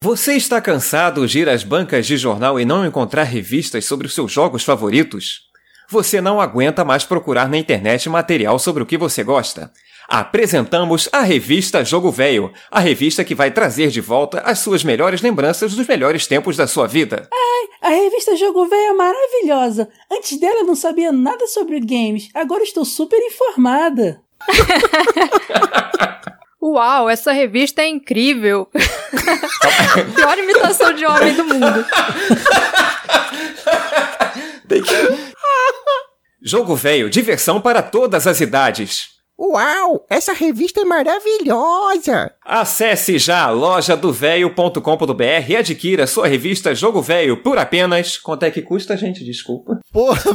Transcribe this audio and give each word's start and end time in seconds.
Você 0.00 0.34
está 0.34 0.60
cansado 0.60 1.26
de 1.26 1.40
ir 1.40 1.48
às 1.48 1.64
bancas 1.64 2.06
de 2.06 2.16
jornal 2.16 2.60
e 2.60 2.64
não 2.64 2.86
encontrar 2.86 3.24
revistas 3.24 3.84
sobre 3.84 4.06
os 4.06 4.14
seus 4.14 4.30
jogos 4.30 4.62
favoritos? 4.62 5.48
Você 5.90 6.20
não 6.20 6.40
aguenta 6.40 6.84
mais 6.84 7.02
procurar 7.02 7.48
na 7.48 7.58
internet 7.58 8.08
material 8.08 8.60
sobre 8.60 8.80
o 8.80 8.86
que 8.86 8.96
você 8.96 9.24
gosta? 9.24 9.72
Apresentamos 10.06 11.08
a 11.10 11.22
revista 11.22 11.84
Jogo 11.84 12.12
Velho, 12.12 12.52
a 12.70 12.78
revista 12.78 13.24
que 13.24 13.34
vai 13.34 13.50
trazer 13.50 13.88
de 13.88 14.00
volta 14.00 14.40
as 14.42 14.60
suas 14.60 14.84
melhores 14.84 15.20
lembranças 15.20 15.74
dos 15.74 15.88
melhores 15.88 16.28
tempos 16.28 16.56
da 16.56 16.68
sua 16.68 16.86
vida. 16.86 17.28
Ai, 17.32 17.90
a 17.90 17.94
revista 17.96 18.36
Jogo 18.36 18.66
Velho 18.66 18.80
é 18.80 18.92
maravilhosa. 18.92 19.88
Antes 20.12 20.38
dela 20.38 20.60
eu 20.60 20.66
não 20.66 20.76
sabia 20.76 21.10
nada 21.10 21.48
sobre 21.48 21.80
games. 21.80 22.28
Agora 22.34 22.62
estou 22.62 22.84
super 22.84 23.18
informada. 23.18 24.22
Uau, 26.60 27.08
essa 27.08 27.32
revista 27.32 27.82
é 27.82 27.88
incrível. 27.88 28.68
Pior 30.14 30.38
imitação 30.38 30.92
de 30.92 31.06
homem 31.06 31.34
do 31.34 31.44
mundo. 31.44 31.86
Jogo 36.42 36.74
Velho, 36.74 37.08
diversão 37.08 37.60
para 37.60 37.82
todas 37.82 38.26
as 38.26 38.40
idades. 38.40 39.18
Uau, 39.40 40.04
essa 40.10 40.32
revista 40.32 40.80
é 40.80 40.84
maravilhosa! 40.84 42.32
Acesse 42.44 43.18
já 43.20 43.48
lojadovelho.com.br 43.50 45.22
e 45.48 45.56
adquira 45.56 46.08
sua 46.08 46.26
revista 46.26 46.74
Jogo 46.74 47.00
Velho 47.00 47.40
por 47.40 47.56
apenas. 47.56 48.18
Quanto 48.18 48.42
é 48.42 48.50
que 48.50 48.62
custa, 48.62 48.96
gente? 48.96 49.24
Desculpa. 49.24 49.78
Porra, 49.92 50.20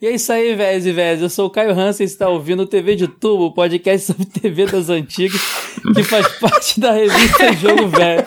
E 0.00 0.06
é 0.06 0.12
isso 0.12 0.32
aí, 0.32 0.54
velhos 0.54 0.86
e 0.86 0.92
velhas. 0.92 1.20
Eu 1.20 1.28
sou 1.28 1.46
o 1.46 1.50
Caio 1.50 1.72
Hansen 1.72 2.04
e 2.04 2.08
está 2.08 2.28
ouvindo 2.28 2.62
o 2.62 2.66
TV 2.66 2.94
de 2.94 3.08
Tubo, 3.08 3.46
o 3.46 3.52
podcast 3.52 4.06
sobre 4.06 4.26
TV 4.30 4.66
das 4.66 4.88
antigas, 4.88 5.40
que 5.92 6.04
faz 6.04 6.28
parte 6.38 6.78
da 6.78 6.92
revista 6.92 7.52
Jogo 7.54 7.88
Velho. 7.88 8.24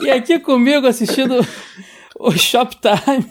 E 0.00 0.10
aqui 0.10 0.40
comigo 0.40 0.88
assistindo 0.88 1.46
o 2.18 2.32
Shoptime. 2.32 3.24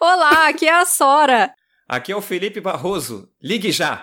Olá, 0.00 0.48
aqui 0.48 0.64
é 0.66 0.72
a 0.72 0.86
Sora. 0.86 1.52
Aqui 1.86 2.10
é 2.10 2.16
o 2.16 2.22
Felipe 2.22 2.58
Barroso. 2.58 3.28
Ligue 3.42 3.70
já. 3.70 4.02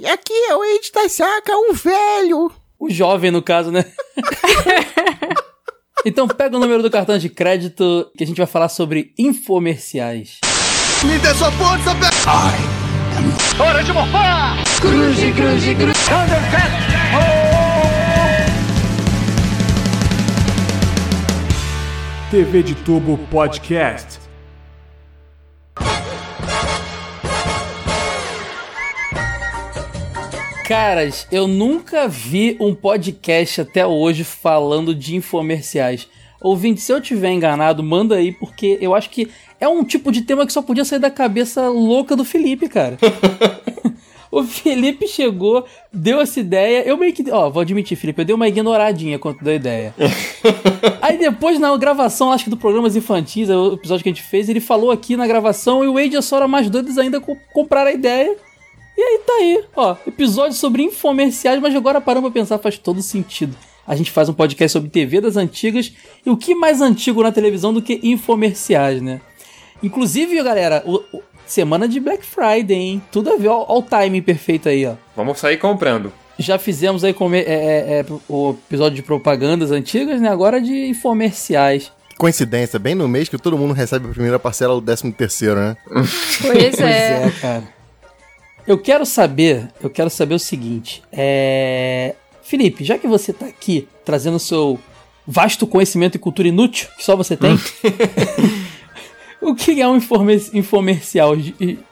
E 0.00 0.06
aqui 0.06 0.32
é 0.48 0.56
o 0.56 0.64
Ed 0.64 0.90
da 0.94 1.06
Saca, 1.10 1.52
um 1.54 1.74
velho! 1.74 2.50
O 2.78 2.88
jovem, 2.88 3.30
no 3.30 3.42
caso, 3.42 3.70
né? 3.70 3.84
Então 6.04 6.26
pega 6.26 6.56
o 6.56 6.58
número 6.58 6.82
do 6.82 6.90
cartão 6.90 7.16
de 7.16 7.28
crédito 7.28 8.10
que 8.18 8.24
a 8.24 8.26
gente 8.26 8.38
vai 8.38 8.46
falar 8.46 8.68
sobre 8.68 9.14
infomerciais. 9.16 10.40
Me 11.04 11.18
dê 11.18 11.34
sua 11.34 11.50
força, 11.52 11.94
Pe... 11.96 12.06
TV 22.30 22.62
de 22.62 22.74
Tubo 22.76 23.18
Podcast. 23.30 24.20
Caras, 30.66 31.26
eu 31.32 31.48
nunca 31.48 32.06
vi 32.06 32.56
um 32.60 32.74
podcast 32.74 33.60
até 33.60 33.84
hoje 33.84 34.22
falando 34.22 34.94
de 34.94 35.16
infomerciais. 35.16 36.08
Ouvinte, 36.40 36.80
se 36.80 36.92
eu 36.92 37.00
tiver 37.00 37.30
enganado, 37.30 37.84
manda 37.84 38.16
aí, 38.16 38.32
porque 38.32 38.76
eu 38.80 38.94
acho 38.94 39.10
que 39.10 39.30
é 39.62 39.68
um 39.68 39.84
tipo 39.84 40.10
de 40.10 40.22
tema 40.22 40.44
que 40.44 40.52
só 40.52 40.60
podia 40.60 40.84
sair 40.84 40.98
da 40.98 41.10
cabeça 41.10 41.68
louca 41.68 42.16
do 42.16 42.24
Felipe, 42.24 42.68
cara. 42.68 42.98
o 44.30 44.42
Felipe 44.42 45.06
chegou, 45.06 45.64
deu 45.92 46.20
essa 46.20 46.40
ideia. 46.40 46.82
Eu 46.82 46.96
meio 46.96 47.12
que. 47.12 47.30
Ó, 47.30 47.50
vou 47.50 47.60
admitir, 47.60 47.96
Felipe, 47.96 48.22
eu 48.22 48.24
dei 48.24 48.34
uma 48.34 48.48
ignoradinha 48.48 49.18
quanto 49.18 49.44
da 49.44 49.54
ideia. 49.54 49.94
Aí 51.00 51.18
depois, 51.18 51.58
na 51.60 51.76
gravação, 51.76 52.32
acho 52.32 52.44
que 52.44 52.50
do 52.50 52.56
Programas 52.56 52.96
Infantis, 52.96 53.48
o 53.48 53.74
episódio 53.74 54.02
que 54.02 54.08
a 54.08 54.12
gente 54.12 54.22
fez, 54.22 54.48
ele 54.48 54.60
falou 54.60 54.90
aqui 54.90 55.16
na 55.16 55.26
gravação 55.26 55.84
e 55.84 55.88
o 55.88 55.94
Wade 55.94 56.14
e 56.14 56.16
a 56.16 56.22
Sora 56.22 56.48
mais 56.48 56.68
doidos 56.70 56.98
ainda 56.98 57.20
co- 57.20 57.36
compraram 57.52 57.90
a 57.90 57.94
ideia. 57.94 58.34
E 58.96 59.00
aí 59.00 59.20
tá 59.26 59.32
aí, 59.34 59.64
ó, 59.74 59.96
episódio 60.06 60.54
sobre 60.56 60.82
infomerciais, 60.82 61.60
mas 61.60 61.74
agora 61.74 62.00
parando 62.00 62.30
pra 62.30 62.40
pensar 62.40 62.58
faz 62.58 62.76
todo 62.76 63.00
sentido. 63.00 63.56
A 63.86 63.96
gente 63.96 64.10
faz 64.10 64.28
um 64.28 64.34
podcast 64.34 64.72
sobre 64.72 64.90
TV 64.90 65.20
das 65.20 65.36
antigas 65.36 65.92
e 66.24 66.30
o 66.30 66.36
que 66.36 66.54
mais 66.54 66.80
antigo 66.80 67.22
na 67.22 67.32
televisão 67.32 67.72
do 67.72 67.82
que 67.82 67.98
infomerciais, 68.02 69.00
né? 69.02 69.20
Inclusive, 69.82 70.42
galera, 70.42 70.82
o- 70.86 71.02
o- 71.12 71.22
semana 71.46 71.88
de 71.88 71.98
Black 72.00 72.24
Friday, 72.24 72.76
hein? 72.76 73.02
Tudo 73.10 73.32
a 73.32 73.36
ver, 73.36 73.48
ó, 73.48 73.64
ó 73.68 73.78
o 73.78 73.82
timing 73.82 74.22
perfeito 74.22 74.68
aí, 74.68 74.86
ó. 74.86 74.94
Vamos 75.16 75.38
sair 75.38 75.56
comprando. 75.58 76.12
Já 76.38 76.58
fizemos 76.58 77.04
aí 77.04 77.12
come- 77.12 77.40
é, 77.40 77.42
é, 77.44 78.00
é, 78.00 78.06
o 78.28 78.50
episódio 78.66 78.96
de 78.96 79.02
propagandas 79.02 79.70
antigas, 79.70 80.20
né? 80.20 80.28
Agora 80.28 80.60
de 80.60 80.86
infomerciais. 80.88 81.92
Coincidência, 82.16 82.78
bem 82.78 82.94
no 82.94 83.08
mês 83.08 83.28
que 83.28 83.36
todo 83.38 83.58
mundo 83.58 83.74
recebe 83.74 84.06
a 84.06 84.10
primeira 84.10 84.38
parcela 84.38 84.74
do 84.74 84.80
13 84.82 85.12
terceiro, 85.12 85.56
né? 85.56 85.76
Pois 85.88 86.06
Pois 86.42 86.80
é. 86.80 87.24
é, 87.26 87.30
cara. 87.40 87.64
Eu 88.66 88.78
quero 88.78 89.04
saber, 89.04 89.68
eu 89.82 89.90
quero 89.90 90.08
saber 90.08 90.34
o 90.34 90.38
seguinte. 90.38 91.02
É. 91.12 92.14
Felipe, 92.42 92.84
já 92.84 92.96
que 92.96 93.06
você 93.08 93.32
tá 93.32 93.46
aqui 93.46 93.88
trazendo 94.04 94.36
o 94.36 94.40
seu 94.40 94.78
vasto 95.26 95.66
conhecimento 95.66 96.14
e 96.16 96.18
cultura 96.18 96.48
inútil, 96.48 96.88
que 96.96 97.04
só 97.04 97.16
você 97.16 97.36
tem, 97.36 97.56
o 99.42 99.54
que 99.54 99.80
é 99.82 99.86
um 99.88 99.96
informe- 99.96 100.50
infomercial? 100.54 101.34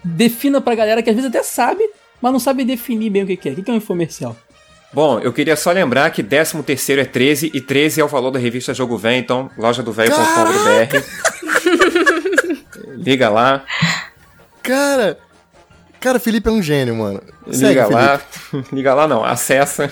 Defina 0.02 0.60
pra 0.60 0.74
galera 0.74 1.02
que 1.02 1.10
às 1.10 1.16
vezes 1.16 1.28
até 1.28 1.42
sabe, 1.42 1.82
mas 2.22 2.32
não 2.32 2.38
sabe 2.40 2.64
definir 2.64 3.10
bem 3.10 3.22
o 3.24 3.26
que 3.26 3.48
é. 3.48 3.52
O 3.52 3.62
que 3.62 3.70
é 3.70 3.74
um 3.74 3.76
infomercial? 3.76 4.36
Bom, 4.92 5.20
eu 5.20 5.32
queria 5.32 5.54
só 5.54 5.70
lembrar 5.70 6.10
que 6.10 6.20
13 6.22 6.62
terceiro 6.64 7.00
é 7.00 7.04
13 7.04 7.50
e 7.54 7.60
13 7.60 8.00
é 8.00 8.04
o 8.04 8.08
valor 8.08 8.30
da 8.32 8.38
revista 8.40 8.74
Jogo 8.74 8.96
Velho, 8.96 9.18
então 9.20 9.48
lojadovelho.com.br. 9.56 10.96
Liga 12.96 13.28
lá, 13.28 13.64
Cara, 14.62 15.18
cara, 16.00 16.18
Felipe 16.20 16.48
é 16.48 16.52
um 16.52 16.62
gênio, 16.62 16.94
mano. 16.96 17.22
Segue, 17.50 17.68
liga 17.68 17.82
Felipe. 17.86 17.94
lá, 17.94 18.20
liga 18.72 18.94
lá 18.94 19.08
não, 19.08 19.24
acessa. 19.24 19.90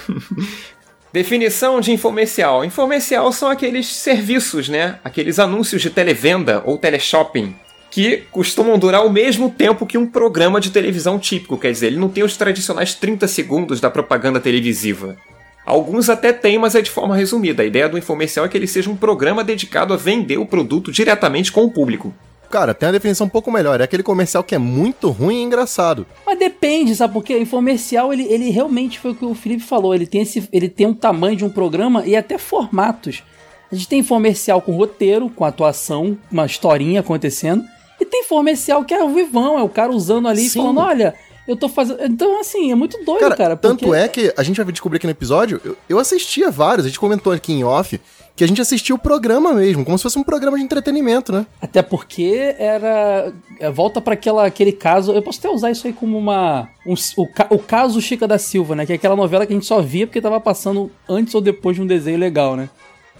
Definição 1.12 1.80
de 1.80 1.92
infomercial. 1.92 2.64
Infomercial 2.64 3.32
são 3.32 3.48
aqueles 3.48 3.86
serviços, 3.86 4.68
né? 4.68 4.98
Aqueles 5.02 5.38
anúncios 5.38 5.80
de 5.80 5.90
televenda 5.90 6.62
ou 6.66 6.76
teleshopping 6.76 7.54
que 7.90 8.24
costumam 8.30 8.78
durar 8.78 9.04
o 9.06 9.10
mesmo 9.10 9.50
tempo 9.50 9.86
que 9.86 9.96
um 9.96 10.06
programa 10.06 10.60
de 10.60 10.70
televisão 10.70 11.18
típico, 11.18 11.56
quer 11.56 11.72
dizer, 11.72 11.86
ele 11.86 11.96
não 11.96 12.10
tem 12.10 12.22
os 12.22 12.36
tradicionais 12.36 12.94
30 12.94 13.26
segundos 13.26 13.80
da 13.80 13.90
propaganda 13.90 14.38
televisiva. 14.38 15.16
Alguns 15.64 16.08
até 16.08 16.32
têm, 16.32 16.58
mas 16.58 16.74
é 16.74 16.80
de 16.80 16.90
forma 16.90 17.16
resumida. 17.16 17.62
A 17.62 17.66
ideia 17.66 17.88
do 17.88 17.98
infomercial 17.98 18.46
é 18.46 18.48
que 18.48 18.56
ele 18.56 18.66
seja 18.66 18.90
um 18.90 18.96
programa 18.96 19.44
dedicado 19.44 19.92
a 19.92 19.96
vender 19.96 20.38
o 20.38 20.46
produto 20.46 20.92
diretamente 20.92 21.52
com 21.52 21.64
o 21.64 21.70
público. 21.70 22.14
Cara, 22.50 22.72
tem 22.74 22.86
uma 22.86 22.92
definição 22.92 23.26
um 23.26 23.30
pouco 23.30 23.50
melhor. 23.52 23.80
É 23.80 23.84
aquele 23.84 24.02
comercial 24.02 24.42
que 24.42 24.54
é 24.54 24.58
muito 24.58 25.10
ruim 25.10 25.40
e 25.40 25.42
engraçado. 25.42 26.06
Mas 26.24 26.38
depende, 26.38 26.94
sabe? 26.96 27.12
Porque 27.12 27.34
o 27.34 27.40
infomercial, 27.42 28.12
ele, 28.12 28.24
ele 28.24 28.50
realmente 28.50 28.98
foi 28.98 29.10
o 29.10 29.14
que 29.14 29.24
o 29.24 29.34
Felipe 29.34 29.62
falou. 29.62 29.94
Ele 29.94 30.06
tem, 30.06 30.22
esse, 30.22 30.48
ele 30.52 30.68
tem 30.68 30.86
um 30.86 30.94
tamanho 30.94 31.36
de 31.36 31.44
um 31.44 31.50
programa 31.50 32.06
e 32.06 32.16
até 32.16 32.38
formatos. 32.38 33.22
A 33.70 33.74
gente 33.74 33.86
tem 33.88 33.98
infomercial 34.00 34.62
com 34.62 34.72
roteiro, 34.72 35.28
com 35.28 35.44
atuação, 35.44 36.16
uma 36.32 36.46
historinha 36.46 37.00
acontecendo. 37.00 37.62
E 38.00 38.04
tem 38.06 38.20
infomercial 38.22 38.82
que 38.84 38.94
é 38.94 39.02
o 39.04 39.10
vivão, 39.10 39.58
é 39.58 39.62
o 39.62 39.68
cara 39.68 39.92
usando 39.92 40.26
ali 40.28 40.46
e 40.46 40.48
Sim. 40.48 40.60
falando, 40.60 40.80
olha, 40.80 41.14
eu 41.46 41.54
tô 41.56 41.68
fazendo... 41.68 42.02
Então, 42.04 42.40
assim, 42.40 42.70
é 42.70 42.74
muito 42.74 42.96
doido, 43.04 43.20
Cara, 43.20 43.36
cara. 43.36 43.56
tanto 43.56 43.84
porque- 43.84 43.98
é 44.00 44.08
que 44.08 44.32
a 44.36 44.42
gente 44.42 44.56
vai 44.62 44.72
descobrir 44.72 44.96
aqui 44.98 45.06
no 45.06 45.10
episódio, 45.10 45.60
eu, 45.64 45.76
eu 45.88 45.98
assistia 45.98 46.50
vários, 46.50 46.86
a 46.86 46.88
gente 46.88 46.98
comentou 47.00 47.32
aqui 47.32 47.52
em 47.52 47.64
off, 47.64 48.00
que 48.38 48.44
a 48.44 48.46
gente 48.46 48.60
assistia 48.60 48.94
o 48.94 48.98
programa 48.98 49.52
mesmo, 49.52 49.84
como 49.84 49.98
se 49.98 50.02
fosse 50.02 50.16
um 50.18 50.22
programa 50.22 50.56
de 50.56 50.62
entretenimento, 50.62 51.32
né? 51.32 51.44
Até 51.60 51.82
porque 51.82 52.54
era. 52.56 53.32
é, 53.58 53.68
Volta 53.70 54.00
para 54.00 54.14
aquele 54.14 54.70
caso. 54.72 55.12
Eu 55.12 55.20
posso 55.20 55.40
até 55.40 55.48
usar 55.50 55.70
isso 55.72 55.86
aí 55.88 55.92
como 55.92 56.16
uma. 56.16 56.68
um- 56.86 56.94
o, 57.16 57.26
o 57.56 57.58
caso 57.58 58.00
Chica 58.00 58.28
da 58.28 58.38
Silva, 58.38 58.76
né? 58.76 58.86
Que 58.86 58.92
é 58.92 58.94
aquela 58.94 59.16
novela 59.16 59.44
que 59.44 59.52
a 59.52 59.56
gente 59.56 59.66
só 59.66 59.80
via 59.82 60.06
porque 60.06 60.20
tava 60.20 60.40
passando 60.40 60.88
antes 61.08 61.34
ou 61.34 61.40
depois 61.40 61.74
de 61.76 61.82
um 61.82 61.86
desenho 61.86 62.16
legal, 62.18 62.54
né? 62.54 62.70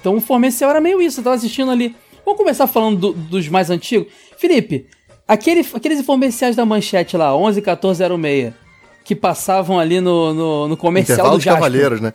Então 0.01 0.15
o 0.17 0.21
Formercial 0.21 0.71
era 0.71 0.81
meio 0.81 1.03
isso. 1.03 1.19
Eu 1.19 1.25
tava 1.25 1.35
assistindo 1.37 1.71
ali. 1.73 1.97
Vamos 2.25 2.39
começar 2.39 2.69
falando 2.69 2.97
do- 2.97 3.13
dos 3.13 3.49
mais 3.49 3.71
antigos. 3.71 4.07
Felipe, 4.37 4.87
aquele, 5.27 5.67
aqueles 5.75 6.01
comerciais 6.07 6.55
da 6.55 6.65
manchete 6.65 7.17
lá, 7.17 7.37
11 7.37 7.61
14 7.61 8.05
06, 8.23 8.53
que 9.05 9.17
passavam 9.17 9.81
ali 9.81 10.01
no, 10.01 10.33
no, 10.33 10.69
no 10.69 10.77
comercial 10.77 11.17
Intervalo 11.19 11.39
do 11.39 11.43
Jasper. 11.43 11.63
Cavaleiros, 11.63 12.01
né? 12.01 12.13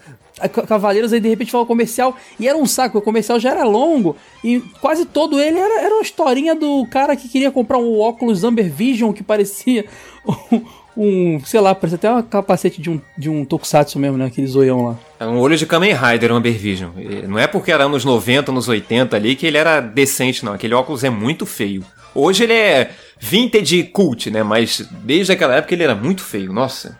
Cavaleiros 0.50 1.13
aí 1.13 1.19
de 1.19 1.30
repente 1.30 1.51
falou 1.51 1.66
comercial 1.66 2.16
e 2.40 2.48
era 2.48 2.57
um 2.57 2.66
saco, 2.66 2.98
o 2.98 3.01
comercial 3.01 3.40
já 3.40 3.51
era 3.51 3.63
longo 3.63 4.16
e 4.44 4.60
quase 4.81 5.06
todo 5.06 5.40
ele 5.40 5.57
era, 5.57 5.81
era 5.81 5.95
uma 5.95 6.01
historinha 6.01 6.56
do 6.56 6.86
cara 6.88 7.16
que 7.16 7.30
queria 7.30 7.51
comprar 7.51 7.78
um 7.78 8.00
óculos 8.00 8.44
Amber 8.44 8.72
Vision 8.72 9.12
que 9.12 9.24
parecia 9.24 9.86
um, 10.95 11.40
sei 11.44 11.60
lá, 11.60 11.74
parecia 11.74 11.95
até 11.95 12.12
um 12.12 12.22
capacete 12.22 12.81
de 12.81 12.90
um, 12.90 13.01
de 13.18 13.30
um 13.30 13.44
tokusatsu 13.44 13.98
mesmo, 14.00 14.18
né, 14.18 14.25
aquele 14.25 14.48
zoião 14.48 14.86
lá. 14.86 15.00
É 15.19 15.25
um 15.25 15.40
olho 15.40 15.57
de 15.57 15.66
Kamen 15.66 15.94
Rider, 15.94 16.31
o 16.31 16.36
Amber 16.36 16.54
Vision. 16.54 16.92
Não 17.28 17.40
é 17.40 17.48
porque 17.48 17.72
era 17.72 17.86
anos 17.86 18.06
90, 18.06 18.51
anos 18.51 18.68
80 18.68 19.16
ali 19.16 19.36
que 19.36 19.45
ele 19.45 19.57
era 19.57 19.80
decente, 19.80 20.45
não. 20.45 20.54
Aquele 20.54 20.74
óculos 20.74 21.04
é 21.04 21.10
muito 21.10 21.45
feio. 21.45 21.84
Hoje 22.13 22.44
ele 22.44 22.54
é 22.54 22.92
vintage 23.19 23.84
cult, 23.86 24.30
né? 24.30 24.44
Mas 24.44 24.88
desde 25.04 25.31
aquela 25.31 25.56
época 25.56 25.74
ele 25.74 25.84
era 25.84 25.95
muito 25.95 26.22
feio, 26.22 26.54
nossa. 26.54 27.00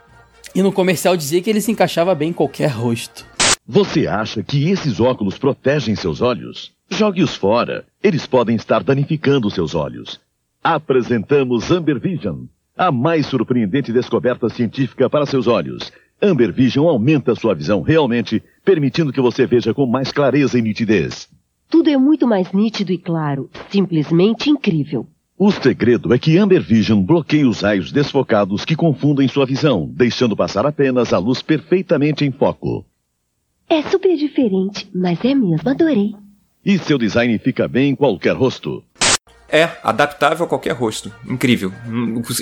E 0.56 0.62
no 0.62 0.72
comercial 0.72 1.18
dizia 1.18 1.42
que 1.42 1.50
ele 1.50 1.62
se 1.62 1.72
encaixava 1.72 2.14
bem 2.14 2.30
em 2.30 2.34
qualquer 2.34 2.68
rosto. 2.68 3.26
Você 3.66 4.08
acha 4.08 4.44
que 4.44 4.70
esses 4.70 5.00
óculos 5.00 5.38
protegem 5.38 5.96
seus 5.96 6.20
olhos? 6.20 6.74
Jogue-os 6.90 7.34
fora. 7.34 7.86
Eles 8.04 8.28
podem 8.28 8.58
estar 8.58 8.84
danificando 8.84 9.50
seus 9.50 9.74
olhos. 9.74 10.20
Apresentamos 10.62 11.72
Amber 11.72 11.98
Vision, 11.98 12.44
a 12.78 12.92
mais 12.92 13.26
surpreendente 13.26 13.94
descoberta 13.94 14.50
científica 14.50 15.10
para 15.10 15.26
seus 15.26 15.48
olhos. 15.48 15.94
Amber 16.22 16.52
Vision 16.52 16.90
aumenta 16.90 17.36
sua 17.36 17.56
visão 17.56 17.82
realmente, 17.82 18.44
permitindo 18.66 19.14
que 19.14 19.22
você 19.22 19.46
veja 19.46 19.74
com 19.74 19.86
mais 19.86 20.12
clareza 20.12 20.60
e 20.60 20.62
nitidez. 20.62 21.30
Tudo 21.70 21.90
é 21.90 21.98
muito 21.98 22.28
mais 22.28 22.52
nítido 22.52 22.92
e 22.92 22.98
claro, 22.98 23.50
simplesmente 23.70 24.50
incrível. 24.50 25.08
O 25.38 25.52
segredo 25.52 26.14
é 26.14 26.20
que 26.20 26.38
Amber 26.38 26.62
Vision 26.62 27.02
bloqueia 27.02 27.48
os 27.48 27.62
raios 27.62 27.94
desfocados 27.94 28.66
que 28.66 28.76
confundem 28.76 29.28
sua 29.30 29.46
visão, 29.46 29.90
deixando 29.90 30.36
passar 30.36 30.66
apenas 30.66 31.14
a 31.14 31.18
luz 31.18 31.42
perfeitamente 31.42 32.26
em 32.26 32.32
foco. 32.32 32.86
É 33.70 33.82
super 33.84 34.16
diferente, 34.16 34.90
mas 34.94 35.20
é 35.24 35.34
mesmo, 35.34 35.70
adorei. 35.70 36.16
E 36.66 36.78
seu 36.80 36.98
design 36.98 37.38
fica 37.40 37.68
bem 37.68 37.90
em 37.92 37.96
qualquer 37.96 38.36
rosto. 38.36 38.84
É, 39.50 39.70
adaptável 39.84 40.46
a 40.46 40.50
qualquer 40.50 40.72
rosto. 40.74 41.12
Incrível. 41.28 41.72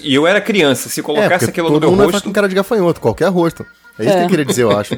E 0.03 0.13
eu 0.13 0.25
era 0.25 0.39
criança, 0.39 0.87
se 0.89 1.01
colocasse 1.01 1.45
é, 1.45 1.49
aquilo 1.49 1.69
no 1.69 1.79
meu 1.79 1.91
mundo 1.91 2.03
rosto. 2.11 2.23
com 2.23 2.31
cara 2.31 2.47
de 2.47 2.55
gafanhoto, 2.55 3.01
qualquer 3.01 3.27
rosto. 3.29 3.65
É 3.99 4.03
isso 4.05 4.13
É. 4.13 4.17
que 4.19 4.23
eu 4.25 4.29
queria 4.29 4.45
dizer, 4.45 4.63
eu 4.63 4.71
acho. 4.77 4.97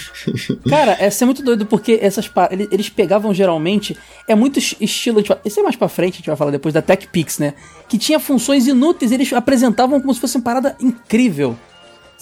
Cara, 0.68 0.96
essa 0.98 1.24
é 1.24 1.26
muito 1.26 1.42
doido 1.42 1.66
porque 1.66 1.98
essas 2.00 2.30
eles 2.70 2.88
pegavam 2.88 3.34
geralmente 3.34 3.96
é 4.26 4.34
muito 4.34 4.58
es- 4.58 4.74
estilo, 4.80 5.22
tipo, 5.22 5.38
esse 5.44 5.60
é 5.60 5.62
mais 5.62 5.76
pra 5.76 5.88
frente, 5.88 6.14
a 6.14 6.16
gente 6.18 6.26
vai 6.28 6.36
falar 6.36 6.50
depois 6.50 6.72
da 6.72 6.80
TechPix, 6.80 7.38
né? 7.38 7.54
Que 7.88 7.98
tinha 7.98 8.18
funções 8.18 8.66
inúteis, 8.66 9.12
eles 9.12 9.30
apresentavam 9.34 10.00
como 10.00 10.14
se 10.14 10.20
fosse 10.20 10.36
uma 10.38 10.44
parada 10.44 10.74
incrível. 10.80 11.56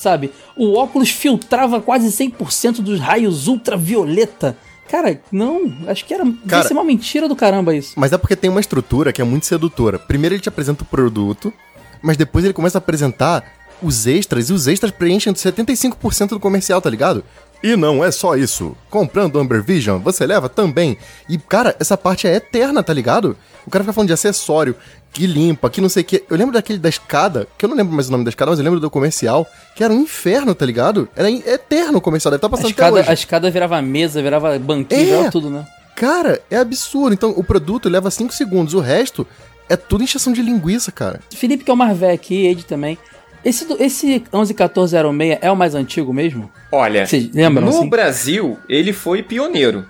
Sabe? 0.01 0.33
O 0.57 0.79
óculos 0.79 1.11
filtrava 1.11 1.79
quase 1.79 2.07
100% 2.09 2.81
dos 2.81 2.99
raios 2.99 3.49
ultravioleta. 3.49 4.57
Cara, 4.89 5.21
não, 5.31 5.71
acho 5.87 6.07
que 6.07 6.15
era 6.15 6.25
Cara- 6.49 6.67
ser 6.67 6.73
uma 6.73 6.83
mentira 6.83 7.29
do 7.29 7.37
caramba 7.37 7.77
isso. 7.77 7.93
Mas 8.01 8.11
é 8.11 8.17
porque 8.17 8.35
tem 8.35 8.49
uma 8.49 8.61
estrutura 8.61 9.13
que 9.13 9.21
é 9.21 9.25
muito 9.25 9.45
sedutora. 9.45 9.99
Primeiro 9.99 10.35
ele 10.35 10.41
te 10.43 10.49
apresenta 10.49 10.85
o 10.85 10.87
produto, 10.87 11.53
mas 12.01 12.17
depois 12.17 12.47
ele 12.47 12.55
começa 12.55 12.79
a 12.79 12.81
apresentar 12.81 13.45
os 13.83 14.07
extras, 14.07 14.49
e 14.49 14.55
os 14.55 14.67
extras 14.67 14.91
preenchem 14.91 15.35
75% 15.35 16.31
do 16.31 16.41
comercial, 16.41 16.81
tá 16.81 16.89
ligado? 16.89 17.23
E 17.63 17.77
não 17.77 18.03
é 18.03 18.11
só 18.11 18.37
isso. 18.37 18.75
Comprando 18.89 19.39
Amber 19.39 19.63
Vision, 19.63 20.01
você 20.01 20.27
leva 20.27 20.49
também. 20.49 20.97
E, 21.29 21.37
cara, 21.37 21.77
essa 21.79 21.97
parte 21.97 22.27
é 22.27 22.35
eterna, 22.37 22.83
tá 22.83 22.93
ligado? 22.93 23.37
O 23.67 23.71
cara 23.71 23.85
fica 23.85 23.93
falando 23.93 24.09
de 24.09 24.15
acessório, 24.15 24.75
que 25.13 25.27
limpa, 25.27 25.69
que 25.69 25.81
não 25.81 25.89
sei 25.91 26.03
o 26.03 26.07
que. 26.07 26.25
Eu 26.31 26.37
lembro 26.39 26.55
daquele 26.55 26.79
da 26.79 26.89
escada, 26.89 27.47
que 27.59 27.65
eu 27.65 27.69
não 27.69 27.77
lembro 27.77 27.93
mais 27.95 28.09
o 28.09 28.13
nome 28.13 28.25
da 28.25 28.31
escada, 28.31 28.51
mas 28.51 28.59
eu 28.59 28.65
lembro 28.65 28.81
do 28.81 28.89
comercial, 28.91 29.47
que 29.77 29.85
era 29.85 29.93
um 29.93 30.01
inferno, 30.01 30.55
tá 30.55 30.65
ligado? 30.65 31.07
Era 31.15 31.31
eterno 31.31 31.99
o 31.99 32.01
comercial, 32.01 32.31
deve 32.31 32.39
estar 32.39 32.47
A 32.47 32.51
passando 32.51 32.67
até 32.67 32.73
escada, 32.73 33.01
hoje. 33.01 33.11
a 33.11 33.13
escada 33.13 33.51
virava 33.51 33.83
mesa, 33.83 34.23
virava 34.23 34.59
banquinho, 34.59 35.01
É. 35.01 35.05
virava 35.05 35.31
tudo, 35.31 35.51
né? 35.51 35.67
Cara, 35.95 36.41
é 36.51 36.57
absurdo. 36.57 37.13
Então, 37.13 37.35
o 37.37 37.45
produto 37.45 37.89
leva 37.91 38.11
5 38.11 38.33
segundos, 38.33 38.73
o 38.73 38.81
resto 38.81 39.27
é 39.69 39.77
tudo 39.77 40.03
encheção 40.03 40.33
de 40.33 40.41
linguiça, 40.41 40.91
cara. 40.91 41.21
Felipe, 41.35 41.63
que 41.63 41.71
é 41.71 41.75
o 41.75 41.77
mais 41.77 41.95
velho 41.99 42.15
aqui, 42.15 42.47
Ed 42.47 42.65
também. 42.65 42.97
Esse, 43.45 43.67
esse 43.79 44.21
111406 44.33 45.39
é 45.41 45.51
o 45.51 45.57
mais 45.57 45.75
antigo 45.75 46.13
mesmo? 46.13 46.51
Olha, 46.71 47.07
Vocês 47.07 47.31
lembram, 47.33 47.65
no 47.67 47.71
assim? 47.79 47.89
Brasil, 47.89 48.59
ele 48.69 48.93
foi 48.93 49.23
pioneiro. 49.23 49.87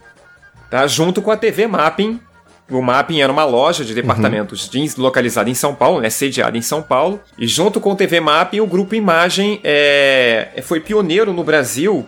Tá? 0.71 0.87
Junto 0.87 1.21
com 1.21 1.31
a 1.31 1.37
TV 1.37 1.67
Mapping. 1.67 2.21
O 2.71 2.81
Mapping 2.81 3.21
era 3.21 3.33
uma 3.33 3.45
loja 3.45 3.85
de 3.85 3.93
departamentos 3.93 4.69
de- 4.69 4.95
localizada 4.97 5.51
em 5.51 5.55
São 5.55 5.75
Paulo, 5.75 6.01
né, 6.01 6.09
sediada 6.09 6.57
em 6.57 6.63
São 6.63 6.81
Paulo. 6.81 7.21
E 7.37 7.45
junto 7.49 7.81
com 7.81 7.91
o 7.91 7.97
TV 7.97 8.21
Mapping, 8.21 8.61
o 8.61 8.67
Grupo 8.69 8.95
Imagem 8.95 9.61
é, 9.65 10.61
foi 10.63 10.79
pioneiro 10.79 11.33
no 11.33 11.43
Brasil 11.43 12.07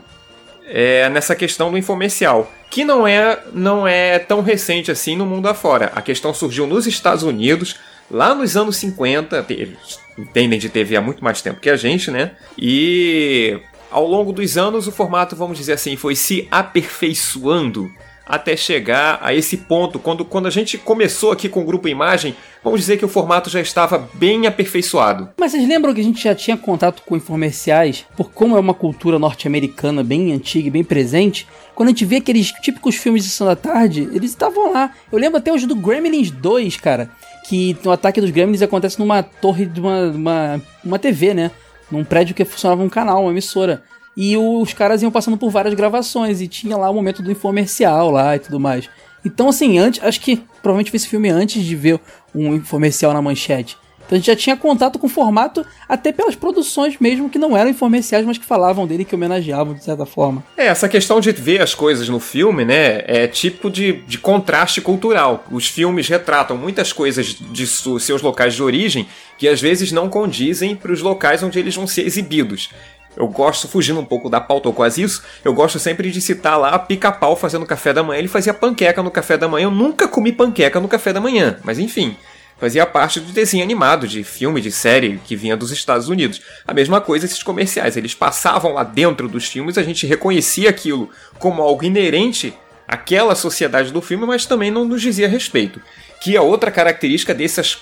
é, 0.69 1.09
nessa 1.09 1.35
questão 1.35 1.73
do 1.73 1.77
infomercial. 1.77 2.49
Que 2.71 2.85
não 2.85 3.05
é, 3.05 3.41
não 3.53 3.88
é 3.88 4.21
tão 4.21 4.41
recente 4.41 4.93
assim 4.93 5.17
no 5.17 5.27
mundo 5.27 5.49
afora. 5.49 5.91
A 5.97 6.00
questão 6.00 6.33
surgiu 6.33 6.65
nos 6.69 6.87
Estados 6.87 7.25
Unidos, 7.25 7.75
lá 8.12 8.35
nos 8.35 8.56
anos 8.56 8.76
50. 8.76 9.43
te- 9.43 9.55
Eles 9.55 9.99
entendem 10.19 10.59
de 10.59 10.69
TV 10.69 10.94
há 10.97 11.00
muito 11.00 11.25
mais 11.25 11.41
tempo 11.43 11.59
que 11.61 11.70
a 11.70 11.76
gente, 11.76 12.11
né? 12.11 12.32
E 12.59 13.59
ao 13.91 14.06
longo 14.06 14.32
dos 14.32 14.56
anos, 14.56 14.87
o 14.87 14.93
formato, 14.93 15.35
vamos 15.35 15.59
dizer 15.59 15.73
assim, 15.73 15.97
foi 15.97 16.14
se 16.14 16.47
aperfeiçoando 16.50 17.91
até 18.25 18.56
chegar 18.56 19.19
a 19.20 19.35
esse 19.35 19.56
ponto. 19.59 19.99
Quando, 19.99 20.25
quando 20.25 20.47
a 20.47 20.50
gente 20.50 20.79
começou 20.79 21.32
aqui 21.32 21.49
com 21.49 21.61
o 21.61 21.64
Grupo 21.64 21.88
Imagem, 21.88 22.35
vamos 22.62 22.81
dizer 22.81 22.97
que 22.97 23.05
o 23.05 23.09
formato 23.09 23.50
já 23.50 23.61
estava 23.61 24.09
bem 24.14 24.47
aperfeiçoado. 24.47 25.29
Mas 25.38 25.50
vocês 25.53 25.69
lembram 25.69 25.93
que 25.93 26.00
a 26.00 26.05
gente 26.05 26.23
já 26.23 26.35
tinha 26.35 26.56
contato 26.56 27.03
com 27.05 27.17
infomerciais? 27.17 28.06
Por 28.17 28.31
como 28.31 28.56
é 28.56 28.61
uma 28.61 28.73
cultura 28.75 29.19
norte-americana 29.19 30.03
bem 30.05 30.32
antiga 30.32 30.69
e 30.69 30.70
bem 30.70 30.85
presente, 30.85 31.47
quando 31.75 31.88
a 31.88 31.91
gente 31.91 32.05
vê 32.05 32.17
aqueles 32.17 32.53
típicos 32.53 32.94
filmes 32.94 33.25
de 33.25 33.31
Sessão 33.31 33.47
da 33.49 33.56
Tarde, 33.56 34.09
eles 34.12 34.31
estavam 34.31 34.73
lá. 34.73 34.93
Eu 35.11 35.19
lembro 35.19 35.38
até 35.38 35.53
hoje 35.53 35.67
do 35.67 35.75
Gremlins 35.75 36.31
2, 36.31 36.76
cara, 36.76 37.11
que 37.44 37.77
o 37.85 37.91
ataque 37.91 38.21
dos 38.21 38.31
Gremlins 38.31 38.62
acontece 38.62 38.99
numa 38.99 39.23
torre 39.23 39.67
de 39.67 39.81
uma, 39.81 40.11
uma, 40.11 40.62
uma 40.85 40.99
TV, 40.99 41.35
né? 41.35 41.50
Num 41.91 42.05
prédio 42.05 42.35
que 42.35 42.44
funcionava 42.44 42.83
um 42.83 42.89
canal, 42.89 43.23
uma 43.23 43.31
emissora. 43.31 43.83
E 44.17 44.37
os 44.37 44.73
caras 44.73 45.03
iam 45.03 45.11
passando 45.11 45.37
por 45.37 45.50
várias 45.50 45.75
gravações 45.75 46.41
e 46.41 46.49
tinha 46.49 46.77
lá 46.77 46.91
o 46.91 46.94
momento 46.94 47.23
do 47.23 47.31
infomercial 47.31 48.11
lá 48.11 48.37
e 48.37 48.39
tudo 48.39 48.61
mais. 48.61 48.89
Então, 49.25 49.49
assim, 49.49 49.79
antes, 49.79 50.03
acho 50.03 50.21
que 50.21 50.37
provavelmente 50.61 50.91
vi 50.91 50.97
esse 50.97 51.09
filme 51.09 51.29
antes 51.31 51.62
de 51.62 51.77
ver 51.77 52.00
um 52.35 52.55
infomercial 52.55 53.12
na 53.12 53.23
manchete. 53.23 53.77
Então 54.12 54.17
a 54.17 54.20
gente 54.20 54.26
já 54.26 54.37
tinha 54.37 54.56
contato 54.59 54.99
com 54.99 55.06
o 55.06 55.11
formato, 55.11 55.64
até 55.88 56.12
pelas 56.12 56.37
produções 56.37 56.99
mesmo, 57.00 57.31
que 57.31 57.38
não 57.38 57.56
eram 57.56 57.70
infomerciais, 57.70 58.26
mas 58.26 58.37
que 58.37 58.44
falavam 58.44 58.87
dele, 58.87 59.06
que 59.06 59.14
homenageavam 59.14 59.73
de 59.73 59.82
certa 59.82 60.05
forma. 60.05 60.44
É, 60.55 60.67
essa 60.67 60.87
questão 60.87 61.19
de 61.19 61.32
ver 61.32 61.62
as 61.62 61.75
coisas 61.75 62.11
no 62.11 62.20
filme, 62.20 62.62
né, 62.62 63.03
é 63.06 63.26
tipo 63.26 63.70
de, 63.70 64.03
de 64.06 64.19
contraste 64.19 64.82
cultural. 64.82 65.47
Os 65.50 65.67
filmes 65.67 66.09
retratam 66.09 66.59
muitas 66.59 66.93
coisas 66.93 67.29
de 67.29 67.67
seus 67.67 68.20
locais 68.20 68.55
de 68.55 68.62
origem 68.62 69.09
que 69.38 69.49
às 69.49 69.62
vezes 69.62 69.91
não 69.93 70.11
condizem 70.11 70.76
para 70.76 70.93
os 70.93 71.00
locais 71.00 71.43
onde 71.43 71.59
eles 71.59 71.75
vão 71.75 71.87
ser 71.87 72.03
exibidos. 72.03 72.69
Eu 73.17 73.26
gosto, 73.29 73.67
fugindo 73.67 73.99
um 73.99 74.05
pouco 74.05 74.29
da 74.29 74.43
pauta 74.43 74.69
ou 74.69 74.75
quase 74.75 75.03
isso, 75.03 75.23
eu 75.43 75.55
gosto 75.55 75.79
sempre 75.79 76.11
de 76.11 76.20
citar 76.20 76.59
lá 76.59 76.79
pica-pau 76.79 77.35
fazendo 77.35 77.64
café 77.64 77.94
da 77.94 78.03
manhã. 78.03 78.19
Ele 78.19 78.29
fazia 78.29 78.53
panqueca 78.53 79.03
no 79.03 79.11
café 79.11 79.38
da 79.38 79.49
manhã. 79.49 79.64
Eu 79.67 79.70
nunca 79.70 80.06
comi 80.06 80.32
panqueca 80.32 80.81
no 80.81 80.88
café 80.88 81.14
da 81.14 81.20
manhã, 81.20 81.56
mas 81.64 81.79
enfim. 81.79 82.14
Fazia 82.62 82.87
parte 82.87 83.19
do 83.19 83.32
desenho 83.32 83.64
animado, 83.64 84.06
de 84.06 84.23
filme, 84.23 84.61
de 84.61 84.70
série 84.70 85.20
que 85.25 85.35
vinha 85.35 85.56
dos 85.56 85.73
Estados 85.73 86.09
Unidos. 86.09 86.41
A 86.64 86.73
mesma 86.73 87.00
coisa 87.00 87.26
esses 87.26 87.43
comerciais. 87.43 87.97
Eles 87.97 88.14
passavam 88.14 88.75
lá 88.75 88.85
dentro 88.85 89.26
dos 89.29 89.47
filmes, 89.47 89.76
a 89.76 89.82
gente 89.82 90.06
reconhecia 90.06 90.70
aquilo 90.70 91.11
como 91.41 91.61
algo 91.61 91.82
inerente 91.82 92.55
àquela 92.87 93.35
sociedade 93.35 93.91
do 93.91 94.00
filme, 94.00 94.25
mas 94.26 94.47
também 94.47 94.71
não 94.71 94.85
nos 94.85 95.02
dizia 95.02 95.26
respeito. 95.26 95.81
Que 96.23 96.37
é 96.37 96.40
outra 96.40 96.71
característica 96.71 97.35
dessas, 97.35 97.78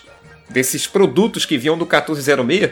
desses 0.48 0.86
produtos 0.86 1.44
que 1.44 1.58
vinham 1.58 1.76
do 1.76 1.84
1406, 1.84 2.70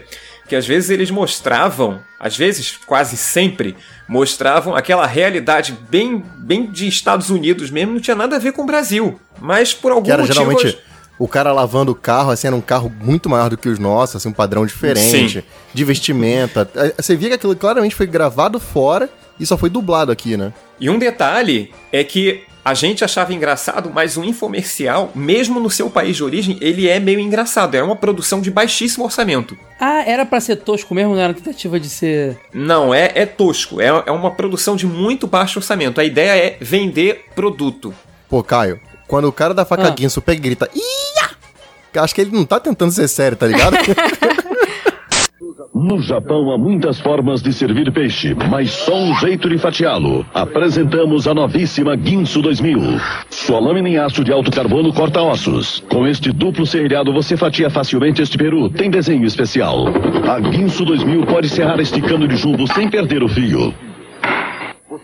que 0.49 0.57
às 0.57 0.67
vezes 0.67 0.89
eles 0.89 1.11
mostravam, 1.11 2.01
às 2.19 2.35
vezes 2.35 2.79
quase 2.87 3.19
sempre, 3.19 3.77
mostravam 4.09 4.75
aquela 4.75 5.07
realidade 5.07 5.77
bem, 5.91 6.25
bem 6.39 6.71
de 6.71 6.89
Estados 6.89 7.29
Unidos 7.29 7.71
mesmo, 7.71 7.93
não 7.93 8.01
tinha 8.01 8.17
nada 8.17 8.37
a 8.37 8.39
ver 8.39 8.53
com 8.53 8.63
o 8.63 8.67
Brasil. 8.67 9.21
Mas 9.39 9.75
por 9.75 9.93
algum 9.93 10.07
Que 10.07 10.13
era 10.13 10.23
motivo. 10.23 10.35
geralmente 10.35 10.89
o 11.19 11.27
cara 11.29 11.53
lavando 11.53 11.93
o 11.93 11.95
carro, 11.95 12.31
assim, 12.31 12.47
era 12.47 12.57
um 12.57 12.61
carro 12.61 12.93
muito 13.01 13.29
maior 13.29 13.51
do 13.51 13.57
que 13.57 13.69
os 13.69 13.79
nossos, 13.79 14.17
assim, 14.17 14.29
um 14.29 14.33
padrão 14.33 14.65
diferente, 14.65 15.41
Sim. 15.41 15.43
de 15.75 15.85
vestimenta. 15.85 16.71
Eh, 16.75 16.95
Você 16.97 17.17
via 17.17 17.29
que 17.31 17.35
aquilo 17.35 17.57
claramente 17.57 17.95
foi 17.95 18.07
gravado 18.07 18.61
fora 18.61 19.09
e 19.39 19.45
só 19.47 19.57
foi 19.59 19.69
dublado 19.71 20.13
aqui, 20.13 20.37
né? 20.37 20.53
E 20.79 20.89
um 20.89 20.99
detalhe 20.99 21.73
é 21.93 22.05
que 22.05 22.43
a 22.65 22.75
gente 22.75 23.03
achava 23.03 23.33
engraçado, 23.33 23.91
mas 23.95 24.17
o 24.19 24.23
infomercial, 24.25 25.11
mesmo 25.15 25.59
no 25.59 25.71
seu 25.71 25.89
país 25.89 26.17
de 26.17 26.23
origem, 26.23 26.59
ele 26.61 26.87
é 26.87 27.01
meio 27.01 27.19
engraçado. 27.19 27.75
É 27.75 27.83
uma 27.83 27.97
produção 27.97 28.41
de 28.43 28.51
baixíssimo 28.51 29.05
orçamento. 29.05 29.57
Ah, 29.81 30.03
era 30.07 30.27
pra 30.27 30.39
ser 30.39 30.57
tosco 30.57 30.95
mesmo, 30.95 31.15
não 31.15 31.23
era 31.23 31.33
tentativa 31.33 31.81
de 31.81 31.89
ser. 31.89 32.39
Não, 32.53 32.93
é, 32.93 33.11
é 33.15 33.25
tosco. 33.25 33.81
É, 33.81 33.87
é 34.07 34.13
uma 34.13 34.31
produção 34.33 34.77
de 34.77 34.87
muito 34.87 35.27
baixo 35.27 35.59
orçamento. 35.59 35.99
A 36.01 36.05
ideia 36.05 36.37
é 36.37 36.57
vender 36.61 37.25
produto. 37.35 37.95
Pô, 38.29 38.43
Caio, 38.43 38.79
quando 39.07 39.27
o 39.27 39.33
cara 39.33 39.55
da 39.55 39.65
faca 39.65 39.87
Ah. 39.89 39.91
guinso 39.91 40.21
pega 40.21 40.39
e 40.39 40.43
grita, 40.43 40.71
Ia! 40.75 41.08
Acho 41.99 42.15
que 42.15 42.21
ele 42.21 42.31
não 42.33 42.45
tá 42.45 42.59
tentando 42.61 42.93
ser 42.93 43.09
sério, 43.09 43.37
tá 43.37 43.47
ligado? 43.47 43.77
No 45.81 46.03
Japão 46.03 46.51
há 46.51 46.59
muitas 46.59 46.99
formas 46.99 47.41
de 47.41 47.53
servir 47.53 47.93
peixe, 47.93 48.35
mas 48.51 48.73
só 48.73 48.97
um 48.97 49.15
jeito 49.15 49.49
de 49.49 49.59
fatiá-lo. 49.59 50.27
Apresentamos 50.35 51.29
a 51.29 51.33
novíssima 51.33 51.95
Guinso 51.95 52.43
2000. 52.43 52.81
Sua 53.31 53.61
lâmina 53.61 53.89
em 53.89 53.97
aço 53.97 54.25
de 54.25 54.33
alto 54.33 54.51
carbono 54.51 54.93
corta 54.93 55.23
ossos. 55.23 55.83
Com 55.89 56.05
este 56.05 56.33
duplo 56.33 56.67
serrilhado 56.67 57.13
você 57.13 57.37
fatia 57.37 57.71
facilmente 57.71 58.21
este 58.21 58.37
peru. 58.37 58.69
Tem 58.69 58.91
desenho 58.91 59.25
especial. 59.25 59.85
A 60.29 60.41
Guinso 60.41 60.85
2000 60.85 61.25
pode 61.27 61.49
serrar 61.49 61.79
este 61.79 62.03
cano 62.03 62.27
de 62.27 62.35
jumbo 62.35 62.67
sem 62.75 62.91
perder 62.91 63.23
o 63.23 63.29
fio. 63.29 63.73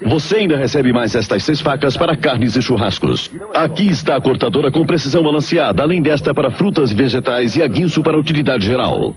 Você 0.02 0.36
ainda 0.36 0.56
recebe 0.56 0.92
mais 0.92 1.14
estas 1.14 1.44
seis 1.44 1.60
facas 1.60 1.96
para 1.96 2.16
carnes 2.16 2.56
e 2.56 2.62
churrascos. 2.62 3.30
Aqui 3.54 3.88
está 3.88 4.16
a 4.16 4.20
cortadora 4.20 4.70
com 4.70 4.84
precisão 4.84 5.22
balanceada, 5.22 5.82
além 5.82 6.02
desta 6.02 6.34
para 6.34 6.50
frutas 6.50 6.90
e 6.90 6.94
vegetais 6.94 7.56
e 7.56 7.62
a 7.62 7.66
guinso 7.66 8.02
para 8.02 8.18
utilidade 8.18 8.66
geral. 8.66 9.14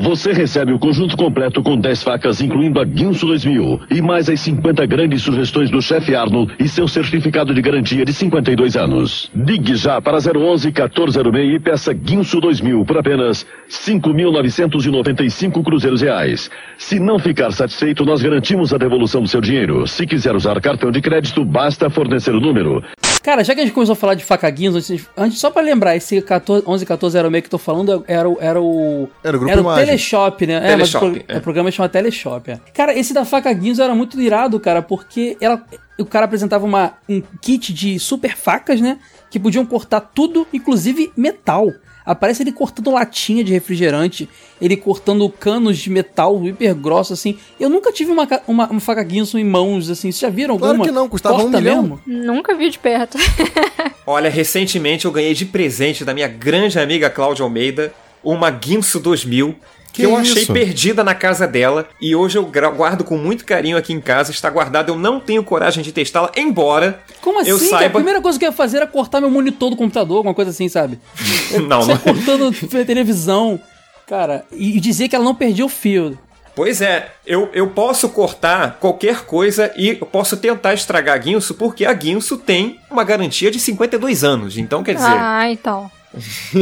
Você 0.00 0.32
recebe 0.32 0.72
o 0.72 0.78
conjunto 0.78 1.16
completo 1.16 1.62
com 1.62 1.76
10 1.78 2.02
facas, 2.02 2.40
incluindo 2.40 2.80
a 2.80 2.84
Guinso 2.84 3.26
2000 3.26 3.82
e 3.90 4.02
mais 4.02 4.28
as 4.28 4.40
50 4.40 4.84
grandes 4.86 5.22
sugestões 5.22 5.70
do 5.70 5.80
chefe 5.80 6.14
Arnold 6.14 6.52
e 6.58 6.68
seu 6.68 6.88
certificado 6.88 7.54
de 7.54 7.62
garantia 7.62 8.04
de 8.04 8.12
52 8.12 8.76
anos. 8.76 9.30
Ligue 9.34 9.76
já 9.76 10.00
para 10.00 10.18
011 10.18 10.66
1406 10.68 11.54
e 11.54 11.58
peça 11.60 11.92
Guinso 11.92 12.40
2000 12.40 12.84
por 12.84 12.98
apenas 12.98 13.46
5.995 13.70 15.62
cruzeiros 15.62 16.00
reais. 16.00 16.50
Se 16.76 16.98
não 16.98 17.18
ficar 17.18 17.52
satisfeito, 17.52 18.04
nós 18.04 18.20
garantimos 18.22 18.72
a 18.72 18.78
devolução 18.78 19.22
do 19.22 19.28
seu 19.28 19.40
dinheiro. 19.40 19.86
Se 19.86 20.06
quiser 20.06 20.34
usar 20.34 20.60
cartão 20.60 20.90
de 20.90 21.00
crédito, 21.00 21.44
basta 21.44 21.88
fornecer 21.88 22.34
o 22.34 22.40
número. 22.40 22.82
Cara, 23.26 23.42
já 23.42 23.56
que 23.56 23.60
a 23.60 23.64
gente 23.64 23.74
começou 23.74 23.94
a 23.94 23.96
falar 23.96 24.14
de 24.14 24.24
faca 24.24 24.48
Guinso, 24.48 24.76
antes, 24.78 25.08
antes, 25.16 25.38
só 25.40 25.50
pra 25.50 25.60
lembrar, 25.60 25.96
esse 25.96 26.22
14, 26.22 26.62
11 26.64 26.86
14 26.86 27.18
era 27.18 27.26
o 27.26 27.30
meio 27.30 27.42
que 27.42 27.48
eu 27.48 27.50
tô 27.50 27.58
falando, 27.58 28.04
era, 28.06 28.28
o- 28.28 28.38
era 28.40 28.62
o. 28.62 29.08
Era 29.24 29.36
o 29.36 29.40
grupo 29.40 29.52
Era 29.52 29.62
o. 29.62 29.74
Teleshop, 29.74 30.46
né? 30.46 30.54
é, 30.54 30.60
mas 30.60 30.92
Teleshop, 30.92 31.06
o, 31.06 31.10
pro- 31.24 31.34
é. 31.34 31.38
o 31.38 31.40
programa 31.40 31.70
chama 31.72 31.88
Teleshop. 31.88 32.52
É. 32.52 32.60
Cara, 32.72 32.96
esse 32.96 33.12
da 33.12 33.24
faca 33.24 33.52
Guinso 33.52 33.82
era 33.82 33.96
muito 33.96 34.20
irado, 34.20 34.60
cara, 34.60 34.80
porque 34.80 35.36
ela, 35.40 35.60
o 35.98 36.04
cara 36.04 36.26
apresentava 36.26 36.64
uma, 36.64 36.92
um 37.08 37.20
kit 37.42 37.74
de 37.74 37.98
super 37.98 38.36
facas, 38.36 38.80
né? 38.80 38.96
Que 39.28 39.40
podiam 39.40 39.66
cortar 39.66 40.00
tudo, 40.02 40.46
inclusive 40.52 41.10
metal. 41.16 41.72
Aparece 42.06 42.44
ele 42.44 42.52
cortando 42.52 42.92
latinha 42.92 43.42
de 43.42 43.52
refrigerante, 43.52 44.28
ele 44.60 44.76
cortando 44.76 45.28
canos 45.28 45.76
de 45.76 45.90
metal 45.90 46.42
hiper 46.46 46.74
grosso, 46.74 47.12
assim. 47.12 47.36
Eu 47.58 47.68
nunca 47.68 47.92
tive 47.92 48.12
uma, 48.12 48.26
uma, 48.46 48.68
uma 48.68 48.80
faca 48.80 49.02
Guinso 49.02 49.36
em 49.36 49.44
mãos, 49.44 49.90
assim. 49.90 50.12
Vocês 50.12 50.20
já 50.20 50.30
viram 50.30 50.56
Claro 50.56 50.74
alguma? 50.74 50.86
que 50.86 50.92
não, 50.92 51.08
custava 51.08 51.34
um 51.38 51.42
Corta 51.42 51.58
milhão. 51.58 51.82
mesmo? 51.82 52.00
Nunca 52.06 52.54
vi 52.54 52.70
de 52.70 52.78
perto. 52.78 53.18
Olha, 54.06 54.30
recentemente 54.30 55.04
eu 55.04 55.10
ganhei 55.10 55.34
de 55.34 55.44
presente 55.44 56.04
da 56.04 56.14
minha 56.14 56.28
grande 56.28 56.78
amiga 56.78 57.10
Cláudia 57.10 57.42
Almeida 57.42 57.92
uma 58.22 58.50
Guinso 58.50 59.00
2000 59.00 59.54
que, 59.96 60.02
Que 60.02 60.06
eu 60.06 60.14
achei 60.16 60.42
isso? 60.42 60.52
perdida 60.52 61.02
na 61.02 61.14
casa 61.14 61.46
dela 61.46 61.88
e 62.00 62.14
hoje 62.14 62.36
eu 62.36 62.44
guardo 62.44 63.02
com 63.02 63.16
muito 63.16 63.44
carinho 63.46 63.78
aqui 63.78 63.94
em 63.94 64.00
casa, 64.00 64.30
está 64.30 64.50
guardada, 64.50 64.90
eu 64.90 64.98
não 64.98 65.18
tenho 65.18 65.42
coragem 65.42 65.82
de 65.82 65.90
testá-la, 65.90 66.30
embora 66.36 67.00
Como 67.22 67.40
assim? 67.40 67.50
eu 67.50 67.58
cara? 67.58 67.66
A 67.76 67.78
saiba... 67.78 67.94
primeira 67.94 68.20
coisa 68.20 68.38
que 68.38 68.44
eu 68.44 68.50
ia 68.50 68.52
fazer 68.52 68.76
era 68.78 68.86
cortar 68.86 69.20
meu 69.22 69.30
monitor 69.30 69.70
do 69.70 69.76
computador, 69.76 70.18
alguma 70.18 70.34
coisa 70.34 70.50
assim, 70.50 70.68
sabe? 70.68 70.98
Não, 71.66 71.82
Você 71.82 71.92
não. 71.92 71.98
cortando 71.98 72.54
a 72.80 72.84
televisão, 72.84 73.58
cara, 74.06 74.44
e 74.52 74.78
dizer 74.78 75.08
que 75.08 75.16
ela 75.16 75.24
não 75.24 75.34
perdia 75.34 75.64
o 75.64 75.68
fio. 75.68 76.18
Pois 76.54 76.80
é, 76.80 77.12
eu, 77.26 77.48
eu 77.52 77.68
posso 77.68 78.08
cortar 78.10 78.78
qualquer 78.80 79.24
coisa 79.24 79.72
e 79.76 79.90
eu 80.00 80.06
posso 80.06 80.36
tentar 80.36 80.74
estragar 80.74 81.14
a 81.14 81.18
Guinso 81.18 81.54
porque 81.54 81.84
a 81.84 81.92
Guinso 81.92 82.36
tem 82.38 82.78
uma 82.90 83.04
garantia 83.04 83.50
de 83.50 83.58
52 83.60 84.24
anos, 84.24 84.56
então 84.58 84.82
quer 84.82 84.94
dizer... 84.94 85.06
Ah, 85.08 85.50
então. 85.50 85.90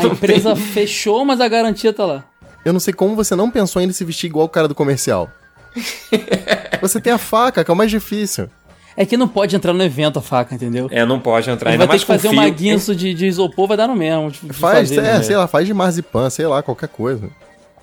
A 0.00 0.06
empresa 0.06 0.56
fechou, 0.56 1.24
mas 1.24 1.40
a 1.40 1.46
garantia 1.46 1.92
tá 1.92 2.04
lá. 2.04 2.24
Eu 2.66 2.72
não 2.72 2.80
sei 2.80 2.92
como 2.92 3.14
você 3.14 3.36
não 3.36 3.48
pensou 3.48 3.78
ainda 3.78 3.92
em 3.92 3.94
se 3.94 4.04
vestir 4.04 4.26
igual 4.26 4.44
o 4.46 4.48
cara 4.48 4.66
do 4.66 4.74
comercial. 4.74 5.30
você 6.82 7.00
tem 7.00 7.12
a 7.12 7.18
faca, 7.18 7.62
que 7.64 7.70
é 7.70 7.74
o 7.74 7.76
mais 7.76 7.90
difícil. 7.92 8.50
É 8.96 9.06
que 9.06 9.16
não 9.16 9.28
pode 9.28 9.54
entrar 9.54 9.72
no 9.72 9.82
evento 9.84 10.18
a 10.18 10.22
faca, 10.22 10.52
entendeu? 10.52 10.88
É, 10.90 11.06
não 11.06 11.20
pode 11.20 11.48
entrar, 11.48 11.70
Ele 11.70 11.74
ainda 11.74 11.86
vai 11.86 11.96
ter 11.96 12.00
mais 12.00 12.00
que 12.02 12.06
com 12.08 12.12
fazer 12.14 12.28
uma 12.28 12.48
guinso 12.48 12.92
de, 12.92 13.14
de 13.14 13.26
isopor, 13.26 13.68
vai 13.68 13.76
dar 13.76 13.86
no 13.86 13.94
mesmo. 13.94 14.32
de- 14.32 14.40
de 14.40 14.52
Faz, 14.52 14.88
fazer, 14.88 14.98
é, 14.98 15.02
né? 15.18 15.22
sei 15.22 15.36
lá, 15.36 15.46
faz 15.46 15.64
de 15.64 15.72
marzipan, 15.72 16.28
sei 16.28 16.46
lá, 16.48 16.60
qualquer 16.60 16.88
coisa. 16.88 17.28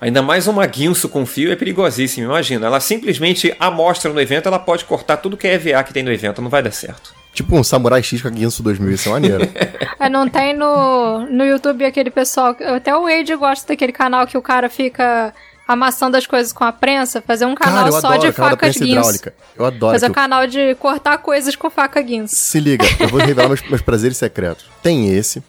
Ainda 0.02 0.22
mais 0.22 0.48
uma 0.48 0.66
guinso 0.66 1.08
com 1.08 1.26
fio 1.26 1.50
é 1.50 1.56
perigosíssimo, 1.56 2.26
imagina. 2.26 2.66
Ela 2.66 2.82
simplesmente 2.82 3.56
amostra 3.58 4.12
no 4.12 4.20
evento, 4.20 4.48
ela 4.48 4.60
pode 4.60 4.84
cortar 4.84 5.16
tudo 5.16 5.38
que 5.38 5.48
é 5.48 5.54
EVA 5.54 5.82
que 5.84 5.94
tem 5.94 6.04
no 6.04 6.12
evento, 6.12 6.42
não 6.42 6.50
vai 6.50 6.62
dar 6.62 6.72
certo. 6.72 7.14
Tipo 7.34 7.58
um 7.58 7.64
Samurai 7.64 8.04
X 8.04 8.22
com 8.22 8.28
a 8.28 8.32
Guinso 8.32 8.62
2000, 8.62 8.92
isso 8.92 9.10
é 9.10 9.12
maneiro. 9.12 9.50
É, 10.00 10.10
não 10.10 10.28
tem 10.28 10.54
no, 10.54 11.22
no 11.28 11.46
YouTube 11.46 11.86
aquele 11.86 12.12
pessoal. 12.12 12.58
Até 12.76 12.94
o 12.94 13.04
Wade 13.04 13.34
gosta 13.38 13.70
daquele 13.70 13.94
canal 13.94 14.28
que 14.28 14.38
o 14.38 14.42
cara 14.42 14.70
fica 14.70 15.34
amassando 15.66 16.18
as 16.18 16.28
coisas 16.28 16.52
com 16.52 16.66
a 16.66 16.74
prensa. 16.74 17.22
Fazer 17.26 17.46
um 17.46 17.56
canal 17.56 17.86
Cara, 17.86 17.88
eu 17.88 18.02
só 18.02 18.08
adoro 18.08 18.20
de 18.20 18.32
facas 18.34 18.76
guinso. 18.76 18.86
hidráulica. 18.86 19.34
Eu 19.56 19.66
adoro. 19.66 19.94
Fazer 19.94 20.10
um 20.10 20.14
canal 20.14 20.46
de 20.46 20.76
cortar 20.76 21.18
coisas 21.20 21.56
com 21.56 21.70
faca 21.70 22.02
guinso. 22.02 22.36
Se 22.36 22.60
liga, 22.60 22.86
eu 23.00 23.08
vou 23.08 23.22
revelar 23.22 23.48
meus, 23.48 23.62
meus 23.70 23.82
prazeres 23.82 24.18
secretos. 24.18 24.66
Tem 24.82 25.08
esse. 25.16 25.42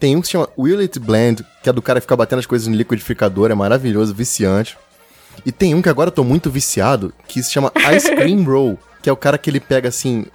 Tem 0.00 0.16
um 0.16 0.22
que 0.22 0.28
se 0.28 0.32
chama 0.32 0.48
Will 0.56 0.80
It 0.80 0.98
Blend, 0.98 1.44
que 1.62 1.68
é 1.68 1.72
do 1.72 1.82
cara 1.82 2.00
ficar 2.00 2.16
batendo 2.16 2.38
as 2.38 2.46
coisas 2.46 2.66
no 2.66 2.74
liquidificador, 2.74 3.50
é 3.50 3.54
maravilhoso, 3.54 4.14
viciante. 4.14 4.78
E 5.44 5.52
tem 5.52 5.74
um 5.74 5.82
que 5.82 5.88
agora 5.88 6.08
eu 6.08 6.12
tô 6.14 6.24
muito 6.24 6.50
viciado, 6.50 7.12
que 7.26 7.42
se 7.42 7.52
chama 7.52 7.70
Ice 7.94 8.14
Cream 8.14 8.42
Roll, 8.44 8.78
que 9.02 9.10
é 9.10 9.12
o 9.12 9.16
cara 9.16 9.36
que 9.36 9.50
ele 9.50 9.60
pega 9.60 9.88
assim, 9.88 10.26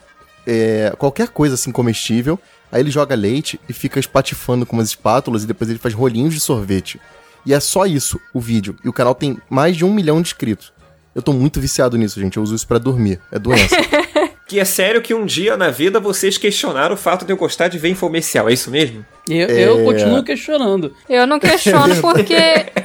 é, 0.46 0.94
qualquer 0.98 1.30
coisa 1.30 1.56
assim 1.56 1.72
comestível, 1.72 2.40
aí 2.72 2.82
ele 2.82 2.92
joga 2.92 3.16
leite 3.16 3.60
e 3.70 3.74
fica 3.74 4.00
espatifando 4.00 4.66
com 4.66 4.76
umas 4.76 4.88
espátulas 4.90 5.44
e 5.44 5.48
depois 5.48 5.70
ele 5.70 5.80
faz 5.80 5.94
rolinhos 5.94 6.34
de 6.34 6.40
sorvete. 6.40 7.00
E 7.46 7.54
é 7.54 7.60
só 7.60 7.86
isso, 7.86 8.20
o 8.34 8.40
vídeo. 8.40 8.76
E 8.84 8.90
o 8.90 8.94
canal 8.94 9.14
tem 9.14 9.38
mais 9.50 9.76
de 9.76 9.84
um 9.84 9.94
milhão 9.94 10.22
de 10.22 10.30
inscritos. 10.30 10.72
Eu 11.14 11.22
tô 11.22 11.34
muito 11.34 11.60
viciado 11.60 11.98
nisso, 11.98 12.20
gente. 12.20 12.38
Eu 12.38 12.44
uso 12.44 12.56
isso 12.56 12.68
pra 12.68 12.78
dormir. 12.78 13.20
É 13.32 13.38
doença. 13.40 13.76
Que 14.46 14.60
é 14.60 14.66
sério 14.66 15.02
que 15.02 15.14
um 15.16 15.26
dia 15.26 15.56
na 15.58 15.72
vida 15.72 16.00
vocês 16.02 16.38
questionaram 16.38 16.94
o 16.94 16.98
fato 16.98 17.26
de 17.26 17.32
eu 17.32 17.38
gostar 17.38 17.70
de 17.70 17.80
ver 17.80 17.90
infomercial, 17.90 18.50
é 18.50 18.54
isso 18.54 18.70
mesmo? 18.70 19.04
Eu, 19.28 19.48
É. 19.48 19.68
eu 19.68 19.84
continuo 19.86 20.22
questionando. 20.22 20.94
Eu 21.10 21.26
não 21.26 21.40
questiono 21.40 21.96
porque 22.02 22.36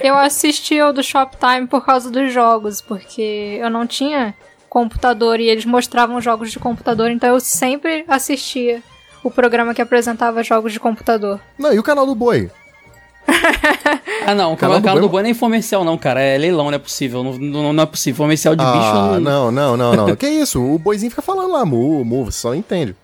eu 0.00 0.14
assisti 0.14 0.80
o 0.80 0.92
do 0.92 1.02
Shoptime 1.02 1.66
por 1.66 1.84
causa 1.84 2.10
dos 2.10 2.32
jogos, 2.32 2.80
porque 2.80 3.58
eu 3.60 3.68
não 3.68 3.86
tinha 3.86 4.34
computador 4.68 5.40
e 5.40 5.48
eles 5.48 5.64
mostravam 5.64 6.20
jogos 6.20 6.50
de 6.50 6.58
computador, 6.58 7.10
então 7.10 7.28
eu 7.34 7.40
sempre 7.40 8.04
assistia 8.08 8.82
o 9.24 9.30
programa 9.30 9.74
que 9.74 9.82
apresentava 9.82 10.42
jogos 10.42 10.72
de 10.72 10.80
computador. 10.80 11.40
Não, 11.58 11.72
e 11.72 11.78
o 11.78 11.82
canal 11.82 12.06
do 12.06 12.14
Boi? 12.14 12.50
Ah, 14.26 14.34
não, 14.34 14.52
o 14.52 14.56
Canal 14.56 14.76
canal, 14.76 14.80
do 14.80 14.82
canal 14.84 14.94
Boi- 14.96 15.02
do 15.02 15.08
Boi 15.08 15.22
não 15.22 15.28
é 15.28 15.30
infomercial, 15.30 15.84
não, 15.84 15.96
cara. 15.96 16.20
É 16.20 16.36
leilão, 16.36 16.66
não 16.66 16.74
é 16.74 16.78
possível. 16.78 17.24
Não, 17.24 17.32
não, 17.38 17.72
não 17.72 17.82
é 17.82 17.86
possível. 17.86 18.16
Infomercial 18.16 18.54
de 18.54 18.62
bicho. 18.62 18.74
Ah, 18.76 19.18
não, 19.20 19.50
não, 19.50 19.74
não, 19.76 19.94
não. 19.96 20.16
que 20.16 20.28
isso? 20.28 20.62
O 20.62 20.78
boizinho 20.78 21.08
fica 21.10 21.22
falando 21.22 21.50
lá, 21.52 21.64
mu, 21.64 22.04
mu, 22.04 22.26
você 22.26 22.38
só 22.40 22.48
não 22.50 22.56
entende. 22.56 22.94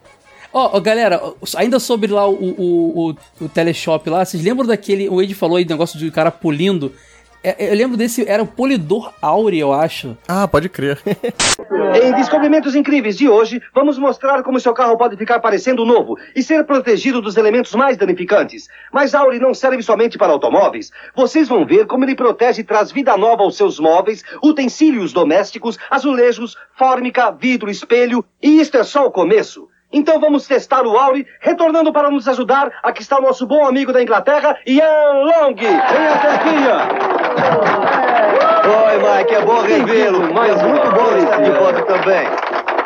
Ó, 0.53 0.77
ó, 0.77 0.81
galera, 0.81 1.23
ainda 1.57 1.79
sobre 1.81 2.13
lá 2.13 2.29
o, 2.29 2.35
o, 2.35 3.11
o, 3.11 3.17
o 3.45 3.49
teleshop 3.49 4.09
lá, 4.11 4.23
vocês 4.25 4.43
lembram 4.43 4.67
daquele. 4.67 5.09
O 5.09 5.23
Ed 5.23 5.35
falou 5.35 5.57
aí 5.57 5.65
do 5.65 5.71
negócio 5.71 5.99
de 5.99 6.11
cara 6.11 6.31
polindo. 6.31 6.93
É, 7.45 7.71
eu 7.71 7.77
lembro 7.77 7.95
desse. 7.95 8.27
Era 8.27 8.43
o 8.43 8.47
polidor 8.47 9.13
Aure, 9.21 9.59
eu 9.59 9.71
acho. 9.71 10.17
Ah, 10.27 10.49
pode 10.49 10.71
crer. 10.71 10.99
Em 12.03 12.13
Descobrimentos 12.15 12.75
Incríveis 12.75 13.19
de 13.19 13.29
hoje, 13.29 13.61
vamos 13.75 13.99
mostrar 13.99 14.43
como 14.43 14.59
seu 14.59 14.73
carro 14.73 14.97
pode 14.97 15.15
ficar 15.17 15.39
parecendo 15.41 15.85
novo 15.85 16.17
e 16.35 16.43
ser 16.43 16.65
protegido 16.65 17.21
dos 17.21 17.37
elementos 17.37 17.75
mais 17.75 17.99
danificantes. 17.99 18.67
Mas 18.91 19.15
Auri 19.15 19.39
não 19.39 19.53
serve 19.53 19.83
somente 19.83 20.17
para 20.17 20.33
automóveis. 20.33 20.91
Vocês 21.15 21.47
vão 21.47 21.67
ver 21.67 21.87
como 21.87 22.05
ele 22.05 22.15
protege 22.15 22.63
e 22.63 22.65
traz 22.65 22.91
vida 22.91 23.15
nova 23.17 23.43
aos 23.43 23.57
seus 23.57 23.79
móveis, 23.79 24.25
utensílios 24.43 25.13
domésticos, 25.13 25.79
azulejos, 25.91 26.57
fórmica, 26.75 27.31
vidro, 27.31 27.71
espelho. 27.71 28.25
E 28.43 28.59
isto 28.59 28.79
é 28.79 28.85
só 28.85 29.07
o 29.07 29.11
começo. 29.11 29.69
Então 29.95 30.19
vamos 30.19 30.45
testar 30.45 30.85
o 30.85 30.99
Auri, 30.99 31.25
retornando 31.41 31.93
para 31.93 32.11
nos 32.11 32.27
ajudar. 32.27 32.69
Aqui 32.83 33.01
está 33.01 33.17
o 33.17 33.23
nosso 33.23 33.47
bom 33.47 33.65
amigo 33.65 33.93
da 33.93 34.03
Inglaterra, 34.03 34.59
Ian 34.67 35.13
Long. 35.23 35.55
Vem 35.55 35.69
até 35.77 36.35
aqui, 36.35 36.49
Ian. 36.49 36.89
Oi, 38.67 39.19
Mike, 39.19 39.35
é 39.35 39.41
bom 39.43 39.61
revê-lo, 39.61 40.35
mas 40.35 40.61
muito 40.63 40.91
bom 40.91 41.17
estar 41.17 41.41
de 41.41 41.51
volta 41.53 41.83
também. 41.83 42.27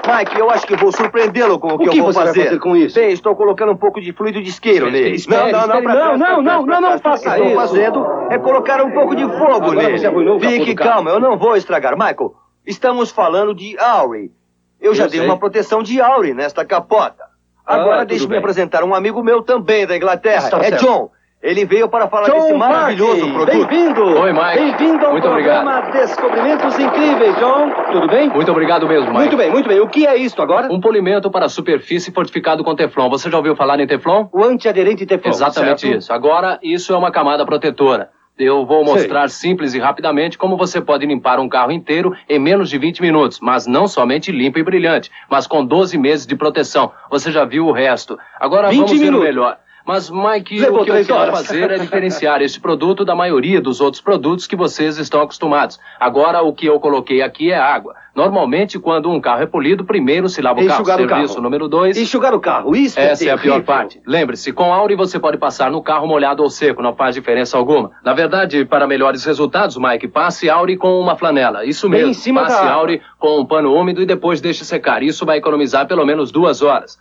Mike, 0.06 0.38
eu 0.38 0.50
acho 0.50 0.66
que 0.66 0.76
vou 0.76 0.92
surpreendê-lo 0.92 1.58
com 1.58 1.68
o 1.68 1.78
que, 1.78 1.88
eu 1.88 1.94
vou 1.94 2.12
você 2.12 2.18
vai 2.18 2.26
fazer. 2.26 2.44
fazer 2.44 2.58
com 2.58 2.76
isso? 2.76 2.94
Bem, 2.94 3.10
estou 3.10 3.34
colocando 3.34 3.72
um 3.72 3.76
pouco 3.76 4.02
de 4.02 4.12
fluido 4.12 4.42
de 4.42 4.50
isqueiro 4.50 4.90
nele. 4.90 5.16
espere, 5.16 5.50
não, 5.50 5.66
não, 5.66 5.78
espere, 5.78 5.86
não, 5.86 5.94
não, 5.94 6.18
não, 6.18 6.42
não, 6.42 6.42
não, 6.42 6.66
não, 6.66 6.90
não 6.90 6.98
faça 6.98 7.26
isso. 7.26 7.30
O 7.30 7.32
que 7.32 7.48
estou 7.48 7.60
fazendo 7.62 8.06
é 8.30 8.38
colocar 8.38 8.82
um 8.82 8.90
pouco 8.90 9.16
de 9.16 9.24
fogo 9.24 9.70
Agora 9.70 9.76
nele. 9.76 10.30
o 10.30 10.40
Fique 10.40 10.74
calma, 10.74 11.10
eu 11.10 11.20
não 11.20 11.38
vou 11.38 11.56
estragar. 11.56 11.96
Michael, 11.96 12.34
estamos 12.66 13.10
falando 13.10 13.54
de 13.54 13.78
Auri. 13.78 14.30
Eu 14.80 14.94
já 14.94 15.04
Eu 15.04 15.10
dei 15.10 15.20
sei. 15.20 15.28
uma 15.28 15.38
proteção 15.38 15.82
de 15.82 16.00
Auri 16.00 16.34
nesta 16.34 16.64
capota. 16.64 17.24
Ah, 17.66 17.76
Agora 17.76 17.98
tudo 17.98 18.08
deixe-me 18.08 18.36
apresentar 18.36 18.82
um 18.84 18.94
amigo 18.94 19.22
meu 19.22 19.42
também 19.42 19.86
da 19.86 19.96
Inglaterra. 19.96 20.44
Está 20.44 20.58
é 20.58 20.70
certo. 20.70 20.84
John. 20.84 21.10
Ele 21.40 21.64
veio 21.64 21.88
para 21.88 22.08
falar 22.08 22.28
desse 22.30 22.48
John 22.48 22.58
maravilhoso 22.58 23.20
Parky, 23.20 23.32
produto. 23.32 23.68
Bem-vindo! 23.68 24.02
Oi, 24.02 24.32
Mike. 24.32 24.54
Bem-vindo 24.56 25.06
ao 25.06 25.12
Muito 25.12 25.28
programa 25.28 25.82
Descobrimentos 25.92 26.76
Incríveis, 26.76 27.36
John. 27.36 27.70
Tudo 27.92 28.08
bem? 28.08 28.28
Muito 28.28 28.50
obrigado 28.50 28.88
mesmo, 28.88 29.06
Mike. 29.06 29.18
Muito 29.18 29.36
bem, 29.36 29.50
muito 29.50 29.68
bem. 29.68 29.78
O 29.78 29.86
que 29.86 30.04
é 30.04 30.16
isto 30.16 30.42
agora? 30.42 30.66
Um 30.72 30.80
polimento 30.80 31.30
para 31.30 31.48
superfície 31.48 32.10
fortificado 32.10 32.64
com 32.64 32.74
Teflon. 32.74 33.08
Você 33.10 33.30
já 33.30 33.36
ouviu 33.36 33.54
falar 33.54 33.78
em 33.78 33.86
Teflon? 33.86 34.26
O 34.32 34.42
antiaderente 34.42 35.06
Teflon. 35.06 35.30
Exatamente 35.30 35.80
certo? 35.82 35.98
isso. 35.98 36.12
Agora, 36.12 36.58
isso 36.60 36.92
é 36.92 36.96
uma 36.96 37.12
camada 37.12 37.46
protetora. 37.46 38.10
Eu 38.38 38.64
vou 38.64 38.84
mostrar 38.84 39.28
simples 39.28 39.74
e 39.74 39.78
rapidamente 39.78 40.38
como 40.38 40.56
você 40.56 40.80
pode 40.80 41.04
limpar 41.04 41.40
um 41.40 41.48
carro 41.48 41.72
inteiro 41.72 42.14
em 42.28 42.38
menos 42.38 42.70
de 42.70 42.78
20 42.78 43.02
minutos, 43.02 43.40
mas 43.40 43.66
não 43.66 43.88
somente 43.88 44.30
limpo 44.30 44.58
e 44.58 44.62
brilhante, 44.62 45.10
mas 45.28 45.46
com 45.46 45.64
12 45.64 45.98
meses 45.98 46.26
de 46.26 46.36
proteção. 46.36 46.92
Você 47.10 47.32
já 47.32 47.44
viu 47.44 47.66
o 47.66 47.72
resto. 47.72 48.18
Agora 48.38 48.70
20 48.70 48.78
vamos 48.78 49.00
ver 49.00 49.14
o 49.14 49.20
melhor. 49.20 49.58
Mas, 49.88 50.10
Mike, 50.10 50.60
Levou 50.60 50.82
o 50.82 50.84
que 50.84 50.90
eu 50.90 51.02
quero 51.02 51.14
horas. 51.14 51.46
fazer 51.46 51.70
é 51.70 51.78
diferenciar 51.80 52.42
este 52.42 52.60
produto 52.60 53.06
da 53.06 53.14
maioria 53.14 53.58
dos 53.58 53.80
outros 53.80 54.02
produtos 54.02 54.46
que 54.46 54.54
vocês 54.54 54.98
estão 54.98 55.22
acostumados. 55.22 55.80
Agora, 55.98 56.42
o 56.42 56.52
que 56.52 56.66
eu 56.66 56.78
coloquei 56.78 57.22
aqui 57.22 57.50
é 57.50 57.58
água. 57.58 57.94
Normalmente, 58.14 58.78
quando 58.78 59.10
um 59.10 59.18
carro 59.18 59.44
é 59.44 59.46
polido, 59.46 59.86
primeiro 59.86 60.28
se 60.28 60.42
lava 60.42 60.60
o 60.60 60.66
carro. 60.66 60.82
Enxugar 60.82 60.96
o 61.00 61.08
Serviço 61.08 61.28
carro. 61.28 61.42
número 61.42 61.68
dois. 61.68 61.96
Enxugar 61.96 62.34
o 62.34 62.38
carro, 62.38 62.76
isso 62.76 63.00
Essa 63.00 63.30
é 63.30 63.30
a 63.30 63.38
pior 63.38 63.62
parte. 63.62 63.98
Lembre-se, 64.06 64.52
com 64.52 64.74
Auri 64.74 64.94
você 64.94 65.18
pode 65.18 65.38
passar 65.38 65.70
no 65.70 65.80
carro 65.80 66.06
molhado 66.06 66.42
ou 66.42 66.50
seco, 66.50 66.82
não 66.82 66.94
faz 66.94 67.14
diferença 67.14 67.56
alguma. 67.56 67.90
Na 68.04 68.12
verdade, 68.12 68.66
para 68.66 68.86
melhores 68.86 69.24
resultados, 69.24 69.78
Mike, 69.78 70.08
passe 70.08 70.50
Auri 70.50 70.76
com 70.76 71.00
uma 71.00 71.16
flanela. 71.16 71.64
Isso 71.64 71.88
mesmo. 71.88 72.34
passe. 72.34 72.66
Auri 72.66 73.00
com 73.18 73.40
um 73.40 73.46
pano 73.46 73.72
úmido 73.72 74.02
e 74.02 74.04
depois 74.04 74.38
deixe 74.42 74.66
secar. 74.66 75.02
Isso 75.02 75.24
vai 75.24 75.38
economizar 75.38 75.88
pelo 75.88 76.04
menos 76.04 76.30
duas 76.30 76.60
horas. 76.60 76.98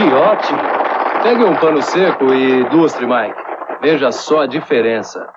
Que 0.00 0.06
ótimo. 0.14 0.58
Pegue 1.22 1.44
um 1.44 1.54
pano 1.56 1.82
seco 1.82 2.32
e 2.32 2.62
lustre, 2.74 3.06
Mike. 3.06 3.38
Veja 3.82 4.10
só 4.10 4.40
a 4.40 4.46
diferença. 4.46 5.28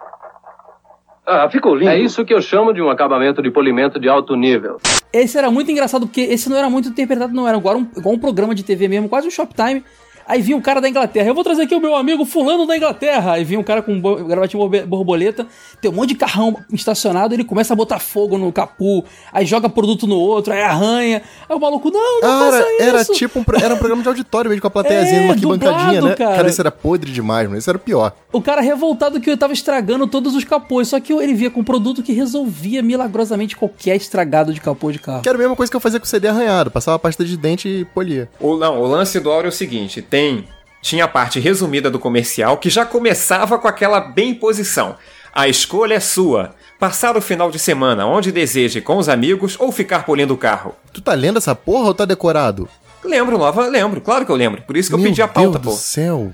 Ah, 1.28 1.50
ficou 1.50 1.76
lindo. 1.76 1.92
É 1.92 2.00
isso 2.00 2.24
que 2.24 2.34
eu 2.34 2.42
chamo 2.42 2.74
de 2.74 2.82
um 2.82 2.90
acabamento 2.90 3.42
de 3.42 3.52
polimento 3.52 4.00
de 4.00 4.08
alto 4.08 4.38
nível. 4.38 4.78
Esse 5.12 5.38
era 5.38 5.52
muito 5.52 5.70
engraçado, 5.70 6.08
porque 6.08 6.22
esse 6.22 6.50
não 6.50 6.56
era 6.56 6.70
muito 6.70 6.88
interpretado, 6.88 7.34
não. 7.34 7.46
Era 7.46 7.58
igual 7.58 7.76
um, 7.76 7.88
igual 7.98 8.16
um 8.16 8.18
programa 8.18 8.56
de 8.56 8.64
TV 8.64 8.88
mesmo, 8.88 9.10
quase 9.10 9.28
um 9.28 9.32
Shoptime. 9.32 9.84
Aí 10.28 10.42
vinha 10.42 10.58
um 10.58 10.62
cara 10.62 10.80
da 10.82 10.88
Inglaterra. 10.90 11.28
Eu 11.28 11.36
vou 11.36 11.44
trazer 11.44 11.64
aqui 11.64 11.76
o 11.76 11.80
meu 11.80 11.96
amigo 11.96 12.26
fulano 12.26 12.66
da 12.66 12.76
Inglaterra. 12.78 13.34
Aí 13.34 13.44
vinha 13.44 13.60
um 13.60 13.64
cara 13.64 13.82
com 13.82 14.00
borbe- 14.00 14.82
borboleta. 14.86 15.46
Tem 15.82 15.90
um 15.92 15.94
monte 15.94 16.10
de 16.10 16.16
carrão 16.16 16.58
estacionado. 16.72 17.34
Ele 17.34 17.44
começa 17.44 17.74
a 17.74 17.76
botar 17.76 18.00
fogo 18.00 18.38
no 18.38 18.52
capu. 18.52 19.04
Aí 19.32 19.46
joga 19.46 19.68
produto 19.70 20.08
no 20.08 20.16
outro. 20.18 20.54
Aí 20.54 20.62
arranha. 20.62 21.22
Aí 21.50 21.56
o 21.56 21.60
maluco, 21.60 21.90
não, 21.92 22.22
não 22.22 22.30
Ah, 22.30 22.40
faça 22.52 22.58
era, 22.80 22.84
era 22.90 23.02
isso. 23.02 23.14
tipo 23.14 23.40
um, 23.40 23.44
era 23.62 23.74
um 23.74 23.78
programa 23.78 24.02
de 24.02 24.08
auditório 24.08 24.50
mesmo, 24.50 24.62
com 24.62 24.68
a 24.68 24.72
plateiazinha 24.72 25.22
É, 25.24 25.28
numa 25.28 25.36
dublado, 25.36 26.08
né? 26.08 26.16
cara. 26.16 26.48
isso 26.50 26.62
era 26.62 26.72
podre 26.72 27.12
demais, 27.12 27.48
mano. 27.48 27.58
Isso 27.60 27.70
era 27.70 27.80
pior. 27.80 28.14
O 28.32 28.42
cara 28.42 28.62
revoltado 28.62 29.20
que 29.20 29.30
eu 29.30 29.38
tava 29.38 29.54
estragando 29.54 30.08
todos 30.08 30.36
os 30.36 30.44
capôs. 30.44 30.88
Só 30.88 31.00
que 31.00 31.14
ele 31.14 31.34
via 31.34 31.50
com 31.52 31.60
um 31.62 31.64
produto 31.64 32.02
que 32.02 32.14
resolvia 32.14 32.82
milagrosamente 32.82 33.56
qualquer 33.56 33.96
estragado 33.96 34.54
de 34.54 34.62
capô 34.62 34.92
de 34.92 35.00
carro. 35.00 35.22
Que 35.22 35.30
era 35.30 35.38
a 35.38 35.40
mesma 35.42 35.56
coisa 35.56 35.70
que 35.72 35.76
eu 35.76 35.82
fazia 35.82 36.00
com 36.00 36.06
o 36.06 36.10
CD 36.10 36.28
arranhado. 36.28 36.72
Passava 36.72 36.98
pasta 36.98 37.24
de 37.26 37.36
dente 37.38 37.68
e 37.68 37.86
polia. 37.86 38.30
O, 38.40 38.56
não, 38.58 38.82
o 38.82 38.88
lance 38.88 39.20
do 39.20 39.30
áudio 39.32 39.48
é 39.48 39.50
o 39.50 39.52
seguinte: 39.52 40.02
tem. 40.14 40.48
Tinha 40.80 41.06
a 41.06 41.08
parte 41.08 41.40
resumida 41.40 41.90
do 41.90 41.98
comercial 41.98 42.58
que 42.58 42.70
já 42.70 42.86
começava 42.86 43.58
com 43.58 43.68
aquela 43.68 44.00
bem 44.00 44.36
posição. 44.36 44.96
A 45.34 45.48
escolha 45.48 45.96
é 45.96 46.00
sua. 46.00 46.54
Passar 46.80 47.18
o 47.18 47.22
final 47.22 47.50
de 47.50 47.58
semana 47.58 48.06
onde 48.06 48.32
deseje 48.32 48.80
com 48.80 48.98
os 48.98 49.10
amigos 49.10 49.56
ou 49.60 49.72
ficar 49.72 50.06
polindo 50.06 50.36
o 50.36 50.38
carro. 50.38 50.76
Tu 50.94 51.02
tá 51.02 51.16
lendo 51.16 51.40
essa 51.40 51.56
porra 51.56 51.88
ou 51.88 51.94
tá 51.96 52.06
decorado? 52.06 52.70
Lembro, 53.04 53.40
nova, 53.40 53.66
lembro, 53.66 54.02
claro 54.02 54.24
que 54.24 54.32
eu 54.32 54.36
lembro. 54.36 54.62
Por 54.62 54.78
isso 54.78 54.90
que 54.90 54.94
eu 54.94 55.00
Meu 55.00 55.08
pedi 55.10 55.20
a 55.24 55.28
pauta, 55.28 55.58
Deus 55.58 55.64
pô. 55.64 55.72
do 55.72 55.76
céu. 55.78 56.32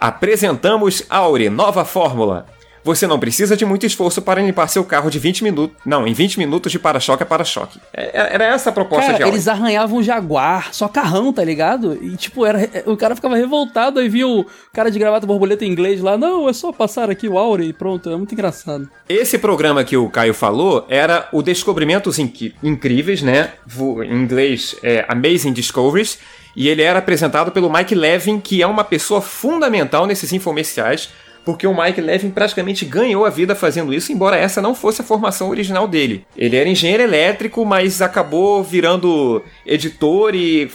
Apresentamos 0.00 1.04
Aure, 1.08 1.48
nova 1.48 1.84
fórmula. 1.84 2.46
Você 2.84 3.06
não 3.06 3.18
precisa 3.18 3.56
de 3.56 3.64
muito 3.64 3.86
esforço 3.86 4.20
para 4.20 4.42
limpar 4.42 4.68
seu 4.68 4.84
carro 4.84 5.10
de 5.10 5.18
20 5.18 5.42
minutos. 5.42 5.76
Não, 5.86 6.06
em 6.06 6.12
20 6.12 6.38
minutos 6.38 6.70
de 6.70 6.78
para-choque 6.78 7.22
a 7.22 7.26
para-choque. 7.26 7.80
É- 7.92 8.34
Era 8.34 8.44
essa 8.44 8.68
a 8.70 8.72
proposta 8.72 9.06
de 9.06 9.12
Cara, 9.12 9.24
Aure. 9.24 9.34
eles 9.36 9.48
arranhavam 9.48 9.98
o 9.98 10.02
Jaguar, 10.02 10.68
só 10.72 10.86
carrão, 10.86 11.32
tá 11.32 11.42
ligado? 11.42 11.98
E 12.02 12.14
tipo, 12.16 12.44
era, 12.44 12.68
o 12.86 12.96
cara 12.96 13.14
ficava 13.16 13.36
revoltado, 13.36 13.98
aí 14.00 14.08
via 14.08 14.28
o 14.28 14.44
cara 14.72 14.90
de 14.90 14.98
gravata 14.98 15.26
borboleta 15.26 15.64
em 15.64 15.70
inglês 15.70 16.00
lá, 16.00 16.18
não, 16.18 16.48
é 16.48 16.52
só 16.52 16.72
passar 16.72 17.08
aqui 17.10 17.26
o 17.28 17.38
Aure 17.38 17.64
e 17.68 17.72
pronto, 17.72 18.10
é 18.10 18.16
muito 18.16 18.32
engraçado. 18.32 18.88
Esse 19.08 19.38
programa 19.38 19.82
que 19.82 19.96
o 19.96 20.08
Caio 20.10 20.34
falou 20.34 20.84
era 20.88 21.26
o 21.32 21.40
Descobrimentos 21.42 22.18
Inqui- 22.18 22.54
Incríveis, 22.62 23.22
né? 23.22 23.52
Em 24.04 24.14
inglês 24.22 24.76
é 24.82 25.04
Amazing 25.08 25.52
Discoveries. 25.54 26.18
E 26.56 26.68
ele 26.68 26.82
era 26.82 27.00
apresentado 27.00 27.50
pelo 27.50 27.68
Mike 27.68 27.96
Levin, 27.96 28.38
que 28.38 28.62
é 28.62 28.66
uma 28.66 28.84
pessoa 28.84 29.20
fundamental 29.20 30.06
nesses 30.06 30.32
infomerciais, 30.32 31.08
porque 31.44 31.66
o 31.66 31.76
Mike 31.76 32.00
Levin 32.00 32.30
praticamente 32.30 32.84
ganhou 32.84 33.24
a 33.24 33.30
vida 33.30 33.54
fazendo 33.54 33.92
isso, 33.92 34.12
embora 34.12 34.36
essa 34.36 34.62
não 34.62 34.74
fosse 34.74 35.00
a 35.00 35.04
formação 35.04 35.50
original 35.50 35.86
dele. 35.86 36.24
Ele 36.36 36.56
era 36.56 36.68
engenheiro 36.68 37.02
elétrico, 37.02 37.64
mas 37.64 38.00
acabou 38.00 38.62
virando 38.62 39.42
editor 39.66 40.34
e 40.34 40.70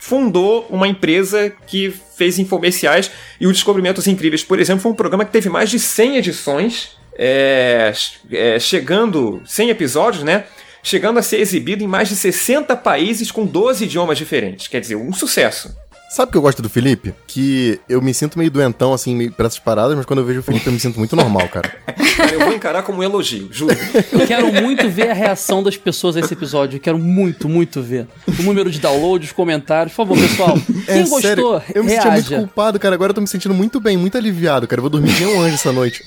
fundou 0.00 0.66
uma 0.68 0.86
empresa 0.86 1.50
que 1.66 1.90
fez 2.16 2.38
infomerciais 2.38 3.10
e 3.40 3.46
o 3.46 3.52
Descobrimentos 3.52 4.06
Incríveis, 4.06 4.44
por 4.44 4.58
exemplo, 4.58 4.82
foi 4.82 4.92
um 4.92 4.94
programa 4.94 5.24
que 5.24 5.32
teve 5.32 5.48
mais 5.48 5.70
de 5.70 5.78
100 5.78 6.18
edições, 6.18 6.98
é, 7.16 7.92
é, 8.30 8.58
chegando 8.58 9.42
100 9.46 9.70
episódios, 9.70 10.22
né? 10.22 10.44
Chegando 10.82 11.18
a 11.18 11.22
ser 11.22 11.38
exibido 11.40 11.82
em 11.82 11.86
mais 11.86 12.10
de 12.10 12.16
60 12.16 12.76
países 12.76 13.30
com 13.30 13.46
12 13.46 13.84
idiomas 13.84 14.18
diferentes. 14.18 14.68
Quer 14.68 14.80
dizer, 14.80 14.96
um 14.96 15.12
sucesso. 15.14 15.74
Sabe 16.14 16.28
o 16.28 16.32
que 16.32 16.38
eu 16.38 16.42
gosto 16.42 16.62
do 16.62 16.68
Felipe? 16.70 17.12
Que 17.26 17.80
eu 17.88 18.00
me 18.00 18.14
sinto 18.14 18.38
meio 18.38 18.48
doentão, 18.48 18.92
assim, 18.92 19.16
meio 19.16 19.32
pra 19.32 19.48
essas 19.48 19.58
paradas, 19.58 19.96
mas 19.96 20.06
quando 20.06 20.20
eu 20.20 20.24
vejo 20.24 20.38
o 20.38 20.42
Felipe 20.44 20.64
eu 20.64 20.72
me 20.72 20.78
sinto 20.78 20.96
muito 20.96 21.16
normal, 21.16 21.48
cara. 21.48 21.68
Cara, 22.16 22.30
eu 22.32 22.38
vou 22.38 22.52
encarar 22.52 22.84
como 22.84 23.00
um 23.00 23.02
elogio, 23.02 23.48
juro. 23.50 23.76
Eu 24.12 24.24
quero 24.24 24.52
muito 24.62 24.88
ver 24.88 25.10
a 25.10 25.12
reação 25.12 25.60
das 25.60 25.76
pessoas 25.76 26.16
a 26.16 26.20
esse 26.20 26.32
episódio, 26.32 26.76
eu 26.76 26.80
quero 26.80 27.00
muito, 27.00 27.48
muito 27.48 27.82
ver. 27.82 28.06
O 28.38 28.42
número 28.44 28.70
de 28.70 28.78
download, 28.78 29.26
os 29.26 29.32
comentários, 29.32 29.92
por 29.92 30.06
favor, 30.06 30.16
pessoal. 30.16 30.56
Quem 30.86 30.98
É 30.98 31.00
gostou, 31.00 31.20
sério, 31.20 31.62
eu 31.74 31.82
me 31.82 31.90
sentia 31.90 32.10
muito 32.12 32.28
reaja. 32.28 32.38
culpado, 32.38 32.78
cara. 32.78 32.94
Agora 32.94 33.10
eu 33.10 33.14
tô 33.14 33.20
me 33.20 33.26
sentindo 33.26 33.52
muito 33.52 33.80
bem, 33.80 33.96
muito 33.96 34.16
aliviado, 34.16 34.68
cara. 34.68 34.78
Eu 34.78 34.82
vou 34.84 34.90
dormir 34.90 35.10
nem 35.18 35.26
um 35.26 35.40
anjo 35.40 35.54
essa 35.56 35.72
noite. 35.72 36.04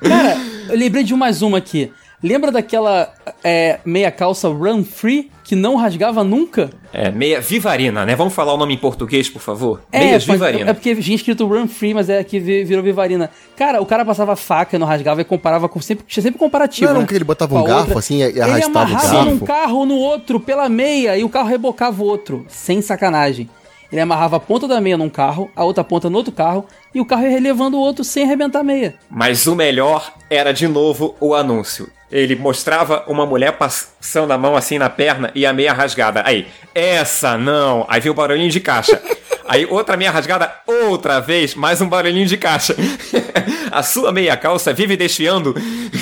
Cara, 0.00 0.38
eu 0.70 0.78
lembrei 0.78 1.04
de 1.04 1.14
mais 1.14 1.42
uma 1.42 1.58
aqui. 1.58 1.92
Lembra 2.22 2.52
daquela 2.52 3.12
é, 3.42 3.78
meia 3.84 4.10
calça 4.10 4.46
Run 4.48 4.84
Free 4.84 5.30
que 5.42 5.56
não 5.56 5.74
rasgava 5.76 6.22
nunca? 6.22 6.68
É, 6.92 7.10
meia 7.10 7.40
Vivarina, 7.40 8.04
né? 8.04 8.14
Vamos 8.14 8.34
falar 8.34 8.52
o 8.52 8.56
nome 8.58 8.74
em 8.74 8.78
português, 8.78 9.28
por 9.30 9.40
favor? 9.40 9.80
É, 9.90 10.00
Meias 10.00 10.26
mas- 10.26 10.38
Vivarina. 10.38 10.70
é 10.70 10.74
porque 10.74 10.94
tinha 10.96 11.16
escrito 11.16 11.46
Run 11.46 11.66
Free, 11.66 11.94
mas 11.94 12.10
é 12.10 12.22
que 12.22 12.38
vi- 12.38 12.62
virou 12.64 12.84
Vivarina. 12.84 13.30
Cara, 13.56 13.80
o 13.80 13.86
cara 13.86 14.04
passava 14.04 14.36
faca 14.36 14.76
e 14.76 14.78
não 14.78 14.86
rasgava 14.86 15.20
e 15.22 15.24
comparava 15.24 15.66
com 15.68 15.80
sempre, 15.80 16.04
tinha 16.06 16.22
sempre 16.22 16.38
comparativo. 16.38 16.84
Não 16.84 16.90
era 16.90 16.98
um 16.98 17.02
né? 17.02 17.08
que 17.08 17.14
ele 17.14 17.24
botava 17.24 17.54
Com 17.54 17.62
um 17.62 17.64
garfo 17.64 17.80
outra. 17.84 17.98
assim 18.00 18.16
e 18.18 18.22
e 18.22 18.24
Ele 18.28 18.40
arrastava 18.42 18.78
o 18.78 18.92
amarrava 18.92 19.18
num 19.24 19.30
garfo? 19.30 19.44
carro 19.46 19.86
no 19.86 19.96
outro 19.96 20.38
pela 20.38 20.68
meia 20.68 21.16
e 21.16 21.24
o 21.24 21.28
carro 21.30 21.48
rebocava 21.48 22.02
o 22.02 22.06
outro, 22.06 22.44
sem 22.48 22.82
sacanagem. 22.82 23.48
Ele 23.90 24.00
amarrava 24.00 24.36
a 24.36 24.40
ponta 24.40 24.68
da 24.68 24.80
meia 24.80 24.96
num 24.96 25.08
carro, 25.08 25.50
a 25.54 25.64
outra 25.64 25.82
ponta 25.82 26.08
no 26.08 26.16
outro 26.16 26.32
carro 26.32 26.66
e 26.94 27.00
o 27.00 27.04
carro 27.04 27.22
ia 27.22 27.30
relevando 27.30 27.76
o 27.76 27.80
outro 27.80 28.04
sem 28.04 28.24
arrebentar 28.24 28.60
a 28.60 28.64
meia. 28.64 28.94
Mas 29.10 29.46
o 29.46 29.56
melhor 29.56 30.12
era 30.28 30.52
de 30.52 30.68
novo 30.68 31.16
o 31.20 31.34
anúncio. 31.34 31.90
Ele 32.10 32.34
mostrava 32.34 33.04
uma 33.06 33.24
mulher 33.24 33.52
passando 33.52 34.32
a 34.32 34.38
mão 34.38 34.56
assim 34.56 34.78
na 34.78 34.90
perna 34.90 35.30
e 35.34 35.46
a 35.46 35.52
meia 35.52 35.72
rasgada. 35.72 36.22
Aí, 36.24 36.46
essa 36.74 37.38
não. 37.38 37.84
Aí 37.88 38.00
veio 38.00 38.12
o 38.12 38.16
barulhinho 38.16 38.50
de 38.50 38.60
caixa. 38.60 39.00
Aí 39.46 39.66
outra 39.66 39.96
meia 39.96 40.12
rasgada, 40.12 40.52
outra 40.64 41.20
vez, 41.20 41.56
mais 41.56 41.80
um 41.80 41.88
barulhinho 41.88 42.26
de 42.26 42.36
caixa. 42.36 42.74
a 43.70 43.82
sua 43.82 44.12
meia 44.12 44.36
calça 44.36 44.72
vive 44.72 44.96
desfiando. 44.96 45.54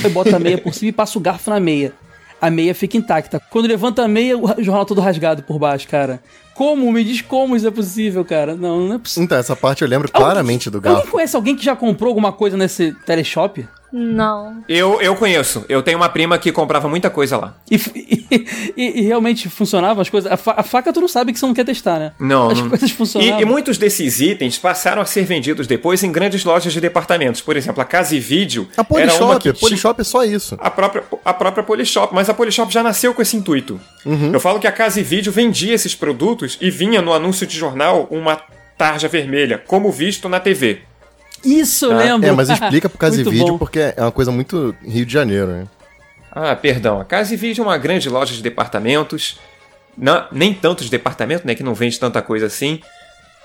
Aí 0.04 0.10
bota 0.10 0.36
a 0.36 0.38
meia 0.38 0.58
por 0.58 0.74
cima 0.74 0.90
e 0.90 0.92
passa 0.92 1.18
o 1.18 1.20
garfo 1.20 1.48
na 1.48 1.58
meia. 1.58 1.92
A 2.40 2.50
meia 2.50 2.74
fica 2.74 2.96
intacta. 2.96 3.40
Quando 3.50 3.66
levanta 3.66 4.02
a 4.02 4.08
meia, 4.08 4.36
o 4.36 4.62
jornal 4.62 4.84
todo 4.84 5.00
rasgado 5.00 5.42
por 5.42 5.58
baixo, 5.58 5.88
cara. 5.88 6.20
Como? 6.58 6.90
Me 6.92 7.04
diz 7.04 7.22
como 7.22 7.54
isso 7.54 7.68
é 7.68 7.70
possível, 7.70 8.24
cara. 8.24 8.56
Não, 8.56 8.80
não 8.88 8.94
é 8.96 8.98
possível. 8.98 9.22
Então, 9.24 9.38
essa 9.38 9.54
parte 9.54 9.82
eu 9.82 9.88
lembro 9.88 10.10
claramente 10.10 10.68
do 10.68 10.78
Alguém 10.78 10.92
garfo. 10.92 11.12
conhece 11.12 11.36
alguém 11.36 11.54
que 11.54 11.64
já 11.64 11.76
comprou 11.76 12.08
alguma 12.08 12.32
coisa 12.32 12.56
nesse 12.56 12.92
teleshop? 13.06 13.64
Não. 13.90 14.62
Eu, 14.68 15.00
eu 15.00 15.16
conheço. 15.16 15.64
Eu 15.66 15.82
tenho 15.82 15.96
uma 15.96 16.10
prima 16.10 16.36
que 16.38 16.52
comprava 16.52 16.86
muita 16.90 17.08
coisa 17.08 17.38
lá. 17.38 17.54
E, 17.70 17.76
e- 18.76 19.00
e 19.00 19.02
realmente 19.02 19.48
funcionavam 19.48 20.02
as 20.02 20.10
coisas? 20.10 20.30
A, 20.30 20.36
fa- 20.36 20.54
a 20.58 20.62
faca 20.62 20.92
tu 20.92 21.00
não 21.00 21.08
sabe 21.08 21.32
que 21.32 21.38
você 21.38 21.46
não 21.46 21.54
quer 21.54 21.64
testar, 21.64 21.98
né? 21.98 22.12
Não, 22.20 22.50
As 22.50 22.60
não. 22.60 22.68
coisas 22.68 22.90
funcionavam. 22.90 23.38
E, 23.38 23.42
e 23.42 23.44
muitos 23.46 23.78
desses 23.78 24.20
itens 24.20 24.58
passaram 24.58 25.00
a 25.00 25.06
ser 25.06 25.24
vendidos 25.24 25.66
depois 25.66 26.02
em 26.02 26.12
grandes 26.12 26.44
lojas 26.44 26.70
de 26.70 26.82
departamentos. 26.82 27.40
Por 27.40 27.56
exemplo, 27.56 27.80
a 27.80 27.84
Casa 27.86 28.14
e 28.14 28.20
Vídeo 28.20 28.68
A 28.76 28.82
era 29.00 29.14
uma 29.14 29.38
Polishop, 29.38 29.48
a 29.48 29.54
Polishop 29.54 30.00
é 30.02 30.04
só 30.04 30.22
isso. 30.22 30.58
a 30.60 30.70
própria, 30.70 31.02
a 31.24 31.32
própria 31.32 31.64
Polishop, 31.64 32.14
mas 32.14 32.28
a 32.28 32.34
Polishop 32.34 32.70
já 32.70 32.82
nasceu 32.82 33.14
com 33.14 33.22
esse 33.22 33.38
intuito. 33.38 33.80
Uhum. 34.04 34.32
Eu 34.34 34.40
falo 34.40 34.60
que 34.60 34.66
a 34.66 34.72
Casa 34.72 35.00
e 35.00 35.02
Vídeo 35.02 35.32
vendia 35.32 35.72
esses 35.72 35.94
produtos 35.94 36.47
e 36.60 36.70
vinha 36.70 37.02
no 37.02 37.12
anúncio 37.12 37.46
de 37.46 37.56
jornal 37.58 38.06
uma 38.10 38.40
tarja 38.78 39.08
vermelha, 39.08 39.58
como 39.58 39.90
visto 39.90 40.28
na 40.28 40.38
TV. 40.40 40.80
Isso, 41.44 41.90
Ah, 41.92 41.96
lembro. 41.96 42.28
É, 42.28 42.32
mas 42.32 42.48
explica 42.48 42.88
pro 42.90 42.98
Casa 42.98 43.14
e 43.16 43.18
Muito 43.18 43.30
Vídeo 43.30 43.46
bom. 43.52 43.58
porque 43.58 43.80
é 43.96 44.00
uma 44.02 44.12
coisa 44.12 44.30
muito 44.32 44.74
Rio 44.84 45.04
de 45.06 45.12
Janeiro, 45.12 45.46
né? 45.48 45.66
Ah, 46.32 46.54
perdão, 46.54 47.00
a 47.00 47.04
Casa 47.04 47.34
e 47.34 47.36
Vídeo 47.36 47.62
é 47.62 47.66
uma 47.66 47.78
grande 47.78 48.08
loja 48.08 48.34
de 48.34 48.42
departamentos, 48.42 49.38
não, 49.96 50.26
nem 50.30 50.52
tantos 50.54 50.88
departamentos, 50.90 51.44
né, 51.44 51.54
que 51.54 51.62
não 51.62 51.74
vende 51.74 51.98
tanta 51.98 52.20
coisa 52.22 52.46
assim, 52.46 52.80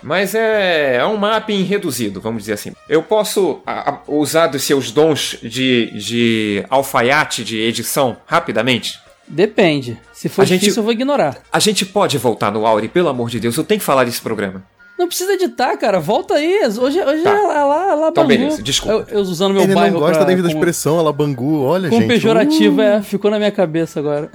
mas 0.01 0.35
é, 0.35 0.97
é 0.97 1.05
um 1.05 1.15
mapping 1.17 1.63
reduzido, 1.63 2.19
vamos 2.19 2.43
dizer 2.43 2.53
assim. 2.53 2.73
Eu 2.89 3.01
posso 3.01 3.61
a- 3.65 3.91
a- 3.91 3.99
usar 4.07 4.47
dos 4.47 4.61
seus 4.63 4.91
dons 4.91 5.37
de, 5.41 5.91
de 5.97 6.65
alfaiate 6.69 7.43
de 7.43 7.57
edição 7.59 8.17
rapidamente? 8.25 8.99
Depende. 9.34 9.98
Se 10.13 10.30
for 10.30 10.43
A 10.43 10.46
gente- 10.46 10.62
difícil, 10.62 10.82
eu 10.82 10.84
vou 10.86 10.93
ignorar. 10.93 11.38
A 11.52 11.60
gente 11.60 11.86
pode 11.86 12.17
voltar 12.17 12.52
no 12.52 12.65
Auri, 12.65 12.88
pelo 12.88 13.10
amor 13.10 13.30
de 13.30 13.39
Deus, 13.39 13.58
eu 13.58 13.63
tenho 13.63 13.80
que 13.80 13.86
falar 13.86 14.04
desse 14.04 14.22
programa. 14.22 14.63
Não 14.98 15.08
precisa 15.08 15.34
editar, 15.34 15.76
cara. 15.76 16.00
Volta 16.00 16.36
aí. 16.36 16.62
Hoje, 16.65 17.02
hoje 17.02 17.24
Tá. 17.24 17.32
é 17.32 17.41
lá, 17.41 17.65
lá, 17.65 17.93
lá 17.96 18.10
Então, 18.10 18.24
Bangu. 18.28 18.28
beleza, 18.28 18.62
desculpa. 18.62 19.10
Eu, 19.12 19.17
eu 19.17 19.22
usando 19.22 19.52
meu 19.54 19.63
Ele 19.63 19.74
bairro 19.74 19.93
não 19.96 20.00
gosta 20.00 20.24
pra- 20.24 20.36
da 20.36 20.48
expressão, 20.48 21.00
ela 21.00 21.12
bangu, 21.12 21.63
olha, 21.63 21.89
Com 21.89 21.98
gente. 22.00 22.08
pejorativo, 22.08 22.78
uh. 22.78 22.82
é. 22.82 23.02
Ficou 23.02 23.32
na 23.32 23.39
minha 23.39 23.52
cabeça 23.52 24.00
agora. 24.00 24.30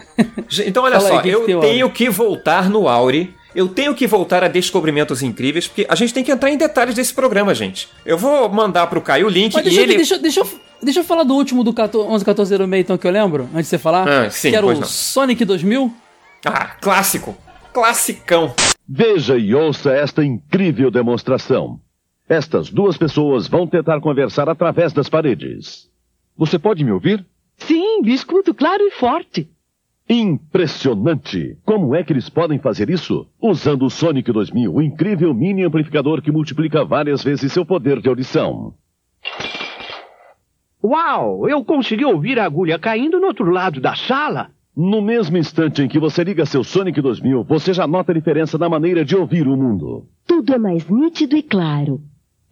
Então, 0.67 0.83
olha 0.83 0.97
Fala 1.01 1.11
aí, 1.11 1.15
só, 1.17 1.23
que 1.23 1.29
que 1.29 1.35
eu 1.35 1.47
tem, 1.47 1.61
tenho 1.61 1.87
Auri? 1.87 1.95
que 1.97 2.11
voltar 2.11 2.69
no 2.69 2.89
Auri 2.89 3.35
Eu 3.55 3.67
tenho 3.69 3.95
que 3.95 4.07
voltar 4.07 4.45
a 4.45 4.49
descobrimentos 4.49 5.23
incríveis, 5.23 5.67
porque 5.67 5.87
a 5.89 5.95
gente 5.95 6.13
tem 6.13 6.23
que 6.23 6.31
entrar 6.31 6.51
em 6.51 6.57
detalhes 6.57 6.95
desse 6.95 7.15
programa, 7.15 7.55
gente. 7.55 7.89
Eu 8.05 8.19
vou 8.19 8.49
mandar 8.49 8.87
pro 8.89 9.01
Caio 9.01 9.27
o 9.27 9.31
link 9.31 9.55
Mas 9.55 9.63
e 9.63 9.65
deixa, 9.65 9.81
eu- 9.81 9.85
ele. 9.85 9.97
deixa, 9.97 10.15
eu- 10.15 10.19
deixa, 10.23 10.41
eu- 10.41 10.61
deixa 10.83 11.01
eu 11.01 11.05
falar 11.05 11.25
do 11.25 11.35
último 11.35 11.65
do 11.65 11.73
14, 11.73 12.09
11 12.09 12.25
14 12.25 12.55
06, 12.57 12.81
então, 12.85 12.99
que 12.99 13.07
eu 13.07 13.11
lembro, 13.11 13.45
antes 13.55 13.63
de 13.65 13.69
você 13.69 13.79
falar. 13.79 14.07
Ah, 14.07 14.31
sim, 14.31 14.51
que 14.51 14.57
era 14.57 14.67
pois 14.67 14.79
o 14.79 14.81
não. 14.83 14.89
Sonic 14.89 15.45
2000. 15.45 15.93
Ah, 16.45 16.67
clássico. 16.81 17.37
Classicão. 17.73 18.55
Veja 18.89 19.37
e 19.37 19.55
ouça 19.55 19.93
esta 19.93 20.25
incrível 20.25 20.91
demonstração. 20.91 21.81
Estas 22.29 22.71
duas 22.71 22.97
pessoas 22.99 23.47
vão 23.47 23.67
tentar 23.67 24.01
conversar 24.01 24.49
através 24.49 24.93
das 24.93 25.09
paredes. 25.09 25.89
Você 26.37 26.59
pode 26.59 26.85
me 26.85 26.93
ouvir? 26.93 27.25
Sim, 27.57 28.03
lhe 28.03 28.13
escuto 28.13 28.53
claro 28.55 28.83
e 28.85 28.91
forte. 28.91 29.49
Impressionante! 30.09 31.59
Como 31.64 31.94
é 31.94 32.03
que 32.03 32.12
eles 32.12 32.31
podem 32.31 32.59
fazer 32.59 32.88
isso? 32.88 33.27
Usando 33.40 33.85
o 33.85 33.90
Sonic 33.90 34.33
2000, 34.33 34.75
o 34.75 34.81
incrível 34.81 35.35
mini 35.35 35.64
amplificador 35.64 36.23
que 36.23 36.33
multiplica 36.33 36.85
várias 36.85 37.23
vezes 37.23 37.53
seu 37.53 37.66
poder 37.66 38.01
de 38.01 38.09
audição. 38.09 38.73
Uau, 40.83 41.47
eu 41.49 41.62
consegui 41.62 42.05
ouvir 42.05 42.38
a 42.38 42.44
agulha 42.47 42.79
caindo 42.79 43.21
no 43.21 43.27
outro 43.27 43.51
lado 43.51 43.81
da 43.81 43.94
sala. 43.94 44.51
No 44.75 45.03
mesmo 45.03 45.37
instante 45.37 45.83
em 45.83 45.88
que 45.88 45.99
você 45.99 46.25
liga 46.25 46.47
seu 46.47 46.64
Sonic 46.64 47.03
2000, 47.03 47.44
você 47.44 47.75
já 47.75 47.87
nota 47.87 48.12
a 48.12 48.14
diferença 48.14 48.57
na 48.57 48.68
maneira 48.68 49.05
de 49.05 49.16
ouvir 49.16 49.47
o 49.47 49.57
mundo. 49.57 50.07
Tudo 50.27 50.55
é 50.55 50.59
mais 50.59 50.88
nítido 50.88 51.37
e 51.37 51.42
claro. 51.42 52.01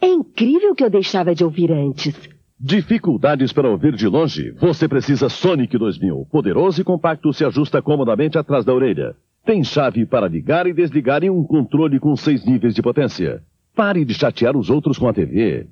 É 0.01 0.09
incrível 0.09 0.75
que 0.75 0.85
eu 0.85 0.91
deixava 0.91 1.35
de 1.35 1.45
ouvir 1.45 1.73
antes. 1.73 2.36
Dificuldades 2.59 3.53
para 3.53 3.69
ouvir 3.69 3.95
de 3.95 4.09
longe? 4.09 4.53
Você 4.53 4.89
precisa 4.89 5.29
Sonic 5.29 5.77
2000. 5.77 6.27
Poderoso 6.31 6.81
e 6.81 6.85
compacto, 6.85 7.31
se 7.31 7.45
ajusta 7.45 7.83
comodamente 7.83 8.39
atrás 8.39 8.65
da 8.65 8.73
orelha. 8.73 9.15
Tem 9.45 9.63
chave 9.63 10.07
para 10.07 10.27
ligar 10.27 10.67
e 10.67 10.73
desligar 10.73 11.23
e 11.23 11.29
um 11.29 11.45
controle 11.45 12.01
com 12.01 12.17
seis 12.17 12.47
níveis 12.47 12.75
de 12.75 12.81
potência. 12.81 13.43
Pare 13.75 14.07
de 14.07 14.15
chatear 14.15 14.57
os 14.57 14.71
outros 14.71 14.97
com 14.97 15.07
a 15.07 15.13
TV. 15.13 15.67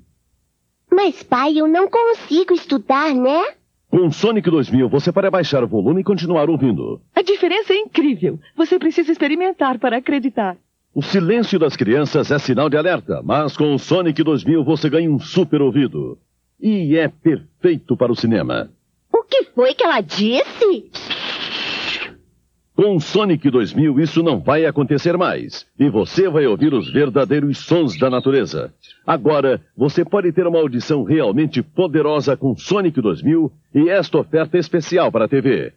Mas, 0.91 1.23
pai, 1.23 1.57
eu 1.57 1.67
não 1.67 1.89
consigo 1.89 2.53
estudar, 2.53 3.15
né? 3.15 3.41
Com 3.89 4.05
o 4.05 4.11
Sonic 4.13 4.47
2000, 4.47 4.87
você 4.87 5.11
pode 5.11 5.29
baixar 5.31 5.63
o 5.63 5.67
volume 5.67 6.01
e 6.01 6.03
continuar 6.03 6.51
ouvindo. 6.51 7.01
A 7.15 7.23
diferença 7.23 7.73
é 7.73 7.77
incrível. 7.77 8.39
Você 8.55 8.77
precisa 8.77 9.11
experimentar 9.11 9.79
para 9.79 9.97
acreditar. 9.97 10.55
O 10.93 11.01
silêncio 11.01 11.57
das 11.57 11.75
crianças 11.75 12.29
é 12.29 12.37
sinal 12.37 12.69
de 12.69 12.77
alerta, 12.77 13.21
mas 13.23 13.57
com 13.57 13.73
o 13.73 13.79
Sonic 13.79 14.21
2000 14.23 14.63
você 14.63 14.87
ganha 14.87 15.11
um 15.11 15.19
super 15.19 15.63
ouvido. 15.63 16.19
E 16.59 16.97
é 16.97 17.07
perfeito 17.07 17.95
para 17.97 18.11
o 18.11 18.15
cinema. 18.15 18.69
O 19.11 19.23
que 19.23 19.43
foi 19.55 19.73
que 19.73 19.83
ela 19.83 20.01
disse? 20.01 20.89
Com 22.75 22.97
o 22.97 22.99
Sonic 22.99 23.49
2000 23.49 24.01
isso 24.01 24.21
não 24.21 24.41
vai 24.41 24.65
acontecer 24.65 25.17
mais. 25.17 25.65
E 25.79 25.89
você 25.89 26.27
vai 26.27 26.45
ouvir 26.45 26.73
os 26.73 26.91
verdadeiros 26.91 27.59
sons 27.59 27.97
da 27.97 28.09
natureza. 28.09 28.73
Agora, 29.07 29.61
você 29.77 30.03
pode 30.03 30.31
ter 30.33 30.45
uma 30.45 30.59
audição 30.59 31.03
realmente 31.03 31.63
poderosa 31.63 32.35
com 32.35 32.53
Sonic 32.57 32.99
2000 32.99 33.49
e 33.73 33.89
esta 33.89 34.17
oferta 34.17 34.57
especial 34.57 35.09
para 35.09 35.23
a 35.23 35.27
TV. 35.29 35.71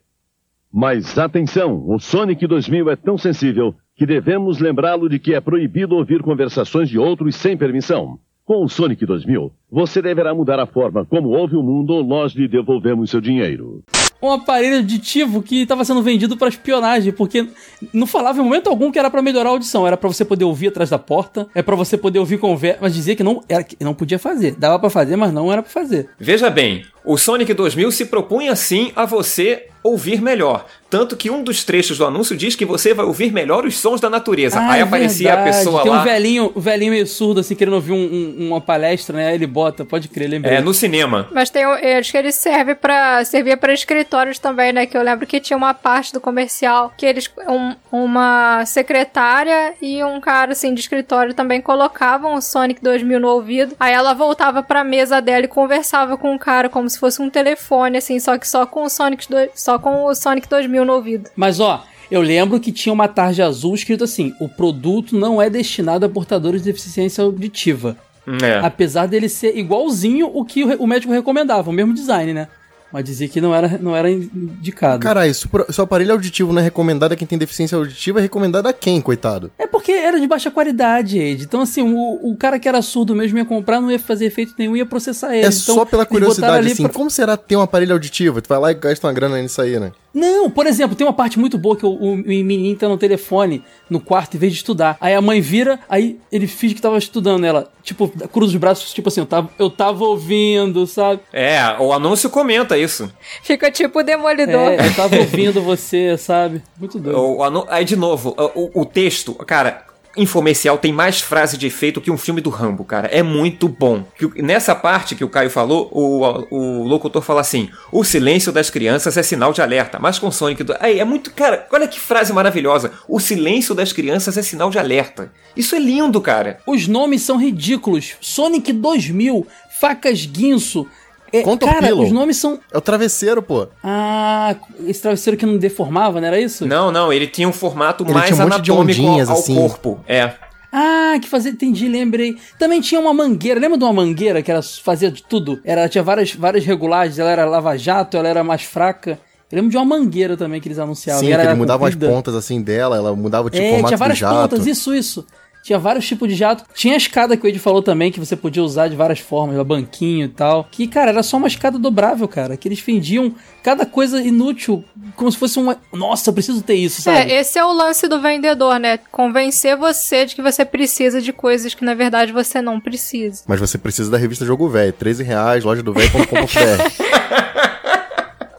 Mas 0.72 1.16
atenção, 1.16 1.88
o 1.88 2.00
Sonic 2.00 2.44
2000 2.46 2.90
é 2.90 2.96
tão 2.96 3.16
sensível 3.16 3.74
que 3.94 4.04
devemos 4.04 4.58
lembrá-lo 4.58 5.08
de 5.08 5.20
que 5.20 5.34
é 5.34 5.40
proibido 5.40 5.94
ouvir 5.94 6.20
conversações 6.20 6.88
de 6.88 6.98
outros 6.98 7.36
sem 7.36 7.56
permissão. 7.56 8.18
Com 8.48 8.64
o 8.64 8.68
Sonic 8.70 9.04
2000, 9.04 9.52
você 9.70 10.00
deverá 10.00 10.34
mudar 10.34 10.58
a 10.58 10.64
forma 10.64 11.04
como 11.04 11.28
ouve 11.28 11.54
o 11.54 11.62
mundo 11.62 11.90
ou 11.92 12.02
nós 12.02 12.32
lhe 12.32 12.48
devolvemos 12.48 13.10
seu 13.10 13.20
dinheiro. 13.20 13.84
Um 14.22 14.32
aparelho 14.32 14.78
aditivo 14.78 15.42
que 15.42 15.60
estava 15.60 15.84
sendo 15.84 16.02
vendido 16.02 16.34
para 16.34 16.48
espionagem, 16.48 17.12
porque 17.12 17.46
não 17.92 18.06
falava 18.06 18.40
em 18.40 18.42
momento 18.42 18.70
algum 18.70 18.90
que 18.90 18.98
era 18.98 19.10
para 19.10 19.20
melhorar 19.20 19.50
a 19.50 19.52
audição, 19.52 19.86
era 19.86 19.98
para 19.98 20.08
você 20.08 20.24
poder 20.24 20.46
ouvir 20.46 20.68
atrás 20.68 20.88
da 20.88 20.98
porta, 20.98 21.46
é 21.54 21.60
para 21.60 21.76
você 21.76 21.98
poder 21.98 22.20
ouvir 22.20 22.38
conversa, 22.38 22.78
mas 22.80 22.94
dizia 22.94 23.14
que 23.14 23.22
não 23.22 23.42
era 23.46 23.62
que 23.62 23.76
não 23.84 23.92
podia 23.92 24.18
fazer. 24.18 24.56
Dava 24.56 24.78
para 24.78 24.88
fazer, 24.88 25.14
mas 25.14 25.30
não 25.30 25.52
era 25.52 25.62
para 25.62 25.70
fazer. 25.70 26.08
Veja 26.18 26.48
bem, 26.48 26.86
o 27.10 27.16
Sonic 27.16 27.52
2000 27.54 27.90
se 27.90 28.04
propunha 28.06 28.54
sim 28.54 28.92
a 28.94 29.04
você 29.06 29.66
ouvir 29.82 30.20
melhor. 30.20 30.66
Tanto 30.90 31.16
que 31.16 31.30
um 31.30 31.42
dos 31.42 31.64
trechos 31.64 31.98
do 31.98 32.04
anúncio 32.04 32.36
diz 32.36 32.54
que 32.56 32.64
você 32.64 32.92
vai 32.92 33.06
ouvir 33.06 33.30
melhor 33.32 33.64
os 33.64 33.78
sons 33.78 34.00
da 34.00 34.10
natureza. 34.10 34.58
Ah, 34.58 34.72
Aí 34.72 34.80
é 34.80 34.82
aparecia 34.82 35.32
a 35.32 35.36
verdade. 35.36 35.56
pessoa 35.58 35.82
Tem 35.82 35.92
lá. 35.92 36.00
um 36.00 36.04
velhinho, 36.04 36.52
um 36.56 36.60
velhinho 36.60 36.92
meio 36.92 37.06
surdo 37.06 37.40
assim 37.40 37.54
querendo 37.54 37.74
ouvir 37.74 37.92
um- 37.92 37.96
um- 37.96 38.48
uma 38.48 38.60
palestra, 38.60 39.16
né? 39.16 39.34
Ele 39.34 39.46
bota, 39.46 39.84
pode 39.84 40.08
crer, 40.08 40.28
lembrei. 40.28 40.56
É, 40.56 40.60
no 40.60 40.74
cinema. 40.74 41.28
Mas 41.32 41.48
tem, 41.50 41.62
acho 41.64 42.10
que 42.10 42.16
ele 42.18 42.32
serve 42.32 42.74
para 42.74 43.24
servia 43.24 43.56
para 43.56 43.72
escritórios 43.72 44.38
também, 44.38 44.72
né? 44.72 44.84
Que 44.86 44.96
eu 44.96 45.02
lembro 45.02 45.26
que 45.26 45.40
tinha 45.40 45.56
uma 45.56 45.72
parte 45.74 46.12
do 46.12 46.20
comercial 46.20 46.92
que 46.96 47.06
eles 47.06 47.30
um- 47.46 47.74
uma 47.92 48.64
secretária 48.66 49.74
e 49.80 50.02
um 50.02 50.20
cara 50.20 50.52
assim 50.52 50.74
de 50.74 50.80
escritório 50.80 51.34
também 51.34 51.60
colocavam 51.60 52.34
o 52.34 52.40
Sonic 52.40 52.82
2000 52.82 53.20
no 53.20 53.28
ouvido. 53.28 53.76
Aí 53.78 53.92
ela 53.92 54.12
voltava 54.14 54.62
pra 54.62 54.82
mesa 54.82 55.20
dela 55.20 55.44
e 55.44 55.48
conversava 55.48 56.16
com 56.16 56.34
o 56.34 56.38
cara 56.38 56.68
como 56.68 56.88
se 56.90 56.97
fosse 56.98 57.20
um 57.22 57.30
telefone 57.30 57.98
assim, 57.98 58.18
só 58.20 58.36
que 58.38 58.48
só 58.48 58.66
com 58.66 58.84
o 58.84 58.88
Sonic 58.88 59.28
do- 59.28 59.36
só 59.54 59.78
com 59.78 60.04
o 60.04 60.14
Sonic 60.14 60.48
2000 60.48 60.84
no 60.84 60.94
ouvido. 60.94 61.30
Mas 61.36 61.60
ó, 61.60 61.84
eu 62.10 62.20
lembro 62.20 62.58
que 62.60 62.72
tinha 62.72 62.92
uma 62.92 63.08
tarja 63.08 63.46
azul 63.46 63.74
escrito 63.74 64.04
assim: 64.04 64.34
o 64.40 64.48
produto 64.48 65.16
não 65.16 65.40
é 65.40 65.48
destinado 65.50 66.04
a 66.06 66.08
portadores 66.08 66.62
de 66.62 66.70
deficiência 66.72 67.22
auditiva. 67.24 67.96
É. 68.42 68.58
Apesar 68.64 69.06
dele 69.06 69.28
ser 69.28 69.56
igualzinho 69.56 70.30
o 70.34 70.44
que 70.44 70.62
o 70.62 70.86
médico 70.86 71.12
recomendava, 71.12 71.70
o 71.70 71.72
mesmo 71.72 71.94
design, 71.94 72.34
né? 72.34 72.48
Mas 72.92 73.04
dizia 73.04 73.28
que 73.28 73.40
não 73.40 73.54
era, 73.54 73.76
não 73.78 73.94
era 73.94 74.10
indicado. 74.10 75.00
Caralho, 75.02 75.34
se 75.34 75.46
o 75.46 75.72
seu 75.72 75.84
aparelho 75.84 76.12
auditivo 76.12 76.52
não 76.52 76.60
é 76.60 76.64
recomendado 76.64 77.12
a 77.12 77.16
quem 77.16 77.26
tem 77.26 77.36
deficiência 77.38 77.76
auditiva, 77.76 78.18
é 78.18 78.22
recomendado 78.22 78.66
a 78.66 78.72
quem, 78.72 79.00
coitado? 79.00 79.50
É 79.58 79.66
porque 79.66 79.92
era 79.92 80.18
de 80.18 80.26
baixa 80.26 80.50
qualidade, 80.50 81.18
Ed. 81.18 81.42
Então, 81.44 81.60
assim, 81.60 81.82
o, 81.82 82.30
o 82.30 82.36
cara 82.36 82.58
que 82.58 82.66
era 82.68 82.80
surdo 82.80 83.14
mesmo 83.14 83.36
ia 83.38 83.44
comprar, 83.44 83.80
não 83.80 83.90
ia 83.90 83.98
fazer 83.98 84.24
efeito 84.26 84.54
nenhum, 84.58 84.74
ia 84.76 84.86
processar 84.86 85.28
ele. 85.36 85.44
É 85.44 85.48
Então, 85.48 85.74
só 85.74 85.84
pela 85.84 86.06
curiosidade, 86.06 86.66
assim, 86.72 86.84
pra- 86.84 86.92
como 86.92 87.10
será 87.10 87.36
ter 87.36 87.56
um 87.56 87.60
aparelho 87.60 87.92
auditivo? 87.92 88.40
Tu 88.40 88.48
vai 88.48 88.58
lá 88.58 88.70
e 88.70 88.74
gasta 88.74 89.06
uma 89.06 89.12
grana 89.12 89.40
nisso 89.40 89.60
aí, 89.60 89.78
né? 89.78 89.92
Não, 90.12 90.50
por 90.50 90.66
exemplo, 90.66 90.96
tem 90.96 91.06
uma 91.06 91.12
parte 91.12 91.38
muito 91.38 91.58
boa 91.58 91.76
que 91.76 91.84
o, 91.84 91.90
o 91.90 92.16
menino 92.16 92.76
tá 92.76 92.88
no 92.88 92.96
telefone, 92.96 93.62
no 93.90 94.00
quarto, 94.00 94.34
em 94.36 94.38
vez 94.40 94.52
de 94.52 94.58
estudar. 94.58 94.96
Aí 95.00 95.14
a 95.14 95.20
mãe 95.20 95.40
vira, 95.40 95.78
aí 95.88 96.18
ele 96.32 96.46
finge 96.46 96.74
que 96.74 96.80
tava 96.82 96.96
estudando. 96.98 97.44
Ela, 97.44 97.70
tipo, 97.82 98.08
cruza 98.28 98.52
os 98.52 98.56
braços, 98.58 98.92
tipo 98.92 99.08
assim, 99.08 99.20
eu 99.20 99.26
tava, 99.26 99.50
eu 99.58 99.68
tava 99.70 100.04
ouvindo, 100.04 100.86
sabe? 100.86 101.20
É, 101.32 101.60
o 101.78 101.92
anúncio 101.92 102.30
comenta 102.30 102.76
isso. 102.76 103.12
Fica 103.42 103.70
tipo 103.70 104.00
o 104.00 104.02
demolidor. 104.02 104.72
É, 104.72 104.86
eu 104.86 104.94
tava 104.94 105.16
ouvindo 105.18 105.60
você, 105.62 106.16
sabe? 106.16 106.62
Muito 106.78 106.98
doido. 106.98 107.18
O 107.18 107.42
anu- 107.44 107.66
Aí, 107.68 107.84
de 107.84 107.96
novo, 107.96 108.34
o, 108.54 108.80
o 108.80 108.84
texto, 108.86 109.34
cara, 109.34 109.84
infomercial 110.18 110.76
tem 110.78 110.92
mais 110.92 111.20
frase 111.20 111.56
de 111.56 111.66
efeito 111.66 112.00
que 112.00 112.10
um 112.10 112.18
filme 112.18 112.40
do 112.40 112.50
Rambo, 112.50 112.84
cara. 112.84 113.08
É 113.08 113.22
muito 113.22 113.68
bom. 113.68 114.04
Nessa 114.36 114.74
parte 114.74 115.14
que 115.14 115.24
o 115.24 115.28
Caio 115.28 115.50
falou, 115.50 115.88
o, 115.92 116.22
o 116.50 116.82
locutor 116.86 117.22
fala 117.22 117.40
assim: 117.40 117.70
o 117.92 118.04
silêncio 118.04 118.52
das 118.52 118.70
crianças 118.70 119.16
é 119.16 119.22
sinal 119.22 119.52
de 119.52 119.62
alerta, 119.62 119.98
mas 119.98 120.18
com 120.18 120.30
Sonic. 120.30 120.64
Do... 120.64 120.76
Aí, 120.80 120.98
é 121.00 121.04
muito. 121.04 121.32
Cara, 121.32 121.66
olha 121.72 121.88
que 121.88 122.00
frase 122.00 122.32
maravilhosa. 122.32 122.92
O 123.08 123.20
silêncio 123.20 123.74
das 123.74 123.92
crianças 123.92 124.36
é 124.36 124.42
sinal 124.42 124.70
de 124.70 124.78
alerta. 124.78 125.32
Isso 125.56 125.74
é 125.74 125.78
lindo, 125.78 126.20
cara. 126.20 126.58
Os 126.66 126.86
nomes 126.86 127.22
são 127.22 127.36
ridículos. 127.36 128.14
Sonic 128.20 128.72
2000, 128.72 129.46
Facas 129.80 130.26
Guinso. 130.26 130.86
É, 131.32 131.42
Conta 131.42 131.66
o 131.66 131.68
cara, 131.68 131.86
Pillow. 131.86 132.04
os 132.04 132.12
nomes 132.12 132.36
são. 132.36 132.58
É 132.72 132.78
o 132.78 132.80
travesseiro, 132.80 133.42
pô. 133.42 133.68
Ah, 133.82 134.56
esse 134.86 135.00
travesseiro 135.02 135.36
que 135.36 135.44
não 135.44 135.58
deformava, 135.58 136.20
não 136.20 136.28
era 136.28 136.40
isso? 136.40 136.66
Não, 136.66 136.90
não, 136.90 137.12
ele 137.12 137.26
tinha 137.26 137.48
um 137.48 137.52
formato 137.52 138.04
Ele 138.04 138.12
mais 138.12 138.26
tinha 138.26 138.36
um 138.36 138.48
monte 138.48 138.62
de 138.62 138.70
anatômico 138.70 139.00
ondinhas, 139.02 139.28
ao 139.28 139.36
assim. 139.36 139.54
corpo. 139.54 140.00
É. 140.08 140.32
Ah, 140.72 141.18
que 141.20 141.28
fazia, 141.28 141.50
entendi, 141.50 141.88
lembrei. 141.88 142.36
Também 142.58 142.80
tinha 142.80 143.00
uma 143.00 143.14
mangueira, 143.14 143.58
lembra 143.58 143.78
de 143.78 143.84
uma 143.84 143.92
mangueira 143.92 144.42
que 144.42 144.50
ela 144.50 144.62
fazia 144.62 145.10
de 145.10 145.22
tudo? 145.22 145.60
Ela 145.64 145.88
tinha 145.88 146.02
várias, 146.04 146.34
várias 146.34 146.64
regulagens, 146.64 147.18
ela 147.18 147.30
era 147.30 147.44
lava-jato, 147.46 148.16
ela 148.16 148.28
era 148.28 148.44
mais 148.44 148.62
fraca. 148.62 149.18
Eu 149.50 149.56
lembro 149.56 149.70
de 149.70 149.78
uma 149.78 149.84
mangueira 149.86 150.36
também 150.36 150.60
que 150.60 150.68
eles 150.68 150.78
anunciavam. 150.78 151.20
Sim, 151.20 151.28
que 151.28 151.32
ele 151.32 151.40
era 151.42 151.56
mudava 151.56 151.88
as 151.88 151.94
pontas 151.94 152.34
assim 152.34 152.60
dela, 152.60 152.96
ela 152.96 153.16
mudava 153.16 153.48
tipo 153.48 153.62
é, 153.62 153.70
formato 153.70 153.86
tinha 153.88 153.96
várias 153.96 154.20
pontas, 154.20 154.66
isso, 154.66 154.94
isso. 154.94 155.26
Tinha 155.62 155.78
vários 155.78 156.06
tipos 156.06 156.28
de 156.28 156.34
jato. 156.34 156.64
Tinha 156.74 156.94
a 156.94 156.96
escada 156.96 157.36
que 157.36 157.46
o 157.46 157.48
Ed 157.48 157.58
falou 157.58 157.82
também, 157.82 158.10
que 158.10 158.18
você 158.18 158.34
podia 158.34 158.62
usar 158.62 158.88
de 158.88 158.96
várias 158.96 159.18
formas, 159.18 159.60
banquinho 159.66 160.26
e 160.26 160.28
tal. 160.28 160.66
Que, 160.70 160.86
cara, 160.86 161.10
era 161.10 161.22
só 161.22 161.36
uma 161.36 161.48
escada 161.48 161.78
dobrável, 161.78 162.26
cara. 162.26 162.56
Que 162.56 162.68
eles 162.68 162.80
vendiam 162.80 163.34
cada 163.62 163.84
coisa 163.84 164.22
inútil, 164.22 164.84
como 165.14 165.30
se 165.30 165.36
fosse 165.36 165.58
uma. 165.58 165.76
Nossa, 165.92 166.30
eu 166.30 166.34
preciso 166.34 166.62
ter 166.62 166.74
isso, 166.74 167.02
sabe? 167.02 167.30
É, 167.30 167.40
esse 167.40 167.58
é 167.58 167.64
o 167.64 167.72
lance 167.72 168.08
do 168.08 168.20
vendedor, 168.20 168.78
né? 168.78 168.98
Convencer 169.10 169.76
você 169.76 170.24
de 170.24 170.34
que 170.34 170.42
você 170.42 170.64
precisa 170.64 171.20
de 171.20 171.32
coisas 171.32 171.74
que 171.74 171.84
na 171.84 171.94
verdade 171.94 172.32
você 172.32 172.62
não 172.62 172.80
precisa. 172.80 173.42
Mas 173.46 173.60
você 173.60 173.76
precisa 173.76 174.10
da 174.10 174.16
revista 174.16 174.46
Jogo 174.46 174.68
Velho, 174.68 174.92
13 174.92 175.22
reais, 175.22 175.64
loja 175.64 175.82
do 175.82 175.92
velho.com.br. 175.92 177.28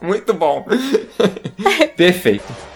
Muito 0.00 0.32
bom. 0.32 0.64
Perfeito. 1.96 2.69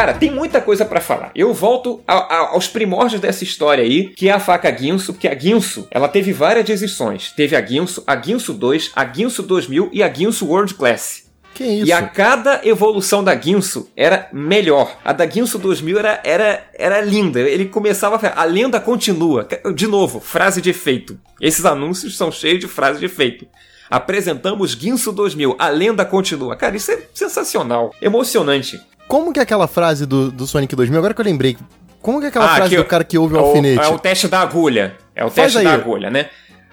Cara, 0.00 0.14
tem 0.14 0.30
muita 0.30 0.60
coisa 0.62 0.84
pra 0.84 1.00
falar. 1.00 1.30
Eu 1.34 1.52
volto 1.52 2.00
a- 2.08 2.14
a- 2.14 2.38
aos 2.52 2.66
primórdios 2.66 3.20
dessa 3.20 3.44
história 3.44 3.84
aí, 3.84 4.08
que 4.08 4.28
é 4.28 4.32
a 4.32 4.40
faca 4.40 4.70
Guinso, 4.70 5.12
porque 5.12 5.28
a 5.28 5.34
Guinso, 5.34 5.86
ela 5.90 6.08
teve 6.08 6.32
várias 6.32 6.68
edições. 6.70 7.30
Teve 7.36 7.54
a 7.54 7.60
Guinso, 7.60 8.02
a 8.06 8.14
Guinso 8.14 8.54
2, 8.54 8.90
a 8.96 9.04
Guinso 9.04 9.42
2000 9.42 9.90
e 9.92 10.02
a 10.02 10.08
Guinso 10.08 10.46
World 10.46 10.72
Class. 10.74 11.28
Que 11.54 11.64
isso? 11.64 11.86
E 11.86 11.92
a 11.92 12.02
cada 12.08 12.60
evolução 12.64 13.22
da 13.22 13.34
Guinso 13.34 13.90
era 13.94 14.28
melhor. 14.32 14.96
A 15.04 15.12
da 15.12 15.26
Guinso 15.26 15.58
2000 15.58 15.98
era, 15.98 16.18
era, 16.24 16.64
era 16.78 17.00
linda. 17.02 17.38
Ele 17.40 17.66
começava 17.66 18.16
a 18.16 18.18
falar, 18.18 18.38
a 18.38 18.44
lenda 18.44 18.80
continua. 18.80 19.46
De 19.74 19.86
novo, 19.86 20.18
frase 20.20 20.62
de 20.62 20.70
efeito. 20.70 21.18
Esses 21.38 21.66
anúncios 21.66 22.16
são 22.16 22.32
cheios 22.32 22.60
de 22.60 22.66
frase 22.68 23.00
de 23.00 23.04
efeito. 23.04 23.46
Apresentamos 23.90 24.74
Guinso 24.76 25.10
2000, 25.10 25.56
a 25.58 25.68
lenda 25.68 26.04
continua. 26.04 26.54
Cara, 26.56 26.76
isso 26.76 26.92
é 26.92 27.02
sensacional, 27.12 27.92
emocionante. 28.00 28.80
Como 29.10 29.32
que 29.32 29.40
é 29.40 29.42
aquela 29.42 29.66
frase 29.66 30.06
do, 30.06 30.30
do 30.30 30.46
Sonic 30.46 30.74
2000? 30.76 30.98
Agora 30.98 31.12
que 31.14 31.20
eu 31.20 31.24
lembrei. 31.24 31.56
Como 32.00 32.20
que 32.20 32.26
é 32.26 32.28
aquela 32.28 32.46
Ah, 32.46 32.56
frase 32.56 32.70
que 32.70 32.76
do 32.76 32.84
cara 32.84 33.02
que 33.04 33.18
ouve 33.18 33.34
o 33.34 33.38
É 33.38 33.40
o, 33.40 33.44
alfinete? 33.46 33.84
é 33.84 33.88
o 33.88 33.98
teste 33.98 34.28
da 34.28 34.40
agulha. 34.40 34.96
É 35.14 35.24
o 35.24 35.28
Faz 35.30 35.52
teste 35.52 35.58
aí. 35.58 35.64
da 35.64 35.74
agulha, 35.74 36.08
né? 36.10 36.30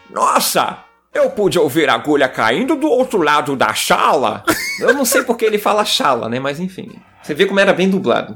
Nossa! 0.09 0.77
Eu 1.13 1.31
pude 1.31 1.57
ouvir 1.57 1.89
a 1.89 1.95
agulha 1.95 2.29
caindo 2.29 2.75
do 2.75 2.87
outro 2.87 3.21
lado 3.23 3.55
da 3.55 3.73
chala. 3.73 4.43
Eu 4.79 4.93
não 4.93 5.03
sei 5.03 5.23
porque 5.23 5.43
ele 5.45 5.57
fala 5.57 5.83
chala, 5.83 6.29
né? 6.29 6.39
Mas 6.39 6.59
enfim. 6.59 6.91
Você 7.23 7.33
vê 7.33 7.45
como 7.47 7.59
era 7.59 7.73
bem 7.73 7.89
dublado. 7.89 8.35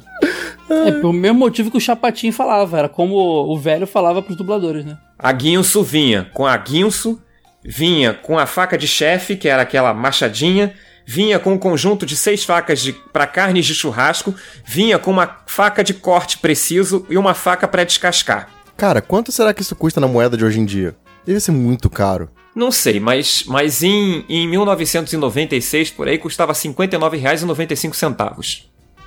É 0.69 0.91
pelo 0.91 1.13
mesmo 1.13 1.37
motivo 1.39 1.69
que 1.69 1.77
o 1.77 1.81
Chapatin 1.81 2.31
falava, 2.31 2.79
era 2.79 2.89
como 2.89 3.15
o 3.15 3.57
velho 3.59 3.85
falava 3.85 4.21
pros 4.21 4.35
dubladores, 4.37 4.83
né? 4.83 4.97
A 5.19 5.31
Guinso 5.31 5.83
vinha 5.83 6.29
com 6.33 6.45
a 6.47 6.57
Guinso, 6.57 7.21
vinha 7.63 8.13
com 8.13 8.39
a 8.39 8.45
faca 8.45 8.77
de 8.77 8.87
chefe, 8.87 9.35
que 9.35 9.47
era 9.47 9.61
aquela 9.61 9.93
machadinha, 9.93 10.73
vinha 11.05 11.39
com 11.39 11.53
um 11.53 11.57
conjunto 11.57 12.05
de 12.05 12.15
seis 12.15 12.43
facas 12.43 12.79
de, 12.79 12.93
para 12.93 13.27
carnes 13.27 13.65
de 13.65 13.75
churrasco, 13.75 14.33
vinha 14.65 14.99
com 14.99 15.11
uma 15.11 15.39
faca 15.45 15.83
de 15.83 15.93
corte 15.93 16.37
preciso 16.37 17.05
e 17.09 17.17
uma 17.17 17.33
faca 17.33 17.67
para 17.67 17.83
descascar. 17.83 18.49
Cara, 18.77 19.01
quanto 19.01 19.31
será 19.31 19.53
que 19.53 19.61
isso 19.61 19.75
custa 19.75 19.99
na 19.99 20.07
moeda 20.07 20.35
de 20.35 20.43
hoje 20.43 20.59
em 20.59 20.65
dia? 20.65 20.95
Deve 21.25 21.39
ser 21.39 21.51
muito 21.51 21.89
caro. 21.89 22.29
Não 22.55 22.71
sei, 22.71 22.99
mas, 22.99 23.43
mas 23.47 23.83
em, 23.83 24.25
em 24.27 24.47
1996, 24.47 25.91
por 25.91 26.07
aí, 26.07 26.17
custava 26.17 26.51
R$ 26.51 26.59
59,95. 26.59 28.63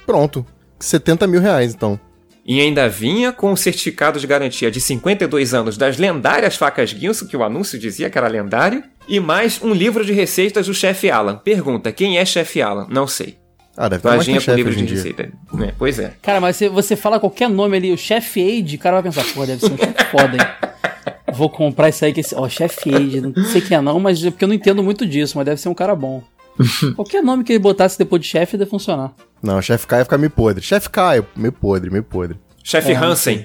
Pronto. 0.06 0.46
70 0.78 1.26
mil 1.26 1.40
reais, 1.40 1.74
então. 1.74 1.98
E 2.46 2.60
ainda 2.60 2.88
vinha 2.88 3.32
com 3.32 3.52
o 3.52 3.56
certificado 3.56 4.20
de 4.20 4.26
garantia 4.26 4.70
de 4.70 4.80
52 4.80 5.54
anos 5.54 5.78
das 5.78 5.96
lendárias 5.96 6.56
facas 6.56 6.92
Guinso, 6.92 7.26
que 7.26 7.36
o 7.36 7.42
anúncio 7.42 7.78
dizia 7.78 8.10
que 8.10 8.18
era 8.18 8.28
lendário, 8.28 8.84
e 9.08 9.20
mais 9.20 9.60
um 9.62 9.72
livro 9.72 10.04
de 10.04 10.12
receitas 10.12 10.66
do 10.66 10.74
chefe 10.74 11.10
Alan. 11.10 11.36
Pergunta, 11.36 11.92
quem 11.92 12.18
é 12.18 12.24
chefe 12.24 12.60
Alan? 12.62 12.86
Não 12.90 13.06
sei. 13.06 13.36
Ah, 13.76 13.88
deve 13.88 14.02
com 14.02 14.20
chefe 14.22 14.52
livro 14.54 14.72
hoje 14.72 14.86
de 14.86 14.94
receita. 14.94 15.32
É, 15.60 15.72
pois 15.76 15.98
é. 15.98 16.14
Cara, 16.22 16.40
mas 16.40 16.56
se 16.56 16.68
você 16.68 16.94
fala 16.94 17.18
qualquer 17.18 17.48
nome 17.50 17.76
ali, 17.76 17.92
o 17.92 17.98
Chef 17.98 18.40
Aid, 18.40 18.76
o 18.76 18.78
cara 18.78 19.00
vai 19.00 19.10
pensar, 19.10 19.24
pô, 19.34 19.44
deve 19.44 19.60
ser 19.60 19.72
um 19.72 19.76
chefe 19.76 20.04
foda, 20.10 20.36
hein? 20.36 21.14
Vou 21.34 21.50
comprar 21.50 21.88
isso 21.88 22.04
aí, 22.04 22.12
que 22.12 22.20
esse. 22.20 22.34
Ó, 22.36 22.48
Chef 22.48 22.78
Aid, 22.94 23.20
não 23.20 23.44
sei 23.46 23.60
quem 23.60 23.76
é 23.76 23.80
não, 23.80 23.98
mas 23.98 24.24
é 24.24 24.30
porque 24.30 24.44
eu 24.44 24.48
não 24.48 24.54
entendo 24.54 24.80
muito 24.82 25.04
disso, 25.04 25.36
mas 25.36 25.44
deve 25.44 25.60
ser 25.60 25.68
um 25.68 25.74
cara 25.74 25.94
bom. 25.96 26.22
Qualquer 26.94 27.20
nome 27.20 27.42
que 27.42 27.52
ele 27.52 27.58
botasse 27.58 27.98
depois 27.98 28.22
de 28.22 28.28
chefe 28.28 28.56
deve 28.56 28.70
funcionar. 28.70 29.12
Não, 29.42 29.60
chefe 29.60 29.84
Caio 29.88 30.04
fica 30.04 30.16
meio 30.16 30.30
podre. 30.30 30.62
Chefe 30.62 30.88
Caio, 30.88 31.26
meio 31.34 31.50
podre, 31.50 31.90
meio 31.90 32.04
podre. 32.04 32.38
Chefe 32.62 32.92
É, 32.92 32.94
Hansen. 32.94 33.44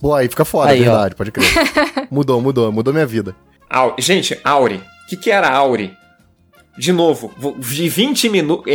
Pô, 0.00 0.14
aí 0.14 0.28
fica 0.28 0.44
foda, 0.44 0.70
Aí, 0.70 0.80
é 0.82 0.84
verdade, 0.84 1.14
pode 1.16 1.32
crer. 1.32 1.48
mudou, 2.10 2.40
mudou, 2.40 2.70
mudou 2.70 2.94
minha 2.94 3.06
vida. 3.06 3.34
Au- 3.68 3.96
Gente, 3.98 4.38
Auri. 4.44 4.80
O 5.04 5.08
que, 5.08 5.16
que 5.16 5.30
era 5.30 5.48
Auri? 5.50 5.92
De 6.76 6.92
novo, 6.92 7.32
vo- 7.36 7.54
de 7.58 7.88
20 7.88 8.28
minutos. 8.28 8.72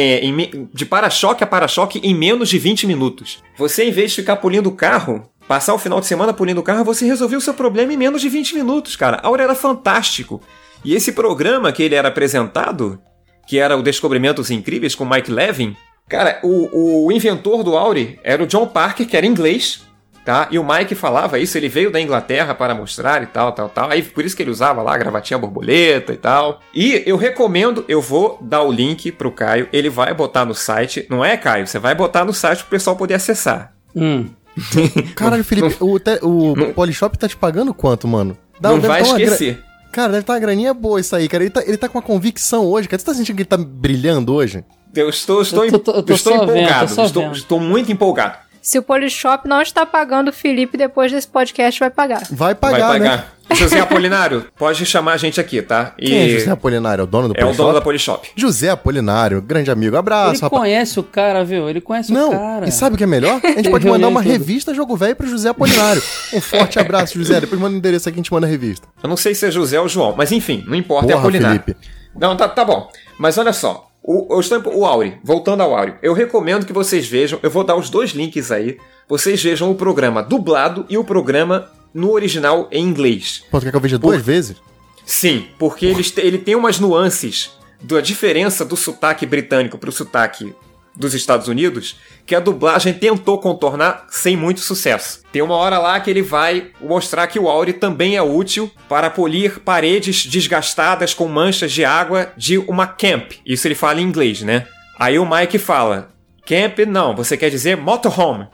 de 0.74 0.86
para-choque 0.86 1.44
a 1.44 1.48
para-choque 1.48 2.00
em 2.04 2.14
menos 2.16 2.50
de 2.50 2.58
20 2.58 2.88
minutos. 2.88 3.40
Você, 3.58 3.84
em 3.86 3.92
vez 3.92 4.12
de 4.12 4.18
ficar 4.18 4.38
polindo 4.38 4.70
o 4.70 4.76
carro, 4.76 5.30
passar 5.48 5.74
o 5.74 5.80
final 5.80 6.00
de 6.00 6.06
semana 6.06 6.32
polindo 6.34 6.62
o 6.62 6.64
carro, 6.64 6.86
você 6.86 7.06
resolveu 7.06 7.40
o 7.40 7.42
seu 7.42 7.54
problema 7.54 7.92
em 7.92 7.98
menos 7.98 8.22
de 8.22 8.30
20 8.30 8.56
minutos, 8.56 8.96
cara. 8.96 9.20
Auri 9.24 9.44
era 9.44 9.56
fantástico. 9.56 10.42
E 10.86 10.96
esse 10.96 11.12
programa 11.12 11.74
que 11.74 11.84
ele 11.84 11.96
era 11.96 12.08
apresentado, 12.08 13.02
que 13.48 13.58
era 13.60 13.76
o 13.76 13.82
Descobrimentos 13.84 14.50
Incríveis 14.50 14.96
com 14.96 15.04
Mike 15.04 15.30
Levin, 15.32 15.76
cara, 16.08 16.40
o, 16.42 17.06
o 17.08 17.12
inventor 17.12 17.64
do 17.64 17.76
Auri 17.76 18.18
era 18.24 18.42
o 18.42 18.48
John 18.48 18.66
Parker, 18.68 19.06
que 19.08 19.18
era 19.18 19.26
inglês. 19.26 19.82
Tá? 20.26 20.48
E 20.52 20.60
o 20.60 20.64
Mike 20.68 20.94
falava 20.94 21.40
isso, 21.40 21.58
ele 21.58 21.68
veio 21.70 21.90
da 21.92 22.00
Inglaterra 22.00 22.54
para 22.54 22.76
mostrar 22.76 23.24
e 23.24 23.26
tal, 23.26 23.52
tal, 23.52 23.68
tal. 23.70 23.90
Aí 23.90 24.04
por 24.04 24.24
isso 24.24 24.36
que 24.36 24.44
ele 24.44 24.52
usava 24.52 24.82
lá 24.84 24.94
a 24.94 24.98
gravatinha 24.98 25.38
borboleta 25.40 26.14
e 26.14 26.18
tal. 26.18 26.60
E 26.74 27.02
eu 27.06 27.18
recomendo, 27.18 27.84
eu 27.88 28.00
vou 28.02 28.38
dar 28.42 28.62
o 28.62 28.72
link 28.72 29.12
pro 29.12 29.32
Caio, 29.32 29.68
ele 29.74 29.90
vai 29.90 30.14
botar 30.14 30.46
no 30.46 30.54
site. 30.54 31.06
Não 31.10 31.26
é, 31.26 31.36
Caio? 31.36 31.66
Você 31.66 31.80
vai 31.80 31.96
botar 31.96 32.24
no 32.26 32.34
site 32.34 32.60
pro 32.60 32.70
pessoal 32.70 32.96
poder 32.96 33.16
acessar. 33.16 33.74
Hum. 33.96 34.28
Caralho, 35.16 35.44
Felipe, 35.44 35.76
o, 35.80 36.00
te- 36.00 36.20
o 36.22 36.74
Polishop 36.74 37.18
tá 37.18 37.28
te 37.28 37.36
pagando 37.38 37.74
quanto, 37.74 38.08
mano? 38.08 38.38
Dá- 38.60 38.70
não 38.70 38.80
vai 38.82 39.02
tá 39.04 39.14
gra- 39.14 39.22
esquecer. 39.24 39.64
Cara, 39.92 40.10
deve 40.10 40.22
estar 40.22 40.34
uma 40.34 40.40
graninha 40.40 40.74
boa 40.74 41.00
isso 41.00 41.16
aí, 41.16 41.28
cara. 41.28 41.44
Ele 41.44 41.50
tá, 41.50 41.64
ele 41.66 41.78
tá 41.78 41.90
com 41.90 41.98
uma 41.98 42.04
convicção 42.04 42.66
hoje, 42.66 42.88
cara. 42.88 43.00
Você 43.00 43.06
tá 43.06 43.14
sentindo 43.14 43.36
que 43.36 43.42
ele 43.42 43.50
tá 43.50 43.58
brilhando 43.58 44.34
hoje? 44.34 44.64
Eu 44.96 45.10
estou, 45.10 45.42
estou, 45.42 45.66
Eu 45.66 45.80
tô- 45.80 45.92
eu 45.92 46.04
tô 46.04 46.14
estou 46.14 46.34
só 46.34 46.40
vendo, 46.46 46.52
empolgado. 46.58 46.88
tô 46.90 46.94
só 46.96 47.06
estou, 47.06 47.24
vendo. 47.24 47.36
estou 47.36 47.60
muito 47.60 47.92
empolgado. 47.92 48.38
Se 48.62 48.78
o 48.78 48.84
Polishop 48.84 49.48
não 49.48 49.62
está 49.62 49.86
pagando 49.86 50.30
o 50.30 50.34
Felipe 50.34 50.78
depois 50.78 51.12
desse 51.12 51.28
podcast, 51.28 51.80
vai 51.80 51.90
pagar. 51.90 52.24
Vai 52.32 52.54
pagar, 52.56 52.88
vai 52.90 53.00
né? 53.00 53.10
pagar. 53.10 53.40
José 53.56 53.80
Apolinário, 53.80 54.46
pode 54.56 54.86
chamar 54.86 55.14
a 55.14 55.18
gente 55.18 55.40
aqui, 55.42 55.60
tá? 55.60 55.94
E 55.98 56.06
Quem 56.06 56.18
é 56.20 56.30
José 56.30 56.52
Apolinário? 56.52 57.02
É 57.02 57.04
o 57.04 57.08
dono 57.08 57.30
do 57.30 57.34
é 57.36 57.40
o 57.40 57.46
Polishop? 57.46 57.58
dono 57.64 57.74
da 57.74 57.82
Polishop. 57.82 58.30
José 58.36 58.70
Apolinário, 58.70 59.42
grande 59.42 59.72
amigo. 59.72 59.98
Abraço, 59.98 60.34
Ele 60.36 60.42
rapaz. 60.42 60.62
conhece 60.62 61.00
o 61.00 61.04
cara, 61.04 61.44
viu? 61.44 61.68
Ele 61.68 61.82
conhece 61.82 62.14
Não, 62.14 62.30
o 62.30 62.32
cara. 62.32 62.68
e 62.68 62.72
sabe 62.72 62.94
o 62.94 62.98
que 62.98 63.04
é 63.04 63.08
melhor? 63.08 63.42
A 63.44 63.48
gente 63.54 63.70
pode 63.72 63.88
mandar 63.88 64.08
uma 64.08 64.22
tudo. 64.22 64.32
revista 64.32 64.72
Jogo 64.72 64.96
Velho 64.96 65.16
pro 65.16 65.28
José 65.28 65.50
Apolinário. 65.50 66.02
Um 66.34 66.40
forte 66.42 66.78
abraço, 66.80 67.18
José. 67.18 67.42
Depois 67.42 67.60
manda 67.60 67.74
o 67.74 67.78
endereço 67.78 68.08
aqui, 68.08 68.18
a 68.18 68.22
gente 68.22 68.32
manda 68.32 68.46
a 68.46 68.50
revista. 68.50 68.88
Eu 69.02 69.10
não 69.10 69.18
sei 69.18 69.34
se 69.34 69.48
é 69.48 69.52
José 69.52 69.80
ou 69.80 69.88
João, 69.88 70.14
mas 70.16 70.32
enfim, 70.32 70.64
não 70.68 70.76
importa, 70.76 71.08
é 71.08 71.14
Porra, 71.14 71.20
Apolinário. 71.24 71.60
Felipe. 71.64 71.80
Não, 72.16 72.38
tá, 72.38 72.48
tá 72.48 72.64
bom. 72.64 72.88
Mas 73.18 73.36
olha 73.40 73.52
só. 73.52 73.89
O, 74.12 74.26
eu 74.34 74.40
estou, 74.40 74.60
o 74.76 74.86
Auri, 74.88 75.20
voltando 75.24 75.62
ao 75.62 75.78
Auri, 75.78 75.94
eu 76.02 76.14
recomendo 76.14 76.66
que 76.66 76.74
vocês 76.74 77.08
vejam, 77.08 77.38
eu 77.44 77.50
vou 77.52 77.64
dar 77.64 77.76
os 77.76 77.92
dois 77.92 78.10
links 78.10 78.52
aí, 78.52 78.80
vocês 79.08 79.40
vejam 79.44 79.70
o 79.70 79.76
programa 79.76 80.24
dublado 80.24 80.84
e 80.90 80.98
o 80.98 81.04
programa 81.04 81.70
no 81.94 82.10
original 82.12 82.68
em 82.72 82.84
inglês. 82.84 83.44
Pô, 83.52 83.60
tu 83.60 83.66
quer 83.66 83.70
que 83.70 83.78
eu 83.78 83.82
veja 83.82 84.00
duas 84.00 84.20
vezes? 84.20 84.58
Sim, 85.06 85.46
porque 85.60 85.86
eles 85.86 86.10
te- 86.10 86.22
ele 86.22 86.40
tem 86.40 86.56
umas 86.56 86.80
nuances 86.80 87.52
da 87.84 88.02
diferença 88.02 88.66
do 88.66 88.76
sotaque 88.76 89.28
britânico 89.28 89.78
para 89.78 89.90
o 89.90 89.94
sotaque 89.94 90.56
dos 91.00 91.14
Estados 91.14 91.48
Unidos 91.48 91.96
que 92.26 92.36
a 92.36 92.40
dublagem 92.42 92.94
tentou 92.94 93.40
contornar 93.40 94.06
sem 94.10 94.36
muito 94.36 94.60
sucesso. 94.60 95.24
Tem 95.32 95.42
uma 95.42 95.56
hora 95.56 95.80
lá 95.80 96.00
que 96.00 96.10
ele 96.10 96.22
vai 96.22 96.72
mostrar 96.82 97.26
que 97.28 97.40
o 97.40 97.48
Auri 97.48 97.74
também 97.74 98.18
é 98.18 98.22
útil 98.22 98.70
para 98.90 99.10
polir 99.10 99.62
paredes 99.62 100.26
desgastadas 100.26 101.14
com 101.14 101.28
manchas 101.28 101.72
de 101.72 101.86
água 101.86 102.32
de 102.36 102.58
uma 102.58 102.86
camp. 102.86 103.32
Isso 103.46 103.66
ele 103.68 103.76
fala 103.76 104.02
em 104.02 104.04
inglês, 104.04 104.42
né? 104.42 104.68
Aí 105.00 105.18
o 105.18 105.28
Mike 105.28 105.58
fala: 105.58 106.10
Camp 106.46 106.80
não, 106.80 107.16
você 107.16 107.38
quer 107.38 107.50
dizer 107.50 107.78
motorhome. 107.78 108.48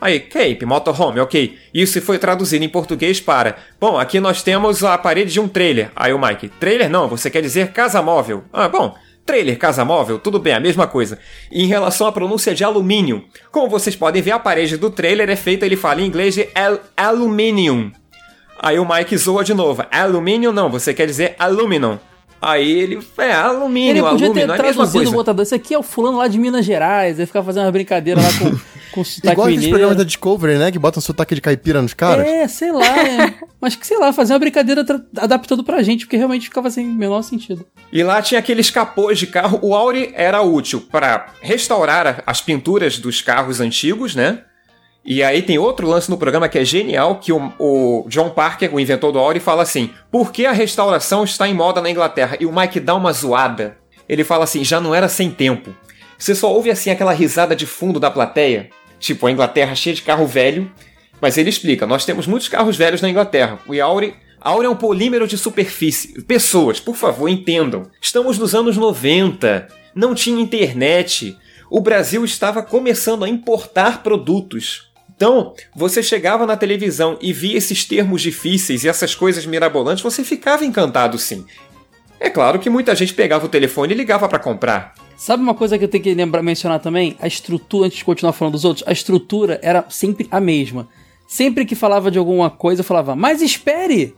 Aí, 0.00 0.20
Cape, 0.20 0.66
motorhome, 0.66 1.18
ok. 1.18 1.58
Isso 1.72 1.98
foi 2.02 2.18
traduzido 2.18 2.62
em 2.62 2.68
português 2.68 3.22
para. 3.22 3.56
Bom, 3.80 3.96
aqui 3.96 4.20
nós 4.20 4.42
temos 4.42 4.84
a 4.84 4.98
parede 4.98 5.32
de 5.32 5.40
um 5.40 5.48
trailer. 5.48 5.90
Aí 5.96 6.12
o 6.12 6.18
Mike, 6.18 6.50
trailer 6.60 6.90
não, 6.90 7.08
você 7.08 7.30
quer 7.30 7.40
dizer 7.40 7.72
casa 7.72 8.02
móvel. 8.02 8.44
Ah, 8.52 8.68
bom, 8.68 8.94
trailer, 9.24 9.58
casa 9.58 9.84
móvel, 9.84 10.18
tudo 10.18 10.38
bem, 10.38 10.54
a 10.54 10.60
mesma 10.60 10.86
coisa. 10.86 11.18
E 11.50 11.64
em 11.64 11.66
relação 11.66 12.06
à 12.06 12.12
pronúncia 12.12 12.54
de 12.54 12.62
alumínio, 12.62 13.24
como 13.50 13.68
vocês 13.68 13.96
podem 13.96 14.22
ver, 14.22 14.32
a 14.32 14.38
parede 14.38 14.76
do 14.76 14.90
trailer 14.90 15.28
é 15.30 15.36
feita, 15.36 15.64
ele 15.64 15.76
fala 15.76 16.02
em 16.02 16.06
inglês 16.06 16.34
de 16.34 16.48
al 16.54 16.80
aluminium. 16.96 17.90
Aí 18.58 18.78
o 18.78 18.88
Mike 18.88 19.16
zoa 19.16 19.44
de 19.44 19.52
novo. 19.52 19.84
Alumínio 19.90 20.52
não, 20.52 20.70
você 20.70 20.94
quer 20.94 21.06
dizer 21.06 21.34
aluminum. 21.38 21.98
Aí 22.40 22.70
ele, 22.70 22.98
é, 23.16 23.24
Ele 23.24 23.32
alumínio, 23.32 24.04
podia 24.04 24.18
ter 24.18 24.42
alumínio, 24.42 24.52
é 24.52 24.58
a 24.58 24.62
mesma 24.62 24.86
coisa. 24.90 25.10
botador. 25.10 25.42
Esse 25.42 25.54
aqui 25.54 25.72
é 25.72 25.78
o 25.78 25.82
fulano 25.82 26.18
lá 26.18 26.28
de 26.28 26.38
Minas 26.38 26.64
Gerais. 26.64 27.18
Aí 27.18 27.26
ficar 27.26 27.42
fazendo 27.42 27.64
uma 27.64 27.72
brincadeira 27.72 28.20
lá 28.20 28.28
com, 28.38 28.58
com 28.94 29.02
sotaque 29.02 29.32
Igual 29.32 29.46
aqueles 29.46 29.60
mineiro. 29.64 29.78
programas 29.78 29.98
da 29.98 30.04
Discovery, 30.04 30.58
né? 30.58 30.70
Que 30.70 30.78
botam 30.78 31.00
sotaque 31.00 31.34
de 31.34 31.40
caipira 31.40 31.82
nos 31.82 31.92
caras. 31.92 32.24
É, 32.26 32.46
sei 32.46 32.70
lá. 32.70 32.86
é. 32.86 33.34
Mas 33.60 33.74
que 33.74 33.84
sei 33.84 33.98
lá, 33.98 34.12
fazer 34.12 34.32
uma 34.32 34.38
brincadeira 34.38 34.84
adaptando 35.18 35.64
pra 35.64 35.82
gente, 35.82 36.06
porque 36.06 36.16
realmente 36.16 36.44
ficava 36.44 36.70
sem 36.70 36.86
menor 36.86 37.22
sentido. 37.22 37.66
E 37.92 38.02
lá 38.04 38.22
tinha 38.22 38.38
aqueles 38.38 38.70
capôs 38.70 39.18
de 39.18 39.26
carro. 39.26 39.58
O 39.62 39.74
Auri 39.74 40.12
era 40.14 40.40
útil 40.42 40.80
para 40.80 41.26
restaurar 41.40 42.22
as 42.24 42.40
pinturas 42.40 42.98
dos 42.98 43.20
carros 43.20 43.60
antigos, 43.60 44.14
né? 44.14 44.42
E 45.04 45.22
aí 45.22 45.42
tem 45.42 45.58
outro 45.58 45.86
lance 45.86 46.08
no 46.08 46.16
programa 46.16 46.48
que 46.48 46.58
é 46.58 46.64
genial, 46.64 47.16
que 47.16 47.32
o, 47.32 47.52
o 47.58 48.06
John 48.08 48.30
Parker, 48.30 48.74
o 48.74 48.80
inventor 48.80 49.12
do 49.12 49.18
Auri, 49.18 49.38
fala 49.38 49.62
assim, 49.62 49.90
por 50.10 50.32
que 50.32 50.46
a 50.46 50.52
restauração 50.52 51.24
está 51.24 51.46
em 51.46 51.52
moda 51.52 51.82
na 51.82 51.90
Inglaterra? 51.90 52.38
E 52.40 52.46
o 52.46 52.54
Mike 52.54 52.80
dá 52.80 52.94
uma 52.94 53.12
zoada. 53.12 53.76
Ele 54.08 54.24
fala 54.24 54.44
assim, 54.44 54.64
já 54.64 54.80
não 54.80 54.94
era 54.94 55.08
sem 55.08 55.30
tempo. 55.30 55.74
Você 56.16 56.34
só 56.34 56.50
ouve 56.52 56.70
assim 56.70 56.90
aquela 56.90 57.12
risada 57.12 57.54
de 57.54 57.66
fundo 57.66 58.00
da 58.00 58.10
plateia. 58.10 58.70
Tipo, 58.98 59.26
a 59.26 59.30
Inglaterra 59.30 59.74
cheia 59.74 59.94
de 59.94 60.02
carro 60.02 60.26
velho. 60.26 60.70
Mas 61.20 61.38
ele 61.38 61.48
explica, 61.48 61.86
nós 61.86 62.04
temos 62.04 62.26
muitos 62.26 62.48
carros 62.48 62.76
velhos 62.76 63.00
na 63.00 63.08
Inglaterra. 63.08 63.58
O 63.66 63.80
Auri 63.80 64.14
Aura 64.44 64.66
é 64.66 64.70
um 64.70 64.76
polímero 64.76 65.26
de 65.26 65.38
superfície. 65.38 66.20
Pessoas, 66.24 66.78
por 66.78 66.94
favor, 66.94 67.28
entendam. 67.28 67.90
Estamos 67.98 68.36
nos 68.36 68.54
anos 68.54 68.76
90. 68.76 69.68
Não 69.94 70.14
tinha 70.14 70.42
internet. 70.42 71.34
o 71.70 71.80
Brasil 71.80 72.22
estava 72.26 72.62
começando 72.62 73.24
a 73.24 73.28
importar 73.28 74.02
produtos. 74.02 74.92
Então, 75.16 75.54
você 75.74 76.02
chegava 76.02 76.44
na 76.44 76.58
televisão 76.58 77.16
e 77.22 77.32
via 77.32 77.56
esses 77.56 77.86
termos 77.86 78.20
difíceis 78.20 78.84
e 78.84 78.88
essas 78.88 79.14
coisas 79.14 79.46
mirabolantes, 79.46 80.02
você 80.02 80.22
ficava 80.22 80.64
encantado 80.64 81.16
sim. 81.16 81.46
É 82.20 82.28
claro 82.28 82.58
que 82.58 82.68
muita 82.68 82.94
gente 82.94 83.14
pegava 83.14 83.46
o 83.46 83.48
telefone 83.48 83.94
e 83.94 83.96
ligava 83.96 84.28
para 84.28 84.38
comprar. 84.38 84.94
Sabe 85.16 85.42
uma 85.42 85.54
coisa 85.54 85.78
que 85.78 85.84
eu 85.84 85.88
tenho 85.88 86.02
que 86.02 86.14
lembrar, 86.14 86.42
mencionar 86.42 86.80
também? 86.80 87.16
A 87.20 87.26
estrutura, 87.26 87.86
antes 87.86 87.98
de 87.98 88.04
continuar 88.04 88.32
falando 88.32 88.54
dos 88.54 88.64
outros, 88.64 88.86
a 88.86 88.92
estrutura 88.92 89.58
era 89.62 89.84
sempre 89.88 90.26
a 90.30 90.40
mesma. 90.40 90.88
Sempre 91.26 91.64
que 91.64 91.74
falava 91.74 92.10
de 92.10 92.18
alguma 92.18 92.50
coisa, 92.50 92.80
eu 92.80 92.84
falava, 92.84 93.16
mas 93.16 93.40
espere! 93.40 94.14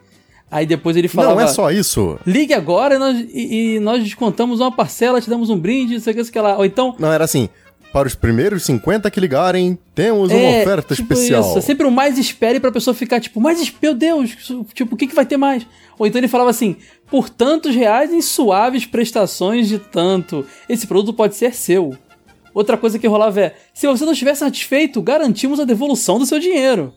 Aí 0.50 0.64
depois 0.64 0.96
ele 0.96 1.08
falava. 1.08 1.34
Não 1.34 1.40
é 1.40 1.46
só 1.48 1.70
isso. 1.70 2.18
Ligue 2.24 2.54
agora 2.54 2.94
e 2.94 2.98
nós, 2.98 3.16
e, 3.32 3.74
e 3.74 3.80
nós 3.80 4.02
descontamos 4.02 4.60
uma 4.60 4.70
parcela, 4.70 5.20
te 5.20 5.28
damos 5.28 5.50
um 5.50 5.58
brinde, 5.58 5.94
não 5.94 6.00
sei 6.00 6.12
o 6.12 6.16
que, 6.16 6.24
sei 6.24 6.32
que 6.32 6.38
lá. 6.38 6.56
Ou 6.56 6.64
então. 6.64 6.94
Não, 6.98 7.12
era 7.12 7.24
assim. 7.24 7.48
Para 7.96 8.08
os 8.08 8.14
primeiros 8.14 8.62
50 8.64 9.10
que 9.10 9.18
ligarem, 9.18 9.78
temos 9.94 10.30
uma 10.30 10.38
É, 10.38 10.60
oferta 10.60 10.94
tipo 10.94 11.14
especial. 11.14 11.40
Isso. 11.40 11.56
É 11.56 11.60
sempre 11.62 11.86
o 11.86 11.90
mais 11.90 12.18
espere 12.18 12.60
pra 12.60 12.70
pessoa 12.70 12.92
ficar 12.92 13.20
tipo, 13.20 13.40
mas 13.40 13.58
es- 13.58 13.72
meu 13.80 13.94
Deus, 13.94 14.36
tipo, 14.74 14.94
o 14.94 14.98
que, 14.98 15.06
que 15.06 15.14
vai 15.14 15.24
ter 15.24 15.38
mais? 15.38 15.66
Ou 15.98 16.06
então 16.06 16.18
ele 16.20 16.28
falava 16.28 16.50
assim, 16.50 16.76
por 17.10 17.30
tantos 17.30 17.74
reais 17.74 18.12
em 18.12 18.20
suaves 18.20 18.84
prestações 18.84 19.66
de 19.66 19.78
tanto, 19.78 20.44
esse 20.68 20.86
produto 20.86 21.16
pode 21.16 21.36
ser 21.36 21.54
seu. 21.54 21.96
Outra 22.52 22.76
coisa 22.76 22.98
que 22.98 23.06
rolava 23.06 23.40
é, 23.40 23.54
se 23.72 23.86
você 23.86 24.04
não 24.04 24.12
estiver 24.12 24.34
satisfeito, 24.34 25.00
garantimos 25.00 25.58
a 25.58 25.64
devolução 25.64 26.18
do 26.18 26.26
seu 26.26 26.38
dinheiro. 26.38 26.92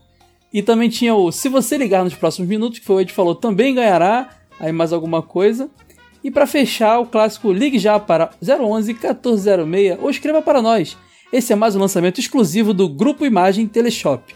E 0.52 0.62
também 0.62 0.90
tinha 0.90 1.16
o, 1.16 1.32
se 1.32 1.48
você 1.48 1.78
ligar 1.78 2.04
nos 2.04 2.14
próximos 2.16 2.50
minutos, 2.50 2.80
que 2.80 2.86
foi 2.86 2.96
o 2.98 3.00
Ed 3.00 3.14
falou, 3.14 3.36
também 3.36 3.74
ganhará, 3.74 4.32
aí 4.60 4.74
mais 4.74 4.92
alguma 4.92 5.22
coisa. 5.22 5.70
E 6.24 6.30
pra 6.30 6.46
fechar, 6.46 7.00
o 7.00 7.06
clássico 7.06 7.52
ligue 7.52 7.80
já 7.80 8.00
para 8.00 8.30
011 8.42 8.94
1406 8.94 9.98
ou 10.02 10.10
escreva 10.10 10.42
para 10.42 10.62
nós. 10.62 10.98
Esse 11.32 11.54
é 11.54 11.56
mais 11.56 11.76
um 11.76 11.80
lançamento 11.80 12.20
exclusivo 12.20 12.74
do 12.74 12.90
Grupo 12.90 13.26
Imagem 13.26 13.68
Teleshop. 13.68 14.36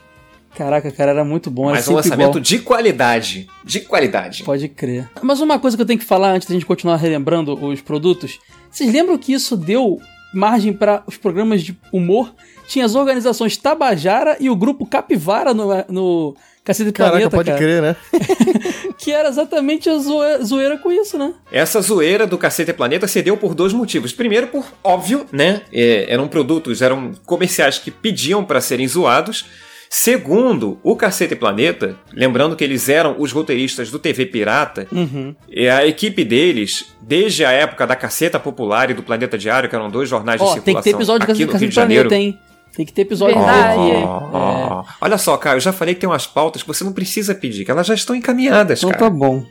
Caraca, 0.55 0.91
cara, 0.91 1.11
era 1.11 1.25
muito 1.25 1.49
bom. 1.49 1.71
Mas 1.71 1.87
um 1.87 1.95
lançamento 1.95 2.37
igual. 2.37 2.39
de 2.39 2.59
qualidade. 2.59 3.47
De 3.63 3.79
qualidade. 3.79 4.43
Pode 4.43 4.67
crer. 4.69 5.09
Mas 5.21 5.41
uma 5.41 5.57
coisa 5.57 5.75
que 5.75 5.81
eu 5.81 5.87
tenho 5.87 5.99
que 5.99 6.05
falar 6.05 6.31
antes 6.31 6.47
da 6.47 6.53
gente 6.53 6.65
continuar 6.65 6.97
relembrando 6.97 7.53
os 7.65 7.81
produtos. 7.81 8.39
Vocês 8.69 8.91
lembram 8.93 9.17
que 9.17 9.33
isso 9.33 9.57
deu 9.57 9.99
margem 10.33 10.73
para 10.73 11.03
os 11.07 11.17
programas 11.17 11.61
de 11.61 11.77
humor? 11.91 12.33
Tinha 12.67 12.85
as 12.85 12.95
organizações 12.95 13.57
Tabajara 13.57 14.37
e 14.39 14.49
o 14.49 14.55
grupo 14.55 14.85
Capivara 14.85 15.53
no, 15.53 15.67
no 15.89 16.35
Cacete 16.63 16.91
do 16.91 16.93
Caraca, 16.93 17.29
Planeta, 17.29 17.35
pode 17.35 17.49
cara. 17.51 17.57
crer, 17.61 17.81
né? 17.81 17.95
Que 18.97 19.11
era 19.11 19.27
exatamente 19.27 19.89
a 19.89 19.97
zoe- 19.97 20.43
zoeira 20.43 20.77
com 20.77 20.89
isso, 20.91 21.17
né? 21.17 21.33
Essa 21.51 21.81
zoeira 21.81 22.25
do 22.25 22.37
Cacete 22.37 22.71
Planeta 22.71 23.05
se 23.07 23.21
deu 23.21 23.35
por 23.35 23.53
dois 23.53 23.73
motivos. 23.73 24.13
Primeiro, 24.13 24.47
por 24.47 24.65
óbvio, 24.81 25.25
né? 25.31 25.61
É, 25.73 26.05
eram 26.07 26.27
produtos, 26.29 26.81
eram 26.81 27.11
comerciais 27.25 27.77
que 27.79 27.91
pediam 27.91 28.45
para 28.45 28.61
serem 28.61 28.87
zoados. 28.87 29.45
Segundo, 29.95 30.79
o 30.81 30.95
Cacete 30.95 31.35
Planeta, 31.35 31.95
lembrando 32.11 32.55
que 32.55 32.63
eles 32.63 32.89
eram 32.89 33.15
os 33.19 33.31
roteiristas 33.31 33.91
do 33.91 33.99
TV 33.99 34.25
Pirata, 34.25 34.87
Uhum. 34.91 35.35
e 35.47 35.69
a 35.69 35.85
equipe 35.85 36.23
deles, 36.23 36.95
desde 36.99 37.45
a 37.45 37.51
época 37.51 37.85
da 37.85 37.95
Caceta 37.95 38.39
Popular 38.39 38.89
e 38.89 38.95
do 38.95 39.03
Planeta 39.03 39.37
Diário, 39.37 39.69
que 39.69 39.75
eram 39.75 39.91
dois 39.91 40.09
jornais 40.09 40.41
de 40.41 40.47
Ó, 40.47 40.53
tem 40.55 40.63
circulação 40.63 40.81
que 40.81 40.89
ter 40.89 40.95
episódio 40.95 41.27
de 41.27 41.31
aqui 41.31 41.45
Cacete 41.45 41.53
no 41.53 41.59
Rio 41.59 41.69
de 41.69 41.75
Planeta, 41.75 42.09
Janeiro. 42.09 42.15
hein? 42.15 42.39
Tem 42.75 42.85
que 42.87 42.91
ter 42.91 43.01
episódio 43.03 43.35
Verdade. 43.37 43.81
aqui. 43.91 44.03
Ah, 44.33 44.83
Olha 44.99 45.17
só, 45.19 45.37
cara, 45.37 45.57
eu 45.57 45.61
já 45.61 45.71
falei 45.71 45.93
que 45.93 46.01
tem 46.01 46.09
umas 46.09 46.25
pautas 46.25 46.63
que 46.63 46.67
você 46.67 46.83
não 46.83 46.91
precisa 46.91 47.35
pedir, 47.35 47.63
que 47.63 47.69
elas 47.69 47.85
já 47.85 47.93
estão 47.93 48.15
encaminhadas, 48.15 48.79
Então 48.79 48.89
cara. 48.89 49.03
tá 49.03 49.09
bom. 49.11 49.45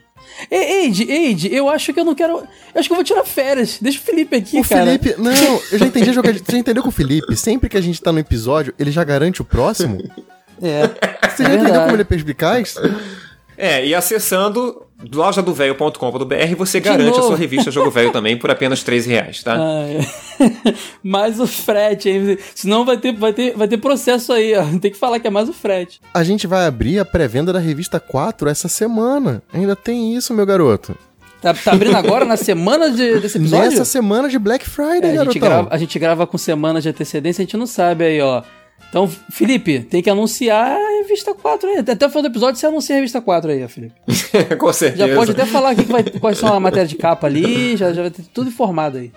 Ei, 0.50 0.84
Eide, 0.84 1.10
Eide, 1.10 1.54
eu 1.54 1.68
acho 1.68 1.92
que 1.92 2.00
eu 2.00 2.04
não 2.04 2.14
quero. 2.14 2.38
Eu 2.38 2.80
acho 2.80 2.88
que 2.88 2.92
eu 2.92 2.96
vou 2.96 3.04
tirar 3.04 3.24
férias. 3.24 3.78
Deixa 3.80 3.98
o 3.98 4.02
Felipe 4.02 4.36
aqui, 4.36 4.60
O 4.60 4.64
cara. 4.68 4.86
Felipe. 4.86 5.14
Não, 5.18 5.60
eu 5.70 5.78
já 5.78 5.86
entendi 5.86 6.10
a 6.10 6.12
jogada. 6.12 6.38
Você 6.38 6.52
já 6.52 6.58
entendeu 6.58 6.82
que 6.82 6.88
o 6.88 6.92
Felipe, 6.92 7.36
sempre 7.36 7.68
que 7.68 7.76
a 7.76 7.80
gente 7.80 8.00
tá 8.00 8.12
no 8.12 8.18
episódio, 8.18 8.74
ele 8.78 8.90
já 8.90 9.04
garante 9.04 9.40
o 9.40 9.44
próximo? 9.44 9.98
É. 10.60 10.88
Você 11.28 11.42
já 11.44 11.50
É 11.50 11.54
entendeu 11.56 11.80
como 11.82 11.94
ele 11.94 12.02
é 12.02 12.04
perspicaz? 12.04 12.74
É, 13.56 13.86
e 13.86 13.94
acessando 13.94 14.86
lojadovelho.com.br 15.12 16.56
você 16.56 16.80
garante 16.80 17.08
a 17.10 17.16
novo. 17.16 17.28
sua 17.28 17.36
revista 17.36 17.70
Jogo 17.70 17.90
Velho 17.90 18.10
também 18.12 18.36
por 18.36 18.50
apenas 18.50 18.82
13 18.84 19.10
reais, 19.10 19.42
tá? 19.42 19.56
Ah, 19.58 19.84
é. 19.88 20.74
mais 21.02 21.40
o 21.40 21.46
frete, 21.46 22.08
hein? 22.08 22.38
Senão 22.54 22.84
vai 22.84 22.96
ter, 22.96 23.12
vai, 23.14 23.32
ter, 23.32 23.56
vai 23.56 23.68
ter 23.68 23.78
processo 23.78 24.32
aí, 24.32 24.54
ó. 24.54 24.64
Tem 24.78 24.90
que 24.90 24.98
falar 24.98 25.18
que 25.20 25.26
é 25.26 25.30
mais 25.30 25.48
o 25.48 25.52
frete. 25.52 26.00
A 26.12 26.22
gente 26.24 26.46
vai 26.46 26.66
abrir 26.66 26.98
a 26.98 27.04
pré-venda 27.04 27.52
da 27.52 27.58
revista 27.58 27.98
4 28.00 28.48
essa 28.48 28.68
semana. 28.68 29.42
Ainda 29.52 29.74
tem 29.76 30.14
isso, 30.14 30.32
meu 30.34 30.46
garoto. 30.46 30.96
Tá, 31.40 31.52
tá 31.52 31.72
abrindo 31.72 31.96
agora 31.96 32.24
na 32.24 32.36
semana 32.36 32.88
de- 32.90 33.18
desse 33.18 33.36
episódio? 33.38 33.70
Nessa 33.70 33.84
semana 33.84 34.28
de 34.28 34.38
Black 34.38 34.68
Friday, 34.68 35.16
É, 35.16 35.18
a, 35.18 35.24
gente 35.24 35.38
grava, 35.40 35.68
a 35.72 35.76
gente 35.76 35.98
grava 35.98 36.24
com 36.26 36.38
semanas 36.38 36.84
de 36.84 36.88
antecedência, 36.90 37.42
a 37.42 37.44
gente 37.44 37.56
não 37.56 37.66
sabe 37.66 38.04
aí, 38.04 38.20
ó. 38.20 38.42
Então, 38.92 39.08
Felipe, 39.30 39.80
tem 39.80 40.02
que 40.02 40.10
anunciar 40.10 40.70
a 40.70 40.98
revista 41.00 41.32
4 41.32 41.66
aí. 41.66 41.78
Até 41.78 42.04
o 42.06 42.10
final 42.10 42.24
do 42.24 42.28
episódio 42.28 42.60
você 42.60 42.66
anuncia 42.66 42.94
a 42.94 42.98
revista 42.98 43.22
4 43.22 43.50
aí, 43.50 43.66
Felipe. 43.66 43.94
Com 44.60 44.70
certeza. 44.70 45.08
Já 45.08 45.14
pode 45.14 45.30
até 45.30 45.46
falar 45.46 45.70
aqui 45.70 45.84
que 45.84 45.90
vai, 45.92 46.02
quais 46.04 46.36
são 46.36 46.52
a 46.52 46.60
matéria 46.60 46.86
de 46.86 46.96
capa 46.96 47.26
ali, 47.26 47.74
já, 47.74 47.90
já 47.94 48.02
vai 48.02 48.10
ter 48.10 48.22
tudo 48.34 48.50
informado 48.50 48.98
aí. 48.98 49.10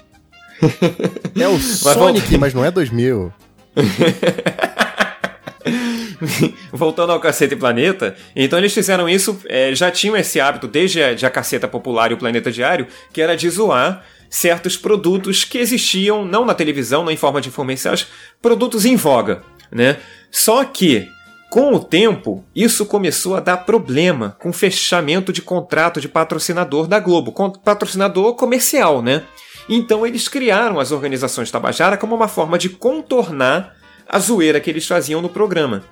É 1.38 1.46
o 1.50 1.60
Sonic, 1.60 2.22
vamos- 2.26 2.40
mas 2.40 2.54
não 2.54 2.64
é 2.64 2.72
2000. 2.72 3.34
Voltando 6.72 7.12
ao 7.12 7.20
Caceta 7.20 7.54
e 7.54 7.58
Planeta, 7.58 8.16
então 8.34 8.58
eles 8.58 8.74
fizeram 8.74 9.10
isso, 9.10 9.38
é, 9.48 9.76
já 9.76 9.92
tinham 9.92 10.16
esse 10.16 10.40
hábito 10.40 10.70
desde 10.70 11.04
a, 11.04 11.14
de 11.14 11.26
a 11.26 11.30
Caceta 11.30 11.68
Popular 11.68 12.12
e 12.12 12.14
o 12.14 12.18
Planeta 12.18 12.50
Diário, 12.50 12.88
que 13.12 13.22
era 13.22 13.36
de 13.36 13.50
zoar 13.50 14.06
certos 14.30 14.78
produtos 14.78 15.44
que 15.44 15.58
existiam, 15.58 16.24
não 16.24 16.46
na 16.46 16.54
televisão, 16.54 17.04
não 17.04 17.12
em 17.12 17.18
forma 17.18 17.42
de 17.42 17.52
comerciais, 17.52 18.08
produtos 18.42 18.86
em 18.86 18.96
voga, 18.96 19.44
né? 19.72 19.98
Só 20.32 20.64
que, 20.64 21.10
com 21.50 21.74
o 21.74 21.80
tempo, 21.80 22.44
isso 22.56 22.86
começou 22.86 23.36
a 23.36 23.40
dar 23.40 23.58
problema 23.58 24.36
com 24.40 24.52
fechamento 24.52 25.32
de 25.32 25.42
contrato 25.42 26.02
de 26.02 26.08
patrocinador 26.08 26.88
da 26.88 27.00
Globo, 27.00 27.32
patrocinador 27.64 28.36
comercial, 28.36 29.02
né? 29.02 29.24
Então 29.68 30.06
eles 30.06 30.28
criaram 30.28 30.80
as 30.80 30.92
organizações 30.92 31.50
Tabajara 31.50 31.98
como 31.98 32.16
uma 32.16 32.28
forma 32.28 32.58
de 32.58 32.70
contornar 32.70 33.76
a 34.08 34.20
zoeira 34.20 34.60
que 34.60 34.70
eles 34.70 34.88
faziam 34.88 35.22
no 35.22 35.30
programa. 35.30 35.84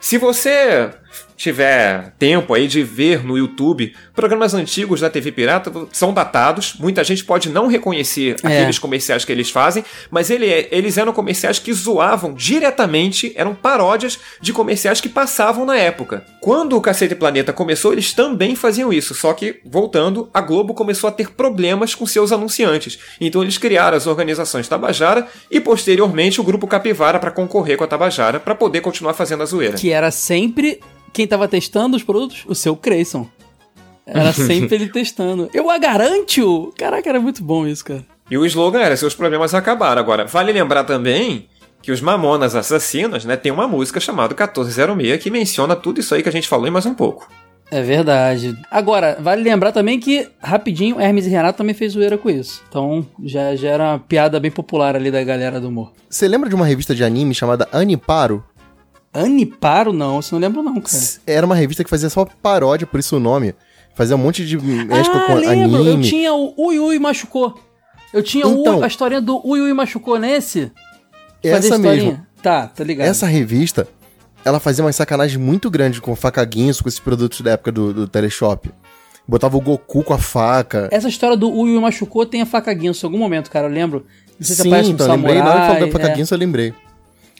Se 0.00 0.16
você 0.16 0.90
tiver 1.38 2.12
tempo 2.18 2.52
aí 2.52 2.66
de 2.66 2.82
ver 2.82 3.24
no 3.24 3.38
YouTube, 3.38 3.94
programas 4.12 4.54
antigos 4.54 5.00
da 5.00 5.08
TV 5.08 5.30
Pirata 5.30 5.72
são 5.92 6.12
datados, 6.12 6.74
muita 6.80 7.02
gente 7.04 7.24
pode 7.24 7.48
não 7.48 7.68
reconhecer 7.68 8.34
É. 8.42 8.46
aqueles 8.58 8.78
comerciais 8.78 9.24
que 9.24 9.30
eles 9.30 9.48
fazem, 9.48 9.84
mas 10.10 10.30
ele- 10.30 10.66
eles 10.72 10.98
eram 10.98 11.12
comerciais 11.12 11.60
que 11.60 11.72
zoavam 11.72 12.34
diretamente, 12.34 13.32
eram 13.36 13.54
paródias 13.54 14.18
de 14.40 14.52
comerciais 14.52 15.00
que 15.00 15.08
passavam 15.08 15.64
na 15.64 15.76
época. 15.76 16.24
Quando 16.40 16.76
o 16.76 16.80
Cacete 16.80 17.14
Planeta 17.14 17.52
começou, 17.52 17.92
eles 17.92 18.12
também 18.12 18.56
faziam 18.56 18.92
isso, 18.92 19.14
só 19.14 19.32
que, 19.32 19.60
voltando, 19.64 20.28
a 20.34 20.40
Globo 20.40 20.74
começou 20.74 21.06
a 21.06 21.12
ter 21.12 21.30
problemas 21.30 21.94
com 21.94 22.04
seus 22.04 22.32
anunciantes. 22.32 22.98
Então 23.20 23.42
eles 23.42 23.56
criaram 23.56 23.96
as 23.96 24.08
organizações 24.08 24.66
Tabajara 24.66 25.26
e, 25.48 25.60
posteriormente, 25.60 26.40
o 26.40 26.44
Grupo 26.44 26.66
Capivara 26.66 27.20
para 27.20 27.30
concorrer 27.30 27.76
com 27.76 27.84
a 27.84 27.86
Tabajara, 27.86 28.40
para 28.40 28.56
poder 28.56 28.80
continuar 28.80 29.14
fazendo 29.14 29.44
a 29.44 29.46
zoeira. 29.46 29.76
Que 29.76 29.92
era 29.92 30.10
sempre 30.10 30.80
quem 31.12 31.26
tava 31.26 31.48
testando 31.48 31.96
os 31.96 32.02
produtos, 32.02 32.44
o 32.46 32.54
seu 32.54 32.76
Creyson. 32.76 33.26
Era 34.06 34.32
sempre 34.34 34.76
ele 34.76 34.88
testando. 34.88 35.50
Eu 35.52 35.70
a 35.70 35.78
garanto! 35.78 36.72
Caraca, 36.76 37.08
era 37.08 37.20
muito 37.20 37.42
bom 37.42 37.66
isso, 37.66 37.84
cara. 37.84 38.04
E 38.30 38.36
o 38.36 38.44
slogan 38.46 38.80
era: 38.80 38.96
seus 38.96 39.14
problemas 39.14 39.54
acabaram. 39.54 40.00
Agora, 40.00 40.24
vale 40.24 40.52
lembrar 40.52 40.84
também 40.84 41.48
que 41.82 41.92
os 41.92 42.00
Mamonas 42.00 42.54
Assassinas, 42.54 43.24
né, 43.24 43.36
tem 43.36 43.52
uma 43.52 43.68
música 43.68 44.00
chamada 44.00 44.34
1406 44.34 45.22
que 45.22 45.30
menciona 45.30 45.76
tudo 45.76 46.00
isso 46.00 46.14
aí 46.14 46.22
que 46.22 46.28
a 46.28 46.32
gente 46.32 46.48
falou 46.48 46.66
e 46.66 46.70
mais 46.70 46.86
um 46.86 46.94
pouco. 46.94 47.28
É 47.70 47.82
verdade. 47.82 48.56
Agora, 48.70 49.18
vale 49.20 49.42
lembrar 49.42 49.72
também 49.72 50.00
que, 50.00 50.26
rapidinho, 50.42 50.98
Hermes 50.98 51.26
e 51.26 51.28
Renato 51.28 51.58
também 51.58 51.74
fez 51.74 51.92
zoeira 51.92 52.16
com 52.16 52.30
isso. 52.30 52.62
Então, 52.68 53.06
já, 53.22 53.54
já 53.54 53.68
era 53.68 53.84
uma 53.84 53.98
piada 53.98 54.40
bem 54.40 54.50
popular 54.50 54.96
ali 54.96 55.10
da 55.10 55.22
galera 55.22 55.60
do 55.60 55.68
humor. 55.68 55.92
Você 56.08 56.26
lembra 56.26 56.48
de 56.48 56.54
uma 56.54 56.64
revista 56.64 56.94
de 56.94 57.04
anime 57.04 57.34
chamada 57.34 57.68
Aniparo? 57.70 58.42
Aniparo, 59.12 59.92
não. 59.92 60.20
Isso 60.20 60.34
não 60.34 60.40
lembro 60.40 60.62
não, 60.62 60.80
cara. 60.80 61.02
Era 61.26 61.46
uma 61.46 61.54
revista 61.54 61.82
que 61.82 61.90
fazia 61.90 62.10
só 62.10 62.26
paródia, 62.42 62.86
por 62.86 63.00
isso 63.00 63.16
o 63.16 63.20
nome. 63.20 63.54
Fazia 63.94 64.14
um 64.14 64.18
monte 64.18 64.46
de 64.46 64.56
médico 64.56 65.16
ah, 65.16 65.26
com 65.26 65.34
lembro. 65.34 65.76
Eu 65.78 65.92
anime. 65.94 66.04
tinha 66.04 66.32
o 66.32 66.54
Ui 66.56 66.78
Ui 66.78 66.98
Machucou. 66.98 67.58
Eu 68.12 68.22
tinha 68.22 68.46
o 68.46 68.60
Então. 68.60 68.78
Ui- 68.78 68.84
a 68.84 68.86
historinha 68.86 69.20
do 69.20 69.44
Ui 69.44 69.60
Ui 69.60 69.72
Machucou 69.72 70.18
nesse. 70.18 70.70
Que 71.42 71.48
Essa 71.48 71.56
fazia 71.56 71.76
historinha. 71.76 72.04
mesmo. 72.04 72.26
Tá, 72.40 72.66
tá 72.68 72.84
ligado. 72.84 73.06
Essa 73.08 73.26
revista, 73.26 73.88
ela 74.44 74.60
fazia 74.60 74.84
umas 74.84 74.94
sacanagens 74.94 75.40
muito 75.40 75.68
grandes 75.68 75.98
com 75.98 76.14
facaguinhos, 76.14 76.80
com 76.80 76.88
esses 76.88 77.00
produtos 77.00 77.40
da 77.40 77.52
época 77.52 77.72
do, 77.72 77.92
do 77.92 78.06
Teleshop. 78.08 78.70
Botava 79.26 79.56
o 79.56 79.60
Goku 79.60 80.04
com 80.04 80.14
a 80.14 80.18
faca. 80.18 80.88
Essa 80.92 81.08
história 81.08 81.36
do 81.36 81.50
Ui 81.50 81.74
Ui 81.74 81.80
Machucou 81.80 82.24
tem 82.24 82.40
a 82.40 82.46
faca 82.46 82.72
Guinso 82.72 83.04
em 83.04 83.06
algum 83.08 83.18
momento, 83.18 83.50
cara. 83.50 83.66
Eu 83.66 83.72
lembro. 83.72 84.06
Não 84.38 84.46
sei 84.46 84.54
se 84.54 84.62
Sim, 84.62 84.72
um 84.72 84.78
então, 84.90 85.06
eu 85.06 85.12
lembrei, 85.16 85.38
na 85.38 85.50
hora 85.50 85.60
que 85.60 85.66
falou 85.66 85.86
da 85.86 85.92
faca 85.92 86.08
é. 86.08 86.14
Guinso, 86.14 86.34
eu 86.34 86.38
lembrei. 86.38 86.72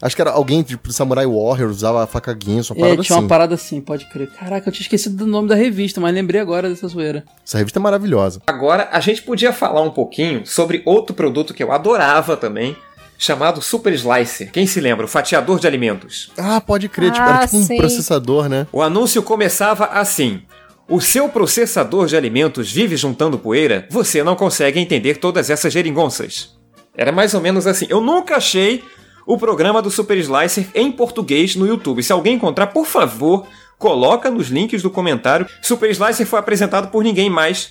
Acho 0.00 0.14
que 0.14 0.22
era 0.22 0.30
alguém, 0.30 0.62
tipo, 0.62 0.86
do 0.86 0.92
Samurai 0.94 1.26
Warrior, 1.26 1.68
usava 1.70 2.04
a 2.04 2.06
faca 2.06 2.32
Guinso, 2.32 2.72
uma 2.72 2.78
É, 2.78 2.82
parada 2.90 3.02
tinha 3.02 3.16
assim. 3.16 3.22
uma 3.24 3.28
parada 3.28 3.54
assim, 3.54 3.80
pode 3.80 4.08
crer. 4.08 4.30
Caraca, 4.30 4.68
eu 4.68 4.72
tinha 4.72 4.82
esquecido 4.82 5.16
do 5.16 5.26
nome 5.26 5.48
da 5.48 5.54
revista, 5.56 6.00
mas 6.00 6.14
lembrei 6.14 6.40
agora 6.40 6.68
dessa 6.68 6.86
zoeira. 6.86 7.24
Essa 7.44 7.58
revista 7.58 7.78
é 7.78 7.82
maravilhosa. 7.82 8.40
Agora, 8.46 8.88
a 8.92 9.00
gente 9.00 9.22
podia 9.22 9.52
falar 9.52 9.82
um 9.82 9.90
pouquinho 9.90 10.46
sobre 10.46 10.82
outro 10.84 11.14
produto 11.14 11.52
que 11.52 11.62
eu 11.62 11.72
adorava 11.72 12.36
também, 12.36 12.76
chamado 13.18 13.60
Super 13.60 13.92
Slicer. 13.94 14.52
Quem 14.52 14.66
se 14.68 14.80
lembra? 14.80 15.04
O 15.04 15.08
fatiador 15.08 15.58
de 15.58 15.66
alimentos. 15.66 16.30
Ah, 16.38 16.60
pode 16.60 16.88
crer, 16.88 17.10
tipo, 17.10 17.24
Ah, 17.26 17.30
era 17.38 17.46
tipo 17.46 17.56
um 17.56 17.64
sim. 17.64 17.76
processador, 17.76 18.48
né? 18.48 18.68
O 18.72 18.80
anúncio 18.80 19.20
começava 19.22 19.86
assim: 19.86 20.42
O 20.88 21.00
seu 21.00 21.28
processador 21.28 22.06
de 22.06 22.16
alimentos 22.16 22.70
vive 22.70 22.96
juntando 22.96 23.36
poeira? 23.38 23.86
Você 23.90 24.22
não 24.22 24.36
consegue 24.36 24.78
entender 24.78 25.16
todas 25.16 25.50
essas 25.50 25.72
geringonças. 25.72 26.56
Era 26.96 27.10
mais 27.10 27.34
ou 27.34 27.40
menos 27.40 27.66
assim. 27.66 27.86
Eu 27.90 28.00
nunca 28.00 28.36
achei 28.36 28.82
o 29.28 29.36
programa 29.36 29.82
do 29.82 29.90
Super 29.90 30.16
Slicer 30.16 30.68
em 30.74 30.90
português 30.90 31.54
no 31.54 31.66
YouTube. 31.66 32.02
Se 32.02 32.10
alguém 32.10 32.36
encontrar, 32.36 32.68
por 32.68 32.86
favor, 32.86 33.46
coloca 33.78 34.30
nos 34.30 34.48
links 34.48 34.82
do 34.82 34.88
comentário. 34.88 35.46
Super 35.60 35.90
Slicer 35.90 36.26
foi 36.26 36.38
apresentado 36.38 36.90
por 36.90 37.04
ninguém 37.04 37.28
mais, 37.28 37.70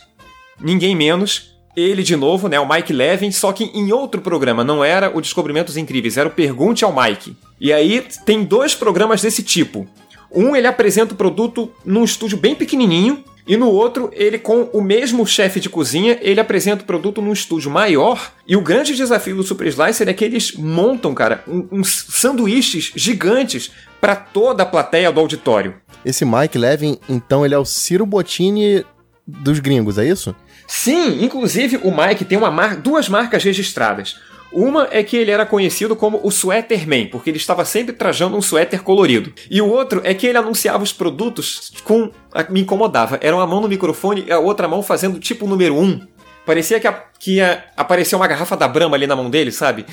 ninguém 0.62 0.96
menos. 0.96 1.58
Ele 1.76 2.04
de 2.04 2.16
novo, 2.16 2.48
né? 2.48 2.60
O 2.60 2.70
Mike 2.70 2.94
Levin, 2.94 3.32
só 3.32 3.52
que 3.52 3.66
em 3.74 3.92
outro 3.92 4.22
programa, 4.22 4.64
não 4.64 4.84
era 4.84 5.16
o 5.16 5.20
Descobrimentos 5.20 5.78
Incríveis, 5.78 6.16
era 6.16 6.30
o 6.30 6.32
Pergunte 6.32 6.86
ao 6.86 6.96
Mike. 6.96 7.36
E 7.60 7.74
aí 7.74 8.06
tem 8.24 8.44
dois 8.44 8.76
programas 8.76 9.24
desse 9.24 9.42
tipo. 9.42 9.88
Um 10.32 10.56
ele 10.56 10.68
apresenta 10.68 11.16
o 11.16 11.18
produto 11.18 11.72
num 11.84 12.04
estúdio 12.04 12.38
bem 12.38 12.54
pequenininho, 12.54 13.24
e 13.48 13.56
no 13.56 13.70
outro, 13.70 14.10
ele 14.14 14.38
com 14.38 14.64
o 14.74 14.82
mesmo 14.82 15.26
chefe 15.26 15.60
de 15.60 15.70
cozinha, 15.70 16.18
ele 16.22 16.40
apresenta 16.40 16.84
o 16.84 16.86
produto 16.86 17.22
num 17.22 17.32
estúdio 17.32 17.72
maior. 17.72 18.32
E 18.46 18.56
o 18.58 18.62
grande 18.62 18.96
desafio 18.96 19.36
do 19.38 19.44
Super 19.44 19.68
Slicer 19.68 20.10
é 20.10 20.14
que 20.14 20.26
eles 20.26 20.52
montam, 20.54 21.14
cara, 21.14 21.44
um- 21.48 21.68
uns 21.72 22.06
sanduíches 22.10 22.92
gigantes 22.96 23.72
para 24.02 24.16
toda 24.16 24.64
a 24.64 24.66
plateia 24.66 25.12
do 25.12 25.20
auditório. 25.20 25.76
Esse 26.06 26.26
Mike 26.26 26.58
Levin, 26.58 26.98
então, 27.10 27.46
ele 27.46 27.56
é 27.56 27.58
o 27.58 27.66
Ciro 27.66 28.06
Bottini 28.06 28.86
dos 29.26 29.60
gringos, 29.60 29.98
é 29.98 30.06
isso? 30.06 30.36
Sim, 30.68 31.24
inclusive 31.24 31.78
o 31.84 31.92
Mike 31.96 32.26
tem 32.26 32.38
mar- 32.38 32.76
duas 32.78 33.08
marcas 33.08 33.44
registradas. 33.44 34.18
Uma 34.60 34.88
é 34.92 35.04
que 35.04 35.16
ele 35.16 35.30
era 35.30 35.46
conhecido 35.46 35.96
como 35.96 36.20
o 36.24 36.30
Sweater 36.32 36.88
Man, 36.88 37.08
porque 37.12 37.30
ele 37.30 37.38
estava 37.38 37.64
sempre 37.64 37.94
trajando 37.94 38.36
um 38.36 38.42
suéter 38.42 38.82
colorido. 38.82 39.32
E 39.52 39.62
o 39.62 39.68
outro 39.70 40.02
é 40.04 40.14
que 40.14 40.26
ele 40.26 40.38
anunciava 40.38 40.84
os 40.84 40.92
produtos 40.92 41.72
com. 41.84 42.10
Me 42.50 42.62
incomodava. 42.62 43.20
Era 43.22 43.36
uma 43.36 43.46
mão 43.46 43.62
no 43.62 43.68
microfone 43.68 44.24
e 44.28 44.32
a 44.32 44.40
outra 44.40 44.68
mão 44.68 44.82
fazendo 44.82 45.20
tipo 45.20 45.46
o 45.46 45.48
número 45.48 45.76
um. 45.78 46.02
Parecia 46.46 46.80
que, 46.80 46.88
a- 46.88 47.04
que 47.20 47.36
ia 47.36 47.66
aparecer 47.76 48.16
uma 48.16 48.26
garrafa 48.28 48.56
da 48.58 48.68
Brahma 48.68 48.96
ali 48.96 49.06
na 49.06 49.16
mão 49.16 49.30
dele, 49.30 49.52
sabe? 49.52 49.86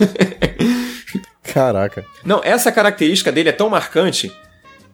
Caraca. 1.42 2.04
Não, 2.24 2.40
essa 2.44 2.70
característica 2.72 3.32
dele 3.32 3.48
é 3.48 3.52
tão 3.52 3.68
marcante 3.70 4.32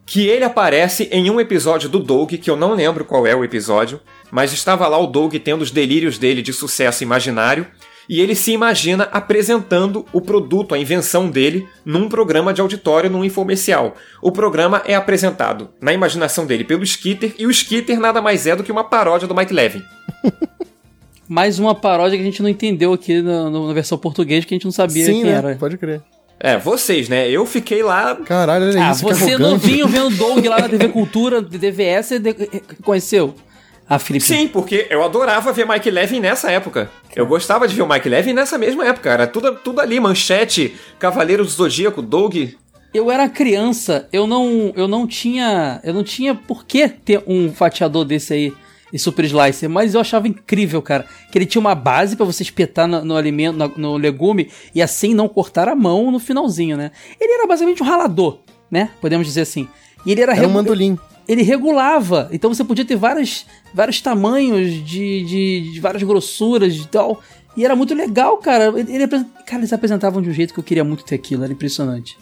que 0.06 0.26
ele 0.26 0.44
aparece 0.44 1.08
em 1.10 1.30
um 1.30 1.40
episódio 1.40 1.88
do 1.88 1.98
Doug, 1.98 2.32
que 2.34 2.50
eu 2.50 2.56
não 2.56 2.74
lembro 2.74 3.04
qual 3.04 3.26
é 3.26 3.34
o 3.34 3.42
episódio, 3.42 4.00
mas 4.30 4.52
estava 4.52 4.86
lá 4.86 4.98
o 4.98 5.06
Doug 5.06 5.34
tendo 5.36 5.62
os 5.62 5.70
delírios 5.70 6.18
dele 6.18 6.42
de 6.42 6.52
sucesso 6.52 7.02
imaginário, 7.02 7.66
e 8.08 8.20
ele 8.20 8.34
se 8.34 8.52
imagina 8.52 9.08
apresentando 9.12 10.04
o 10.12 10.20
produto, 10.20 10.74
a 10.74 10.78
invenção 10.78 11.28
dele, 11.30 11.66
num 11.84 12.08
programa 12.08 12.52
de 12.52 12.60
auditório, 12.60 13.10
num 13.10 13.24
infomercial. 13.24 13.94
O 14.20 14.30
programa 14.30 14.82
é 14.86 14.94
apresentado 14.94 15.70
na 15.80 15.92
imaginação 15.92 16.46
dele 16.46 16.64
pelo 16.64 16.82
Skitter, 16.84 17.34
e 17.38 17.46
o 17.46 17.50
Skitter 17.50 17.98
nada 18.00 18.20
mais 18.20 18.46
é 18.46 18.54
do 18.54 18.62
que 18.62 18.72
uma 18.72 18.84
paródia 18.84 19.28
do 19.28 19.34
Mike 19.34 19.52
Levin. 19.52 19.82
Mais 21.26 21.58
uma 21.58 21.74
paródia 21.74 22.18
que 22.18 22.22
a 22.22 22.26
gente 22.26 22.42
não 22.42 22.50
entendeu 22.50 22.92
aqui 22.92 23.22
na, 23.22 23.48
na 23.48 23.72
versão 23.72 23.96
portuguesa, 23.96 24.46
que 24.46 24.54
a 24.54 24.56
gente 24.56 24.64
não 24.66 24.72
sabia 24.72 25.06
Sim, 25.06 25.12
quem 25.12 25.24
né? 25.24 25.30
era. 25.30 25.56
Pode 25.56 25.78
crer. 25.78 26.02
É, 26.38 26.58
vocês, 26.58 27.08
né? 27.08 27.30
Eu 27.30 27.46
fiquei 27.46 27.82
lá. 27.82 28.16
Caralho, 28.16 28.66
olha 28.66 28.88
Ah, 28.88 28.90
isso, 28.90 29.02
você 29.02 29.38
novinho 29.38 29.88
vendo 29.88 30.10
Doug 30.10 30.44
lá 30.44 30.60
na 30.60 30.68
TV 30.68 30.88
Cultura, 30.88 31.40
DVS, 31.40 32.10
conheceu? 32.82 33.34
Ah, 33.88 33.98
Felipe. 33.98 34.24
Sim, 34.24 34.48
porque 34.48 34.86
eu 34.90 35.02
adorava 35.02 35.52
ver 35.52 35.66
Mike 35.68 35.90
Levin 35.90 36.20
nessa 36.20 36.50
época. 36.50 36.90
Eu 37.14 37.26
gostava 37.26 37.68
de 37.68 37.74
ver 37.74 37.82
o 37.82 37.88
Mike 37.88 38.08
Levin 38.08 38.32
nessa 38.32 38.56
mesma 38.56 38.86
época. 38.86 39.10
Era 39.10 39.26
tudo, 39.26 39.54
tudo 39.56 39.80
ali, 39.80 40.00
Manchete, 40.00 40.74
Cavaleiro 40.98 41.44
do 41.44 41.50
Zodíaco, 41.50 42.00
Doug. 42.00 42.36
Eu 42.94 43.10
era 43.10 43.28
criança, 43.28 44.08
eu 44.12 44.26
não, 44.26 44.72
eu 44.76 44.86
não 44.86 45.06
tinha, 45.06 45.80
eu 45.82 45.92
não 45.92 46.04
tinha 46.04 46.34
por 46.34 46.64
que 46.64 46.88
ter 46.88 47.22
um 47.26 47.52
fatiador 47.52 48.04
desse 48.04 48.32
aí, 48.32 48.52
e 48.94 48.98
Super 48.98 49.24
Slicer, 49.24 49.68
mas 49.68 49.92
eu 49.92 50.00
achava 50.00 50.28
incrível, 50.28 50.80
cara, 50.80 51.04
que 51.32 51.36
ele 51.36 51.46
tinha 51.46 51.58
uma 51.58 51.74
base 51.74 52.14
pra 52.14 52.24
você 52.24 52.44
espetar 52.44 52.86
no, 52.86 53.04
no 53.04 53.16
alimento, 53.16 53.56
no, 53.56 53.72
no 53.76 53.96
legume 53.96 54.48
e 54.72 54.80
assim 54.80 55.12
não 55.12 55.28
cortar 55.28 55.68
a 55.68 55.74
mão 55.74 56.12
no 56.12 56.20
finalzinho, 56.20 56.76
né? 56.76 56.92
Ele 57.20 57.32
era 57.32 57.44
basicamente 57.48 57.82
um 57.82 57.86
ralador, 57.86 58.38
né? 58.70 58.90
Podemos 59.00 59.26
dizer 59.26 59.40
assim. 59.40 59.68
E 60.06 60.12
ele 60.12 60.20
era, 60.20 60.36
Era 60.36 60.46
um 60.46 60.52
mandolim. 60.52 60.96
Ele 61.28 61.42
regulava. 61.42 62.28
Então 62.32 62.52
você 62.52 62.64
podia 62.64 62.84
ter 62.84 62.96
vários, 62.96 63.46
vários 63.72 64.00
tamanhos 64.00 64.72
de, 64.84 65.24
de, 65.24 65.72
de 65.72 65.80
várias 65.80 66.02
grossuras 66.02 66.74
e 66.74 66.86
tal. 66.86 67.20
E 67.56 67.64
era 67.64 67.76
muito 67.76 67.94
legal, 67.94 68.36
cara. 68.38 68.72
Ele, 68.76 69.06
cara, 69.46 69.60
eles 69.60 69.72
apresentavam 69.72 70.20
de 70.20 70.28
um 70.28 70.32
jeito 70.32 70.52
que 70.52 70.60
eu 70.60 70.64
queria 70.64 70.84
muito 70.84 71.04
ter 71.04 71.14
aquilo. 71.14 71.44
Era 71.44 71.52
impressionante. 71.52 72.18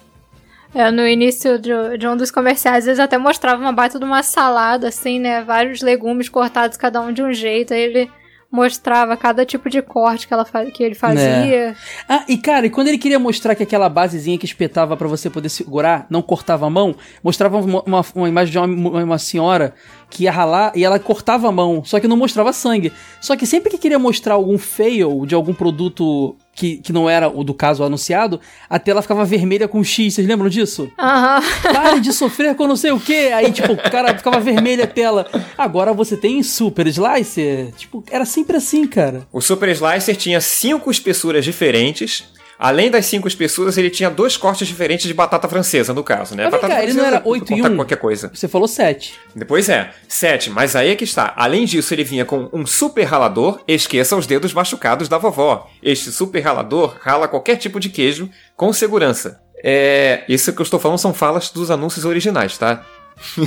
É, 0.74 0.90
no 0.90 1.06
início 1.06 1.58
de, 1.58 1.98
de 1.98 2.06
um 2.06 2.16
dos 2.16 2.30
comerciais, 2.30 2.86
eles 2.86 2.98
até 2.98 3.18
mostravam 3.18 3.64
uma 3.66 3.72
baita 3.72 3.98
de 3.98 4.04
uma 4.04 4.22
salada, 4.22 4.88
assim, 4.88 5.18
né? 5.18 5.42
Vários 5.42 5.82
legumes 5.82 6.28
cortados, 6.28 6.76
cada 6.76 7.00
um 7.00 7.12
de 7.12 7.22
um 7.22 7.32
jeito. 7.32 7.74
Aí 7.74 7.80
ele 7.80 8.10
mostrava 8.52 9.16
cada 9.16 9.46
tipo 9.46 9.70
de 9.70 9.80
corte 9.80 10.28
que, 10.28 10.34
ela, 10.34 10.44
que 10.44 10.82
ele 10.82 10.94
fazia. 10.94 11.74
Ah, 12.06 12.22
e 12.28 12.36
cara, 12.36 12.66
e 12.66 12.70
quando 12.70 12.88
ele 12.88 12.98
queria 12.98 13.18
mostrar 13.18 13.54
que 13.54 13.62
aquela 13.62 13.88
basezinha 13.88 14.36
que 14.36 14.44
espetava 14.44 14.94
pra 14.96 15.08
você 15.08 15.30
poder 15.30 15.48
segurar 15.48 16.06
não 16.10 16.20
cortava 16.20 16.66
a 16.66 16.70
mão, 16.70 16.94
mostrava 17.24 17.56
uma, 17.58 17.82
uma- 17.82 18.04
uma 18.14 18.28
imagem 18.28 18.52
de 18.52 18.58
uma, 18.58 19.02
uma 19.04 19.18
senhora 19.18 19.72
que 20.12 20.24
ia 20.24 20.30
ralar 20.30 20.72
e 20.76 20.84
ela 20.84 20.98
cortava 20.98 21.48
a 21.48 21.52
mão, 21.52 21.82
só 21.84 21.98
que 21.98 22.06
não 22.06 22.18
mostrava 22.18 22.52
sangue. 22.52 22.92
Só 23.20 23.34
que 23.34 23.46
sempre 23.46 23.70
que 23.70 23.78
queria 23.78 23.98
mostrar 23.98 24.34
algum 24.34 24.58
fail 24.58 25.24
de 25.24 25.34
algum 25.34 25.54
produto 25.54 26.36
que, 26.54 26.76
que 26.76 26.92
não 26.92 27.08
era 27.08 27.28
o 27.28 27.42
do 27.42 27.54
caso 27.54 27.82
anunciado, 27.82 28.38
a 28.68 28.78
tela 28.78 29.00
ficava 29.00 29.24
vermelha 29.24 29.66
com 29.66 29.82
X, 29.82 30.12
vocês 30.12 30.26
lembram 30.26 30.50
disso? 30.50 30.90
Aham. 30.98 31.40
Pare 31.72 32.00
de 32.00 32.12
sofrer 32.12 32.54
com 32.54 32.66
não 32.66 32.76
sei 32.76 32.90
o 32.92 33.00
que. 33.00 33.32
Aí, 33.32 33.50
tipo, 33.50 33.72
o 33.72 33.76
cara 33.90 34.14
ficava 34.14 34.38
vermelha 34.38 34.84
a 34.84 34.86
tela. 34.86 35.26
Agora 35.56 35.94
você 35.94 36.14
tem 36.14 36.42
Super 36.42 36.86
Slicer. 36.86 37.72
Tipo, 37.72 38.04
era 38.10 38.26
sempre 38.26 38.58
assim, 38.58 38.86
cara. 38.86 39.26
O 39.32 39.40
Super 39.40 39.70
Slicer 39.70 40.14
tinha 40.14 40.42
cinco 40.42 40.90
espessuras 40.90 41.42
diferentes. 41.42 42.24
Além 42.62 42.92
das 42.92 43.06
cinco 43.06 43.26
espessuras, 43.26 43.76
ele 43.76 43.90
tinha 43.90 44.08
dois 44.08 44.36
cortes 44.36 44.68
diferentes 44.68 45.08
de 45.08 45.12
batata 45.12 45.48
francesa, 45.48 45.92
no 45.92 46.04
caso, 46.04 46.36
né? 46.36 46.44
Mas 46.44 46.52
batata 46.52 46.74
cá, 46.74 46.82
ele 46.84 46.92
não 46.92 47.00
francesa, 47.00 47.16
era 47.16 47.28
8 47.28 47.52
em 47.52 47.56
conta 47.56 47.70
1? 47.70 47.76
qualquer 47.76 47.96
coisa. 47.96 48.30
Você 48.32 48.46
falou 48.46 48.68
7. 48.68 49.18
Depois 49.34 49.68
é, 49.68 49.90
7, 50.06 50.48
mas 50.48 50.76
aí 50.76 50.90
é 50.90 50.94
que 50.94 51.02
está. 51.02 51.34
Além 51.36 51.64
disso, 51.64 51.92
ele 51.92 52.04
vinha 52.04 52.24
com 52.24 52.48
um 52.52 52.64
super 52.64 53.02
ralador, 53.02 53.60
esqueça 53.66 54.14
os 54.14 54.28
dedos 54.28 54.54
machucados 54.54 55.08
da 55.08 55.18
vovó. 55.18 55.68
Este 55.82 56.12
super 56.12 56.38
ralador 56.38 56.98
rala 57.00 57.26
qualquer 57.26 57.56
tipo 57.56 57.80
de 57.80 57.88
queijo 57.88 58.30
com 58.56 58.72
segurança. 58.72 59.40
É, 59.64 60.22
isso 60.28 60.52
que 60.52 60.60
eu 60.60 60.64
estou 60.64 60.78
falando 60.78 60.98
são 60.98 61.12
falas 61.12 61.50
dos 61.50 61.68
anúncios 61.68 62.04
originais, 62.04 62.56
tá? 62.56 62.86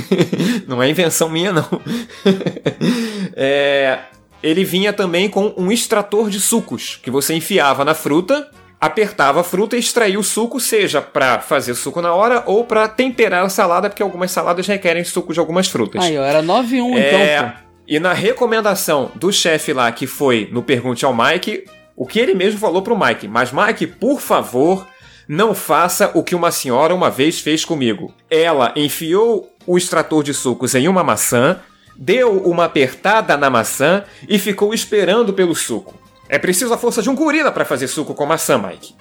não 0.68 0.82
é 0.82 0.90
invenção 0.90 1.30
minha, 1.30 1.52
não. 1.54 1.64
É, 3.38 3.98
ele 4.42 4.64
vinha 4.64 4.92
também 4.92 5.28
com 5.28 5.52
um 5.58 5.70
extrator 5.70 6.30
de 6.30 6.40
sucos, 6.40 6.98
que 7.02 7.10
você 7.10 7.34
enfiava 7.34 7.84
na 7.84 7.92
fruta, 7.92 8.50
apertava 8.80 9.40
a 9.40 9.44
fruta 9.44 9.76
e 9.76 9.80
extraía 9.80 10.18
o 10.18 10.24
suco, 10.24 10.60
seja 10.60 11.00
para 11.00 11.40
fazer 11.40 11.74
suco 11.74 12.00
na 12.00 12.14
hora 12.14 12.42
ou 12.46 12.64
para 12.64 12.88
temperar 12.88 13.44
a 13.44 13.48
salada, 13.48 13.88
porque 13.88 14.02
algumas 14.02 14.30
saladas 14.30 14.66
requerem 14.66 15.04
suco 15.04 15.32
de 15.32 15.40
algumas 15.40 15.68
frutas. 15.68 16.04
Aí, 16.04 16.18
ó, 16.18 16.22
era 16.22 16.42
9 16.42 16.76
em 16.76 16.82
1 16.82 16.98
É, 16.98 17.36
então, 17.36 17.50
pô. 17.50 17.66
E 17.88 18.00
na 18.00 18.12
recomendação 18.12 19.12
do 19.14 19.32
chefe 19.32 19.72
lá 19.72 19.90
que 19.92 20.06
foi 20.06 20.48
no 20.52 20.62
Pergunte 20.62 21.04
ao 21.04 21.14
Mike, 21.14 21.64
o 21.94 22.04
que 22.04 22.18
ele 22.18 22.34
mesmo 22.34 22.58
falou 22.58 22.82
pro 22.82 22.98
Mike, 22.98 23.28
mas 23.28 23.52
Mike, 23.52 23.86
por 23.86 24.20
favor, 24.20 24.86
não 25.28 25.54
faça 25.54 26.10
o 26.14 26.22
que 26.22 26.34
uma 26.34 26.50
senhora 26.50 26.94
uma 26.94 27.10
vez 27.10 27.40
fez 27.40 27.64
comigo. 27.64 28.12
Ela 28.28 28.72
enfiou 28.76 29.48
o 29.66 29.78
extrator 29.78 30.22
de 30.22 30.34
sucos 30.34 30.74
em 30.74 30.88
uma 30.88 31.02
maçã, 31.02 31.60
deu 31.96 32.42
uma 32.42 32.64
apertada 32.64 33.36
na 33.36 33.48
maçã 33.48 34.04
e 34.28 34.38
ficou 34.38 34.74
esperando 34.74 35.32
pelo 35.32 35.54
suco. 35.54 35.94
É 36.28 36.38
preciso 36.38 36.74
a 36.74 36.78
força 36.78 37.02
de 37.02 37.10
um 37.10 37.14
gorila 37.14 37.52
para 37.52 37.64
fazer 37.64 37.88
suco 37.88 38.14
com 38.14 38.26
maçã, 38.26 38.58
Mike. 38.58 38.94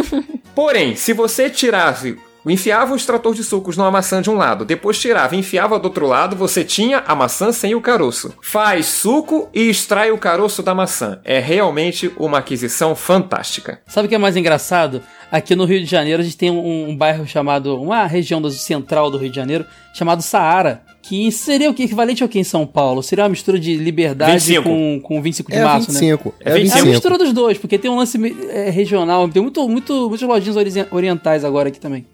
Porém, 0.54 0.96
se 0.96 1.12
você 1.12 1.50
tirasse, 1.50 2.16
enfiava 2.46 2.92
o 2.92 2.96
extrator 2.96 3.34
de 3.34 3.44
sucos 3.44 3.76
numa 3.76 3.90
maçã 3.90 4.22
de 4.22 4.30
um 4.30 4.36
lado, 4.36 4.64
depois 4.64 4.98
tirava 4.98 5.34
e 5.34 5.38
enfiava 5.38 5.78
do 5.78 5.84
outro 5.84 6.06
lado, 6.06 6.36
você 6.36 6.64
tinha 6.64 7.02
a 7.06 7.14
maçã 7.14 7.52
sem 7.52 7.74
o 7.74 7.80
caroço. 7.80 8.34
Faz 8.42 8.86
suco 8.86 9.48
e 9.52 9.68
extrai 9.68 10.10
o 10.10 10.18
caroço 10.18 10.62
da 10.62 10.74
maçã. 10.74 11.20
É 11.24 11.38
realmente 11.38 12.12
uma 12.16 12.38
aquisição 12.38 12.94
fantástica. 12.94 13.80
Sabe 13.86 14.06
o 14.06 14.08
que 14.08 14.14
é 14.14 14.18
mais 14.18 14.36
engraçado? 14.36 15.02
Aqui 15.30 15.54
no 15.54 15.64
Rio 15.64 15.80
de 15.80 15.86
Janeiro 15.86 16.22
a 16.22 16.24
gente 16.24 16.36
tem 16.36 16.50
um, 16.50 16.90
um 16.90 16.96
bairro 16.96 17.26
chamado, 17.26 17.80
uma 17.80 18.06
região 18.06 18.40
do 18.40 18.50
central 18.50 19.10
do 19.10 19.18
Rio 19.18 19.30
de 19.30 19.36
Janeiro, 19.36 19.66
chamado 19.94 20.22
Saara, 20.22 20.82
que 21.02 21.30
seria 21.32 21.70
o 21.70 21.74
que 21.74 21.82
equivalente 21.84 22.22
ao 22.22 22.28
que 22.28 22.38
em 22.38 22.44
São 22.44 22.66
Paulo? 22.66 23.02
Seria 23.02 23.24
uma 23.24 23.30
mistura 23.30 23.58
de 23.58 23.76
liberdade 23.76 24.32
25. 24.32 24.62
com, 24.68 25.00
com 25.02 25.22
25 25.22 25.50
de 25.50 25.56
É 25.58 25.64
março, 25.64 25.92
né? 25.92 26.00
25. 26.00 26.34
É 26.40 26.50
É 26.50 26.54
25. 26.54 26.78
É 26.78 26.80
a 26.80 26.84
25. 26.84 26.86
mistura 26.88 27.18
dos 27.18 27.32
dois, 27.32 27.58
porque 27.58 27.78
tem 27.78 27.90
um 27.90 27.96
lance 27.96 28.18
é, 28.50 28.70
regional, 28.70 29.28
tem 29.28 29.42
muito, 29.42 29.68
muito, 29.68 30.08
muitas 30.08 30.28
lojinhas 30.28 30.56
ori- 30.56 30.86
orientais 30.90 31.44
agora 31.44 31.68
aqui 31.68 31.80
também. 31.80 32.04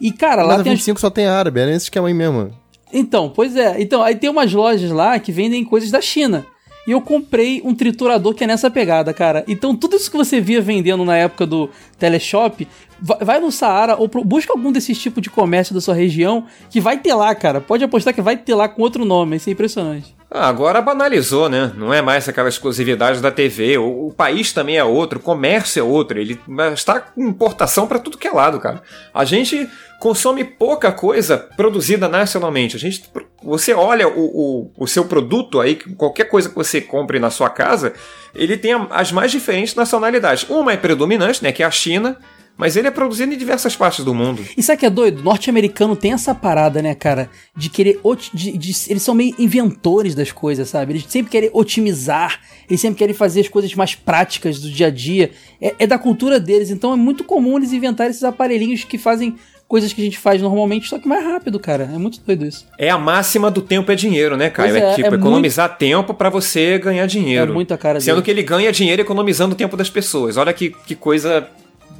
E, 0.00 0.10
cara, 0.10 0.42
lá 0.42 0.54
Mas 0.54 0.62
tem 0.64 0.72
as- 0.72 0.78
25 0.78 1.00
só 1.00 1.10
tem 1.10 1.26
árabe, 1.26 1.60
é 1.60 1.66
nesse 1.66 1.84
esquema 1.86 2.08
aí 2.08 2.14
mesmo. 2.14 2.50
Então, 2.92 3.30
pois 3.34 3.56
é. 3.56 3.80
Então, 3.80 4.02
aí 4.02 4.14
tem 4.16 4.28
umas 4.28 4.52
lojas 4.52 4.90
lá 4.90 5.18
que 5.18 5.30
vendem 5.32 5.64
coisas 5.64 5.90
da 5.90 6.00
China. 6.00 6.44
E 6.86 6.90
eu 6.90 7.00
comprei 7.00 7.60
um 7.64 7.74
triturador 7.74 8.34
que 8.34 8.42
é 8.42 8.46
nessa 8.46 8.70
pegada, 8.70 9.12
cara. 9.14 9.44
Então 9.46 9.74
tudo 9.76 9.96
isso 9.96 10.10
que 10.10 10.16
você 10.16 10.40
via 10.40 10.60
vendendo 10.60 11.04
na 11.04 11.16
época 11.16 11.46
do 11.46 11.70
Teleshop, 11.98 12.66
va- 13.00 13.18
vai 13.22 13.38
no 13.40 13.52
Saara 13.52 13.96
ou 13.96 14.08
busca 14.24 14.52
algum 14.52 14.72
desses 14.72 14.98
tipos 15.00 15.22
de 15.22 15.30
comércio 15.30 15.74
da 15.74 15.80
sua 15.80 15.94
região 15.94 16.44
que 16.70 16.80
vai 16.80 16.98
ter 16.98 17.14
lá, 17.14 17.32
cara. 17.34 17.60
Pode 17.60 17.84
apostar 17.84 18.12
que 18.12 18.20
vai 18.20 18.36
ter 18.36 18.54
lá 18.54 18.68
com 18.68 18.82
outro 18.82 19.04
nome. 19.04 19.36
Isso 19.36 19.48
é 19.48 19.52
impressionante. 19.52 20.14
Ah, 20.34 20.48
agora 20.48 20.80
banalizou, 20.80 21.50
né? 21.50 21.70
Não 21.76 21.92
é 21.92 22.00
mais 22.00 22.26
aquela 22.26 22.48
exclusividade 22.48 23.20
da 23.20 23.30
TV. 23.30 23.76
O, 23.76 24.06
o 24.06 24.14
país 24.14 24.50
também 24.50 24.78
é 24.78 24.84
outro, 24.84 25.18
o 25.18 25.22
comércio 25.22 25.78
é 25.78 25.82
outro. 25.82 26.18
Ele 26.18 26.40
está 26.72 27.00
com 27.00 27.22
importação 27.22 27.86
para 27.86 27.98
tudo 27.98 28.16
que 28.16 28.26
é 28.26 28.30
lado, 28.30 28.58
cara. 28.58 28.82
A 29.12 29.26
gente 29.26 29.68
consome 30.00 30.42
pouca 30.42 30.90
coisa 30.90 31.36
produzida 31.36 32.08
nacionalmente. 32.08 32.76
A 32.76 32.78
gente, 32.78 33.04
você 33.42 33.74
olha 33.74 34.08
o, 34.08 34.24
o, 34.24 34.72
o 34.78 34.86
seu 34.86 35.04
produto 35.04 35.60
aí, 35.60 35.76
qualquer 35.76 36.24
coisa 36.24 36.48
que 36.48 36.54
você 36.54 36.80
compre 36.80 37.18
na 37.18 37.28
sua 37.28 37.50
casa, 37.50 37.92
ele 38.34 38.56
tem 38.56 38.72
as 38.90 39.12
mais 39.12 39.30
diferentes 39.30 39.74
nacionalidades. 39.74 40.48
Uma 40.48 40.72
é 40.72 40.78
predominante, 40.78 41.42
né? 41.42 41.52
Que 41.52 41.62
é 41.62 41.66
a 41.66 41.70
China. 41.70 42.16
Mas 42.56 42.76
ele 42.76 42.86
é 42.86 42.90
produzido 42.90 43.32
em 43.32 43.36
diversas 43.36 43.74
partes 43.74 44.04
do 44.04 44.14
mundo. 44.14 44.44
E 44.56 44.62
sabe 44.62 44.76
o 44.76 44.80
que 44.80 44.86
é 44.86 44.90
doido? 44.90 45.22
Norte-americano 45.22 45.96
tem 45.96 46.12
essa 46.12 46.34
parada, 46.34 46.80
né, 46.82 46.94
cara? 46.94 47.28
De 47.56 47.68
querer. 47.70 47.98
de- 48.32 48.56
de- 48.56 48.74
eles 48.90 49.02
são 49.02 49.14
meio 49.14 49.34
inventores 49.38 50.14
das 50.14 50.30
coisas, 50.30 50.68
sabe? 50.68 50.92
Eles 50.92 51.04
sempre 51.08 51.30
querem 51.32 51.50
otimizar, 51.52 52.40
eles 52.68 52.80
sempre 52.80 52.98
querem 52.98 53.14
fazer 53.14 53.40
as 53.40 53.48
coisas 53.48 53.74
mais 53.74 53.94
práticas 53.94 54.60
do 54.60 54.70
dia 54.70 54.88
a 54.88 54.90
dia. 54.90 55.30
É, 55.60 55.74
é 55.80 55.86
da 55.86 55.98
cultura 55.98 56.38
deles, 56.38 56.70
então 56.70 56.92
é 56.92 56.96
muito 56.96 57.24
comum 57.24 57.56
eles 57.56 57.72
inventarem 57.72 58.10
esses 58.10 58.22
aparelhinhos 58.24 58.84
que 58.84 58.98
fazem 58.98 59.34
coisas 59.66 59.92
que 59.92 60.02
a 60.02 60.04
gente 60.04 60.18
faz 60.18 60.40
normalmente, 60.42 60.86
só 60.88 60.98
que 60.98 61.08
mais 61.08 61.24
rápido, 61.24 61.58
cara. 61.58 61.84
É 61.92 61.96
muito 61.98 62.20
doido 62.20 62.44
isso. 62.44 62.66
É 62.78 62.90
a 62.90 62.98
máxima 62.98 63.50
do 63.50 63.62
tempo 63.62 63.90
é 63.90 63.94
dinheiro, 63.94 64.36
né, 64.36 64.50
Caio? 64.50 64.76
É, 64.76 64.78
é, 64.92 64.94
tipo, 64.94 65.14
é 65.14 65.16
economizar 65.18 65.78
tempo 65.78 66.12
pra 66.12 66.28
você 66.28 66.78
ganhar 66.78 67.06
dinheiro. 67.06 67.50
É 67.50 67.54
muito 67.54 67.72
a 67.72 67.78
cara 67.78 67.98
Sendo 67.98 68.16
dele. 68.16 68.24
que 68.26 68.30
ele 68.30 68.42
ganha 68.42 68.70
dinheiro 68.70 69.00
economizando 69.00 69.54
o 69.54 69.56
tempo 69.56 69.74
das 69.76 69.88
pessoas. 69.88 70.36
Olha 70.36 70.52
que, 70.52 70.70
que 70.86 70.94
coisa 70.94 71.48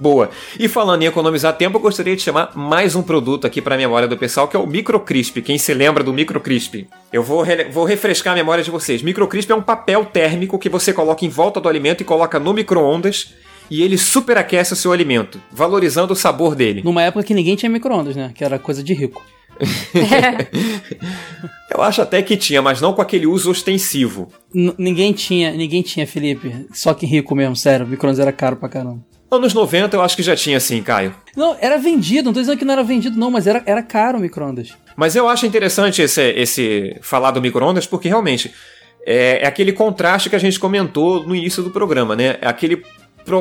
boa. 0.02 0.30
E 0.58 0.66
falando 0.68 1.02
em 1.02 1.06
economizar 1.06 1.56
tempo, 1.56 1.78
eu 1.78 1.80
gostaria 1.80 2.16
de 2.16 2.22
chamar 2.22 2.50
mais 2.56 2.96
um 2.96 3.02
produto 3.02 3.46
aqui 3.46 3.62
pra 3.62 3.76
memória 3.76 4.08
do 4.08 4.18
pessoal, 4.18 4.48
que 4.48 4.56
é 4.56 4.58
o 4.58 4.66
Microcrisp. 4.66 5.40
Quem 5.40 5.56
se 5.56 5.72
lembra 5.72 6.02
do 6.02 6.12
Microcrisp? 6.12 6.86
Eu 7.12 7.22
vou, 7.22 7.44
vou 7.70 7.84
refrescar 7.84 8.32
a 8.32 8.36
memória 8.36 8.64
de 8.64 8.70
vocês. 8.70 9.00
Microcrisp 9.02 9.50
é 9.50 9.54
um 9.54 9.62
papel 9.62 10.04
térmico 10.04 10.58
que 10.58 10.68
você 10.68 10.92
coloca 10.92 11.24
em 11.24 11.28
volta 11.28 11.60
do 11.60 11.68
alimento 11.68 12.00
e 12.00 12.04
coloca 12.04 12.38
no 12.40 12.52
micro-ondas 12.52 13.32
e 13.70 13.80
ele 13.82 13.96
superaquece 13.96 14.72
o 14.72 14.76
seu 14.76 14.92
alimento, 14.92 15.40
valorizando 15.50 16.12
o 16.12 16.16
sabor 16.16 16.54
dele. 16.56 16.82
Numa 16.84 17.02
época 17.02 17.24
que 17.24 17.32
ninguém 17.32 17.54
tinha 17.54 17.70
micro-ondas, 17.70 18.16
né? 18.16 18.32
Que 18.34 18.44
era 18.44 18.58
coisa 18.58 18.82
de 18.82 18.92
rico. 18.92 19.24
Eu 21.74 21.80
acho 21.82 22.02
até 22.02 22.20
que 22.22 22.36
tinha, 22.36 22.60
mas 22.60 22.80
não 22.80 22.92
com 22.92 23.00
aquele 23.00 23.26
uso 23.26 23.50
ostensivo. 23.50 24.28
N- 24.54 24.74
ninguém 24.76 25.12
tinha, 25.12 25.52
ninguém 25.52 25.80
tinha, 25.82 26.06
Felipe. 26.06 26.66
Só 26.72 26.92
que 26.92 27.06
rico 27.06 27.34
mesmo, 27.34 27.56
sério. 27.56 27.86
Micro-ondas 27.86 28.18
era 28.18 28.32
caro 28.32 28.56
pra 28.56 28.68
caramba. 28.68 29.00
Anos 29.32 29.54
90 29.54 29.96
eu 29.96 30.02
acho 30.02 30.14
que 30.14 30.22
já 30.22 30.36
tinha 30.36 30.58
assim, 30.58 30.82
Caio. 30.82 31.14
Não, 31.34 31.56
era 31.58 31.78
vendido, 31.78 32.26
não 32.26 32.34
tô 32.34 32.40
dizendo 32.40 32.58
que 32.58 32.66
não 32.66 32.74
era 32.74 32.84
vendido, 32.84 33.18
não, 33.18 33.30
mas 33.30 33.46
era, 33.46 33.62
era 33.64 33.82
caro 33.82 34.18
o 34.18 34.20
micro-ondas. 34.20 34.76
Mas 34.94 35.16
eu 35.16 35.26
acho 35.26 35.46
interessante 35.46 36.02
esse, 36.02 36.20
esse 36.32 36.98
falar 37.00 37.30
do 37.30 37.40
micro-ondas 37.40 37.86
porque 37.86 38.08
realmente 38.08 38.52
é, 39.06 39.42
é 39.42 39.46
aquele 39.46 39.72
contraste 39.72 40.28
que 40.28 40.36
a 40.36 40.38
gente 40.38 40.60
comentou 40.60 41.26
no 41.26 41.34
início 41.34 41.62
do 41.62 41.70
programa, 41.70 42.14
né? 42.14 42.36
É 42.42 42.46
aquele 42.46 42.82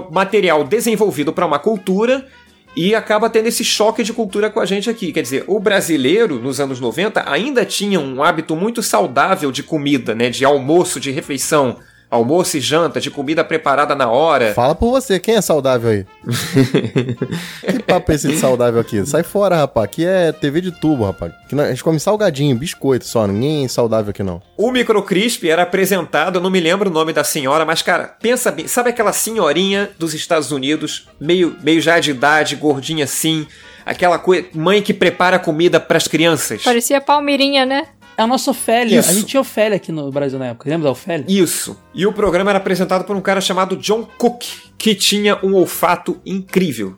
material 0.10 0.64
desenvolvido 0.64 1.34
para 1.34 1.46
uma 1.46 1.60
cultura 1.60 2.26
e 2.74 2.96
acaba 2.96 3.30
tendo 3.30 3.48
esse 3.48 3.66
choque 3.66 4.02
de 4.02 4.14
cultura 4.14 4.50
com 4.50 4.62
a 4.62 4.66
gente 4.66 4.90
aqui. 4.90 5.12
Quer 5.12 5.24
dizer, 5.24 5.44
o 5.46 5.60
brasileiro, 5.60 6.40
nos 6.40 6.62
anos 6.62 6.80
90, 6.80 7.30
ainda 7.30 7.66
tinha 7.66 8.00
um 8.00 8.24
hábito 8.24 8.56
muito 8.56 8.82
saudável 8.82 9.52
de 9.52 9.62
comida, 9.62 10.16
né? 10.16 10.30
De 10.30 10.46
almoço, 10.46 11.02
de 11.02 11.12
refeição. 11.12 11.80
Almoço 12.12 12.58
e 12.58 12.60
janta, 12.60 13.00
de 13.00 13.10
comida 13.10 13.42
preparada 13.42 13.96
na 13.96 14.10
hora. 14.10 14.54
Fala 14.54 14.76
por 14.76 14.92
você, 14.92 15.18
quem 15.18 15.36
é 15.36 15.42
saudável 15.42 15.90
aí? 15.90 16.06
que 17.72 17.84
papo 17.84 18.12
é 18.12 18.16
esse 18.16 18.28
de 18.28 18.38
saudável 18.38 18.82
aqui? 18.82 19.06
Sai 19.06 19.24
fora, 19.24 19.56
rapaz. 19.56 19.86
Aqui 19.86 20.06
é 20.06 20.32
TV 20.34 20.60
de 20.62 20.72
tubo, 20.72 21.06
rapaz. 21.06 21.32
Aqui 21.46 21.56
não- 21.56 21.64
a 21.64 21.70
gente 21.70 21.84
come 21.84 22.00
salgadinho, 22.00 22.56
biscoito 22.56 23.06
só. 23.06 23.26
Ninguém 23.26 23.64
é 23.66 23.68
saudável 23.68 24.10
aqui 24.12 24.24
não. 24.24 24.42
O 24.58 24.72
Microcrisp 24.72 25.46
era 25.50 25.64
apresentado, 25.64 26.36
eu 26.38 26.42
não 26.42 26.50
me 26.50 26.60
lembro 26.60 26.90
o 26.90 26.94
nome 26.94 27.14
da 27.14 27.24
senhora, 27.24 27.66
mas 27.66 27.82
cara, 27.82 28.16
pensa 28.22 28.52
bem, 28.52 28.68
sabe 28.68 28.90
aquela 28.90 29.14
senhorinha 29.14 29.90
dos 29.98 30.14
Estados 30.14 30.52
Unidos, 30.52 31.08
meio, 31.20 31.56
meio 31.64 31.82
já 31.82 31.98
de 32.00 32.12
idade, 32.12 32.56
gordinha 32.58 33.06
assim, 33.06 33.48
aquela 33.86 34.20
coi- 34.20 34.50
mãe 34.54 34.82
que 34.82 34.94
prepara 34.94 35.40
comida 35.40 35.80
pras 35.80 36.08
crianças? 36.08 36.62
Parecia 36.64 37.00
Palmeirinha, 37.02 37.66
né? 37.66 37.88
É 38.22 38.24
a 38.24 38.28
nossa 38.28 38.52
Ofélia. 38.52 39.00
Isso. 39.00 39.10
A 39.10 39.14
gente 39.14 39.26
tinha 39.26 39.42
Ofélia 39.42 39.78
aqui 39.78 39.92
no 39.92 40.12
Brasil 40.12 40.38
na 40.38 40.48
época. 40.48 40.70
Lembra 40.70 40.86
da 40.86 40.92
Ofélia? 40.92 41.26
Isso. 41.28 41.76
E 41.92 42.06
o 42.06 42.14
programa 42.14 42.52
era 42.52 42.60
apresentado 42.60 43.04
por 43.04 43.16
um 43.16 43.22
cara 43.22 43.42
chamado 43.42 43.76
John 43.76 44.04
Cook, 44.04 44.44
que 44.78 44.94
tinha 44.94 45.40
um 45.44 45.56
olfato 45.56 46.22
incrível. 46.24 46.96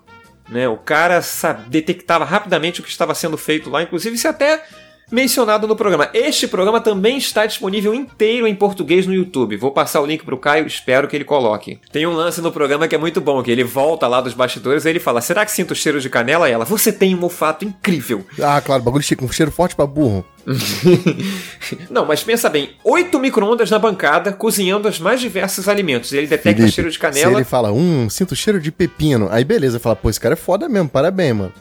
Né? 0.50 0.68
O 0.68 0.76
cara 0.76 1.22
detectava 1.70 2.26
rapidamente 2.26 2.82
o 2.82 2.84
que 2.84 2.90
estava 2.90 3.16
sendo 3.16 3.38
feito 3.38 3.70
lá, 3.70 3.82
inclusive 3.82 4.20
é 4.22 4.30
até 4.30 4.66
mencionado 5.12 5.68
no 5.68 5.76
programa. 5.76 6.10
Este 6.14 6.47
programa 6.47 6.80
também 6.82 7.18
está 7.18 7.45
disponível 7.45 7.93
inteiro 7.93 8.47
em 8.47 8.56
português 8.56 9.06
no 9.06 9.14
YouTube. 9.14 9.58
Vou 9.58 9.72
passar 9.72 10.01
o 10.01 10.06
link 10.06 10.24
pro 10.24 10.38
Caio, 10.38 10.66
espero 10.68 11.08
que 11.08 11.16
ele 11.16 11.24
coloque. 11.26 11.80
Tem 11.91 12.06
um 12.08 12.14
lance 12.14 12.41
no 12.41 12.51
programa 12.51 12.88
que 12.88 12.95
é 12.95 12.97
muito 12.97 13.22
bom, 13.22 13.41
que 13.43 13.51
ele 13.51 13.64
volta 13.64 14.08
lá 14.08 14.22
dos 14.22 14.34
bastidores 14.34 14.86
e 14.86 14.89
ele 14.89 14.99
fala: 14.99 15.22
"Será 15.22 15.45
que 15.45 15.51
sinto 15.51 15.72
o 15.72 15.76
cheiro 15.76 15.99
de 16.01 16.10
canela?" 16.10 16.49
E 16.49 16.51
ela: 16.51 16.66
"Você 16.66 16.91
tem 16.91 17.16
um 17.16 17.24
olfato 17.24 17.66
incrível." 17.66 18.26
Ah, 18.41 18.62
claro, 18.62 18.84
bagulho 18.84 19.04
chique, 19.04 19.24
um 19.24 19.32
cheiro 19.32 19.51
forte 19.51 19.76
pra 19.76 19.86
burro. 19.86 20.26
Não, 21.89 22.06
mas 22.06 22.24
pensa 22.24 22.49
bem, 22.49 22.72
oito 22.84 23.20
micro-ondas 23.20 23.70
na 23.70 23.80
bancada, 23.80 24.32
cozinhando 24.34 24.88
os 24.88 24.99
mais 24.99 25.20
diversos 25.22 25.68
alimentos. 25.68 26.12
Ele 26.12 26.28
detecta 26.28 26.58
Felipe, 26.58 26.72
cheiro 26.74 26.89
de 26.89 26.95
Se 26.95 26.99
canela. 26.99 27.34
ele 27.36 27.43
fala, 27.45 27.72
hum, 27.72 28.10
sinto 28.10 28.36
cheiro 28.36 28.60
de 28.60 28.72
pepino. 28.72 29.28
Aí 29.32 29.43
beleza, 29.43 29.80
fala, 29.80 29.95
pô, 29.95 30.10
esse 30.10 30.20
cara 30.20 30.34
é 30.34 30.38
foda 30.38 30.68
mesmo, 30.68 30.89
parabéns, 30.89 31.36
mano. 31.36 31.54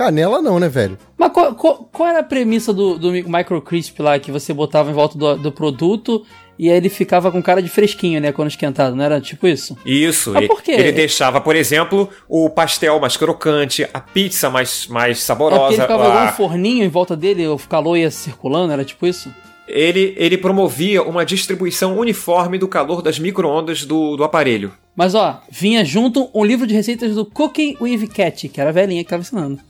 Canela 0.00 0.40
não, 0.40 0.58
né, 0.58 0.66
velho? 0.66 0.96
Mas 1.18 1.30
qual, 1.30 1.54
qual- 1.54 1.88
qual 1.92 2.08
era 2.08 2.20
a 2.20 2.22
premissa 2.22 2.72
do, 2.72 2.98
do 2.98 3.12
mi- 3.12 3.22
Microcrisp 3.22 4.00
lá, 4.00 4.18
que 4.18 4.32
você 4.32 4.54
botava 4.54 4.90
em 4.90 4.94
volta 4.94 5.18
do, 5.18 5.36
do 5.36 5.52
produto 5.52 6.24
e 6.58 6.70
aí 6.70 6.76
ele 6.78 6.88
ficava 6.88 7.30
com 7.30 7.42
cara 7.42 7.60
de 7.62 7.68
fresquinho, 7.68 8.18
né, 8.18 8.32
quando 8.32 8.48
esquentado, 8.48 8.96
não 8.96 9.04
era 9.04 9.20
tipo 9.20 9.46
isso? 9.46 9.76
Isso, 9.84 10.32
Mas 10.32 10.46
por 10.46 10.62
quê? 10.62 10.72
ele 10.72 10.90
deixava, 10.92 11.38
por 11.38 11.54
exemplo, 11.54 12.08
o 12.26 12.48
pastel 12.48 12.98
mais 12.98 13.18
crocante, 13.18 13.86
a 13.92 14.00
pizza 14.00 14.48
mais, 14.48 14.86
mais 14.86 15.02
É 15.02 15.10
porque 15.10 15.26
saborosa. 15.26 15.74
ele 15.74 15.82
ficava 15.82 16.04
a- 16.08 16.24
um 16.24 16.32
forninho 16.32 16.82
em 16.82 16.88
volta 16.88 17.14
dele, 17.14 17.46
o 17.46 17.58
calor 17.58 17.98
ia 17.98 18.10
circulando, 18.10 18.72
era 18.72 18.84
tipo 18.86 19.06
isso? 19.06 19.30
ele, 19.68 20.14
ele 20.16 20.36
promovia 20.36 21.00
uma 21.02 21.24
distribuição 21.24 21.96
uniforme 21.96 22.58
do 22.58 22.66
calor 22.66 23.00
das 23.02 23.18
micro-ondas 23.20 23.84
do, 23.84 24.16
do 24.16 24.24
aparelho. 24.24 24.72
Mas 24.96 25.14
ó, 25.14 25.40
vinha 25.48 25.84
junto 25.84 26.28
um 26.34 26.44
livro 26.44 26.66
de 26.66 26.74
receitas 26.74 27.14
do 27.14 27.24
Cooking 27.24 27.76
with 27.80 28.08
Cat, 28.08 28.48
que 28.48 28.60
era 28.60 28.70
a 28.70 28.72
velhinha 28.72 29.04
que 29.04 29.08
tava 29.10 29.22
ensinando. 29.22 29.60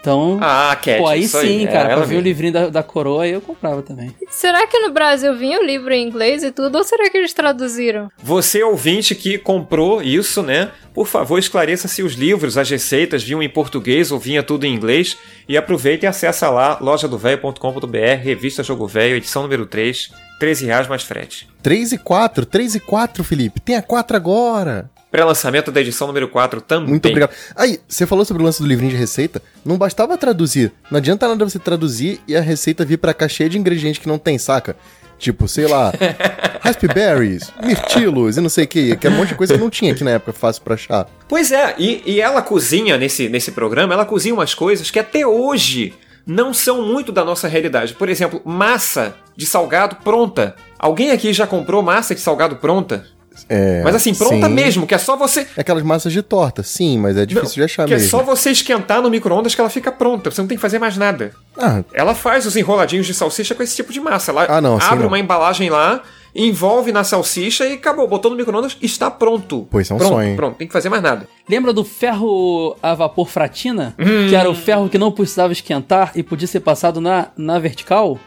Então, 0.00 0.38
Ah, 0.40 0.76
Cat. 0.80 0.98
pô, 0.98 1.08
aí 1.08 1.22
isso 1.24 1.40
sim, 1.40 1.64
é, 1.64 1.66
cara, 1.66 1.84
pra 1.86 1.92
ela 1.94 2.00
ver 2.06 2.14
o 2.14 2.16
mesmo. 2.18 2.22
livrinho 2.28 2.52
da, 2.52 2.68
da 2.68 2.82
coroa 2.82 3.24
aí 3.24 3.32
eu 3.32 3.40
comprava 3.40 3.82
também. 3.82 4.14
Será 4.30 4.66
que 4.66 4.78
no 4.78 4.90
Brasil 4.92 5.34
vinha 5.36 5.58
o 5.60 5.64
livro 5.64 5.92
em 5.92 6.06
inglês 6.06 6.42
e 6.44 6.52
tudo, 6.52 6.78
ou 6.78 6.84
será 6.84 7.10
que 7.10 7.16
eles 7.18 7.32
traduziram? 7.32 8.08
Você, 8.22 8.62
ouvinte 8.62 9.14
que 9.14 9.38
comprou 9.38 10.00
isso, 10.00 10.42
né? 10.42 10.70
Por 10.94 11.06
favor, 11.06 11.38
esclareça 11.38 11.88
se 11.88 12.02
os 12.02 12.14
livros, 12.14 12.56
as 12.56 12.68
receitas 12.70 13.22
vinham 13.22 13.42
em 13.42 13.48
português 13.48 14.10
ou 14.12 14.18
vinha 14.18 14.42
tudo 14.42 14.64
em 14.64 14.74
inglês. 14.74 15.16
E 15.48 15.56
aproveita 15.56 16.06
e 16.06 16.08
acessa 16.08 16.48
lá, 16.50 16.78
lojadovelho.com.br, 16.80 17.96
revista 18.22 18.62
Jogo 18.62 18.86
Velho, 18.86 19.16
edição 19.16 19.42
número 19.42 19.66
3, 19.66 20.10
13 20.40 20.66
reais 20.66 20.88
mais 20.88 21.02
frete. 21.02 21.48
3 21.62 21.92
e 21.92 21.98
4, 21.98 22.46
3 22.46 22.74
e 22.76 22.80
4, 22.80 23.24
Felipe. 23.24 23.60
Tem 23.60 23.76
a 23.76 23.82
4 23.82 24.16
agora. 24.16 24.90
Pré-lançamento 25.10 25.72
da 25.72 25.80
edição 25.80 26.06
número 26.06 26.28
4 26.28 26.60
também. 26.60 26.90
Muito 26.90 27.08
obrigado. 27.08 27.30
Aí, 27.56 27.80
você 27.88 28.06
falou 28.06 28.24
sobre 28.24 28.42
o 28.42 28.46
lance 28.46 28.60
do 28.60 28.68
livrinho 28.68 28.90
de 28.90 28.98
receita. 28.98 29.40
Não 29.64 29.78
bastava 29.78 30.18
traduzir. 30.18 30.70
Não 30.90 30.98
adianta 30.98 31.26
nada 31.26 31.44
você 31.48 31.58
traduzir 31.58 32.20
e 32.28 32.36
a 32.36 32.40
receita 32.40 32.84
vir 32.84 32.98
pra 32.98 33.14
cá 33.14 33.26
cheia 33.26 33.48
de 33.48 33.58
ingredientes 33.58 34.00
que 34.00 34.08
não 34.08 34.18
tem, 34.18 34.36
saca? 34.38 34.76
Tipo, 35.18 35.48
sei 35.48 35.66
lá, 35.66 35.92
raspberries, 36.60 37.52
mirtilos 37.62 38.36
e 38.36 38.40
não 38.40 38.48
sei 38.48 38.64
o 38.64 38.68
que. 38.68 38.96
Que 38.96 39.06
é 39.06 39.10
um 39.10 39.14
monte 39.14 39.30
de 39.30 39.34
coisa 39.34 39.54
que 39.54 39.60
não 39.60 39.70
tinha 39.70 39.92
aqui 39.92 40.04
na 40.04 40.12
época, 40.12 40.32
fácil 40.32 40.62
pra 40.62 40.74
achar. 40.74 41.08
Pois 41.26 41.50
é, 41.50 41.74
e, 41.78 42.02
e 42.06 42.20
ela 42.20 42.40
cozinha 42.42 42.96
nesse, 42.96 43.28
nesse 43.28 43.50
programa, 43.50 43.94
ela 43.94 44.04
cozinha 44.04 44.34
umas 44.34 44.54
coisas 44.54 44.90
que 44.90 44.98
até 44.98 45.26
hoje 45.26 45.94
não 46.24 46.52
são 46.52 46.82
muito 46.82 47.10
da 47.10 47.24
nossa 47.24 47.48
realidade. 47.48 47.94
Por 47.94 48.08
exemplo, 48.08 48.42
massa 48.44 49.16
de 49.34 49.46
salgado 49.46 49.96
pronta. 49.96 50.54
Alguém 50.78 51.10
aqui 51.10 51.32
já 51.32 51.46
comprou 51.46 51.82
massa 51.82 52.14
de 52.14 52.20
salgado 52.20 52.56
pronta? 52.56 53.06
É, 53.48 53.82
Mas 53.84 53.94
assim, 53.94 54.14
pronta 54.14 54.46
sim. 54.48 54.52
mesmo, 54.54 54.86
que 54.86 54.94
é 54.94 54.98
só 54.98 55.16
você. 55.16 55.46
É 55.56 55.60
aquelas 55.60 55.82
massas 55.82 56.12
de 56.12 56.22
torta, 56.22 56.62
sim, 56.62 56.98
mas 56.98 57.16
é 57.16 57.26
difícil 57.26 57.54
de 57.56 57.62
achar 57.64 57.86
que 57.86 57.94
é 57.94 57.96
mesmo. 57.96 58.10
só 58.10 58.22
você 58.22 58.50
esquentar 58.50 59.02
no 59.02 59.10
micro-ondas 59.10 59.54
que 59.54 59.60
ela 59.60 59.70
fica 59.70 59.90
pronta. 59.92 60.30
Você 60.30 60.40
não 60.40 60.48
tem 60.48 60.56
que 60.56 60.62
fazer 60.62 60.78
mais 60.78 60.96
nada. 60.96 61.32
Ah, 61.56 61.82
Ela 61.92 62.14
faz 62.14 62.46
os 62.46 62.56
enroladinhos 62.56 63.06
de 63.06 63.14
salsicha 63.14 63.54
com 63.54 63.62
esse 63.62 63.76
tipo 63.76 63.92
de 63.92 64.00
massa. 64.00 64.30
Ela 64.30 64.46
Ah, 64.48 64.60
não, 64.60 64.76
assim 64.76 64.86
abre 64.86 65.00
não. 65.00 65.08
uma 65.08 65.18
embalagem 65.18 65.68
lá, 65.70 66.02
envolve 66.34 66.92
na 66.92 67.02
salsicha 67.04 67.66
e 67.66 67.72
acabou. 67.74 68.06
Botou 68.06 68.30
no 68.30 68.36
micro-ondas, 68.36 68.76
está 68.80 69.10
pronto. 69.10 69.66
Pois 69.70 69.90
é 69.90 69.94
um 69.94 69.98
pronto, 69.98 70.12
sonho? 70.12 70.36
Pronto, 70.36 70.56
tem 70.56 70.66
que 70.66 70.72
fazer 70.72 70.88
mais 70.88 71.02
nada. 71.02 71.26
Lembra 71.48 71.72
do 71.72 71.84
ferro 71.84 72.76
a 72.82 72.94
vapor 72.94 73.28
fratina? 73.28 73.94
Hum. 73.98 74.28
Que 74.28 74.36
era 74.36 74.48
o 74.50 74.54
ferro 74.54 74.88
que 74.88 74.98
não 74.98 75.10
precisava 75.10 75.52
esquentar 75.52 76.12
e 76.14 76.22
podia 76.22 76.46
ser 76.46 76.60
passado 76.60 77.00
na, 77.00 77.28
na 77.36 77.58
vertical? 77.58 78.18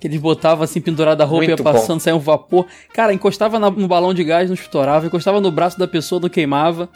Que 0.00 0.08
eles 0.08 0.18
botavam 0.20 0.64
assim, 0.64 0.80
pendurada 0.80 1.22
a 1.22 1.26
roupa, 1.26 1.44
Muito 1.46 1.60
ia 1.60 1.64
passando, 1.64 2.00
saia 2.00 2.16
um 2.16 2.20
vapor. 2.20 2.66
Cara, 2.94 3.12
encostava 3.12 3.58
na- 3.58 3.70
no 3.70 3.86
balão 3.86 4.14
de 4.14 4.24
gás, 4.24 4.48
não 4.48 4.54
estourava. 4.54 5.06
Encostava 5.06 5.40
no 5.40 5.50
braço 5.50 5.78
da 5.78 5.86
pessoa, 5.86 6.20
não 6.20 6.28
queimava. 6.30 6.88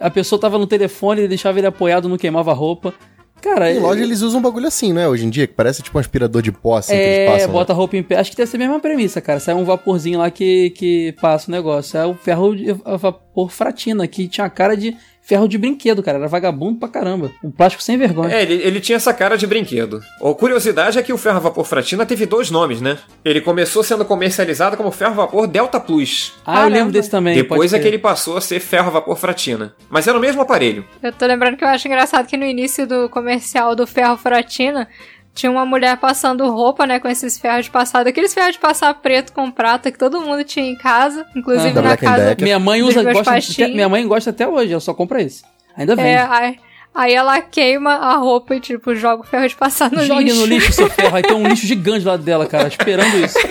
A 0.00 0.08
pessoa 0.08 0.40
tava 0.40 0.56
no 0.58 0.66
telefone, 0.66 1.22
ele 1.22 1.28
deixava 1.28 1.58
ele 1.58 1.66
apoiado, 1.66 2.08
não 2.08 2.16
queimava 2.16 2.50
a 2.52 2.54
roupa. 2.54 2.94
Cara, 3.42 3.70
Em 3.70 3.76
é- 3.76 3.80
loja 3.80 4.02
eles 4.02 4.22
usam 4.22 4.38
um 4.40 4.42
bagulho 4.42 4.66
assim, 4.66 4.92
né? 4.92 5.06
Hoje 5.06 5.26
em 5.26 5.30
dia, 5.30 5.46
que 5.46 5.52
parece 5.52 5.82
tipo 5.82 5.98
um 5.98 6.00
aspirador 6.00 6.40
de 6.40 6.50
pó 6.50 6.76
assim 6.78 6.94
que 6.94 6.98
eles 6.98 7.18
É, 7.18 7.26
passam. 7.26 7.46
né? 7.48 7.52
bota 7.52 7.72
a 7.72 7.76
roupa 7.76 7.96
em 7.96 8.02
pé. 8.02 8.16
Acho 8.16 8.30
que 8.30 8.36
deve 8.36 8.50
ser 8.50 8.56
a 8.56 8.60
mesma 8.60 8.80
premissa, 8.80 9.20
cara. 9.20 9.38
Sai 9.38 9.54
um 9.54 9.64
vaporzinho 9.64 10.18
lá 10.18 10.30
que, 10.30 10.70
que 10.70 11.12
passa 11.20 11.50
o 11.50 11.52
negócio. 11.52 11.98
É 11.98 12.06
o 12.06 12.14
ferro 12.14 12.56
de 12.56 12.70
a 12.84 12.96
vapor 12.96 13.50
fratina, 13.50 14.06
que 14.08 14.28
tinha 14.28 14.48
cara 14.48 14.74
de 14.76 14.96
ferro 15.24 15.48
de 15.48 15.58
brinquedo, 15.58 16.02
cara. 16.02 16.18
Era 16.18 16.28
vagabundo 16.28 16.78
pra 16.78 16.88
caramba. 16.88 17.32
Um 17.42 17.50
plástico 17.50 17.82
sem 17.82 17.96
vergonha. 17.96 18.34
É, 18.34 18.42
ele, 18.42 18.54
ele 18.54 18.80
tinha 18.80 18.96
essa 18.96 19.12
cara 19.12 19.36
de 19.36 19.46
brinquedo. 19.46 20.00
A 20.22 20.34
curiosidade 20.34 20.98
é 20.98 21.02
que 21.02 21.12
o 21.12 21.18
ferro 21.18 21.36
a 21.36 21.40
vapor 21.40 21.64
fratina 21.64 22.06
teve 22.06 22.26
dois 22.26 22.50
nomes, 22.50 22.80
né? 22.80 22.98
Ele 23.24 23.40
começou 23.40 23.82
sendo 23.82 24.04
comercializado 24.04 24.76
como 24.76 24.90
ferro 24.90 25.12
a 25.12 25.16
vapor 25.16 25.46
Delta 25.46 25.80
Plus. 25.80 26.34
Ah, 26.46 26.64
eu 26.64 26.70
lembro 26.70 26.92
desse 26.92 27.10
também. 27.10 27.34
Depois 27.34 27.72
é 27.72 27.78
que 27.78 27.88
ele 27.88 27.98
passou 27.98 28.36
a 28.36 28.40
ser 28.40 28.60
ferro 28.60 28.88
a 28.88 28.90
vapor 28.90 29.16
fratina. 29.16 29.74
Mas 29.88 30.06
era 30.06 30.16
o 30.16 30.20
mesmo 30.20 30.42
aparelho. 30.42 30.84
Eu 31.02 31.12
tô 31.12 31.26
lembrando 31.26 31.56
que 31.56 31.64
eu 31.64 31.68
acho 31.68 31.88
engraçado 31.88 32.26
que 32.26 32.36
no 32.36 32.44
início 32.44 32.86
do 32.86 33.08
comercial 33.08 33.74
do 33.74 33.86
Ferro 33.86 34.16
Fratina 34.16 34.88
tinha 35.34 35.50
uma 35.50 35.66
mulher 35.66 35.96
passando 35.96 36.48
roupa, 36.50 36.86
né, 36.86 37.00
com 37.00 37.08
esses 37.08 37.36
ferros 37.38 37.64
de 37.66 37.70
passar, 37.70 38.06
aqueles 38.06 38.32
ferros 38.32 38.52
de 38.52 38.58
passar 38.60 38.94
preto 38.94 39.32
com 39.32 39.50
prata 39.50 39.90
que 39.90 39.98
todo 39.98 40.20
mundo 40.20 40.44
tinha 40.44 40.64
em 40.64 40.76
casa, 40.76 41.26
inclusive 41.34 41.70
Ah, 41.70 41.74
na 41.74 41.82
Black 41.82 42.04
casa. 42.04 42.36
Minha 42.40 42.58
mãe 42.58 42.82
usa, 42.82 43.02
gosta, 43.02 43.36
até- 43.36 43.68
minha 43.68 43.88
mãe 43.88 44.06
gosta 44.06 44.30
até 44.30 44.46
hoje, 44.46 44.70
ela 44.72 44.80
só 44.80 44.94
compra 44.94 45.20
esse. 45.20 45.42
Ainda 45.76 45.96
vem. 45.96 46.06
É, 46.06 46.18
aí, 46.30 46.56
aí 46.94 47.12
ela 47.12 47.40
queima 47.40 47.92
a 47.94 48.16
roupa 48.16 48.54
e, 48.54 48.60
tipo, 48.60 48.94
joga 48.94 49.22
o 49.22 49.26
ferro 49.26 49.48
de 49.48 49.54
passar 49.56 49.90
no 49.90 50.04
Jogue 50.04 50.24
lixo. 50.24 50.40
no 50.40 50.46
lixo 50.46 50.72
seu 50.72 50.88
ferro. 50.90 51.16
Aí 51.16 51.22
tem 51.22 51.36
um 51.36 51.46
lixo 51.46 51.66
gigante 51.66 52.00
do 52.04 52.08
lado 52.08 52.22
dela, 52.22 52.46
cara, 52.46 52.68
esperando 52.68 53.16
isso. 53.24 53.36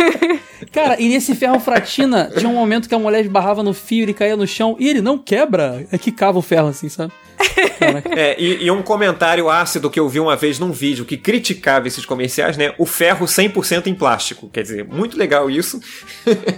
Cara, 0.71 0.99
e 0.99 1.07
nesse 1.07 1.35
ferro 1.35 1.59
fratina, 1.59 2.31
tinha 2.35 2.49
um 2.49 2.53
momento 2.55 2.89
que 2.89 2.95
a 2.95 2.97
mulher 2.97 3.21
esbarrava 3.21 3.61
no 3.61 3.75
fio, 3.75 4.03
ele 4.03 4.13
caía 4.13 4.35
no 4.35 4.47
chão 4.47 4.75
e 4.79 4.87
ele 4.89 5.01
não 5.01 5.19
quebra. 5.19 5.85
É 5.91 5.97
que 5.99 6.11
cava 6.11 6.39
o 6.39 6.41
ferro 6.41 6.69
assim, 6.69 6.89
sabe? 6.89 7.11
É, 8.15 8.35
e, 8.41 8.63
e 8.65 8.71
um 8.71 8.81
comentário 8.81 9.49
ácido 9.49 9.89
que 9.89 9.99
eu 9.99 10.07
vi 10.07 10.19
uma 10.19 10.35
vez 10.35 10.59
num 10.59 10.71
vídeo 10.71 11.03
que 11.05 11.17
criticava 11.17 11.87
esses 11.87 12.05
comerciais, 12.05 12.57
né? 12.57 12.73
O 12.77 12.85
ferro 12.85 13.25
100% 13.25 13.87
em 13.87 13.93
plástico. 13.93 14.49
Quer 14.49 14.61
dizer, 14.63 14.85
muito 14.85 15.17
legal 15.17 15.49
isso. 15.49 15.79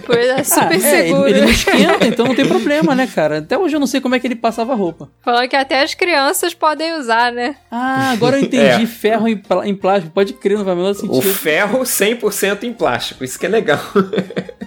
Pois 0.06 0.26
é, 0.26 0.44
super 0.44 0.64
Ah, 0.72 0.74
é, 0.74 0.78
seguro. 0.78 1.28
ele, 1.28 1.38
ele 1.38 1.40
não 1.46 1.50
esquenta, 1.50 2.06
então 2.06 2.26
não 2.26 2.34
tem 2.34 2.46
problema, 2.46 2.94
né, 2.94 3.06
cara? 3.12 3.38
Até 3.38 3.58
hoje 3.58 3.74
eu 3.76 3.80
não 3.80 3.86
sei 3.86 4.00
como 4.00 4.14
é 4.14 4.20
que 4.20 4.26
ele 4.26 4.36
passava 4.36 4.72
a 4.72 4.76
roupa. 4.76 5.10
Falando 5.22 5.48
que 5.48 5.56
até 5.56 5.82
as 5.82 5.94
crianças 5.94 6.54
podem 6.54 6.75
usar, 6.98 7.32
né? 7.32 7.56
Ah, 7.70 8.10
agora 8.12 8.36
eu 8.38 8.42
entendi. 8.44 8.82
É. 8.84 8.86
Ferro 8.86 9.28
em, 9.28 9.42
em 9.64 9.74
plástico. 9.74 10.12
Pode 10.12 10.32
crer, 10.34 10.58
não 10.58 10.64
faz 10.64 10.74
o 10.76 10.80
menor 10.80 10.90
O 10.90 10.94
sentido. 10.94 11.34
ferro 11.34 11.80
100% 11.80 12.62
em 12.64 12.72
plástico. 12.72 13.24
Isso 13.24 13.38
que 13.38 13.46
é 13.46 13.48
legal. 13.48 13.80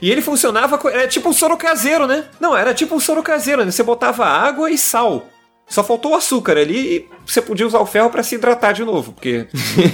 E 0.00 0.08
ele 0.08 0.22
funcionava, 0.22 0.78
era 0.92 1.08
tipo 1.08 1.28
um 1.28 1.32
soro 1.32 1.56
caseiro, 1.56 2.06
né? 2.06 2.26
Não, 2.38 2.56
era 2.56 2.72
tipo 2.72 2.94
um 2.94 3.00
soro 3.00 3.24
caseiro, 3.24 3.64
né? 3.64 3.72
Você 3.72 3.82
botava 3.82 4.24
água 4.24 4.70
e 4.70 4.78
sal. 4.78 5.26
Só 5.68 5.82
faltou 5.82 6.12
o 6.12 6.14
açúcar 6.14 6.56
ali 6.56 6.78
e 6.78 7.08
você 7.26 7.42
podia 7.42 7.66
usar 7.66 7.80
o 7.80 7.84
ferro 7.86 8.08
pra 8.08 8.22
se 8.22 8.36
hidratar 8.36 8.72
de 8.72 8.84
novo, 8.84 9.12
porque 9.12 9.48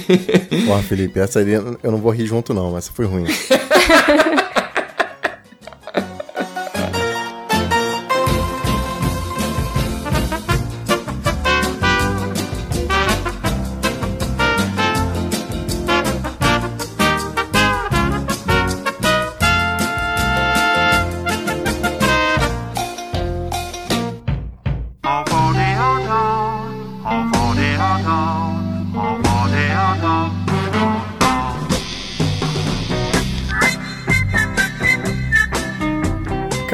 Porra, 0.67 0.83
Felipe, 0.83 1.19
essa 1.19 1.39
aí 1.39 1.51
eu 1.51 1.91
não 1.91 1.97
vou 1.97 2.11
rir 2.11 2.27
junto 2.27 2.53
não, 2.53 2.77
essa 2.77 2.91
foi 2.93 3.05
ruim. 3.05 3.25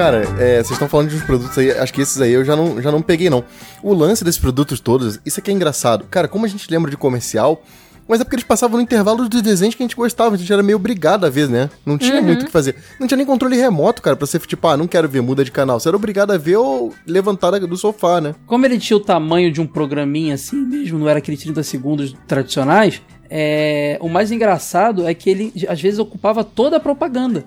Cara, 0.02 0.24
é, 0.39 0.56
vocês 0.56 0.72
estão 0.72 0.89
falando 0.89 1.10
de 1.10 1.16
uns 1.16 1.22
produtos 1.22 1.56
aí, 1.60 1.70
acho 1.72 1.93
que 1.93 2.02
esses 2.02 2.20
aí 2.20 2.32
eu 2.32 2.43
já 2.43 2.56
não, 2.56 2.82
já 2.82 2.91
não 2.91 3.04
peguei, 3.04 3.30
não. 3.30 3.43
O 3.84 3.93
lance 3.93 4.24
desses 4.24 4.41
produtos 4.41 4.80
todos, 4.80 5.20
isso 5.24 5.39
aqui 5.39 5.52
é 5.52 5.54
engraçado. 5.54 6.06
Cara, 6.10 6.28
como 6.28 6.43
a 6.43 6.47
gente 6.47 6.68
lembra 6.72 6.89
de 6.89 6.97
comercial, 6.97 7.62
mas 8.08 8.20
é 8.20 8.24
porque 8.24 8.36
eles 8.38 8.43
passavam 8.43 8.78
no 8.78 8.84
intervalo 8.84 9.30
dos 9.30 9.41
desenhos 9.43 9.76
que 9.76 9.84
a 9.84 9.86
gente 9.86 9.95
gostava, 9.95 10.34
a 10.34 10.38
gente 10.39 10.52
era 10.52 10.64
meio 10.64 10.78
obrigado 10.78 11.24
a 11.24 11.30
ver, 11.30 11.47
né? 11.47 11.70
Não 11.86 11.99
tinha 11.99 12.16
Uhum. 12.16 12.24
muito 12.24 12.41
o 12.41 12.45
que 12.47 12.52
fazer. 12.52 12.76
Não 12.99 13.06
tinha 13.06 13.16
nem 13.16 13.28
controle 13.28 13.56
remoto, 13.56 14.02
cara, 14.02 14.16
pra 14.16 14.26
você, 14.26 14.39
tipo, 14.39 14.68
ah, 14.68 14.76
não 14.76 14.88
quero 14.88 15.08
ver, 15.08 15.22
muda 15.22 15.45
de 15.45 15.52
canal. 15.52 15.80
Você 15.80 15.88
era 15.88 15.95
obrigado 15.95 16.32
a 16.32 16.38
ver 16.39 16.58
ou 16.58 16.91
levantar 17.06 17.52
do 17.60 17.78
sofá, 17.78 18.20
né? 18.20 18.34
Como 18.47 18.66
ele 18.66 18.80
tinha 18.80 18.97
o 18.97 19.02
tamanho 19.02 19.52
de 19.52 19.62
um 19.62 19.68
programinha 19.68 20.34
assim 20.34 20.66
mesmo, 20.66 20.97
não 20.97 21.08
era 21.08 21.20
aqueles 21.20 21.39
30 21.41 21.62
segundos 21.62 22.16
tradicionais, 22.28 23.04
é, 23.30 23.99
o 24.02 24.10
mais 24.10 24.32
engraçado 24.32 25.08
é 25.08 25.14
que 25.14 25.30
ele 25.30 25.54
às 25.70 25.80
vezes 25.80 25.99
ocupava 25.99 26.43
toda 26.43 26.78
a 26.78 26.80
propaganda. 26.80 27.45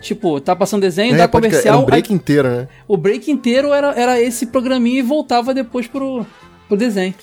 Tipo, 0.00 0.40
tá 0.40 0.54
passando 0.54 0.82
desenho, 0.82 1.14
É, 1.14 1.18
crer, 1.18 1.28
comercial. 1.28 1.74
Era 1.74 1.76
um 1.78 1.84
break 1.86 2.12
aí- 2.12 2.16
inteiro, 2.16 2.48
né? 2.48 2.68
o 2.86 2.96
break 2.96 3.30
inteiro 3.30 3.72
era, 3.72 3.92
era 3.98 4.20
esse 4.20 4.46
programinha 4.46 5.00
e 5.00 5.02
voltava 5.02 5.52
depois 5.52 5.86
pro, 5.88 6.24
pro 6.68 6.76
desenho. 6.76 7.14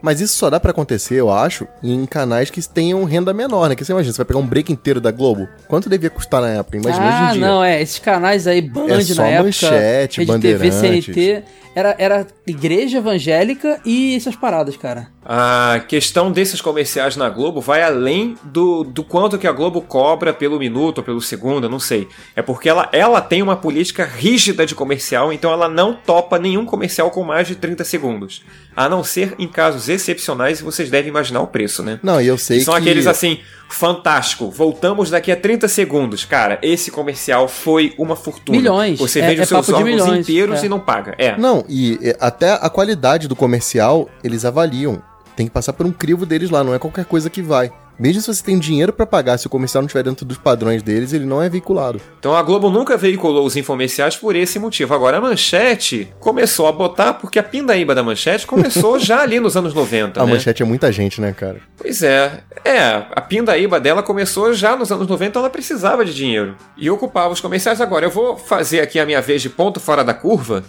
Mas 0.00 0.20
isso 0.20 0.34
só 0.34 0.50
dá 0.50 0.58
pra 0.58 0.72
acontecer, 0.72 1.14
eu 1.14 1.30
acho, 1.30 1.64
em 1.80 2.04
canais 2.06 2.50
que 2.50 2.60
tenham 2.68 3.04
renda 3.04 3.32
menor, 3.32 3.68
né? 3.68 3.76
Que 3.76 3.84
você 3.84 3.92
imagina, 3.92 4.12
você 4.12 4.16
vai 4.18 4.26
pegar 4.26 4.40
um 4.40 4.46
break 4.46 4.72
inteiro 4.72 5.00
da 5.00 5.12
Globo. 5.12 5.46
Quanto 5.68 5.88
devia 5.88 6.10
custar 6.10 6.40
na 6.42 6.48
época? 6.48 6.76
Imagina 6.76 7.04
ah, 7.04 7.22
hoje 7.22 7.30
em 7.30 7.38
dia. 7.38 7.48
não, 7.48 7.62
é. 7.62 7.80
Esses 7.80 8.00
canais 8.00 8.48
aí, 8.48 8.60
Band 8.60 8.86
É 8.88 9.14
na 9.14 9.26
época. 9.28 9.44
Manchete, 9.44 10.24
Rede 10.24 10.38
TV. 10.40 10.72
CNT. 10.72 11.44
Era, 11.74 11.94
era 11.98 12.26
igreja 12.46 12.98
evangélica 12.98 13.80
e 13.84 14.14
essas 14.14 14.36
paradas, 14.36 14.76
cara. 14.76 15.08
a 15.24 15.80
questão 15.88 16.30
desses 16.30 16.60
comerciais 16.60 17.16
na 17.16 17.30
Globo 17.30 17.60
vai 17.60 17.82
além 17.82 18.36
do, 18.44 18.84
do 18.84 19.02
quanto 19.02 19.38
que 19.38 19.46
a 19.46 19.52
Globo 19.52 19.80
cobra 19.80 20.34
pelo 20.34 20.58
minuto 20.58 20.98
ou 20.98 21.04
pelo 21.04 21.20
segundo, 21.20 21.64
eu 21.64 21.70
não 21.70 21.78
sei. 21.80 22.08
É 22.36 22.42
porque 22.42 22.68
ela, 22.68 22.88
ela 22.92 23.20
tem 23.22 23.40
uma 23.42 23.56
política 23.56 24.04
rígida 24.04 24.66
de 24.66 24.74
comercial, 24.74 25.32
então 25.32 25.50
ela 25.52 25.68
não 25.68 25.94
topa 25.94 26.38
nenhum 26.38 26.66
comercial 26.66 27.10
com 27.10 27.22
mais 27.22 27.48
de 27.48 27.54
30 27.54 27.84
segundos. 27.84 28.42
A 28.76 28.88
não 28.88 29.02
ser 29.04 29.34
em 29.38 29.46
casos 29.48 29.88
excepcionais, 29.88 30.60
e 30.60 30.62
vocês 30.62 30.90
devem 30.90 31.08
imaginar 31.08 31.40
o 31.40 31.46
preço, 31.46 31.82
né? 31.82 31.98
Não, 32.02 32.20
e 32.20 32.26
eu 32.26 32.36
sei 32.36 32.58
Que 32.58 32.64
são 32.64 32.74
que... 32.74 32.80
aqueles 32.80 33.06
assim, 33.06 33.38
fantástico, 33.68 34.50
voltamos 34.50 35.10
daqui 35.10 35.30
a 35.32 35.36
30 35.36 35.68
segundos. 35.68 36.24
Cara, 36.24 36.58
esse 36.62 36.90
comercial 36.90 37.48
foi 37.48 37.94
uma 37.98 38.14
fortuna. 38.16 38.58
Milhões. 38.58 38.98
Você 38.98 39.20
É- 39.20 39.26
vende 39.26 39.40
é 39.40 39.42
os 39.44 39.48
seus 39.48 39.66
papo 39.66 39.78
de 39.78 39.82
órgãos 39.84 40.02
milhões, 40.06 40.28
inteiros 40.28 40.62
é. 40.62 40.66
e 40.66 40.68
não 40.68 40.80
paga. 40.80 41.14
É. 41.18 41.36
Não, 41.36 41.61
e 41.68 41.82
e, 41.82 42.16
até 42.20 42.52
a 42.52 42.70
qualidade 42.70 43.26
do 43.26 43.34
comercial, 43.36 44.08
eles 44.22 44.44
avaliam. 44.44 45.02
Tem 45.36 45.46
que 45.46 45.52
passar 45.52 45.72
por 45.72 45.84
um 45.84 45.92
crivo 45.92 46.24
deles 46.24 46.50
lá, 46.50 46.62
não 46.62 46.74
é 46.74 46.78
qualquer 46.78 47.04
coisa 47.04 47.28
que 47.28 47.42
vai. 47.42 47.72
Mesmo 47.98 48.22
se 48.22 48.34
você 48.34 48.42
tem 48.42 48.58
dinheiro 48.58 48.92
pra 48.92 49.06
pagar, 49.06 49.38
se 49.38 49.46
o 49.46 49.50
comercial 49.50 49.82
não 49.82 49.86
estiver 49.86 50.02
dentro 50.02 50.24
dos 50.24 50.38
padrões 50.38 50.82
deles, 50.82 51.12
ele 51.12 51.24
não 51.24 51.42
é 51.42 51.48
veiculado. 51.48 52.00
Então 52.18 52.34
a 52.34 52.42
Globo 52.42 52.70
nunca 52.70 52.96
veiculou 52.96 53.44
os 53.44 53.56
infomerciais 53.56 54.16
por 54.16 54.34
esse 54.34 54.58
motivo. 54.58 54.94
Agora 54.94 55.18
a 55.18 55.20
Manchete 55.20 56.12
começou 56.18 56.66
a 56.66 56.72
botar 56.72 57.14
porque 57.14 57.38
a 57.38 57.42
pindaíba 57.42 57.94
da 57.94 58.02
Manchete 58.02 58.46
começou 58.46 58.98
já 59.00 59.20
ali 59.20 59.38
nos 59.38 59.56
anos 59.56 59.74
90, 59.74 60.20
a 60.20 60.26
né? 60.26 60.32
manchete 60.32 60.62
é 60.62 60.66
muita 60.66 60.90
gente, 60.90 61.20
né, 61.20 61.32
cara? 61.32 61.58
Pois 61.76 62.02
é. 62.02 62.40
É, 62.64 62.80
a 63.10 63.20
pindaíba 63.20 63.78
dela 63.78 64.02
começou 64.02 64.52
já 64.52 64.74
nos 64.74 64.90
anos 64.90 65.06
90, 65.06 65.38
ela 65.38 65.50
precisava 65.50 66.04
de 66.04 66.14
dinheiro. 66.14 66.56
E 66.76 66.88
ocupava 66.90 67.32
os 67.32 67.40
comerciais. 67.40 67.80
Agora, 67.80 68.06
eu 68.06 68.10
vou 68.10 68.36
fazer 68.36 68.80
aqui 68.80 68.98
a 68.98 69.06
minha 69.06 69.20
vez 69.20 69.42
de 69.42 69.50
ponto 69.50 69.78
fora 69.78 70.02
da 70.02 70.14
curva, 70.14 70.64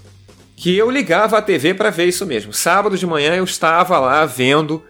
que 0.63 0.77
eu 0.77 0.89
ligava 0.89 1.37
a 1.37 1.41
TV 1.41 1.73
para 1.73 1.89
ver 1.89 2.07
isso 2.07 2.25
mesmo. 2.25 2.53
Sábado 2.53 2.97
de 2.97 3.05
manhã 3.05 3.35
eu 3.35 3.43
estava 3.43 3.99
lá 3.99 4.25
vendo 4.25 4.81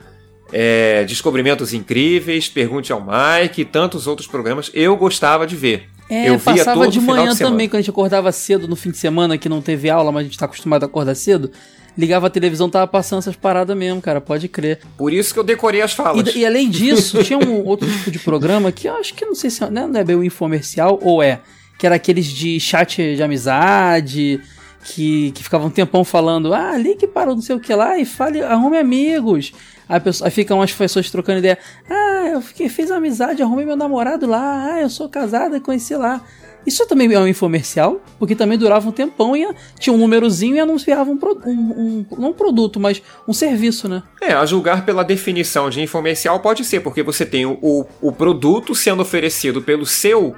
é, 0.51 1.03
Descobrimentos 1.03 1.74
Incríveis, 1.74 2.47
Pergunte 2.47 2.93
ao 2.93 3.01
Mike 3.01 3.61
e 3.61 3.65
tantos 3.65 4.05
outros 4.05 4.28
programas. 4.28 4.69
Eu 4.71 4.95
gostava 4.95 5.47
de 5.47 5.55
ver. 5.55 5.89
É, 6.07 6.30
eu 6.30 6.38
via 6.38 6.57
passava 6.57 6.84
todo 6.84 6.91
de 6.91 6.99
manhã 6.99 7.32
de 7.34 7.39
também, 7.39 7.67
quando 7.67 7.78
a 7.78 7.82
gente 7.82 7.89
acordava 7.89 8.32
cedo 8.32 8.67
no 8.67 8.76
fim 8.76 8.91
de 8.91 8.97
semana, 8.97 9.36
que 9.36 9.49
não 9.49 9.63
teve 9.63 9.89
aula, 9.89 10.11
mas 10.11 10.21
a 10.21 10.24
gente 10.26 10.38
tá 10.38 10.45
acostumado 10.45 10.84
a 10.84 10.86
acordar 10.86 11.15
cedo. 11.15 11.49
Ligava 11.97 12.28
a 12.28 12.30
televisão, 12.30 12.69
tava 12.69 12.86
passando 12.86 13.17
essas 13.17 13.36
paradas 13.36 13.76
mesmo, 13.76 13.99
cara, 13.99 14.21
pode 14.21 14.47
crer. 14.47 14.78
Por 14.95 15.11
isso 15.11 15.34
que 15.34 15.39
eu 15.39 15.43
decorei 15.43 15.82
as 15.82 15.93
falas. 15.93 16.36
E, 16.36 16.41
e 16.41 16.45
além 16.45 16.69
disso, 16.69 17.24
tinha 17.24 17.39
um 17.39 17.65
outro 17.65 17.89
tipo 17.91 18.11
de 18.11 18.19
programa 18.19 18.71
que 18.71 18.88
eu 18.88 18.95
acho 18.95 19.15
que 19.15 19.26
não 19.26 19.34
sei 19.34 19.49
se 19.49 19.63
é- 19.63 19.71
né, 19.71 19.88
não 19.88 19.99
é 19.99 20.03
bem 20.03 20.15
o 20.15 20.24
infomercial 20.24 20.99
ou 21.01 21.24
é, 21.24 21.39
que 21.80 21.88
era 21.88 21.95
aqueles 21.95 22.28
de 22.28 22.59
chat 22.59 23.15
de 23.15 23.24
amizade, 23.24 24.39
que, 24.84 25.31
que 25.31 25.43
ficavam 25.43 25.67
um 25.67 25.71
tempão 25.71 26.03
falando, 26.03 26.53
ah, 26.53 26.77
ligue 26.77 27.07
para 27.07 27.34
não 27.34 27.41
sei 27.41 27.55
o 27.55 27.59
que 27.59 27.73
lá 27.73 27.97
e 27.97 28.05
fale, 28.05 28.41
arrume 28.41 28.77
amigos. 28.77 29.53
Aí, 29.88 29.99
pessoa, 29.99 30.27
aí 30.27 30.31
ficam 30.31 30.61
as 30.61 30.71
pessoas 30.73 31.09
trocando 31.11 31.39
ideia. 31.39 31.57
Ah, 31.89 32.27
eu 32.31 32.41
fiquei, 32.41 32.69
fiz 32.69 32.89
amizade, 32.91 33.41
arrumei 33.43 33.65
meu 33.65 33.75
namorado 33.75 34.25
lá. 34.25 34.73
Ah, 34.73 34.81
eu 34.81 34.89
sou 34.89 35.09
casada 35.09 35.59
conheci 35.59 35.95
lá. 35.95 36.21
Isso 36.65 36.86
também 36.88 37.11
é 37.11 37.19
um 37.19 37.27
infomercial, 37.27 37.99
porque 38.17 38.36
também 38.36 38.57
durava 38.57 38.88
um 38.88 38.91
tempão 38.93 39.36
e 39.36 39.45
tinha 39.77 39.93
um 39.93 39.97
númerozinho 39.97 40.55
e 40.55 40.59
anunciava 40.61 41.11
um, 41.11 41.19
um, 41.45 41.49
um- 41.51 42.05
não 42.17 42.29
um 42.29 42.34
produto, 42.34 42.79
mas 42.79 43.01
um 43.27 43.34
serviço, 43.34 43.89
né? 43.89 44.01
É, 44.21 44.31
a 44.31 44.45
julgar 44.45 44.86
pela 44.86 45.03
definição 45.03 45.69
de 45.69 45.81
infomercial 45.81 46.39
pode 46.39 46.63
ser, 46.63 46.79
porque 46.79 47.03
você 47.03 47.25
tem 47.25 47.45
o, 47.45 47.86
o 48.01 48.11
produto 48.13 48.73
sendo 48.73 49.01
oferecido 49.01 49.61
pelo 49.61 49.86
seu 49.86 50.34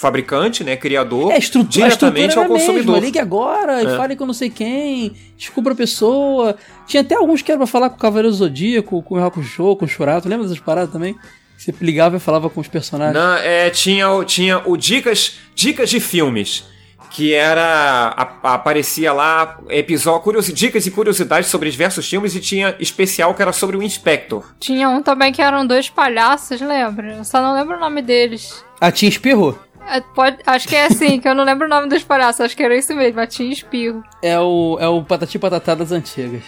fabricante, 0.00 0.64
né, 0.64 0.76
criador, 0.76 1.30
É, 1.30 1.36
estrutura 1.38 1.70
diretamente 1.88 2.32
era 2.32 2.40
ao 2.40 2.46
a 2.46 2.48
mesma. 2.48 2.66
consumidor. 2.72 3.02
Ligue 3.02 3.18
agora 3.18 3.82
e 3.82 3.86
É. 3.86 3.96
fale 3.96 4.16
com 4.16 4.24
não 4.24 4.32
sei 4.32 4.48
quem, 4.48 5.12
descubra 5.36 5.74
a 5.74 5.76
pessoa. 5.76 6.56
Tinha 6.86 7.02
até 7.02 7.14
alguns 7.14 7.42
que 7.42 7.50
era 7.52 7.58
pra 7.58 7.66
falar 7.66 7.90
com 7.90 7.96
o 7.96 7.98
Cavaleiro 7.98 8.32
Zodíaco, 8.32 9.02
com 9.02 9.16
o 9.16 9.22
Hakusho, 9.24 9.76
com 9.76 9.84
o 9.84 9.88
Shurato. 9.88 10.26
Lembra 10.28 10.46
dessas 10.46 10.58
paradas 10.58 10.90
também? 10.92 11.14
Você 11.58 11.74
ligava 11.82 12.16
e 12.16 12.20
falava 12.20 12.48
com 12.48 12.60
os 12.62 12.68
personagens. 12.68 13.14
Não, 13.14 13.34
é, 13.34 13.68
tinha, 13.68 14.10
o- 14.10 14.24
tinha 14.24 14.62
o 14.64 14.74
dicas, 14.78 15.36
dicas 15.54 15.90
de 15.90 16.00
filmes, 16.00 16.64
que 17.10 17.34
era 17.34 18.14
a- 18.16 18.54
aparecia 18.54 19.12
lá 19.12 19.58
episódio 19.68 20.22
curiosi, 20.22 20.52
dicas 20.54 20.86
e 20.86 20.90
curiosidades 20.90 21.50
sobre 21.50 21.70
diversos 21.70 22.08
filmes 22.08 22.34
e 22.34 22.40
tinha 22.40 22.74
especial 22.80 23.34
que 23.34 23.42
era 23.42 23.52
sobre 23.52 23.76
o 23.76 23.82
Inspector. 23.82 24.42
Tinha 24.58 24.88
um 24.88 25.02
também 25.02 25.30
que 25.30 25.42
eram 25.42 25.66
dois 25.66 25.90
palhaços, 25.90 26.58
lembra? 26.62 27.16
Eu 27.18 27.24
só 27.24 27.42
não 27.42 27.52
lembro 27.52 27.76
o 27.76 27.80
nome 27.80 28.00
deles. 28.00 28.64
A 28.80 28.90
Tia 28.90 29.10
Espirro? 29.10 29.58
É, 29.90 30.00
pode, 30.00 30.38
acho 30.46 30.68
que 30.68 30.76
é 30.76 30.86
assim, 30.86 31.18
que 31.18 31.28
eu 31.28 31.34
não 31.34 31.44
lembro 31.44 31.66
o 31.66 31.70
nome 31.70 31.88
dos 31.88 32.04
palhaços, 32.04 32.40
acho 32.42 32.56
que 32.56 32.62
era 32.62 32.76
isso 32.76 32.94
mesmo, 32.94 33.20
a 33.20 33.26
Tia 33.26 33.52
Espirro. 33.52 34.02
É 34.22 34.38
o, 34.38 34.78
é 34.80 34.86
o 34.86 35.02
Patati 35.02 35.38
Patatá 35.38 35.74
das 35.74 35.90
antigas. 35.90 36.42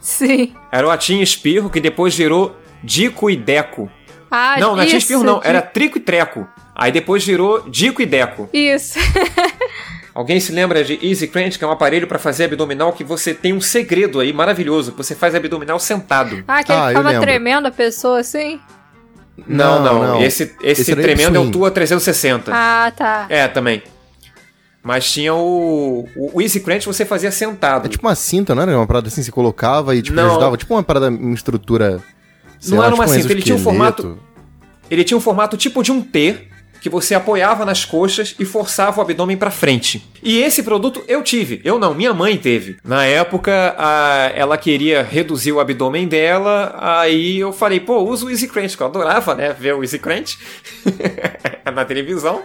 Sim. 0.00 0.54
Era 0.70 0.86
o 0.86 0.90
Atim 0.90 1.20
Espirro 1.20 1.70
que 1.70 1.80
depois 1.80 2.14
virou 2.14 2.54
Dico 2.82 3.30
e 3.30 3.36
Deco. 3.36 3.90
Ah, 4.30 4.56
não, 4.58 4.76
não 4.76 4.82
é 4.82 4.84
Atim 4.84 4.96
isso, 4.96 4.98
Espirro 4.98 5.24
não, 5.24 5.40
era 5.42 5.62
Trico 5.62 5.96
e 5.96 6.00
Treco. 6.00 6.46
Aí 6.74 6.92
depois 6.92 7.24
virou 7.24 7.62
Dico 7.70 8.02
e 8.02 8.06
Deco. 8.06 8.48
Isso. 8.52 8.98
Alguém 10.14 10.38
se 10.38 10.52
lembra 10.52 10.84
de 10.84 10.98
Easy 11.02 11.26
Crunch, 11.26 11.58
que 11.58 11.64
é 11.64 11.66
um 11.66 11.72
aparelho 11.72 12.06
pra 12.06 12.20
fazer 12.20 12.44
abdominal 12.44 12.92
que 12.92 13.02
você 13.02 13.34
tem 13.34 13.52
um 13.52 13.60
segredo 13.60 14.20
aí 14.20 14.32
maravilhoso, 14.32 14.92
que 14.92 14.98
você 14.98 15.14
faz 15.14 15.34
abdominal 15.34 15.80
sentado. 15.80 16.44
Ah, 16.46 16.62
que 16.62 16.70
ele 16.70 16.88
ficava 16.88 17.20
tremendo 17.20 17.66
a 17.66 17.72
pessoa 17.72 18.20
assim? 18.20 18.60
Não, 19.46 19.82
não, 19.82 19.94
Não, 19.94 20.06
não. 20.14 20.22
Esse, 20.22 20.54
esse, 20.62 20.82
Esse 20.82 20.96
tremendo 20.96 21.36
é 21.36 21.40
o. 21.40 21.50
Tua 21.50 21.70
360. 21.70 22.52
Ah, 22.54 22.92
tá. 22.96 23.26
É, 23.28 23.48
também. 23.48 23.82
Mas 24.82 25.10
tinha 25.10 25.34
o. 25.34 26.06
O 26.14 26.40
Easy 26.42 26.60
Crunch 26.60 26.86
você 26.86 27.04
fazia 27.04 27.30
sentado. 27.32 27.86
É 27.86 27.88
tipo 27.88 28.06
uma 28.06 28.14
cinta, 28.14 28.54
não 28.54 28.62
era 28.62 28.76
uma 28.76 28.86
parada 28.86 29.08
assim, 29.08 29.22
você 29.22 29.32
colocava 29.32 29.96
e 29.96 30.02
tipo, 30.02 30.14
Não. 30.14 30.30
ajudava. 30.30 30.56
Tipo 30.56 30.74
uma 30.74 30.82
parada, 30.82 31.08
uma 31.08 31.34
estrutura. 31.34 32.00
sei 32.60 32.72
Não 32.72 32.78
lá, 32.78 32.86
era 32.86 32.94
uma 32.94 33.04
tipo 33.04 33.16
um 33.16 33.20
cinta, 33.22 33.32
ele 33.32 33.42
tinha 33.42 33.56
um 33.56 33.58
formato. 33.58 34.18
Ele 34.90 35.02
tinha 35.02 35.16
um 35.16 35.20
formato 35.20 35.56
tipo 35.56 35.82
de 35.82 35.90
um 35.90 36.02
T, 36.02 36.46
que 36.84 36.90
você 36.90 37.14
apoiava 37.14 37.64
nas 37.64 37.82
coxas 37.86 38.34
e 38.38 38.44
forçava 38.44 38.98
o 38.98 39.00
abdômen 39.00 39.38
pra 39.38 39.50
frente. 39.50 40.04
E 40.22 40.38
esse 40.42 40.62
produto 40.62 41.02
eu 41.08 41.22
tive, 41.22 41.62
eu 41.64 41.78
não, 41.78 41.94
minha 41.94 42.12
mãe 42.12 42.36
teve. 42.36 42.76
Na 42.84 43.06
época, 43.06 43.74
a- 43.78 44.30
ela 44.34 44.58
queria 44.58 45.02
reduzir 45.02 45.50
o 45.52 45.60
abdômen 45.60 46.06
dela, 46.06 46.76
aí 46.78 47.38
eu 47.40 47.54
falei, 47.54 47.80
pô, 47.80 48.00
usa 48.00 48.26
o 48.26 48.30
Easy 48.30 48.46
Crunch, 48.48 48.76
que 48.76 48.82
eu 48.82 48.86
adorava, 48.86 49.34
né, 49.34 49.56
ver 49.58 49.74
o 49.74 49.82
Easy 49.82 49.98
Crunch 49.98 50.36
na 51.74 51.86
televisão. 51.86 52.42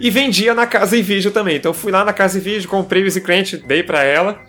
E 0.00 0.08
vendia 0.08 0.54
na 0.54 0.66
Casa 0.66 0.96
e 0.96 1.02
Vídeo 1.02 1.30
também. 1.30 1.56
Então 1.56 1.68
eu 1.70 1.74
fui 1.74 1.92
lá 1.92 2.02
na 2.02 2.14
Casa 2.14 2.38
e 2.38 2.40
Vídeo, 2.40 2.70
comprei 2.70 3.02
o 3.02 3.06
Easy 3.06 3.20
Crunch, 3.20 3.58
dei 3.58 3.82
pra 3.82 4.02
ela. 4.02 4.40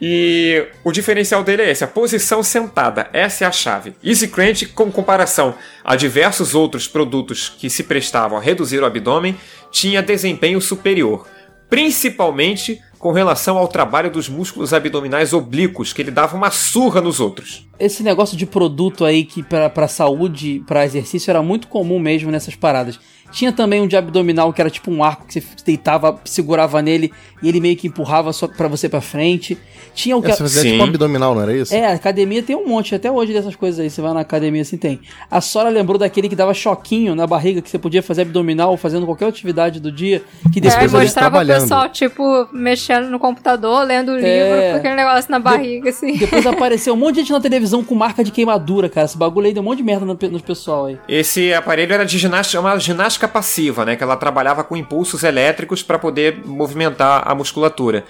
E 0.00 0.66
o 0.82 0.90
diferencial 0.90 1.44
dele 1.44 1.62
é 1.62 1.70
esse, 1.70 1.84
a 1.84 1.88
posição 1.88 2.42
sentada. 2.42 3.08
Essa 3.12 3.44
é 3.44 3.46
a 3.46 3.52
chave. 3.52 3.94
Easy 4.02 4.28
Crunch, 4.28 4.66
com 4.66 4.90
comparação 4.90 5.54
a 5.84 5.94
diversos 5.96 6.54
outros 6.54 6.88
produtos 6.88 7.48
que 7.48 7.70
se 7.70 7.84
prestavam 7.84 8.36
a 8.38 8.40
reduzir 8.40 8.80
o 8.80 8.86
abdômen, 8.86 9.36
tinha 9.70 10.02
desempenho 10.02 10.60
superior. 10.60 11.26
Principalmente 11.70 12.80
com 13.04 13.12
relação 13.12 13.58
ao 13.58 13.68
trabalho 13.68 14.10
dos 14.10 14.30
músculos 14.30 14.72
abdominais 14.72 15.34
oblíquos, 15.34 15.92
que 15.92 16.00
ele 16.00 16.10
dava 16.10 16.34
uma 16.34 16.50
surra 16.50 17.02
nos 17.02 17.20
outros. 17.20 17.68
Esse 17.78 18.02
negócio 18.02 18.34
de 18.34 18.46
produto 18.46 19.04
aí 19.04 19.26
que 19.26 19.42
pra 19.42 19.86
saúde, 19.86 20.62
pra 20.66 20.86
exercício, 20.86 21.30
era 21.30 21.42
muito 21.42 21.68
comum 21.68 21.98
mesmo 21.98 22.30
nessas 22.30 22.56
paradas. 22.56 22.98
Tinha 23.34 23.50
também 23.52 23.80
um 23.82 23.86
de 23.88 23.96
abdominal 23.96 24.52
que 24.52 24.60
era 24.60 24.70
tipo 24.70 24.90
um 24.92 25.02
arco 25.02 25.26
que 25.26 25.40
você 25.40 25.42
deitava, 25.66 26.20
segurava 26.24 26.80
nele 26.80 27.12
e 27.42 27.48
ele 27.48 27.60
meio 27.60 27.76
que 27.76 27.88
empurrava 27.88 28.32
só 28.32 28.46
pra 28.46 28.68
você 28.68 28.88
pra 28.88 29.00
frente. 29.00 29.58
Tinha 29.92 30.16
o 30.16 30.22
que. 30.22 30.30
É, 30.30 30.34
você 30.34 30.42
fazia 30.42 30.70
tipo 30.72 30.82
abdominal, 30.82 31.34
não 31.34 31.42
era 31.42 31.52
isso? 31.56 31.74
É, 31.74 31.86
a 31.86 31.94
academia 31.94 32.42
tem 32.42 32.54
um 32.56 32.66
monte, 32.66 32.94
até 32.94 33.10
hoje 33.10 33.32
dessas 33.32 33.54
coisas 33.56 33.80
aí. 33.80 33.90
Você 33.90 34.00
vai 34.00 34.12
na 34.14 34.20
academia 34.20 34.62
assim 34.62 34.76
tem. 34.76 35.00
A 35.30 35.40
Sora 35.40 35.68
lembrou 35.68 35.98
daquele 35.98 36.28
que 36.28 36.36
dava 36.36 36.54
choquinho 36.54 37.14
na 37.14 37.26
barriga, 37.26 37.60
que 37.60 37.68
você 37.70 37.78
podia 37.78 38.02
fazer 38.02 38.22
abdominal 38.22 38.76
fazendo 38.76 39.04
qualquer 39.06 39.26
atividade 39.28 39.80
do 39.80 39.90
dia. 39.90 40.22
Que 40.52 40.58
É, 40.60 40.62
depois 40.62 40.92
ele- 40.94 41.02
mostrava 41.04 41.42
o 41.42 41.46
pessoal, 41.46 41.88
tipo, 41.88 42.48
mexendo 42.52 43.08
no 43.10 43.18
computador, 43.18 43.84
lendo 43.84 44.10
o 44.12 44.16
livro, 44.16 44.28
É. 44.28 44.74
aquele 44.74 44.94
negócio 44.94 45.30
na 45.30 45.38
barriga, 45.38 45.90
assim. 45.90 46.16
Depois 46.16 46.44
apareceu 46.46 46.94
um 46.94 46.96
monte 46.96 47.14
de 47.16 47.20
gente 47.22 47.32
na 47.32 47.40
televisão 47.40 47.82
com 47.84 47.94
marca 47.94 48.22
de 48.24 48.30
queimadura, 48.30 48.88
cara. 48.88 49.06
Esse 49.06 49.18
bagulho 49.18 49.46
aí 49.48 49.52
deu 49.52 49.62
um 49.62 49.66
monte 49.66 49.78
de 49.78 49.84
merda 49.84 50.04
no, 50.06 50.16
nos 50.30 50.42
pessoal 50.42 50.86
aí. 50.86 50.98
Esse 51.08 51.52
aparelho 51.52 51.92
era 51.92 52.04
de 52.04 52.16
ginástica, 52.18 52.58
chamada 52.60 52.80
ginástica 52.80 53.23
passiva, 53.28 53.84
né? 53.84 53.96
Que 53.96 54.02
ela 54.02 54.16
trabalhava 54.16 54.62
com 54.64 54.76
impulsos 54.76 55.22
elétricos 55.22 55.82
para 55.82 55.98
poder 55.98 56.40
movimentar 56.44 57.22
a 57.26 57.34
musculatura. 57.34 58.04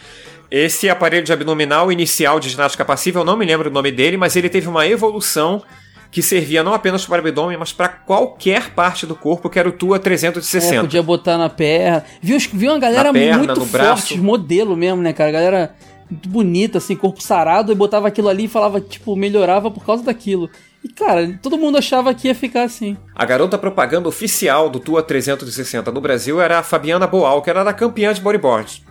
Esse 0.50 0.88
aparelho 0.88 1.24
de 1.24 1.32
abdominal 1.32 1.90
inicial 1.90 2.38
de 2.38 2.48
ginástica 2.48 2.84
passiva, 2.84 3.20
eu 3.20 3.24
não 3.24 3.36
me 3.36 3.44
lembro 3.44 3.68
o 3.70 3.72
nome 3.72 3.90
dele, 3.90 4.16
mas 4.16 4.36
ele 4.36 4.48
teve 4.48 4.68
uma 4.68 4.86
evolução 4.86 5.62
que 6.10 6.22
servia 6.22 6.62
não 6.62 6.72
apenas 6.72 7.04
para 7.04 7.16
o 7.16 7.18
abdômen, 7.18 7.56
mas 7.56 7.72
para 7.72 7.88
qualquer 7.88 8.70
parte 8.70 9.04
do 9.04 9.16
corpo, 9.16 9.50
que 9.50 9.58
era 9.58 9.68
o 9.68 9.72
Tua 9.72 9.96
É, 9.96 9.98
360. 9.98 10.82
podia 10.82 11.02
botar 11.02 11.36
na 11.36 11.50
perna. 11.50 12.04
Viu, 12.22 12.38
viu 12.52 12.70
uma 12.70 12.78
galera 12.78 13.08
Na 13.08 13.12
perna, 13.12 13.38
muito 13.38 13.54
forte, 13.56 13.72
braço. 13.72 14.18
modelo 14.22 14.76
mesmo, 14.76 15.02
né, 15.02 15.12
cara? 15.12 15.32
Galera 15.32 15.74
bonita, 16.08 16.78
assim, 16.78 16.94
corpo 16.94 17.20
sarado, 17.20 17.72
e 17.72 17.74
botava 17.74 18.06
aquilo 18.06 18.28
ali 18.28 18.44
e 18.44 18.48
falava, 18.48 18.80
tipo, 18.80 19.16
melhorava 19.16 19.70
por 19.72 19.84
causa 19.84 20.04
daquilo. 20.04 20.48
E, 20.85 20.89
cara, 20.91 21.39
todo 21.43 21.57
mundo 21.57 21.78
achava 21.78 22.12
que 22.12 22.28
ia 22.28 22.35
ficar 22.35 22.64
assim. 22.64 22.95
A 23.14 23.24
garota 23.24 23.57
propaganda 23.57 24.07
oficial 24.07 24.68
do 24.68 24.78
Tua 24.78 25.03
360 25.03 25.91
no 25.91 26.01
Brasil 26.01 26.43
era 26.43 26.59
a 26.59 26.62
Fabiana 26.62 27.07
Boal, 27.07 27.41
que 27.41 27.49
era 27.49 27.62
a 27.62 27.72
campeã 27.72 28.12
de 28.12 28.20
bodyboard. 28.20 28.85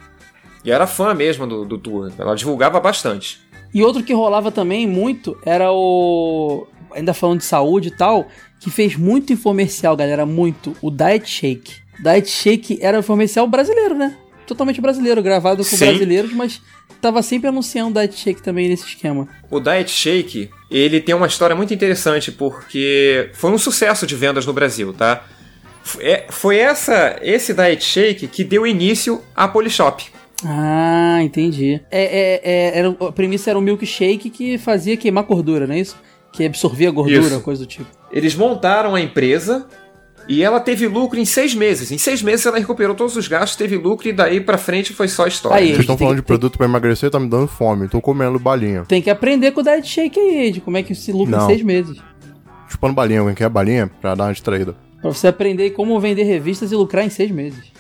E 0.66 0.72
era 0.72 0.88
fã 0.88 1.14
mesmo 1.14 1.46
do, 1.46 1.64
do 1.64 1.78
Tua. 1.78 2.12
Ela 2.18 2.36
divulgava 2.36 2.80
bastante. 2.80 3.40
E 3.72 3.84
outro 3.84 4.02
que 4.02 4.14
rolava 4.14 4.52
também 4.52 4.88
muito 4.88 5.38
era 5.46 5.72
o. 5.72 6.66
Ainda 6.96 7.14
falando 7.14 7.40
de 7.40 7.46
saúde 7.46 7.90
e 7.90 7.92
tal, 7.92 8.28
que 8.60 8.72
fez 8.72 8.96
muito 8.96 9.32
infomercial, 9.32 9.96
galera, 9.96 10.26
muito. 10.26 10.76
O 10.82 10.90
Diet 10.90 11.30
Shake. 11.30 11.76
Diet 12.00 12.28
Shake 12.28 12.80
era 12.82 12.98
um 12.98 13.00
infomercial 13.02 13.48
brasileiro, 13.48 13.96
né? 13.96 14.18
Totalmente 14.46 14.82
brasileiro, 14.82 15.22
gravado 15.22 15.58
com 15.58 15.76
Sim. 15.78 15.86
brasileiros, 15.86 16.34
mas 16.34 16.62
tava 17.02 17.22
sempre 17.22 17.48
anunciando 17.50 18.00
Diet 18.00 18.16
Shake 18.18 18.42
também 18.42 18.68
nesse 18.70 18.86
esquema. 18.88 19.28
O 19.50 19.60
Diet 19.60 19.90
Shake, 19.90 20.50
ele 20.70 21.00
tem 21.00 21.16
uma 21.16 21.28
história 21.28 21.56
muito 21.56 21.74
interessante 21.74 22.32
porque 22.32 23.30
foi 23.34 23.52
um 23.52 23.58
sucesso 23.58 24.06
de 24.06 24.16
vendas 24.16 24.46
no 24.46 24.54
Brasil, 24.54 24.94
tá? 24.94 25.24
É- 26.00 26.26
Foi 26.30 26.58
essa, 26.58 27.18
esse 27.22 27.54
Diet 27.54 27.84
Shake 27.84 28.28
que 28.28 28.44
deu 28.44 28.66
início 28.66 29.22
à 29.36 29.48
Polishop. 29.48 30.04
Ah, 30.46 31.20
entendi. 31.22 31.82
É, 31.90 32.04
é, 32.04 32.42
é, 32.44 32.80
era, 32.80 32.90
a 32.90 33.12
premissa 33.12 33.50
era 33.50 33.58
um 33.60 33.62
milkshake 33.62 34.30
que 34.30 34.58
fazia 34.58 34.98
queimar 34.98 35.24
gordura, 35.24 35.66
não 35.66 35.76
é 35.76 35.80
isso? 35.80 35.98
Que 36.34 36.46
absorvia 36.46 36.90
gordura, 36.92 37.20
Isso. 37.22 37.42
coisa 37.42 37.64
do 37.64 37.68
tipo. 37.68 37.86
Eles 38.12 38.34
montaram 38.36 38.96
a 38.96 39.00
empresa 39.02 39.68
e 40.28 40.42
ela 40.44 40.60
teve 40.60 40.88
lucro 40.88 41.20
em 41.20 41.26
seis 41.26 41.54
meses. 41.54 41.92
Em 41.92 41.98
seis 41.98 42.22
meses 42.22 42.46
ela 42.46 42.58
recuperou 42.58 42.96
todos 42.96 43.16
os 43.16 43.28
gastos, 43.28 43.56
teve 43.58 43.78
lucro 43.78 44.08
e 44.08 44.14
daí 44.14 44.40
pra 44.40 44.58
frente 44.58 44.94
foi 44.94 45.08
só 45.08 45.28
história. 45.28 45.58
Aí, 45.58 45.68
Vocês 45.70 45.80
estão 45.82 45.98
falando 45.98 46.16
de 46.18 46.22
produto 46.22 46.58
pra 46.58 46.66
emagrecer, 46.66 47.10
tá 47.10 47.20
me 47.20 47.28
dando 47.28 47.48
fome. 47.48 47.88
Tô 47.88 48.00
comendo 48.02 48.40
balinha. 48.40 48.84
Tem 48.88 49.02
que 49.02 49.10
aprender 49.10 49.52
com 49.52 49.62
o 49.62 49.64
Diet 49.64 49.88
Shake 49.88 50.20
aí, 50.20 50.52
de 50.52 50.62
como 50.62 50.78
é 50.78 50.84
que 50.84 50.96
se 50.96 51.12
lucra 51.12 51.36
em 51.36 51.40
Não. 51.40 51.48
seis 51.48 51.62
meses. 51.62 51.98
Chupando 52.70 52.94
balinha, 52.94 53.20
alguém 53.20 53.36
quer 53.36 53.50
balinha? 53.50 53.90
Pra 54.02 54.16
dar 54.16 54.26
uma 54.26 54.34
distraída. 54.34 54.76
Pra 55.02 55.12
você 55.12 55.28
aprender 55.28 55.72
como 55.72 56.00
vender 56.00 56.24
revistas 56.24 56.72
e 56.72 56.76
lucrar 56.76 57.06
em 57.06 57.10
seis 57.10 57.30
meses. 57.30 57.74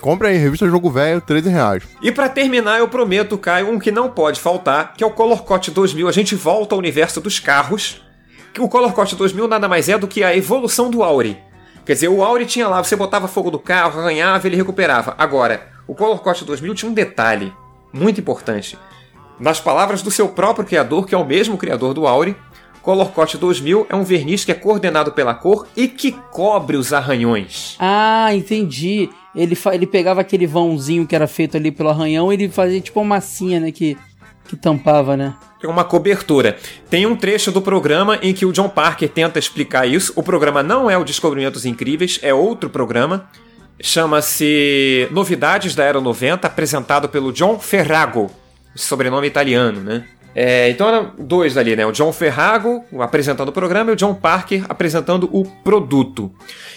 Compre 0.00 0.26
aí, 0.28 0.36
revista 0.36 0.66
Jogo 0.66 0.90
Velho, 0.90 1.20
13 1.20 1.48
reais. 1.48 1.84
E 2.02 2.10
pra 2.10 2.28
terminar, 2.28 2.80
eu 2.80 2.88
prometo, 2.88 3.38
Caio, 3.38 3.70
um 3.70 3.78
que 3.78 3.92
não 3.92 4.10
pode 4.10 4.40
faltar, 4.40 4.94
que 4.94 5.04
é 5.04 5.06
o 5.06 5.12
Color 5.12 5.44
Coat 5.44 5.70
2000. 5.70 6.08
A 6.08 6.12
gente 6.12 6.34
volta 6.34 6.74
ao 6.74 6.78
universo 6.80 7.20
dos 7.20 7.38
carros. 7.38 8.02
Que 8.52 8.60
o 8.60 8.68
Color 8.68 8.92
Coat 8.92 9.14
2000 9.14 9.46
nada 9.46 9.68
mais 9.68 9.88
é 9.88 9.96
do 9.96 10.08
que 10.08 10.24
a 10.24 10.36
evolução 10.36 10.90
do 10.90 11.04
Auri. 11.04 11.38
Quer 11.84 11.94
dizer, 11.94 12.08
o 12.08 12.22
Auri 12.22 12.46
tinha 12.46 12.68
lá, 12.68 12.82
você 12.82 12.94
botava 12.94 13.26
fogo 13.26 13.50
do 13.50 13.58
carro, 13.58 14.00
arranhava, 14.00 14.46
ele 14.46 14.56
recuperava. 14.56 15.14
Agora, 15.18 15.68
o 15.86 15.94
Color 15.94 16.20
Coat 16.20 16.44
2000 16.44 16.74
tinha 16.74 16.90
um 16.90 16.94
detalhe 16.94 17.52
muito 17.92 18.20
importante. 18.20 18.78
Nas 19.38 19.60
palavras 19.60 20.02
do 20.02 20.10
seu 20.10 20.28
próprio 20.28 20.64
criador, 20.64 21.06
que 21.06 21.14
é 21.14 21.18
o 21.18 21.26
mesmo 21.26 21.56
criador 21.56 21.92
do 21.92 22.06
Auri, 22.06 22.36
Color 22.82 23.12
Coat 23.12 23.38
2000 23.38 23.86
é 23.88 23.94
um 23.94 24.02
verniz 24.02 24.44
que 24.44 24.50
é 24.50 24.54
coordenado 24.54 25.12
pela 25.12 25.34
cor 25.34 25.68
e 25.76 25.86
que 25.86 26.12
cobre 26.32 26.76
os 26.76 26.92
arranhões. 26.92 27.76
Ah, 27.78 28.34
entendi. 28.34 29.08
Ele, 29.34 29.56
ele 29.72 29.86
pegava 29.86 30.20
aquele 30.20 30.46
vãozinho 30.46 31.06
que 31.06 31.14
era 31.14 31.28
feito 31.28 31.56
ali 31.56 31.70
pelo 31.70 31.90
arranhão 31.90 32.32
e 32.32 32.34
ele 32.34 32.48
fazia 32.48 32.80
tipo 32.80 33.00
uma 33.00 33.16
massinha, 33.16 33.60
né? 33.60 33.70
Que, 33.70 33.96
que 34.48 34.56
tampava, 34.56 35.16
né? 35.16 35.34
É 35.62 35.68
uma 35.68 35.84
cobertura. 35.84 36.56
Tem 36.90 37.06
um 37.06 37.14
trecho 37.14 37.52
do 37.52 37.62
programa 37.62 38.18
em 38.20 38.32
que 38.34 38.44
o 38.44 38.52
John 38.52 38.68
Parker 38.68 39.08
tenta 39.08 39.38
explicar 39.38 39.86
isso. 39.86 40.12
O 40.16 40.22
programa 40.22 40.62
não 40.62 40.90
é 40.90 40.98
o 40.98 41.04
Descobrimentos 41.04 41.64
Incríveis, 41.64 42.18
é 42.22 42.34
outro 42.34 42.68
programa. 42.68 43.28
chama-se 43.80 45.08
Novidades 45.10 45.74
da 45.74 45.84
Era 45.84 46.00
90, 46.00 46.46
apresentado 46.46 47.08
pelo 47.08 47.32
John 47.32 47.58
Ferrago, 47.58 48.30
sobrenome 48.74 49.26
italiano, 49.26 49.80
né? 49.80 50.04
É, 50.34 50.70
então 50.70 50.88
eram 50.88 51.12
dois 51.18 51.56
ali, 51.56 51.76
né? 51.76 51.84
O 51.84 51.92
John 51.92 52.12
Ferrago 52.12 52.84
apresentando 52.98 53.50
o 53.50 53.52
programa 53.52 53.90
e 53.90 53.92
o 53.92 53.96
John 53.96 54.14
Parker 54.14 54.64
apresentando 54.68 55.28
o 55.32 55.44
produto. 55.44 56.32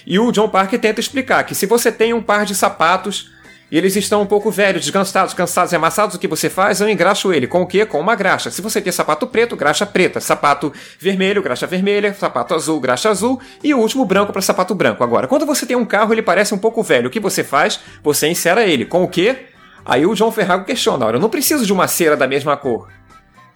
E 0.05 0.19
o 0.19 0.31
John 0.31 0.49
Parker 0.49 0.79
tenta 0.79 0.99
explicar 0.99 1.43
que 1.43 1.55
se 1.55 1.65
você 1.65 1.91
tem 1.91 2.13
um 2.13 2.21
par 2.21 2.45
de 2.45 2.53
sapatos 2.53 3.31
e 3.75 3.77
eles 3.77 3.93
estão 3.97 4.21
um 4.21 4.25
pouco 4.25 4.49
velhos, 4.49 4.83
desgastados, 4.83 5.33
cansados 5.33 5.73
e 5.73 5.75
amassados, 5.75 6.15
o 6.15 6.19
que 6.19 6.29
você 6.29 6.49
faz? 6.49 6.79
Eu 6.79 6.87
engraxo 6.87 7.33
ele. 7.33 7.45
Com 7.45 7.61
o 7.61 7.67
quê? 7.67 7.85
Com 7.85 7.99
uma 7.99 8.15
graxa. 8.15 8.49
Se 8.49 8.61
você 8.61 8.79
tem 8.79 8.89
sapato 8.89 9.27
preto, 9.27 9.53
graxa 9.53 9.85
preta. 9.85 10.21
Sapato 10.21 10.71
vermelho, 10.97 11.43
graxa 11.43 11.67
vermelha. 11.67 12.13
Sapato 12.13 12.53
azul, 12.53 12.79
graxa 12.79 13.09
azul. 13.09 13.37
E 13.61 13.73
o 13.73 13.79
último 13.79 14.05
branco 14.05 14.31
para 14.31 14.41
sapato 14.41 14.73
branco. 14.73 15.03
Agora, 15.03 15.27
quando 15.27 15.45
você 15.45 15.65
tem 15.65 15.75
um 15.75 15.83
carro, 15.83 16.13
ele 16.13 16.21
parece 16.21 16.53
um 16.53 16.57
pouco 16.57 16.81
velho. 16.81 17.09
O 17.09 17.11
que 17.11 17.19
você 17.19 17.43
faz? 17.43 17.81
Você 18.01 18.29
insera 18.29 18.65
ele. 18.65 18.85
Com 18.85 19.03
o 19.03 19.09
quê? 19.09 19.47
Aí 19.83 20.05
o 20.05 20.15
John 20.15 20.31
Ferrago 20.31 20.63
questiona: 20.63 21.07
Olha, 21.07 21.17
eu 21.17 21.19
não 21.21 21.29
preciso 21.29 21.65
de 21.65 21.73
uma 21.73 21.85
cera 21.85 22.15
da 22.15 22.29
mesma 22.29 22.55
cor. 22.55 22.87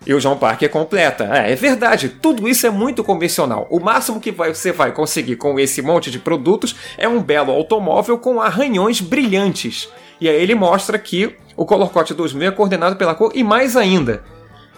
E 0.05 0.13
o 0.13 0.19
John 0.19 0.35
Parker 0.35 0.69
completa. 0.69 1.29
É, 1.31 1.53
é 1.53 1.55
verdade, 1.55 2.09
tudo 2.09 2.45
isso 2.45 2.67
é 2.67 2.69
muito 2.69 3.05
convencional. 3.05 3.67
O 3.69 3.79
máximo 3.79 4.19
que 4.19 4.31
você 4.31 4.73
vai 4.73 4.91
conseguir 4.91 5.37
com 5.37 5.57
esse 5.57 5.81
monte 5.81 6.11
de 6.11 6.19
produtos 6.19 6.75
é 6.97 7.07
um 7.07 7.21
belo 7.21 7.53
automóvel 7.53 8.17
com 8.17 8.41
arranhões 8.41 8.99
brilhantes. 8.99 9.87
E 10.19 10.27
aí 10.27 10.35
ele 10.41 10.55
mostra 10.55 10.97
que 10.99 11.35
o 11.55 11.65
Color 11.65 11.89
Coat 11.89 12.13
2000 12.13 12.47
é 12.49 12.51
coordenado 12.51 12.95
pela 12.95 13.15
cor 13.15 13.31
e 13.35 13.43
mais 13.43 13.75
ainda. 13.75 14.23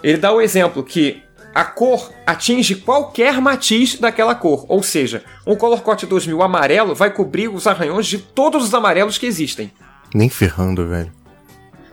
Ele 0.04 0.18
dá 0.18 0.32
o 0.32 0.42
exemplo 0.42 0.84
que 0.84 1.22
a 1.54 1.64
cor 1.66 2.12
atinge 2.26 2.76
qualquer 2.76 3.40
matiz 3.42 3.96
daquela 4.00 4.34
cor. 4.36 4.66
Ou 4.68 4.82
seja, 4.82 5.24
um 5.46 5.56
Color 5.56 5.82
Coat 5.82 6.06
2000 6.06 6.42
amarelo 6.42 6.96
vai 6.96 7.12
cobrir 7.12 7.48
os 7.50 7.68
arranhões 7.68 8.08
de 8.08 8.18
todos 8.18 8.64
os 8.64 8.74
amarelos 8.74 9.18
que 9.18 9.26
existem. 9.26 9.72
Nem 10.14 10.30
ferrando, 10.30 10.88
velho. 10.88 11.12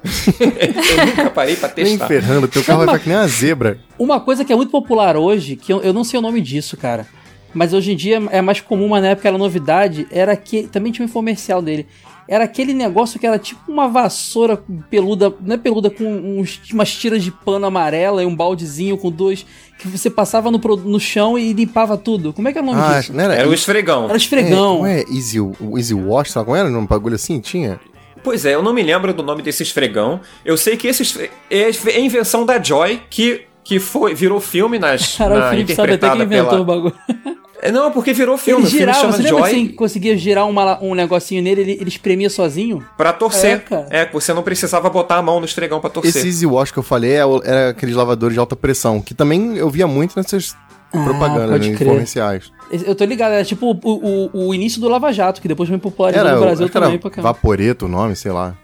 Eu 0.40 1.06
nunca 1.06 1.30
parei 1.30 1.56
pra 1.56 1.70
Nem 1.76 1.84
testar. 1.86 2.06
ferrando. 2.06 2.48
Teu 2.48 2.62
carro 2.62 2.78
vai 2.78 2.86
ficar 2.88 2.98
que 3.00 3.08
nem 3.08 3.18
uma 3.18 3.26
zebra. 3.28 3.78
Uma 3.98 4.20
coisa 4.20 4.44
que 4.44 4.52
é 4.52 4.56
muito 4.56 4.70
popular 4.70 5.16
hoje, 5.16 5.56
que 5.56 5.72
eu, 5.72 5.80
eu 5.82 5.92
não 5.92 6.04
sei 6.04 6.18
o 6.18 6.22
nome 6.22 6.40
disso, 6.40 6.76
cara. 6.76 7.06
Mas 7.52 7.72
hoje 7.72 7.92
em 7.92 7.96
dia 7.96 8.22
é 8.30 8.40
mais 8.40 8.60
comum, 8.60 8.88
mas 8.88 9.02
na 9.02 9.08
época 9.08 9.26
era 9.28 9.36
novidade, 9.38 10.06
era 10.10 10.36
que. 10.36 10.64
Também 10.68 10.92
tinha 10.92 11.04
um 11.04 11.10
comercial 11.10 11.60
dele. 11.60 11.86
Era 12.28 12.44
aquele 12.44 12.74
negócio 12.74 13.18
que 13.18 13.26
era 13.26 13.38
tipo 13.38 13.60
uma 13.72 13.88
vassoura 13.88 14.62
peluda, 14.90 15.32
não 15.40 15.54
é 15.54 15.58
peluda, 15.58 15.88
com 15.88 16.04
uns, 16.04 16.60
umas 16.70 16.94
tiras 16.94 17.24
de 17.24 17.30
pano 17.32 17.64
amarela 17.64 18.22
e 18.22 18.26
um 18.26 18.36
baldezinho 18.36 18.98
com 18.98 19.10
dois. 19.10 19.46
Que 19.78 19.88
você 19.88 20.10
passava 20.10 20.50
no, 20.50 20.58
no 20.58 21.00
chão 21.00 21.38
e 21.38 21.52
limpava 21.52 21.96
tudo. 21.96 22.32
Como 22.32 22.46
é 22.48 22.52
que 22.52 22.58
é 22.58 22.60
o 22.60 22.64
nome 22.64 22.80
Ah, 22.82 22.98
disso? 23.00 23.12
não 23.14 23.24
era, 23.24 23.34
Era 23.34 23.48
o 23.48 23.54
esfregão. 23.54 24.04
Era 24.04 24.16
esfregão. 24.16 24.50
É, 24.50 24.80
não 24.80 24.86
é 24.86 25.04
Easy, 25.10 25.40
o 25.40 25.78
Easy 25.78 25.94
Wash, 25.94 26.32
sabe 26.32 26.44
como 26.46 26.56
era? 26.56 26.68
Um 26.68 26.84
bagulho 26.86 27.14
assim? 27.14 27.40
Tinha? 27.40 27.80
Pois 28.22 28.44
é, 28.44 28.54
eu 28.54 28.62
não 28.62 28.74
me 28.74 28.82
lembro 28.82 29.14
do 29.14 29.22
nome 29.22 29.40
desse 29.40 29.62
esfregão. 29.62 30.20
Eu 30.44 30.56
sei 30.56 30.76
que 30.76 30.86
esse 30.88 31.02
esfre- 31.02 31.30
é 31.48 32.00
invenção 32.00 32.44
da 32.44 32.60
Joy, 32.62 33.00
que, 33.08 33.42
que 33.64 33.78
foi, 33.78 34.14
virou 34.14 34.40
filme 34.40 34.78
nas, 34.78 35.14
Cara, 35.16 35.38
na, 35.38 35.46
o 35.46 35.50
Felipe 35.50 35.74
sabe 35.74 35.92
até 35.94 36.08
que 36.10 36.14
interpretada 36.16 36.24
inventou 36.24 36.64
pela... 36.66 36.78
o 36.78 36.90
bagulho. 36.90 37.38
É, 37.60 37.72
Não, 37.72 37.90
porque 37.90 38.12
virou 38.12 38.36
filme. 38.38 38.60
Ele 38.60 38.66
o 38.66 38.70
filme 38.70 38.84
girava, 38.86 39.00
chama 39.00 39.12
você 39.14 39.22
lembra 39.22 39.42
que 39.42 39.50
Joy 39.56 39.66
você 39.68 39.72
conseguia 39.74 40.16
girar 40.16 40.48
uma- 40.48 40.82
um 40.82 40.94
negocinho 40.94 41.42
nele, 41.42 41.60
ele, 41.62 41.72
ele 41.80 41.88
espremia 41.88 42.30
sozinho? 42.30 42.84
pra 42.96 43.12
torcer. 43.12 43.64
É. 43.90 44.02
É, 44.02 44.06
que 44.06 44.12
você 44.14 44.32
não 44.32 44.42
precisava 44.42 44.88
botar 44.88 45.16
a 45.16 45.22
mão 45.22 45.40
no 45.40 45.46
esfregão 45.46 45.80
pra 45.80 45.90
torcer. 45.90 46.16
Esse 46.16 46.26
Easy 46.28 46.46
Wash 46.46 46.70
que 46.70 46.78
eu 46.78 46.82
falei 46.82 47.12
é 47.14 47.22
era 47.44 47.68
aqueles 47.70 47.94
lavadores 47.96 48.34
de 48.34 48.38
alta 48.40 48.54
pressão, 48.54 49.00
que 49.00 49.12
também 49.14 49.56
eu 49.56 49.68
via 49.68 49.86
muito 49.86 50.16
nessas 50.16 50.54
propagandas, 50.90 51.50
pode 51.50 51.70
né, 51.70 51.76
comerciais. 51.78 52.52
Eu 52.70 52.94
tô 52.94 53.04
ligado, 53.04 53.32
era 53.32 53.44
tipo 53.44 53.72
o, 53.82 54.30
o, 54.34 54.48
o 54.48 54.54
início 54.54 54.80
do 54.80 54.88
Lava 54.88 55.12
Jato, 55.12 55.40
que 55.40 55.48
depois 55.48 55.68
me 55.68 55.78
popularizou 55.78 56.26
Era, 56.26 56.34
no 56.36 56.42
Brasil 56.42 56.68
que 56.68 56.76
era 56.76 56.86
também 56.86 56.98
pra 56.98 57.10
caramba. 57.10 57.32
Vaporeto 57.32 57.86
o 57.86 57.88
nome, 57.88 58.14
sei 58.14 58.30
lá. 58.30 58.54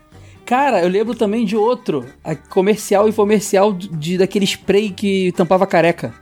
Cara, 0.47 0.83
eu 0.83 0.89
lembro 0.89 1.15
também 1.15 1.47
de 1.47 1.57
outro, 1.57 2.05
a 2.23 2.35
comercial 2.37 3.09
e 3.09 3.13
comercial 3.13 3.73
de, 3.73 3.89
de- 3.89 4.19
daquele 4.19 4.45
spray 4.45 4.91
que 4.91 5.33
tampava 5.33 5.67
careca. 5.67 6.13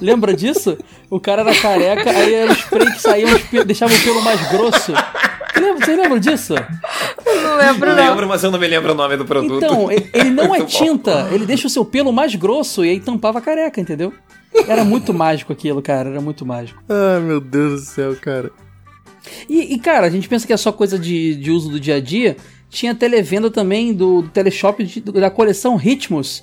Lembra 0.00 0.32
disso? 0.34 0.76
O 1.10 1.18
cara 1.18 1.42
era 1.42 1.54
careca, 1.54 2.10
aí 2.10 2.34
era 2.34 2.50
o 2.52 2.54
spray 2.54 2.92
que 2.92 3.00
saía, 3.00 3.26
deixava 3.64 3.92
o 3.94 4.00
pelo 4.02 4.22
mais 4.22 4.40
grosso. 4.50 4.92
Você 4.92 5.60
lembra, 5.60 5.84
você 5.86 5.96
lembra 5.96 6.20
disso? 6.20 6.54
Não 7.26 7.56
lembro, 7.56 7.88
não. 7.90 7.96
lembro, 7.96 8.28
mas 8.28 8.44
eu 8.44 8.50
não 8.50 8.58
me 8.58 8.66
lembro 8.68 8.92
o 8.92 8.94
nome 8.94 9.16
do 9.16 9.24
produto. 9.24 9.56
Então, 9.64 9.90
ele 9.90 10.30
não 10.30 10.54
é 10.54 10.60
bom. 10.60 10.66
tinta, 10.66 11.28
ele 11.32 11.44
deixa 11.46 11.66
o 11.66 11.70
seu 11.70 11.84
pelo 11.84 12.12
mais 12.12 12.34
grosso 12.34 12.84
e 12.84 12.90
aí 12.90 13.00
tampava 13.00 13.38
a 13.38 13.42
careca, 13.42 13.80
entendeu? 13.80 14.12
Era 14.66 14.84
muito 14.84 15.12
mágico 15.12 15.52
aquilo, 15.52 15.82
cara, 15.82 16.10
era 16.10 16.20
muito 16.20 16.46
mágico. 16.46 16.82
Ai, 16.88 17.20
meu 17.20 17.40
Deus 17.40 17.80
do 17.82 17.86
céu, 17.86 18.16
cara. 18.20 18.50
E, 19.48 19.74
e, 19.74 19.78
cara, 19.78 20.06
a 20.06 20.10
gente 20.10 20.28
pensa 20.28 20.46
que 20.46 20.52
é 20.52 20.56
só 20.56 20.70
coisa 20.72 20.98
de, 20.98 21.34
de 21.34 21.50
uso 21.50 21.68
do 21.68 21.78
dia 21.80 21.96
a 21.96 22.00
dia. 22.00 22.36
Tinha 22.70 22.94
televenda 22.94 23.50
também 23.50 23.92
do, 23.92 24.22
do 24.22 24.28
teleshop 24.28 24.84
de- 24.84 25.00
do- 25.00 25.12
da 25.12 25.30
coleção 25.30 25.74
Ritmos, 25.76 26.42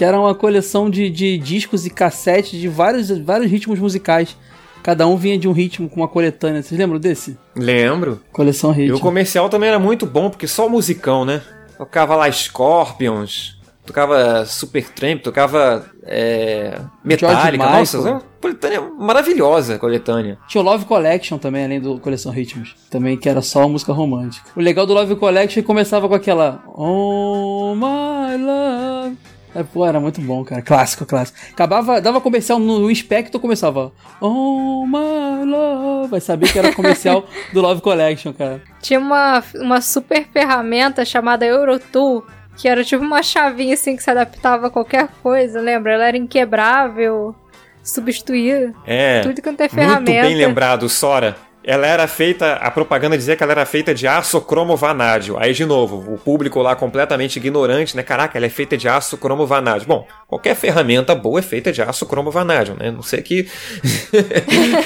que 0.00 0.04
era 0.04 0.18
uma 0.18 0.34
coleção 0.34 0.88
de, 0.88 1.10
de 1.10 1.36
discos 1.36 1.84
e 1.84 1.90
cassetes 1.90 2.58
de 2.58 2.68
vários, 2.68 3.10
vários 3.18 3.50
ritmos 3.50 3.78
musicais. 3.78 4.34
Cada 4.82 5.06
um 5.06 5.14
vinha 5.14 5.36
de 5.36 5.46
um 5.46 5.52
ritmo 5.52 5.90
com 5.90 6.00
uma 6.00 6.08
coletânea. 6.08 6.62
Vocês 6.62 6.80
lembram 6.80 6.98
desse? 6.98 7.36
Lembro. 7.54 8.18
Coleção 8.32 8.74
E 8.74 8.90
o 8.90 8.98
comercial 8.98 9.50
também 9.50 9.68
era 9.68 9.78
muito 9.78 10.06
bom, 10.06 10.30
porque 10.30 10.46
só 10.46 10.70
musicão, 10.70 11.26
né? 11.26 11.42
Tocava 11.76 12.16
lá 12.16 12.32
Scorpions, 12.32 13.60
tocava 13.84 14.46
Supertramp, 14.46 15.20
tocava 15.20 15.84
é, 16.04 16.80
Metallica. 17.04 17.62
Nossa, 17.62 18.00
uma 18.00 18.22
coletânea 18.40 18.80
maravilhosa, 18.80 19.78
coletânea. 19.78 20.38
Tinha 20.48 20.62
o 20.62 20.64
Love 20.64 20.86
Collection 20.86 21.36
também, 21.36 21.64
além 21.64 21.78
do 21.78 21.98
Coleção 21.98 22.32
Ritmos. 22.32 22.74
Também, 22.88 23.18
que 23.18 23.28
era 23.28 23.42
só 23.42 23.68
música 23.68 23.92
romântica. 23.92 24.48
O 24.56 24.62
legal 24.62 24.86
do 24.86 24.94
Love 24.94 25.16
Collection 25.16 25.60
é 25.60 25.62
que 25.62 25.66
começava 25.66 26.08
com 26.08 26.14
aquela 26.14 26.62
Oh 26.74 27.74
my 27.74 28.42
love. 28.42 29.29
É, 29.54 29.62
pô, 29.64 29.84
era 29.84 29.98
muito 29.98 30.20
bom, 30.20 30.44
cara. 30.44 30.62
Clássico, 30.62 31.04
clássico. 31.04 31.38
Acabava, 31.52 32.00
dava 32.00 32.20
comercial 32.20 32.58
no, 32.58 32.90
Inspector, 32.90 33.40
começava 33.40 33.92
Oh 34.20 34.86
my 34.86 35.44
love. 35.50 36.08
Vai 36.10 36.20
saber 36.20 36.52
que 36.52 36.58
era 36.58 36.72
comercial 36.72 37.24
do 37.52 37.60
Love 37.60 37.80
Collection, 37.80 38.32
cara. 38.32 38.62
Tinha 38.80 39.00
uma, 39.00 39.42
uma 39.56 39.80
super 39.80 40.26
ferramenta 40.32 41.04
chamada 41.04 41.44
Eurotool, 41.44 42.24
que 42.56 42.68
era 42.68 42.84
tipo 42.84 43.02
uma 43.02 43.22
chavinha 43.22 43.74
assim 43.74 43.96
que 43.96 44.02
se 44.02 44.10
adaptava 44.10 44.68
a 44.68 44.70
qualquer 44.70 45.08
coisa, 45.22 45.60
lembra? 45.60 45.94
Ela 45.94 46.08
era 46.08 46.16
inquebrável, 46.16 47.34
substituía 47.82 48.72
É. 48.86 49.20
tudo 49.22 49.42
quanto 49.42 49.60
é 49.60 49.64
Muito 49.64 49.74
ferramenta. 49.74 50.22
bem 50.28 50.34
lembrado, 50.36 50.88
Sora. 50.88 51.36
Ela 51.62 51.86
era 51.86 52.06
feita, 52.06 52.54
a 52.54 52.70
propaganda 52.70 53.18
dizia 53.18 53.36
que 53.36 53.42
ela 53.42 53.52
era 53.52 53.66
feita 53.66 53.94
de 53.94 54.06
aço 54.06 54.40
cromo 54.40 54.76
vanádio. 54.76 55.36
Aí, 55.38 55.52
de 55.52 55.66
novo, 55.66 56.14
o 56.14 56.16
público 56.16 56.60
lá 56.62 56.74
completamente 56.74 57.36
ignorante, 57.36 57.94
né? 57.94 58.02
Caraca, 58.02 58.38
ela 58.38 58.46
é 58.46 58.48
feita 58.48 58.78
de 58.78 58.88
aço 58.88 59.18
cromo 59.18 59.46
vanádio. 59.46 59.86
Bom, 59.86 60.06
qualquer 60.26 60.56
ferramenta 60.56 61.14
boa 61.14 61.38
é 61.38 61.42
feita 61.42 61.70
de 61.70 61.82
aço 61.82 62.06
cromo 62.06 62.30
vanádio, 62.30 62.74
né? 62.78 62.90
Não 62.90 63.02
sei 63.02 63.20
que. 63.20 63.46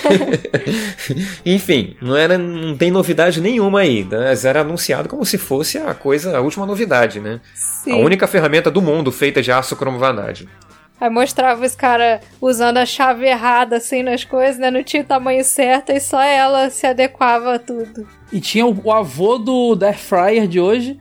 Enfim, 1.46 1.96
não, 2.02 2.16
era, 2.16 2.36
não 2.36 2.76
tem 2.76 2.90
novidade 2.90 3.40
nenhuma 3.40 3.80
aí. 3.80 4.02
né? 4.04 4.18
Mas 4.30 4.44
era 4.44 4.62
anunciado 4.62 5.08
como 5.08 5.24
se 5.24 5.38
fosse 5.38 5.78
a 5.78 5.94
coisa, 5.94 6.36
a 6.36 6.40
última 6.40 6.66
novidade, 6.66 7.20
né? 7.20 7.40
Sim. 7.54 7.92
A 7.92 7.96
única 7.96 8.26
ferramenta 8.26 8.68
do 8.68 8.82
mundo 8.82 9.12
feita 9.12 9.40
de 9.40 9.52
aço 9.52 9.76
cromo 9.76 9.98
vanádio. 9.98 10.48
Aí 11.00 11.10
mostrava 11.10 11.64
os 11.64 11.74
caras 11.74 12.20
usando 12.40 12.78
a 12.78 12.86
chave 12.86 13.26
errada 13.26 13.76
assim 13.76 14.02
nas 14.02 14.24
coisas, 14.24 14.58
né? 14.58 14.70
Não 14.70 14.82
tinha 14.82 15.02
o 15.02 15.06
tamanho 15.06 15.44
certo 15.44 15.90
e 15.90 16.00
só 16.00 16.22
ela 16.22 16.70
se 16.70 16.86
adequava 16.86 17.54
a 17.54 17.58
tudo. 17.58 18.06
E 18.32 18.40
tinha 18.40 18.66
o, 18.66 18.80
o 18.84 18.92
avô 18.92 19.36
do 19.38 19.76
Air 19.82 19.98
Fryer 19.98 20.46
de 20.46 20.60
hoje, 20.60 20.98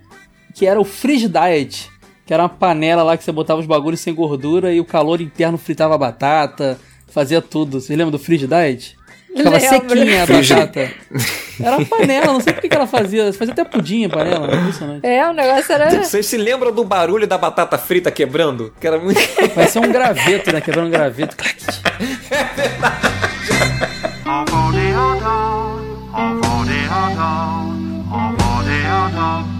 que 0.53 0.65
era 0.65 0.79
o 0.79 0.83
Frigidaire. 0.83 1.91
Que 2.25 2.33
era 2.33 2.43
uma 2.43 2.49
panela 2.49 3.03
lá 3.03 3.17
que 3.17 3.23
você 3.23 3.31
botava 3.31 3.59
os 3.59 3.65
bagulhos 3.65 3.99
sem 3.99 4.15
gordura 4.15 4.73
e 4.73 4.79
o 4.79 4.85
calor 4.85 5.19
interno 5.19 5.57
fritava 5.57 5.97
batata, 5.97 6.79
fazia 7.07 7.41
tudo. 7.41 7.79
Você 7.81 7.95
lembra 7.95 8.11
do 8.11 8.19
Frigidaire? 8.19 8.95
Ficava 9.35 9.59
sequinha 9.59 10.23
a 10.23 10.27
batata. 10.27 10.91
Era 11.59 11.85
panela, 11.85 12.27
não 12.27 12.39
sei 12.39 12.53
por 12.53 12.61
que 12.61 12.75
ela 12.75 12.87
fazia. 12.87 13.33
Fazia 13.33 13.53
até 13.53 13.63
pudim 13.63 14.05
a 14.05 14.09
panela, 14.09 14.55
impressionante. 14.55 15.05
É, 15.05 15.27
o 15.27 15.33
negócio 15.33 15.73
era. 15.73 16.03
Vocês 16.03 16.25
se 16.25 16.37
lembram 16.37 16.71
do 16.71 16.83
barulho 16.83 17.25
da 17.27 17.37
batata 17.37 17.77
frita 17.77 18.11
quebrando? 18.11 18.73
Que 18.79 18.87
era 18.87 18.99
muito. 18.99 19.19
Vai 19.55 19.67
ser 19.67 19.79
um 19.79 19.91
graveto, 19.91 20.53
né? 20.53 20.61
Quebrando 20.61 20.87
um 20.87 20.91
graveto. 20.91 21.35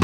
E 0.00 0.03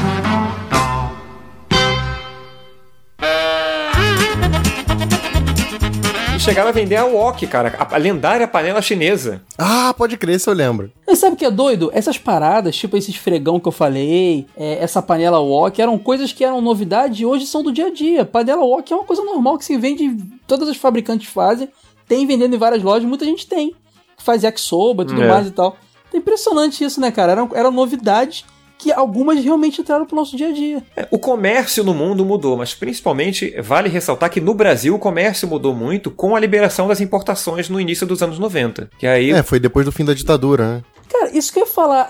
chegaram 6.41 6.69
a 6.69 6.71
vender 6.71 6.95
a 6.95 7.05
wok, 7.05 7.45
cara, 7.47 7.75
a, 7.77 7.95
a 7.95 7.97
lendária 7.97 8.47
panela 8.47 8.81
chinesa. 8.81 9.41
Ah, 9.57 9.93
pode 9.95 10.17
crer, 10.17 10.39
se 10.39 10.49
eu 10.49 10.53
lembro. 10.53 10.91
Mas 11.05 11.19
sabe 11.19 11.35
o 11.35 11.37
que 11.37 11.45
é 11.45 11.51
doido? 11.51 11.91
Essas 11.93 12.17
paradas, 12.17 12.75
tipo 12.75 12.97
esse 12.97 13.11
esfregão 13.11 13.59
que 13.59 13.67
eu 13.67 13.71
falei, 13.71 14.45
é, 14.57 14.83
essa 14.83 15.01
panela 15.01 15.39
wok, 15.39 15.79
eram 15.81 15.97
coisas 15.97 16.31
que 16.33 16.43
eram 16.43 16.59
novidade 16.61 17.21
e 17.21 17.25
hoje 17.25 17.45
são 17.45 17.61
do 17.61 17.71
dia 17.71 17.87
a 17.87 17.91
dia. 17.93 18.25
Panela 18.25 18.63
wok 18.63 18.91
é 18.91 18.95
uma 18.95 19.05
coisa 19.05 19.23
normal 19.23 19.57
que 19.57 19.65
se 19.65 19.77
vende, 19.77 20.17
todas 20.47 20.67
as 20.67 20.77
fabricantes 20.77 21.29
fazem, 21.31 21.69
tem 22.07 22.25
vendendo 22.25 22.55
em 22.55 22.59
várias 22.59 22.81
lojas, 22.81 23.07
muita 23.07 23.25
gente 23.25 23.45
tem. 23.47 23.75
Faz 24.17 24.43
yakisoba 24.43 25.03
e 25.03 25.07
tudo 25.07 25.23
É. 25.23 25.27
mais 25.27 25.47
e 25.47 25.51
tal. 25.51 25.77
É 26.13 26.17
impressionante 26.17 26.83
isso, 26.83 26.99
né, 26.99 27.09
cara? 27.11 27.31
Eram, 27.31 27.49
eram 27.53 27.71
novidades 27.71 28.43
que 28.81 28.91
algumas 28.91 29.43
realmente 29.43 29.79
entraram 29.79 30.05
pro 30.07 30.15
nosso 30.15 30.35
dia 30.35 30.47
a 30.49 30.51
dia. 30.51 30.83
É, 30.97 31.07
o 31.11 31.19
comércio 31.19 31.83
no 31.83 31.93
mundo 31.93 32.25
mudou, 32.25 32.57
mas 32.57 32.73
principalmente 32.73 33.53
vale 33.61 33.87
ressaltar 33.89 34.29
que 34.31 34.41
no 34.41 34.55
Brasil 34.55 34.95
o 34.95 34.99
comércio 34.99 35.47
mudou 35.47 35.73
muito 35.75 36.09
com 36.09 36.35
a 36.35 36.39
liberação 36.39 36.87
das 36.87 36.99
importações 36.99 37.69
no 37.69 37.79
início 37.79 38.07
dos 38.07 38.23
anos 38.23 38.39
90. 38.39 38.89
Que 38.97 39.05
aí 39.05 39.29
É, 39.31 39.43
foi 39.43 39.59
depois 39.59 39.85
do 39.85 39.91
fim 39.91 40.03
da 40.03 40.13
ditadura, 40.15 40.77
né? 40.77 40.83
Cara, 41.07 41.37
isso 41.37 41.51
que 41.53 41.59
eu 41.59 41.63
ia 41.65 41.69
falar, 41.71 42.09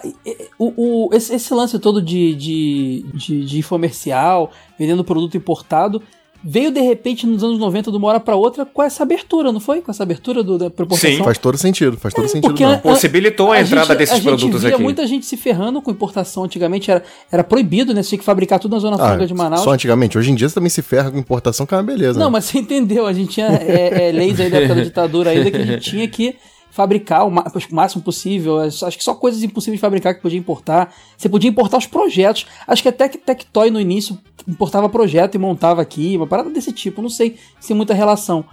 o, 0.58 1.08
o- 1.08 1.10
esse, 1.14 1.34
esse 1.36 1.54
lance 1.54 1.78
todo 1.80 2.02
de, 2.02 2.36
de, 2.36 3.06
de, 3.14 3.46
de 3.46 3.58
infomercial, 3.60 4.52
vendendo 4.80 5.04
produto 5.04 5.36
importado, 5.36 6.02
veio 6.44 6.72
de 6.72 6.80
repente 6.82 7.26
nos 7.28 7.44
anos 7.44 7.60
90 7.60 7.92
de 7.92 7.98
uma 7.98 8.08
hora 8.08 8.20
pra 8.20 8.36
outra 8.36 8.66
com 8.66 8.82
essa 8.82 9.04
abertura, 9.04 9.52
não 9.52 9.60
foi? 9.60 9.82
Com 9.82 9.92
essa 9.92 10.04
abertura 10.04 10.44
do, 10.44 10.58
da 10.58 10.70
proporção. 10.70 11.12
Faz 11.24 11.38
todo 11.38 11.58
sentido, 11.58 11.98
faz 11.98 12.14
todo 12.14 12.28
sentido. 12.28 12.50
porque 12.50 12.64
não. 12.64 12.74
a- 12.74 12.78
possibilitou 12.78 13.52
a, 13.52 13.62
entrada 13.62 13.88
gente- 13.88 13.98
desses 13.98 14.14
a 14.14 14.18
gente 14.18 14.24
produtos 14.26 14.62
via 14.64 14.74
aqui. 14.74 14.82
muita 14.84 15.06
gente 15.08 15.26
se 15.26 15.38
ferrando 15.38 15.82
com 15.82 15.92
importação. 15.92 16.44
Antigamente 16.44 16.90
era, 16.90 17.04
era 17.32 17.44
proibido, 17.44 17.94
né? 17.94 18.02
Você 18.04 18.10
tinha 18.10 18.20
que 18.20 18.26
fabricar 18.26 18.60
tudo 18.60 18.74
na 18.76 18.80
Zona 18.80 18.96
Ah, 19.00 19.10
Franca 19.10 19.28
de 19.28 19.34
Manaus. 19.34 19.62
Só 19.64 19.72
antigamente. 19.72 20.18
Hoje 20.18 20.32
em 20.32 20.36
dia 20.36 20.50
você 20.50 20.56
também 20.56 20.70
se 20.70 20.82
ferra 20.82 21.12
com 21.12 21.18
importação, 21.18 21.66
que 21.66 21.74
é 21.74 21.78
uma 21.78 21.84
beleza. 21.84 22.20
Não, 22.20 22.28
né? 22.28 22.32
mas 22.34 22.46
você 22.46 22.58
entendeu. 22.60 23.06
A 23.06 23.14
gente 23.14 23.30
tinha 23.34 23.48
é, 23.48 24.10
é, 24.10 24.12
leis 24.12 24.40
aí 24.40 24.50
da 24.50 24.74
ditadura 24.76 25.30
ainda 25.32 25.50
que 25.52 25.58
a 25.58 25.66
gente 25.66 25.90
tinha 25.90 26.08
que 26.08 26.36
fabricar 26.72 27.28
o 27.28 27.30
o 27.30 27.76
máximo 27.76 28.02
possível. 28.02 28.60
Acho 28.60 28.98
que 28.98 29.04
só 29.04 29.14
coisas 29.14 29.44
impossíveis 29.44 29.78
de 29.78 29.82
fabricar 29.82 30.16
que 30.16 30.22
podia 30.22 30.40
importar. 30.40 30.92
Você 31.18 31.30
podia 31.30 31.50
importar 31.50 31.78
os 31.78 31.86
projetos. 31.86 32.48
Acho 32.66 32.82
que 32.82 32.90
até 32.90 33.08
que 33.08 33.18
Tectoy 33.18 33.70
no 33.70 33.80
início 33.80 34.18
importava 34.48 34.90
projeto 34.90 35.36
e 35.36 35.38
montava 35.38 35.82
aqui, 35.82 36.18
uma 36.18 36.26
parada 36.26 36.50
desse 36.50 36.72
tipo. 36.72 37.02
Não 37.02 37.10
sei 37.10 37.38
se 37.60 37.68
tem 37.68 37.78
muita 37.78 37.94
relação. 37.94 38.44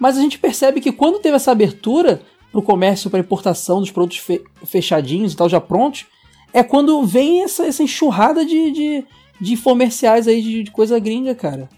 Mas 0.00 0.18
a 0.18 0.20
gente 0.20 0.38
percebe 0.38 0.80
que 0.80 0.90
quando 0.90 1.20
teve 1.20 1.36
essa 1.36 1.52
abertura 1.52 2.20
pro 2.50 2.62
comércio, 2.62 3.10
para 3.10 3.20
importação 3.20 3.80
dos 3.80 3.90
produtos 3.90 4.18
fe- 4.18 4.42
fechadinhos 4.64 5.34
e 5.34 5.36
tal, 5.36 5.48
já 5.48 5.60
prontos, 5.60 6.06
é 6.52 6.62
quando 6.62 7.02
vem 7.04 7.42
essa, 7.42 7.66
essa 7.66 7.82
enxurrada 7.82 8.44
de, 8.44 8.70
de, 8.70 9.04
de 9.40 9.56
comerciais 9.56 10.26
aí 10.26 10.40
de, 10.40 10.62
de 10.62 10.70
coisa 10.70 10.98
gringa, 10.98 11.34
cara. 11.34 11.68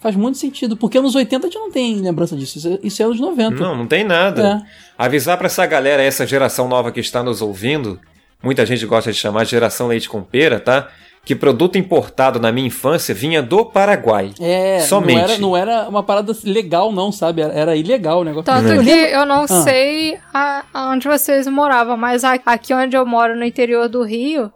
Faz 0.00 0.14
muito 0.14 0.38
sentido, 0.38 0.76
porque 0.76 1.00
nos 1.00 1.14
80 1.14 1.46
a 1.46 1.50
gente 1.50 1.58
não 1.58 1.70
tem 1.72 1.96
lembrança 1.96 2.36
disso. 2.36 2.58
Isso 2.58 2.68
é, 2.68 2.78
isso 2.82 3.02
é 3.02 3.04
anos 3.06 3.18
90. 3.20 3.56
Não, 3.56 3.76
não 3.76 3.86
tem 3.86 4.04
nada. 4.04 4.62
É. 4.64 5.04
Avisar 5.06 5.36
pra 5.36 5.46
essa 5.46 5.66
galera, 5.66 6.02
essa 6.02 6.26
geração 6.26 6.68
nova 6.68 6.92
que 6.92 7.00
está 7.00 7.22
nos 7.22 7.42
ouvindo, 7.42 7.98
muita 8.42 8.64
gente 8.64 8.86
gosta 8.86 9.10
de 9.10 9.18
chamar 9.18 9.44
de 9.44 9.50
geração 9.50 9.88
leite 9.88 10.08
com 10.08 10.22
pera, 10.22 10.60
tá? 10.60 10.88
Que 11.24 11.34
produto 11.34 11.76
importado 11.76 12.38
na 12.40 12.50
minha 12.52 12.68
infância 12.68 13.14
vinha 13.14 13.42
do 13.42 13.64
Paraguai. 13.66 14.32
É, 14.40 14.80
Somente. 14.80 15.16
Não, 15.18 15.24
era, 15.26 15.38
não 15.38 15.56
era 15.82 15.88
uma 15.88 16.02
parada 16.02 16.32
legal, 16.44 16.90
não, 16.92 17.10
sabe? 17.12 17.42
Era, 17.42 17.52
era 17.52 17.76
ilegal 17.76 18.20
o 18.20 18.24
negócio. 18.24 18.44
Tanto 18.44 18.68
Eu 18.72 18.82
que 18.82 18.88
eu 18.90 19.26
não 19.26 19.42
Ah. 19.42 19.46
sei 19.48 20.16
a- 20.32 20.64
aonde 20.72 21.06
vocês 21.08 21.46
moravam, 21.48 21.96
mas 21.96 22.22
a- 22.24 22.38
aqui 22.46 22.72
onde 22.72 22.96
eu 22.96 23.04
moro, 23.04 23.36
no 23.36 23.44
interior 23.44 23.88
do 23.88 24.02
Rio, 24.04 24.50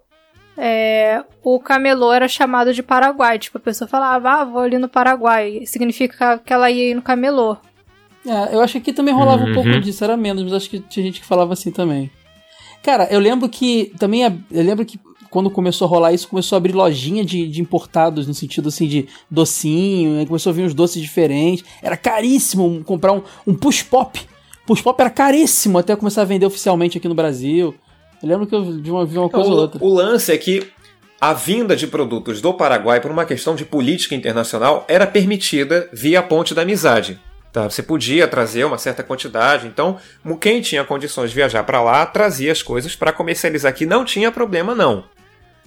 é, 0.57 1.22
o 1.42 1.59
camelô 1.59 2.12
era 2.12 2.28
chamado 2.28 2.72
de 2.74 2.82
Paraguai. 2.82 3.38
Tipo, 3.38 3.59
a 3.59 3.61
pessoa 3.61 3.88
falava, 3.88 4.30
ah, 4.30 4.44
vou 4.44 4.61
ali 4.62 4.78
no 4.78 4.88
Paraguai. 4.88 5.62
Significa 5.66 6.38
que 6.38 6.53
ela 6.53 6.70
ia 6.70 6.90
ir 6.90 6.94
no 6.94 7.03
camelô. 7.03 7.57
É, 8.26 8.55
eu 8.55 8.61
acho 8.61 8.74
que 8.74 8.78
aqui 8.78 8.92
também 8.92 9.12
rolava 9.14 9.42
um 9.44 9.48
Uhum. 9.48 9.55
pouco 9.55 9.80
disso, 9.80 10.05
era 10.05 10.16
menos, 10.16 10.42
mas 10.44 10.53
acho 10.53 10.70
que 10.70 10.78
tinha 10.80 11.05
gente 11.05 11.20
que 11.20 11.26
falava 11.26 11.53
assim 11.55 11.70
também. 11.72 12.11
Cara, 12.82 13.09
eu 13.11 13.18
lembro 13.18 13.48
que 13.48 13.92
também 13.98 14.22
eu 14.22 14.62
lembro 14.62 14.84
que 14.84 14.98
quando 15.30 15.50
começou 15.50 15.86
a 15.86 15.88
rolar 15.88 16.12
isso, 16.12 16.28
começou 16.28 16.57
a 16.57 16.59
abrir 16.59 16.72
lojinha 16.72 17.24
de, 17.24 17.48
de 17.48 17.61
importados, 17.61 18.26
no 18.26 18.34
sentido 18.34 18.68
assim 18.68 18.86
de 18.86 19.09
docinho, 19.30 20.18
aí 20.18 20.26
começou 20.26 20.50
a 20.50 20.53
vir 20.53 20.64
uns 20.64 20.74
doces 20.74 21.00
diferentes. 21.00 21.64
Era 21.82 21.96
caríssimo 21.96 22.64
um- 22.66 22.82
comprar 22.82 23.12
um, 23.12 23.22
um 23.46 23.55
push 23.55 23.82
pop. 23.82 24.20
Push 24.66 24.82
pop 24.82 25.00
era 25.00 25.11
caríssimo 25.11 25.78
até 25.78 25.96
começar 25.96 26.22
a 26.22 26.24
vender 26.26 26.44
oficialmente 26.46 26.98
aqui 26.98 27.09
no 27.09 27.14
Brasil. 27.14 27.74
Eu 28.22 28.28
lembro 28.28 28.46
que 28.46 28.54
eu 28.54 28.64
vi 28.64 28.90
uma, 28.90 29.04
vi 29.04 29.18
uma 29.18 29.28
coisa 29.28 29.50
ou 29.50 29.56
outra. 29.56 29.78
O, 29.82 29.92
lance 29.92 30.32
é 30.32 30.38
que 30.38 30.70
a 31.20 31.32
vinda 31.32 31.74
de 31.74 31.86
produtos 31.86 32.40
do 32.40 32.54
Paraguai, 32.54 33.00
por 33.00 33.10
uma 33.10 33.24
questão 33.24 33.56
de 33.56 33.64
política 33.64 34.14
internacional, 34.14 34.84
era 34.88 35.06
permitida 35.06 35.88
via 35.92 36.20
a 36.20 36.22
ponte 36.22 36.54
da 36.54 36.62
amizade. 36.62 37.18
Tá? 37.52 37.68
Você 37.68 37.82
podia 37.82 38.26
trazer 38.26 38.64
uma 38.64 38.78
certa 38.78 39.02
quantidade, 39.02 39.66
então 39.66 39.98
quem 40.40 40.60
tinha 40.60 40.84
condições 40.84 41.30
de 41.30 41.36
viajar 41.36 41.64
para 41.64 41.82
lá 41.82 42.06
trazia 42.06 42.50
as 42.50 42.62
coisas 42.62 42.96
para 42.96 43.12
comercializar 43.12 43.70
aqui. 43.70 43.84
Não 43.84 44.04
tinha 44.04 44.30
problema, 44.32 44.74
não. 44.74 45.04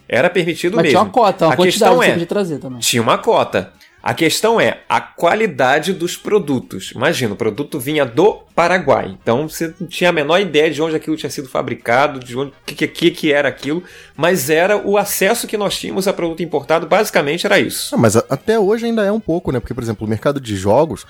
Era 0.07 0.29
permitido 0.29 0.75
Mas 0.75 0.83
mesmo. 0.83 0.97
tinha 0.97 1.03
uma 1.03 1.11
cota, 1.11 1.45
uma 1.45 1.53
a 1.53 1.57
quantidade 1.57 1.91
questão 1.91 1.99
que 1.99 2.05
você 2.05 2.09
é, 2.09 2.13
podia 2.13 2.27
trazer 2.27 2.57
também. 2.59 2.79
tinha 2.79 3.01
uma 3.01 3.17
cota. 3.17 3.73
A 4.07 4.13
questão 4.13 4.61
é 4.61 4.81
a 4.87 5.01
qualidade 5.01 5.91
dos 5.91 6.15
produtos. 6.15 6.91
Imagina, 6.93 7.33
o 7.33 7.35
produto 7.35 7.79
vinha 7.79 8.05
do 8.05 8.35
Paraguai. 8.53 9.17
Então 9.19 9.49
você 9.49 9.73
não 9.79 9.87
tinha 9.87 10.11
a 10.11 10.13
menor 10.13 10.39
ideia 10.39 10.69
de 10.69 10.79
onde 10.79 10.95
aquilo 10.95 11.17
tinha 11.17 11.29
sido 11.31 11.49
fabricado, 11.49 12.19
de 12.19 12.37
onde 12.37 12.53
que, 12.67 12.87
que, 12.87 13.09
que 13.09 13.33
era 13.33 13.49
aquilo, 13.49 13.83
mas 14.15 14.47
era 14.51 14.77
o 14.77 14.95
acesso 14.95 15.47
que 15.47 15.57
nós 15.57 15.75
tínhamos 15.79 16.07
a 16.07 16.13
produto 16.13 16.43
importado, 16.43 16.85
basicamente 16.85 17.47
era 17.47 17.57
isso. 17.59 17.95
Ah, 17.95 17.97
mas 17.97 18.15
a- 18.15 18.23
até 18.29 18.59
hoje 18.59 18.85
ainda 18.85 19.03
é 19.03 19.11
um 19.11 19.19
pouco, 19.19 19.51
né? 19.51 19.59
Porque, 19.59 19.73
por 19.73 19.81
exemplo, 19.83 20.05
o 20.05 20.09
mercado 20.09 20.39
de 20.39 20.55
jogos, 20.55 21.03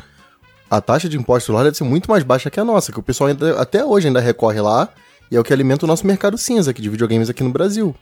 a 0.71 0.79
taxa 0.79 1.09
de 1.09 1.17
imposto 1.17 1.51
lá 1.51 1.63
deve 1.63 1.75
ser 1.75 1.83
muito 1.83 2.09
mais 2.09 2.23
baixa 2.23 2.49
que 2.49 2.61
a 2.61 2.63
nossa, 2.63 2.93
que 2.93 2.99
o 2.99 3.03
pessoal 3.03 3.27
ainda, 3.29 3.59
até 3.59 3.83
hoje 3.83 4.07
ainda 4.07 4.21
recorre 4.21 4.61
lá 4.61 4.87
e 5.29 5.35
é 5.35 5.39
o 5.39 5.43
que 5.43 5.51
alimenta 5.51 5.83
o 5.83 5.87
nosso 5.87 6.07
mercado 6.07 6.37
cinza 6.37 6.71
aqui 6.71 6.81
de 6.81 6.89
videogames 6.89 7.29
aqui 7.29 7.43
no 7.43 7.49
Brasil. 7.51 7.93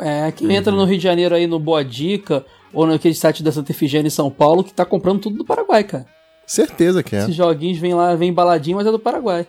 É, 0.00 0.32
quem 0.32 0.54
entra 0.54 0.72
no 0.72 0.84
Rio 0.84 0.98
de 0.98 1.04
Janeiro 1.04 1.34
aí 1.34 1.46
no 1.46 1.58
Boa 1.58 1.84
Dica 1.84 2.44
ou 2.72 2.86
naquele 2.86 3.14
site 3.14 3.42
da 3.42 3.50
Santa 3.52 3.72
Efigênia 3.72 4.06
em 4.08 4.10
São 4.10 4.30
Paulo 4.30 4.62
que 4.64 4.72
tá 4.72 4.84
comprando 4.84 5.20
tudo 5.20 5.36
do 5.38 5.44
Paraguai, 5.44 5.84
cara. 5.84 6.06
Certeza 6.46 7.02
que 7.02 7.14
é. 7.16 7.20
Esses 7.20 7.34
joguinhos 7.34 7.78
vêm 7.78 7.94
lá, 7.94 8.14
vem 8.16 8.30
embaladinho, 8.30 8.76
mas 8.76 8.86
é 8.86 8.90
do 8.92 8.98
Paraguai. 8.98 9.46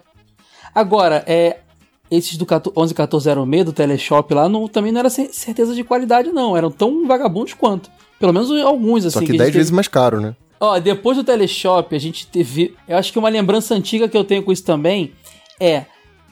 Agora, 0.73 1.23
é. 1.27 1.57
Esses 2.09 2.35
do 2.35 2.45
14 2.45 2.93
11406 2.93 3.63
do 3.65 3.71
Teleshop 3.71 4.33
lá 4.33 4.49
não, 4.49 4.67
também 4.67 4.91
não 4.91 4.99
era 4.99 5.09
ce- 5.09 5.29
certeza 5.31 5.73
de 5.73 5.81
qualidade, 5.81 6.29
não. 6.31 6.57
Eram 6.57 6.69
tão 6.69 7.07
vagabundos 7.07 7.53
quanto. 7.53 7.89
Pelo 8.19 8.33
menos 8.33 8.51
alguns, 8.63 9.05
assim. 9.05 9.19
Só 9.19 9.25
que 9.25 9.31
a 9.31 9.37
10 9.37 9.43
gente 9.45 9.53
vezes 9.53 9.67
teve- 9.69 9.75
mais 9.75 9.87
caro, 9.87 10.19
né? 10.19 10.35
Ó, 10.59 10.77
depois 10.77 11.15
do 11.17 11.23
Teleshop, 11.23 11.95
a 11.95 11.99
gente 11.99 12.27
teve. 12.27 12.75
Eu 12.85 12.97
acho 12.97 13.13
que 13.13 13.17
uma 13.17 13.29
lembrança 13.29 13.73
antiga 13.73 14.09
que 14.09 14.17
eu 14.17 14.25
tenho 14.25 14.43
com 14.43 14.51
isso 14.51 14.63
também 14.65 15.13
é. 15.59 15.85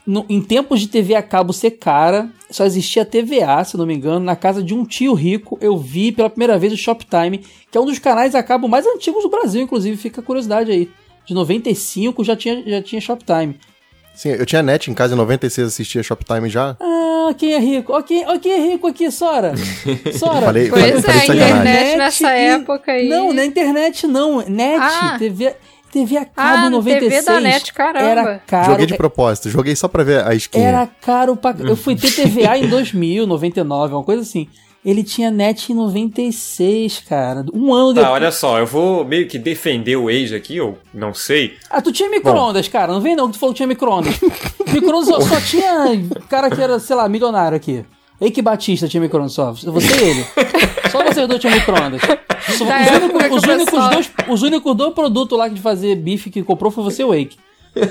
No- 0.09 0.25
em 0.27 0.41
tempos 0.41 0.79
de 0.81 0.87
TV 0.87 1.13
a 1.13 1.21
cabo 1.21 1.53
ser 1.53 1.71
cara, 1.71 2.29
só 2.49 2.65
existia 2.65 3.05
TVA, 3.05 3.63
se 3.63 3.77
não 3.77 3.85
me 3.85 3.93
engano, 3.93 4.19
na 4.19 4.35
casa 4.35 4.63
de 4.63 4.73
um 4.73 4.83
tio 4.83 5.13
rico. 5.13 5.57
Eu 5.61 5.77
vi 5.77 6.11
pela 6.11 6.29
primeira 6.29 6.57
vez 6.57 6.73
o 6.73 6.77
Shoptime, 6.77 7.43
que 7.69 7.77
é 7.77 7.81
um 7.81 7.85
dos 7.85 7.99
canais 7.99 8.33
a 8.33 8.41
cabo 8.41 8.67
mais 8.67 8.85
antigos 8.87 9.21
do 9.21 9.29
Brasil, 9.29 9.61
inclusive, 9.61 9.95
fica 9.97 10.21
a 10.21 10.23
curiosidade 10.23 10.71
aí. 10.71 10.89
De 11.25 11.33
95 11.35 12.23
já 12.23 12.35
tinha, 12.35 12.63
já 12.65 12.81
tinha 12.81 12.99
Shoptime. 12.99 13.55
Sim, 14.15 14.29
eu 14.29 14.45
tinha 14.45 14.63
net 14.63 14.89
em 14.89 14.93
casa 14.95 15.13
em 15.13 15.17
96, 15.17 15.67
assistia 15.67 16.01
Shoptime 16.03 16.49
já. 16.49 16.75
Ah, 16.81 17.33
quem 17.37 17.53
é 17.53 17.59
rico? 17.59 17.93
Ó, 17.93 18.01
quem, 18.01 18.25
ó, 18.27 18.37
quem 18.39 18.51
é 18.51 18.71
rico 18.71 18.87
aqui, 18.87 19.09
Sora? 19.11 19.53
Sora. 20.17 20.47
Falei- 20.47 20.69
Pois 20.69 20.81
falei- 20.81 20.97
é, 20.97 21.01
falei 21.01 21.17
a 21.17 21.21
de 21.21 21.27
sacanagem. 21.27 21.59
internet 21.61 21.97
nessa 21.97 22.37
e- 22.37 22.45
época 22.47 22.91
aí. 22.91 23.07
Não, 23.07 23.31
na 23.31 23.45
internet 23.45 24.07
não. 24.07 24.43
Net, 24.49 24.79
Ah. 24.81 25.15
TV, 25.19 25.53
TV 25.91 26.17
a 26.17 26.25
cabo 26.25 26.33
Ah, 26.37 26.67
em 26.67 26.69
no 26.69 26.77
96. 26.77 27.25
TV 27.25 27.31
da 27.33 27.41
net, 27.41 27.73
caramba. 27.73 28.05
Era 28.05 28.39
caro. 28.45 28.71
joguei 28.71 28.85
de 28.85 28.95
propósito, 28.97 29.49
joguei 29.49 29.75
só 29.75 29.87
pra 29.87 30.03
ver 30.03 30.23
a 30.25 30.33
skin. 30.35 30.59
Era 30.59 30.87
caro 31.01 31.35
pra. 31.35 31.55
Eu 31.59 31.75
fui 31.75 31.95
ter 31.95 32.11
TVA 32.11 32.57
em 32.59 32.67
2000, 32.67 33.25
99, 33.27 33.93
uma 33.93 34.03
coisa 34.03 34.21
assim. 34.21 34.47
Ele 34.85 35.03
tinha 35.03 35.29
net 35.29 35.73
em 35.73 35.75
96, 35.75 36.99
cara. 37.07 37.43
Um 37.53 37.73
ano 37.73 37.93
Tá, 37.93 38.01
depois. 38.01 38.13
olha 38.13 38.31
só, 38.31 38.59
eu 38.59 38.65
vou 38.65 39.03
meio 39.03 39.27
que 39.27 39.37
defender 39.37 39.97
o 39.97 40.07
Age 40.07 40.33
aqui, 40.33 40.55
eu 40.55 40.77
não 40.93 41.13
sei. 41.13 41.57
Ah, 41.69 41.81
tu 41.81 41.91
tinha 41.91 42.09
micro-ondas, 42.09 42.67
cara. 42.69 42.93
Não 42.93 43.01
vem 43.01 43.13
não 43.15 43.27
que 43.27 43.33
tu 43.33 43.39
falou 43.39 43.53
que 43.53 43.57
tinha 43.57 43.67
micro-ondas. 43.67 44.15
micro-ondas 44.71 45.09
só, 45.09 45.19
só 45.19 45.41
tinha 45.41 45.85
cara 46.29 46.49
que 46.49 46.61
era, 46.61 46.79
sei 46.79 46.95
lá, 46.95 47.09
milionário 47.09 47.57
aqui. 47.57 47.83
Eike 48.21 48.41
Batista 48.41 48.87
tinha 48.87 49.01
micro-ondas 49.01 49.33
só. 49.33 49.51
Você 49.51 50.03
e 50.03 50.09
ele. 50.09 50.25
Só 50.91 51.03
vocês 51.03 51.27
dois 51.27 51.39
tinham 51.39 51.55
micro-ondas. 51.55 52.01
Os, 52.01 52.57
que 52.57 53.33
os 53.33 53.43
únicos 53.43 53.89
dois, 53.89 54.11
os 54.27 54.41
únicos 54.41 54.75
dois 54.75 54.93
produtos 54.93 55.37
lá 55.37 55.47
de 55.47 55.61
fazer 55.61 55.95
bife 55.95 56.29
que 56.29 56.43
comprou 56.43 56.71
foi 56.71 56.83
você 56.83 57.01
e 57.03 57.05
o 57.05 57.13
Eike. 57.13 57.37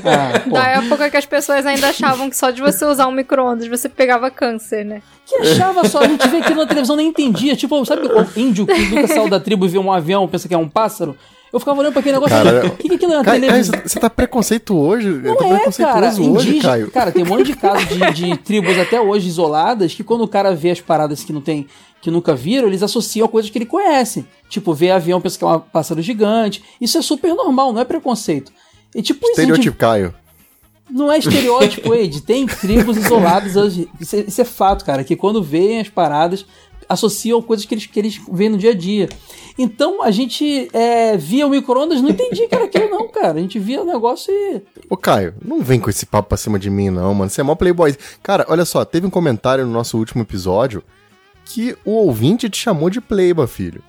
Ah, 0.04 0.40
pô. 0.40 0.50
Da 0.50 0.66
época 0.68 1.08
que 1.08 1.16
as 1.16 1.24
pessoas 1.24 1.64
ainda 1.64 1.88
achavam 1.88 2.28
que 2.28 2.36
só 2.36 2.50
de 2.50 2.60
você 2.60 2.84
usar 2.84 3.06
um 3.06 3.12
micro-ondas 3.12 3.68
você 3.68 3.88
pegava 3.88 4.30
câncer, 4.30 4.84
né? 4.84 5.02
Que 5.24 5.36
achava 5.36 5.88
só, 5.88 6.00
a 6.00 6.08
gente 6.08 6.26
vê 6.28 6.38
aquilo 6.38 6.60
na 6.60 6.66
televisão 6.66 6.96
nem 6.96 7.08
entendia. 7.08 7.54
Tipo, 7.54 7.84
sabe 7.84 8.02
o 8.06 8.26
índio 8.38 8.66
que 8.66 8.78
nunca 8.86 9.06
saiu 9.06 9.28
da 9.28 9.38
tribo 9.38 9.64
e 9.64 9.68
vê 9.68 9.78
um 9.78 9.92
avião 9.92 10.26
pensa 10.26 10.48
que 10.48 10.54
é 10.54 10.58
um 10.58 10.68
pássaro? 10.68 11.16
Eu 11.52 11.58
ficava 11.58 11.80
olhando 11.80 11.92
pra 11.92 12.00
aquele 12.00 12.14
negócio 12.14 12.36
Cara, 12.36 12.64
e 12.64 12.68
o 12.68 12.70
que, 12.76 12.88
que 12.88 12.94
aquilo 12.96 13.12
é 13.14 13.24
Cara, 13.24 13.40
televisão? 13.40 13.80
você 13.84 13.98
tá 13.98 14.10
preconceituoso 14.10 14.86
hoje? 14.96 15.08
Não 15.08 15.34
tá 15.36 15.44
é, 15.44 15.48
cara. 15.48 15.54
preconceituoso 15.56 16.32
hoje, 16.32 16.48
Indígena, 16.48 16.62
Caio. 16.62 16.90
cara, 16.90 17.12
tem 17.12 17.22
um 17.24 17.26
monte 17.26 17.44
de 17.46 17.56
casos 17.56 17.88
de, 17.88 18.12
de 18.12 18.36
tribos 18.44 18.78
até 18.78 19.00
hoje 19.00 19.28
isoladas 19.28 19.94
que 19.94 20.04
quando 20.04 20.22
o 20.24 20.28
cara 20.28 20.54
vê 20.54 20.70
as 20.70 20.80
paradas 20.80 21.24
que 21.24 21.32
não 21.32 21.40
tem, 21.40 21.66
que 22.02 22.10
nunca 22.10 22.34
viram, 22.34 22.68
eles 22.68 22.82
associam 22.82 23.24
a 23.24 23.28
coisas 23.28 23.50
que 23.50 23.56
ele 23.58 23.64
conhece. 23.66 24.26
Tipo, 24.48 24.74
vê 24.74 24.90
avião, 24.90 25.20
pensa 25.20 25.38
que 25.38 25.44
é 25.44 25.46
um 25.48 25.58
pássaro 25.60 26.02
gigante. 26.02 26.62
Isso 26.80 26.98
é 26.98 27.02
super 27.02 27.34
normal, 27.34 27.72
não 27.72 27.80
é 27.80 27.84
preconceito. 27.84 28.52
E 28.94 29.00
tipo, 29.02 29.26
Estereotipo, 29.28 29.76
Caio. 29.76 30.14
não 30.90 31.10
é 31.10 31.18
estereótipo, 31.18 31.92
Ed. 31.96 32.20
Tem 32.22 32.46
tribos 32.46 32.96
isoladas 32.98 33.56
hoje. 33.56 33.88
Isso 34.00 34.16
é, 34.16 34.20
isso 34.20 34.40
é 34.40 34.44
fato, 34.44 34.84
cara. 34.84 35.02
Que 35.02 35.16
quando 35.16 35.42
veem 35.42 35.80
as 35.80 35.88
paradas, 35.88 36.44
associam 36.88 37.42
coisas 37.42 37.66
que 37.66 37.74
eles, 37.74 37.86
que 37.86 37.98
eles 37.98 38.20
veem 38.32 38.50
no 38.50 38.56
dia 38.58 38.70
a 38.70 38.74
dia. 38.74 39.08
Então 39.58 40.02
a 40.02 40.10
gente 40.10 40.68
é, 40.72 41.16
via 41.16 41.46
o 41.46 41.50
micro-ondas, 41.50 42.00
não 42.00 42.10
entendia 42.10 42.48
que 42.48 42.54
era 42.54 42.64
aquilo, 42.64 42.88
não, 42.90 43.08
cara. 43.08 43.38
A 43.38 43.40
gente 43.40 43.58
via 43.58 43.82
o 43.82 43.84
negócio 43.84 44.32
e. 44.32 44.62
Ô, 44.88 44.96
Caio, 44.96 45.34
não 45.44 45.60
vem 45.60 45.80
com 45.80 45.90
esse 45.90 46.06
papo 46.06 46.28
pra 46.28 46.38
cima 46.38 46.58
de 46.58 46.70
mim, 46.70 46.90
não, 46.90 47.12
mano. 47.14 47.28
Você 47.30 47.40
é 47.40 47.44
mó 47.44 47.54
playboy. 47.54 47.94
Cara, 48.22 48.46
olha 48.48 48.64
só, 48.64 48.84
teve 48.84 49.06
um 49.06 49.10
comentário 49.10 49.66
no 49.66 49.72
nosso 49.72 49.98
último 49.98 50.22
episódio 50.22 50.82
que 51.44 51.76
o 51.84 51.92
ouvinte 51.92 52.48
te 52.48 52.58
chamou 52.58 52.88
de 52.90 53.00
playboy, 53.00 53.46
filho. 53.46 53.82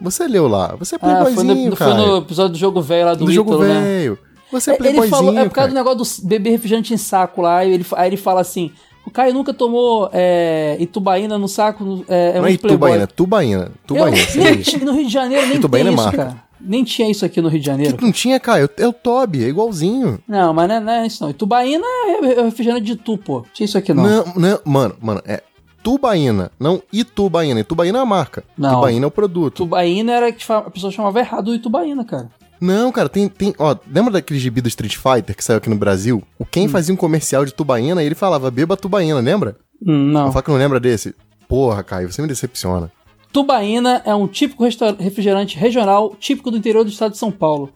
Você 0.00 0.26
leu 0.26 0.48
lá. 0.48 0.74
Você 0.76 0.96
é 0.96 0.98
Ah, 1.00 1.22
foi, 1.22 1.32
playboyzinho, 1.34 1.70
no, 1.70 1.76
foi 1.76 1.94
no 1.94 2.16
episódio 2.18 2.52
do 2.52 2.58
jogo 2.58 2.80
velho 2.82 3.06
lá 3.06 3.14
do, 3.14 3.24
Do 3.26 3.32
jogo 3.32 3.50
Ítalo, 3.54 3.68
né? 3.68 3.80
velho. 3.80 4.18
Você 4.50 4.70
é 4.70 4.72
É, 4.72 4.76
ele 4.76 4.82
playboyzinho, 4.82 5.10
falou, 5.16 5.38
é 5.38 5.44
por 5.44 5.54
causa 5.54 5.54
cara. 5.54 5.68
do 5.68 5.74
negócio 5.74 6.22
do 6.22 6.28
beber 6.28 6.50
refrigerante 6.50 6.92
em 6.92 6.96
saco 6.96 7.40
lá, 7.40 7.64
ele, 7.64 7.86
aí 7.92 8.08
ele 8.08 8.16
fala 8.16 8.40
assim: 8.40 8.72
o 9.04 9.10
Caio 9.10 9.34
nunca 9.34 9.52
tomou 9.52 10.08
é, 10.12 10.76
Itubaína 10.80 11.38
no 11.38 11.48
saco, 11.48 12.04
é, 12.08 12.36
é 12.36 12.40
Não 12.40 12.46
é. 12.46 12.52
Itubaína, 12.52 13.06
Tubaína. 13.06 13.72
Tubaína. 13.86 14.16
Eu- 14.34 14.86
no 14.86 14.92
Rio 14.92 15.06
de 15.06 15.12
Janeiro 15.12 15.46
nem 15.46 15.56
Itubaína 15.56 15.90
tem 15.90 15.98
é 15.98 16.02
isso, 16.02 16.16
cara. 16.16 16.42
Nem 16.64 16.84
tinha 16.84 17.10
isso 17.10 17.24
aqui 17.24 17.40
no 17.40 17.48
Rio 17.48 17.58
de 17.58 17.66
Janeiro. 17.66 17.96
Não 18.00 18.12
tinha, 18.12 18.38
Caio. 18.38 18.70
É 18.76 18.86
o 18.86 18.92
Toby, 18.92 19.44
é 19.44 19.48
igualzinho. 19.48 20.20
Não, 20.28 20.54
mas 20.54 20.68
não 20.68 20.74
é, 20.76 20.80
não 20.80 20.92
é 20.92 21.06
isso 21.06 21.22
não. 21.24 21.30
Itubaína 21.30 21.84
é 21.84 22.38
é 22.38 22.42
refrigerante 22.44 22.84
de 22.84 22.96
tu, 22.96 23.18
pô. 23.18 23.44
Tinha 23.52 23.64
isso 23.64 23.76
aqui 23.76 23.92
não. 23.92 24.04
Não, 24.04 24.24
não, 24.36 24.60
mano, 24.64 24.94
mano, 25.00 25.20
é 25.26 25.42
Tubaína, 25.82 26.52
não 26.60 26.80
Itubaína. 26.92 27.58
Itubaína 27.60 27.98
é 27.98 28.02
a 28.02 28.06
marca. 28.06 28.44
Não. 28.56 28.76
Tubaína 28.76 29.04
é 29.04 29.08
o 29.08 29.10
produto. 29.10 29.56
Tubaína 29.56 30.12
era 30.12 30.32
que 30.32 30.44
a 30.52 30.62
pessoa 30.70 30.92
chamava 30.92 31.18
errado 31.18 31.48
o 31.48 31.54
Itubaína, 31.54 32.04
cara. 32.04 32.30
Não, 32.62 32.92
cara, 32.92 33.08
tem, 33.08 33.28
tem. 33.28 33.52
Ó, 33.58 33.74
lembra 33.92 34.12
daquele 34.12 34.38
gibi 34.38 34.60
do 34.60 34.68
Street 34.68 34.96
Fighter 34.96 35.34
que 35.36 35.42
saiu 35.42 35.58
aqui 35.58 35.68
no 35.68 35.74
Brasil? 35.76 36.22
O 36.38 36.44
Hum. 36.44 36.46
Ken 36.50 36.68
fazia 36.68 36.94
um 36.94 36.96
comercial 36.96 37.44
de 37.44 37.52
Tubaína 37.52 38.02
e 38.02 38.06
ele 38.06 38.14
falava, 38.14 38.50
beba 38.50 38.76
Tubaína, 38.76 39.18
lembra? 39.20 39.56
Hum, 39.84 40.12
Não. 40.12 40.26
Eu 40.26 40.32
falo 40.32 40.44
que 40.44 40.50
não 40.50 40.58
lembra 40.58 40.78
desse. 40.78 41.14
Porra, 41.48 41.82
Caio, 41.82 42.10
você 42.12 42.22
me 42.22 42.28
decepciona. 42.28 42.90
Tubaína 43.32 44.00
é 44.04 44.14
um 44.14 44.28
típico 44.28 44.62
refrigerante 44.98 45.56
regional 45.58 46.14
típico 46.20 46.50
do 46.50 46.56
interior 46.56 46.84
do 46.84 46.90
estado 46.90 47.12
de 47.12 47.18
São 47.18 47.30
Paulo. 47.32 47.70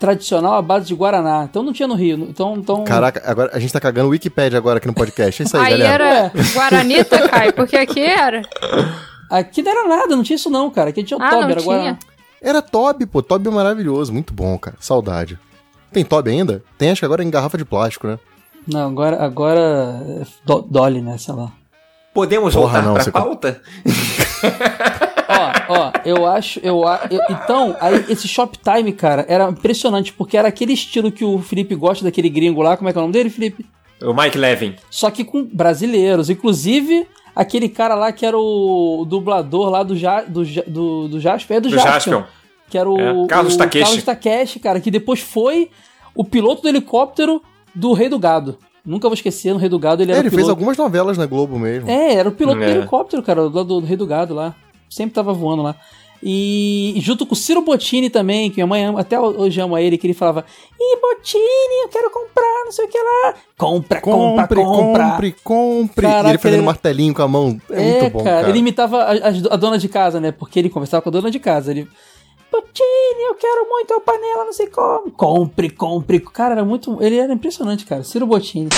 Tradicional 0.00 0.54
à 0.54 0.62
base 0.62 0.86
de 0.86 0.94
Guaraná. 0.94 1.46
Então 1.48 1.62
não 1.62 1.72
tinha 1.72 1.86
no 1.86 1.94
Rio. 1.94 2.26
Então, 2.28 2.56
então... 2.56 2.82
Caraca, 2.82 3.22
agora 3.24 3.50
a 3.54 3.60
gente 3.60 3.72
tá 3.72 3.78
cagando 3.78 4.08
o 4.08 4.10
Wikipedia 4.10 4.58
agora 4.58 4.78
aqui 4.78 4.88
no 4.88 4.94
podcast. 4.94 5.40
É 5.42 5.44
isso 5.46 5.56
aí, 5.56 5.74
Aí 5.74 5.78
galera. 5.78 6.04
era 6.04 6.32
Guaranita, 6.54 7.28
Caio, 7.28 7.52
porque 7.52 7.76
aqui 7.76 8.00
era. 8.00 8.42
Aqui 9.30 9.62
não 9.62 9.70
era 9.70 9.88
nada, 9.88 10.16
não 10.16 10.22
tinha 10.24 10.34
isso 10.36 10.50
não, 10.50 10.68
cara. 10.70 10.90
Aqui 10.90 11.04
tinha 11.04 11.16
o 11.16 11.22
Ah, 11.22 11.30
Toby, 11.30 11.42
não 11.42 11.50
era 11.50 11.60
tinha. 11.60 11.64
Guaraná. 11.74 11.98
Era 12.42 12.60
Toby, 12.60 13.06
pô. 13.06 13.22
Toby 13.22 13.48
é 13.48 13.52
maravilhoso. 13.52 14.12
Muito 14.12 14.34
bom, 14.34 14.58
cara. 14.58 14.76
Saudade. 14.80 15.38
Tem 15.92 16.04
Toby 16.04 16.30
ainda? 16.30 16.62
Tem, 16.76 16.90
acho 16.90 17.00
que 17.00 17.04
agora 17.04 17.22
é 17.22 17.26
em 17.26 17.30
garrafa 17.30 17.56
de 17.56 17.64
plástico, 17.64 18.06
né? 18.08 18.18
Não, 18.66 18.88
agora, 18.88 19.22
agora 19.22 19.60
é 19.60 20.22
Do- 20.44 20.62
Dolly, 20.62 21.00
né? 21.00 21.16
Sei 21.18 21.34
lá. 21.34 21.52
Podemos 22.14 22.54
Porra, 22.54 22.80
voltar 22.80 22.82
não, 22.86 22.94
pra 22.94 23.02
você- 23.04 23.10
pauta? 23.10 23.62
Ó, 25.28 25.74
ó, 25.74 25.92
eu 26.04 26.26
acho, 26.26 26.60
eu, 26.62 26.86
a- 26.86 27.06
eu- 27.10 27.20
Então, 27.30 27.76
aí 27.80 28.04
esse 28.08 28.28
Shoptime, 28.28 28.92
cara, 28.92 29.24
era 29.28 29.48
impressionante, 29.48 30.12
porque 30.12 30.36
era 30.36 30.48
aquele 30.48 30.72
estilo 30.74 31.10
que 31.10 31.24
o 31.24 31.38
Felipe 31.38 31.74
gosta 31.74 32.04
daquele 32.04 32.28
gringo 32.28 32.60
lá. 32.62 32.76
Como 32.76 32.88
é 32.88 32.92
que 32.92 32.98
é 32.98 33.00
o 33.00 33.02
nome 33.02 33.12
dele, 33.12 33.30
Felipe? 33.30 33.64
O 34.02 34.12
Mike 34.12 34.36
Levin. 34.36 34.74
Só 34.90 35.10
que 35.10 35.24
com 35.24 35.44
brasileiros. 35.44 36.28
Inclusive, 36.28 37.06
aquele 37.34 37.68
cara 37.68 37.94
lá 37.94 38.12
que 38.12 38.24
era 38.26 38.38
o 38.38 39.04
dublador 39.08 39.70
lá 39.70 39.82
do, 39.82 39.96
ja, 39.96 40.22
do, 40.22 40.44
do, 40.66 41.08
do 41.08 41.20
Jaspion. 41.20 41.56
É 41.56 41.60
do, 41.60 41.68
Do 41.68 41.74
Jaspion. 41.74 41.92
Jaspion. 41.92 42.22
Que 42.70 42.78
era 42.78 42.88
o, 42.90 42.98
É, 42.98 43.26
Carlos 43.26 43.54
o 43.54 43.58
Takeshi. 43.58 43.84
Carlos 43.84 44.02
Takeshi, 44.04 44.58
cara, 44.60 44.80
que 44.80 44.90
depois 44.90 45.20
foi 45.20 45.70
o 46.14 46.24
piloto 46.24 46.62
do 46.62 46.68
helicóptero 46.68 47.42
do 47.74 47.92
Rei 47.92 48.08
do 48.08 48.18
Gado. 48.18 48.58
Nunca 48.84 49.08
vou 49.08 49.14
esquecer, 49.14 49.52
no 49.52 49.58
Rei 49.58 49.68
do 49.68 49.78
Gado 49.78 50.02
ele 50.02 50.10
É, 50.10 50.14
era 50.16 50.22
ele 50.22 50.28
o 50.28 50.30
fez 50.30 50.42
piloto. 50.42 50.50
algumas 50.58 50.76
novelas 50.76 51.16
na 51.16 51.26
Globo 51.26 51.58
mesmo. 51.58 51.88
É, 51.88 52.14
era 52.14 52.28
o 52.28 52.32
piloto 52.32 52.58
do 52.58 52.64
É. 52.64 52.70
helicóptero, 52.70 53.22
cara, 53.22 53.42
lá 53.42 53.48
do, 53.48 53.64
do 53.64 53.80
Rei 53.80 53.96
do 53.96 54.06
Gado 54.06 54.34
lá. 54.34 54.54
Sempre 54.90 55.14
tava 55.14 55.32
voando 55.32 55.62
lá. 55.62 55.76
E 56.22 56.94
junto 56.98 57.26
com 57.26 57.32
o 57.34 57.36
Ciro 57.36 57.62
Bottini 57.62 58.08
também, 58.08 58.48
que 58.48 58.56
minha 58.56 58.66
mãe 58.66 58.84
ama, 58.84 59.00
até 59.00 59.18
hoje 59.18 59.60
ama 59.60 59.80
ele, 59.82 59.98
que 59.98 60.06
ele 60.06 60.14
falava: 60.14 60.44
Ih, 60.80 60.98
Bottini, 61.00 61.82
eu 61.82 61.88
quero 61.88 62.10
comprar, 62.10 62.62
não 62.64 62.70
sei 62.72 62.84
o 62.84 62.88
que 62.88 62.98
lá. 62.98 63.34
Compra, 63.58 64.00
compra, 64.00 64.46
Compre, 64.46 64.62
compra. 64.64 65.08
compre, 65.10 65.34
compre. 65.42 66.06
Caraca, 66.06 66.28
e 66.28 66.30
ele 66.30 66.38
fazendo 66.38 66.58
ele- 66.60 66.66
martelinho 66.66 67.12
com 67.14 67.22
a 67.22 67.28
mão. 67.28 67.60
É, 67.70 67.82
É, 67.82 68.00
muito 68.02 68.12
bom, 68.12 68.24
cara, 68.24 68.36
cara. 68.36 68.48
ele 68.50 68.58
imitava 68.60 68.98
a, 69.02 69.12
a- 69.12 69.54
a 69.54 69.56
dona 69.56 69.78
de 69.78 69.88
casa, 69.88 70.20
né? 70.20 70.30
Porque 70.30 70.58
ele 70.58 70.70
conversava 70.70 71.02
com 71.02 71.08
a 71.08 71.12
dona 71.12 71.30
de 71.30 71.40
casa. 71.40 71.70
Ele. 71.72 71.88
Bottini, 72.52 73.22
eu 73.28 73.34
quero 73.34 73.66
muito 73.68 73.94
a 73.94 74.00
panela, 74.00 74.44
não 74.44 74.52
sei 74.52 74.66
como. 74.66 75.10
Compre, 75.12 75.70
compre. 75.70 76.20
Cara, 76.20 76.52
era 76.54 76.64
muito. 76.64 77.02
Ele 77.02 77.16
era 77.16 77.32
impressionante, 77.32 77.84
cara. 77.86 78.04
Ciro 78.04 78.26
Bottini. 78.26 78.68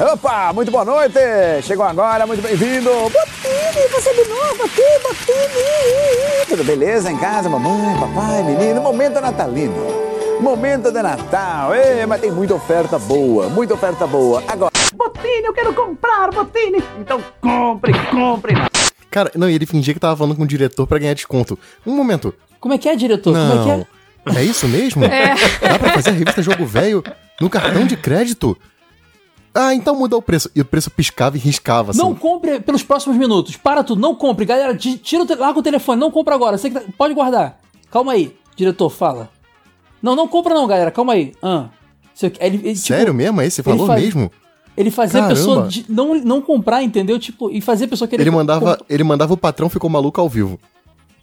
Opa, 0.00 0.52
muito 0.52 0.72
boa 0.72 0.84
noite! 0.84 1.20
Chegou 1.62 1.84
agora, 1.86 2.26
muito 2.26 2.42
bem-vindo! 2.42 2.90
Botini, 2.90 3.88
você 3.92 4.12
de 4.12 4.28
novo 4.28 4.64
aqui, 4.64 4.82
Botini! 5.02 6.46
Tudo 6.48 6.64
beleza 6.64 7.12
em 7.12 7.16
casa, 7.16 7.48
mamãe, 7.48 7.96
papai, 8.00 8.42
menino? 8.42 8.80
Momento 8.80 9.20
natalino. 9.20 10.04
Momento 10.40 10.90
de 10.90 11.00
Natal, 11.00 11.72
Ê, 11.76 12.04
mas 12.06 12.20
tem 12.20 12.32
muita 12.32 12.54
oferta 12.54 12.98
boa, 12.98 13.48
muita 13.48 13.74
oferta 13.74 14.04
boa. 14.04 14.42
Agora, 14.48 14.72
Botini, 14.94 15.44
eu 15.44 15.52
quero 15.52 15.72
comprar, 15.72 16.28
Botini! 16.32 16.82
Então 16.98 17.22
compre, 17.40 17.92
compre! 18.10 18.54
Cara, 19.08 19.30
não, 19.36 19.48
e 19.48 19.54
ele 19.54 19.64
fingia 19.64 19.94
que 19.94 20.00
tava 20.00 20.16
falando 20.16 20.34
com 20.36 20.42
o 20.42 20.46
diretor 20.46 20.88
pra 20.88 20.98
ganhar 20.98 21.14
desconto. 21.14 21.56
Um 21.86 21.94
momento. 21.94 22.34
Como 22.58 22.74
é 22.74 22.78
que 22.78 22.88
é, 22.88 22.96
diretor? 22.96 23.32
Não. 23.32 23.48
Como 23.48 23.60
é 23.60 23.64
que 23.64 24.38
é? 24.38 24.40
É 24.40 24.42
isso 24.42 24.66
mesmo? 24.66 25.04
É. 25.04 25.34
Dá 25.60 25.78
pra 25.78 25.92
fazer 25.92 26.10
a 26.10 26.14
revista 26.14 26.42
Jogo 26.42 26.66
Velho 26.66 27.04
no 27.40 27.48
cartão 27.48 27.86
de 27.86 27.96
crédito? 27.96 28.58
Ah, 29.54 29.72
então 29.74 29.94
muda 29.94 30.16
o 30.16 30.22
preço. 30.22 30.50
E 30.54 30.60
o 30.60 30.64
preço 30.64 30.90
piscava 30.90 31.36
e 31.36 31.40
riscava, 31.40 31.92
assim. 31.92 32.00
Não 32.00 32.14
compre 32.14 32.58
pelos 32.60 32.82
próximos 32.82 33.16
minutos. 33.16 33.56
Para 33.56 33.84
tudo, 33.84 34.00
não 34.00 34.14
compre. 34.14 34.44
Galera, 34.44 34.76
ti- 34.76 34.98
tira 34.98 35.22
o 35.22 35.26
te- 35.26 35.34
larga 35.36 35.58
o 35.58 35.62
telefone, 35.62 36.00
não 36.00 36.10
compra 36.10 36.34
agora. 36.34 36.58
Você 36.58 36.70
que 36.70 36.80
tá- 36.80 36.86
pode 36.98 37.14
guardar. 37.14 37.60
Calma 37.90 38.12
aí, 38.12 38.34
diretor, 38.56 38.90
fala. 38.90 39.30
Não, 40.02 40.16
não 40.16 40.26
compra 40.26 40.54
não, 40.54 40.66
galera. 40.66 40.90
Calma 40.90 41.12
aí. 41.12 41.32
Ah. 41.42 41.68
Sei 42.14 42.28
o 42.28 42.32
quê. 42.32 42.38
Ele- 42.42 42.56
ele, 42.56 42.74
tipo, 42.74 42.86
Sério 42.86 43.14
mesmo? 43.14 43.40
É 43.40 43.46
esse 43.46 43.62
valor 43.62 43.86
faz- 43.86 44.02
mesmo? 44.02 44.30
Ele 44.76 44.90
fazia 44.90 45.24
a 45.24 45.28
pessoa 45.28 45.68
de- 45.68 45.86
não, 45.88 46.14
não 46.16 46.42
comprar, 46.42 46.82
entendeu? 46.82 47.16
Tipo, 47.18 47.48
e 47.48 47.60
fazia 47.60 47.86
a 47.86 47.88
pessoa 47.88 48.08
querer 48.08 48.24
Ele 48.24 48.30
mandava, 48.32 48.76
comp- 48.76 48.86
ele 48.90 49.04
mandava 49.04 49.32
o 49.32 49.36
patrão 49.36 49.68
ficou 49.70 49.88
maluco 49.88 50.20
ao 50.20 50.28
vivo. 50.28 50.58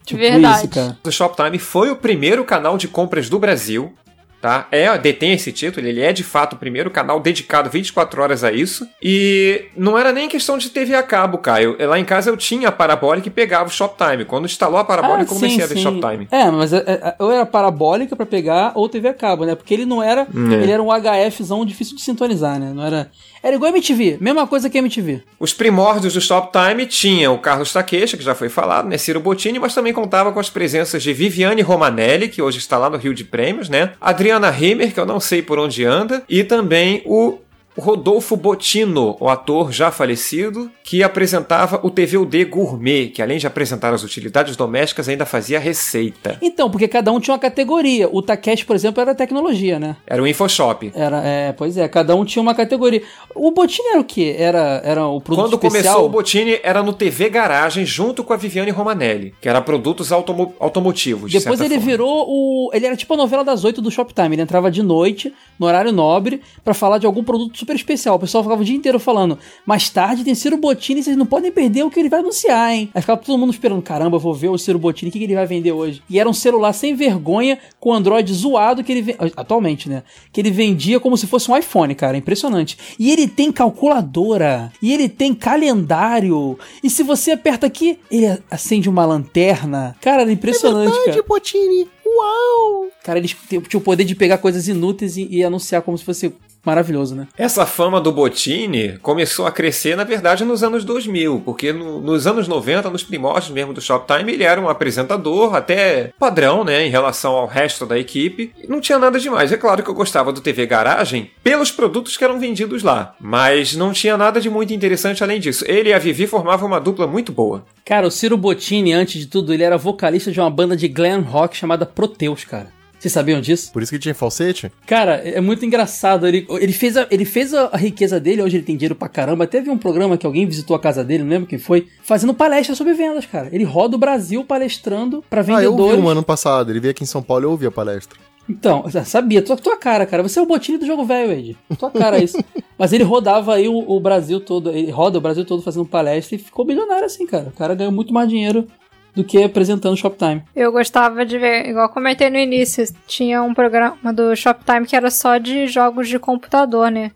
Tipo 0.05 0.19
Verdade. 0.21 0.59
isso, 0.59 0.67
cara. 0.69 0.97
O 1.05 1.11
Shoptime 1.11 1.59
foi 1.59 1.91
o 1.91 1.95
primeiro 1.97 2.45
canal 2.45 2.77
de 2.77 2.87
compras 2.87 3.29
do 3.29 3.37
Brasil. 3.37 3.93
Tá? 4.41 4.67
É, 4.71 4.97
detém 4.97 5.33
esse 5.33 5.51
título, 5.51 5.85
ele 5.85 6.01
é 6.01 6.11
de 6.11 6.23
fato 6.23 6.53
o 6.53 6.57
primeiro 6.57 6.89
canal 6.89 7.19
dedicado 7.19 7.69
24 7.69 8.21
horas 8.23 8.43
a 8.43 8.51
isso. 8.51 8.87
E 9.01 9.65
não 9.77 9.95
era 9.95 10.11
nem 10.11 10.27
questão 10.27 10.57
de 10.57 10.71
TV 10.71 10.95
a 10.95 11.03
cabo, 11.03 11.37
Caio. 11.37 11.77
Lá 11.79 11.99
em 11.99 12.03
casa 12.03 12.31
eu 12.31 12.35
tinha 12.35 12.69
a 12.69 12.71
parabólica 12.71 13.27
e 13.27 13.31
pegava 13.31 13.69
o 13.69 13.71
Shoptime. 13.71 14.25
Quando 14.25 14.45
instalou 14.45 14.79
a 14.79 14.83
parabólica, 14.83 15.31
eu 15.31 15.35
comecei 15.35 15.63
a 15.63 15.67
ver 15.67 15.77
Shoptime. 15.77 16.27
É, 16.31 16.49
mas 16.49 16.73
é, 16.73 16.77
é, 16.77 17.15
ou 17.19 17.31
era 17.31 17.45
parabólica 17.45 18.15
pra 18.15 18.25
pegar 18.25 18.71
ou 18.73 18.89
TV 18.89 19.09
a 19.09 19.13
cabo, 19.13 19.45
né? 19.45 19.53
Porque 19.53 19.75
ele 19.75 19.85
não 19.85 20.01
era. 20.01 20.21
É. 20.21 20.53
Ele 20.55 20.71
era 20.71 20.81
um 20.81 20.89
HFzão 20.89 21.63
difícil 21.63 21.95
de 21.95 22.01
sintonizar, 22.01 22.59
né? 22.59 22.71
Não 22.73 22.83
era. 22.83 23.11
Era 23.43 23.55
igual 23.55 23.71
MTV, 23.71 24.17
mesma 24.21 24.45
coisa 24.45 24.69
que 24.69 24.77
MTV. 24.77 25.23
Os 25.39 25.53
primórdios 25.53 26.13
do 26.13 26.21
Shoptime 26.21 26.85
tinha 26.85 27.31
o 27.31 27.39
Carlos 27.39 27.73
Taqueixa, 27.73 28.15
que 28.15 28.23
já 28.23 28.35
foi 28.35 28.49
falado, 28.49 28.87
né? 28.87 28.97
Ciro 28.97 29.19
Bottini, 29.19 29.57
mas 29.57 29.73
também 29.73 29.93
contava 29.93 30.31
com 30.31 30.39
as 30.39 30.49
presenças 30.49 31.01
de 31.01 31.11
Viviane 31.11 31.61
Romanelli, 31.61 32.29
que 32.29 32.41
hoje 32.41 32.59
está 32.59 32.77
lá 32.77 32.89
no 32.89 32.97
Rio 32.97 33.15
de 33.15 33.23
Prêmios, 33.23 33.67
né? 33.67 33.93
Adriana 33.99 34.55
Heimer, 34.55 34.93
que 34.93 34.99
eu 34.99 35.05
não 35.05 35.19
sei 35.19 35.41
por 35.41 35.57
onde 35.57 35.83
anda, 35.83 36.23
e 36.29 36.43
também 36.43 37.01
o 37.05 37.39
Rodolfo 37.77 38.35
Bottino, 38.35 39.15
o 39.19 39.29
ator 39.29 39.71
já 39.71 39.91
falecido, 39.91 40.69
que 40.83 41.01
apresentava 41.03 41.79
o 41.83 41.89
TVUD 41.89 42.45
Gourmet, 42.45 43.07
que 43.07 43.21
além 43.21 43.37
de 43.37 43.47
apresentar 43.47 43.93
as 43.93 44.03
utilidades 44.03 44.55
domésticas, 44.55 45.07
ainda 45.07 45.25
fazia 45.25 45.59
receita. 45.59 46.37
Então, 46.41 46.69
porque 46.69 46.87
cada 46.87 47.11
um 47.11 47.19
tinha 47.19 47.33
uma 47.33 47.39
categoria. 47.39 48.09
O 48.11 48.21
Takeshi, 48.21 48.65
por 48.65 48.75
exemplo, 48.75 49.01
era 49.01 49.15
tecnologia, 49.15 49.79
né? 49.79 49.95
Era 50.05 50.21
o 50.21 50.27
InfoShop. 50.27 50.91
Era, 50.93 51.21
é, 51.23 51.53
pois 51.53 51.77
é, 51.77 51.87
cada 51.87 52.15
um 52.15 52.25
tinha 52.25 52.41
uma 52.41 52.53
categoria. 52.53 53.01
O 53.33 53.51
Botini 53.51 53.87
era 53.89 53.99
o 54.01 54.03
quê? 54.03 54.35
Era, 54.37 54.81
era 54.83 55.07
o 55.07 55.21
produto 55.21 55.57
Quando 55.57 55.65
especial? 55.67 55.93
começou 55.95 56.05
o 56.05 56.09
Bottini, 56.09 56.59
era 56.63 56.83
no 56.83 56.93
TV 56.93 57.29
Garagem, 57.29 57.85
junto 57.85 58.23
com 58.23 58.33
a 58.33 58.37
Viviane 58.37 58.71
Romanelli, 58.71 59.33
que 59.39 59.47
era 59.47 59.61
produtos 59.61 60.11
automo 60.11 60.53
automotivos. 60.59 61.31
de 61.31 61.39
Depois 61.39 61.59
ele 61.61 61.75
forma. 61.75 61.85
virou 61.85 62.25
o. 62.27 62.69
Ele 62.73 62.85
era 62.85 62.95
tipo 62.97 63.13
a 63.13 63.17
novela 63.17 63.43
das 63.43 63.63
oito 63.63 63.81
do 63.81 63.89
Shoptime. 63.89 64.35
Ele 64.35 64.41
entrava 64.41 64.69
de 64.69 64.83
noite, 64.83 65.33
no 65.57 65.67
horário 65.67 65.91
nobre, 65.91 66.41
pra 66.63 66.73
falar 66.73 66.97
de 66.97 67.05
algum 67.05 67.23
produto 67.23 67.60
super 67.61 67.75
especial. 67.75 68.15
O 68.15 68.19
pessoal 68.19 68.43
ficava 68.43 68.61
o 68.61 68.65
dia 68.65 68.75
inteiro 68.75 68.99
falando: 68.99 69.37
mais 69.65 69.89
tarde 69.89 70.23
tem 70.23 70.35
Ciro 70.35 70.57
Bottini, 70.57 71.01
vocês 71.01 71.15
não 71.15 71.25
podem 71.25 71.51
perder 71.51 71.83
o 71.83 71.89
que 71.89 71.99
ele 71.99 72.09
vai 72.09 72.19
anunciar, 72.19 72.73
hein? 72.73 72.89
Aí 72.93 73.01
ficava 73.01 73.21
todo 73.21 73.37
mundo 73.37 73.51
esperando: 73.51 73.81
caramba, 73.81 74.17
eu 74.17 74.19
vou 74.19 74.33
ver 74.33 74.49
o 74.49 74.57
Ciro 74.57 74.79
Bottini, 74.79 75.09
o 75.09 75.11
que, 75.11 75.19
que 75.19 75.25
ele 75.25 75.35
vai 75.35 75.45
vender 75.45 75.71
hoje? 75.71 76.01
E 76.09 76.19
era 76.19 76.29
um 76.29 76.33
celular 76.33 76.73
sem 76.73 76.95
vergonha, 76.95 77.57
com 77.79 77.93
Android 77.93 78.31
zoado 78.33 78.83
que 78.83 78.91
ele. 78.91 79.15
Atualmente, 79.35 79.87
né? 79.87 80.03
Que 80.31 80.41
ele 80.41 80.51
vendia 80.51 80.99
como 80.99 81.15
se 81.15 81.27
fosse 81.27 81.49
um 81.49 81.57
iPhone, 81.57 81.93
cara. 81.95 82.17
Impressionante. 82.17 82.77
E 82.99 83.11
ele 83.11 83.27
tem 83.27 83.51
calculadora. 83.51 84.71
E 84.81 84.93
ele 84.93 85.07
tem 85.07 85.33
calendário. 85.33 86.57
E 86.83 86.89
se 86.89 87.03
você 87.03 87.31
aperta 87.31 87.67
aqui, 87.67 87.99
ele 88.09 88.39
acende 88.49 88.89
uma 88.89 89.05
lanterna. 89.05 89.95
Cara, 90.01 90.23
era 90.23 90.31
impressionante, 90.31 90.97
cara. 91.05 91.23
Botini. 91.23 91.87
Uau! 92.05 92.89
Cara, 93.03 93.17
eles 93.19 93.35
tinham 93.49 93.63
o 93.75 93.81
poder 93.81 94.03
de 94.03 94.15
pegar 94.15 94.37
coisas 94.37 94.67
inúteis 94.67 95.17
e, 95.17 95.27
e 95.29 95.43
anunciar 95.43 95.81
como 95.81 95.97
se 95.97 96.03
fosse 96.05 96.33
maravilhoso, 96.63 97.15
né? 97.15 97.27
Essa 97.35 97.65
fama 97.65 97.99
do 97.99 98.11
Botini 98.11 98.99
começou 99.01 99.47
a 99.47 99.51
crescer, 99.51 99.95
na 99.97 100.03
verdade, 100.03 100.45
nos 100.45 100.61
anos 100.61 100.85
2000, 100.85 101.41
porque 101.43 101.73
no- 101.73 101.99
nos 101.99 102.27
anos 102.27 102.47
90, 102.47 102.87
nos 102.91 103.01
primórdios 103.03 103.49
mesmo 103.51 103.73
do 103.73 103.81
Shoptime, 103.81 104.31
ele 104.31 104.43
era 104.43 104.61
um 104.61 104.69
apresentador 104.69 105.55
até 105.55 106.11
padrão, 106.19 106.63
né, 106.63 106.85
em 106.85 106.91
relação 106.91 107.31
ao 107.33 107.47
resto 107.47 107.83
da 107.87 107.97
equipe. 107.97 108.53
Não 108.69 108.79
tinha 108.79 108.99
nada 108.99 109.19
demais. 109.19 109.51
É 109.51 109.57
claro 109.57 109.81
que 109.81 109.89
eu 109.89 109.95
gostava 109.95 110.31
do 110.31 110.39
TV 110.41 110.67
Garagem 110.67 111.31
pelos 111.43 111.71
produtos 111.71 112.15
que 112.15 112.23
eram 112.23 112.39
vendidos 112.39 112.83
lá, 112.83 113.15
mas 113.19 113.75
não 113.75 113.91
tinha 113.91 114.15
nada 114.15 114.39
de 114.39 114.47
muito 114.49 114.71
interessante 114.71 115.23
além 115.23 115.39
disso. 115.39 115.65
Ele 115.67 115.89
e 115.89 115.93
a 115.93 115.97
Vivi 115.99 116.27
formavam 116.27 116.67
uma 116.67 116.79
dupla 116.79 117.07
muito 117.07 117.31
boa. 117.31 117.65
Cara, 117.83 118.05
o 118.05 118.11
Ciro 118.11 118.37
Bottini, 118.37 118.93
antes 118.93 119.19
de 119.19 119.25
tudo, 119.25 119.51
ele 119.51 119.63
era 119.63 119.79
vocalista 119.79 120.31
de 120.31 120.39
uma 120.39 120.51
banda 120.51 120.77
de 120.77 120.87
glam 120.87 121.21
rock 121.21 121.57
chamada 121.57 121.87
Proteus, 121.87 122.43
cara. 122.45 122.67
Vocês 123.01 123.11
sabiam 123.11 123.41
disso? 123.41 123.71
Por 123.71 123.81
isso 123.81 123.91
que 123.91 123.97
tinha 123.97 124.13
falsete? 124.13 124.71
Cara, 124.85 125.15
é 125.15 125.41
muito 125.41 125.65
engraçado. 125.65 126.27
Ele, 126.27 126.45
ele 126.47 126.71
fez, 126.71 126.95
a, 126.95 127.07
ele 127.09 127.25
fez 127.25 127.51
a, 127.51 127.75
riqueza 127.75 128.19
dele, 128.19 128.43
hoje 128.43 128.57
ele 128.57 128.63
tem 128.63 128.77
dinheiro 128.77 128.93
pra 128.93 129.09
caramba. 129.09 129.47
Teve 129.47 129.71
um 129.71 129.77
programa 129.77 130.19
que 130.19 130.25
alguém 130.27 130.45
visitou 130.45 130.75
a 130.75 130.79
casa 130.79 131.03
dele, 131.03 131.23
não 131.23 131.31
lembro 131.31 131.47
quem 131.47 131.57
foi, 131.57 131.87
fazendo 132.03 132.31
palestra 132.31 132.75
sobre 132.75 132.93
vendas, 132.93 133.25
cara. 133.25 133.49
Ele 133.51 133.63
roda 133.63 133.95
o 133.95 133.99
Brasil 133.99 134.43
palestrando 134.43 135.23
pra 135.27 135.41
Ah, 135.41 135.63
eu 135.63 135.71
vendedores. 135.71 135.95
vi 135.99 136.05
um 136.05 136.09
ano 136.09 136.21
passado. 136.21 136.71
Ele 136.71 136.79
veio 136.79 136.91
aqui 136.91 137.03
em 137.03 137.07
São 137.07 137.23
Paulo 137.23 137.43
e 137.43 137.47
eu 137.47 137.51
ouvi 137.51 137.65
a 137.65 137.71
palestra. 137.71 138.19
Então, 138.47 138.85
sabia, 139.03 139.41
tua, 139.41 139.55
tua 139.57 139.77
cara, 139.77 140.05
cara. 140.05 140.21
Você 140.21 140.37
é 140.37 140.41
o 140.43 140.45
botinho 140.45 140.77
do 140.77 140.85
jogo 140.85 141.03
velho, 141.03 141.31
Ed. 141.31 141.57
Tua 141.79 141.89
cara 141.89 142.19
é 142.19 142.23
isso. 142.23 142.37
Mas 142.77 142.93
ele 142.93 143.03
rodava 143.03 143.55
aí 143.55 143.67
o, 143.67 143.79
o 143.79 143.99
Brasil 143.99 144.39
todo, 144.39 144.69
ele 144.69 144.91
roda 144.91 145.17
o 145.17 145.21
Brasil 145.21 145.43
todo 145.43 145.63
fazendo 145.63 145.85
palestra 145.87 146.35
e 146.35 146.39
ficou 146.39 146.65
milionário 146.65 147.05
assim, 147.05 147.25
cara. 147.25 147.47
O 147.47 147.57
cara 147.57 147.73
ganhou 147.73 147.91
muito 147.91 148.13
mais 148.13 148.29
dinheiro 148.29 148.67
do 149.15 149.23
que 149.23 149.43
apresentando 149.43 149.97
Shoptime. 149.97 150.43
Eu 150.55 150.71
gostava 150.71 151.25
de 151.25 151.37
ver, 151.37 151.67
igual 151.67 151.89
comentei 151.89 152.29
no 152.29 152.37
início, 152.37 152.83
tinha 153.07 153.43
um 153.43 153.53
programa 153.53 154.13
do 154.13 154.35
Shoptime 154.35 154.85
que 154.85 154.95
era 154.95 155.11
só 155.11 155.37
de 155.37 155.67
jogos 155.67 156.07
de 156.07 156.17
computador, 156.17 156.89
né? 156.89 157.11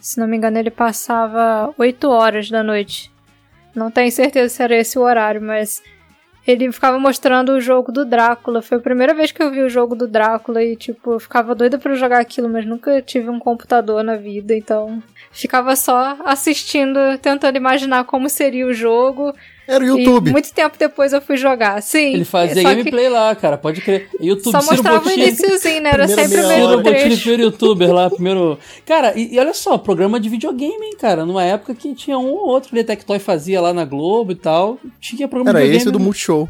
Se 0.00 0.18
não 0.18 0.26
me 0.26 0.36
engano, 0.36 0.58
ele 0.58 0.70
passava 0.70 1.72
8 1.78 2.08
horas 2.08 2.50
da 2.50 2.62
noite. 2.62 3.10
Não 3.74 3.90
tenho 3.90 4.12
certeza 4.12 4.54
se 4.54 4.62
era 4.62 4.76
esse 4.76 4.98
o 4.98 5.02
horário, 5.02 5.40
mas 5.40 5.82
ele 6.46 6.70
ficava 6.70 6.98
mostrando 6.98 7.52
o 7.52 7.60
jogo 7.60 7.90
do 7.90 8.04
Drácula. 8.04 8.60
Foi 8.60 8.76
a 8.76 8.80
primeira 8.80 9.14
vez 9.14 9.32
que 9.32 9.42
eu 9.42 9.50
vi 9.50 9.62
o 9.62 9.68
jogo 9.68 9.96
do 9.96 10.06
Drácula 10.06 10.62
e, 10.62 10.76
tipo, 10.76 11.14
eu 11.14 11.20
ficava 11.20 11.54
doida 11.54 11.78
pra 11.78 11.94
jogar 11.94 12.20
aquilo, 12.20 12.48
mas 12.48 12.66
nunca 12.66 13.00
tive 13.00 13.30
um 13.30 13.38
computador 13.38 14.04
na 14.04 14.14
vida, 14.14 14.54
então 14.54 15.02
ficava 15.32 15.74
só 15.74 16.18
assistindo, 16.24 16.98
tentando 17.20 17.56
imaginar 17.56 18.04
como 18.04 18.28
seria 18.28 18.66
o 18.66 18.74
jogo. 18.74 19.34
Era 19.66 19.82
o 19.82 19.86
E 19.86 19.88
YouTube. 19.88 20.30
muito 20.30 20.52
tempo 20.52 20.76
depois 20.78 21.12
eu 21.12 21.20
fui 21.22 21.36
jogar. 21.36 21.80
Sim. 21.82 22.14
Ele 22.14 22.24
fazia 22.24 22.62
só 22.62 22.68
que 22.68 22.74
gameplay 22.76 23.08
lá, 23.08 23.34
cara, 23.34 23.56
pode 23.56 23.80
crer. 23.80 24.08
YouTube, 24.20 24.52
Só 24.52 24.60
Ciro 24.60 24.72
mostrava 24.74 24.98
o 24.98 25.00
Bottini. 25.02 25.28
iniciozinho, 25.28 25.80
né? 25.82 25.90
Era 25.90 26.06
sempre 26.08 26.40
o 26.40 26.48
mesmo 26.48 26.82
trecho. 26.82 27.20
primeiro 27.20 27.42
youtuber 27.44 27.92
lá, 27.92 28.10
primeiro. 28.10 28.58
Cara, 28.84 29.12
e, 29.18 29.34
e 29.34 29.38
olha 29.38 29.54
só, 29.54 29.78
programa 29.78 30.20
de 30.20 30.28
videogame, 30.28 30.84
hein, 30.86 30.96
cara. 31.00 31.24
Numa 31.24 31.42
época 31.44 31.74
que 31.74 31.94
tinha 31.94 32.18
um 32.18 32.26
ou 32.32 32.48
outro 32.48 32.70
que 32.70 32.84
Tectoy 32.84 33.18
fazia 33.18 33.60
lá 33.60 33.72
na 33.72 33.84
Globo 33.84 34.32
e 34.32 34.36
tal. 34.36 34.78
Tinha 35.00 35.26
programa 35.26 35.50
Era 35.58 35.60
de 35.60 35.64
videogame. 35.72 35.82
esse 35.88 35.90
do 35.90 36.00
Multishow. 36.00 36.48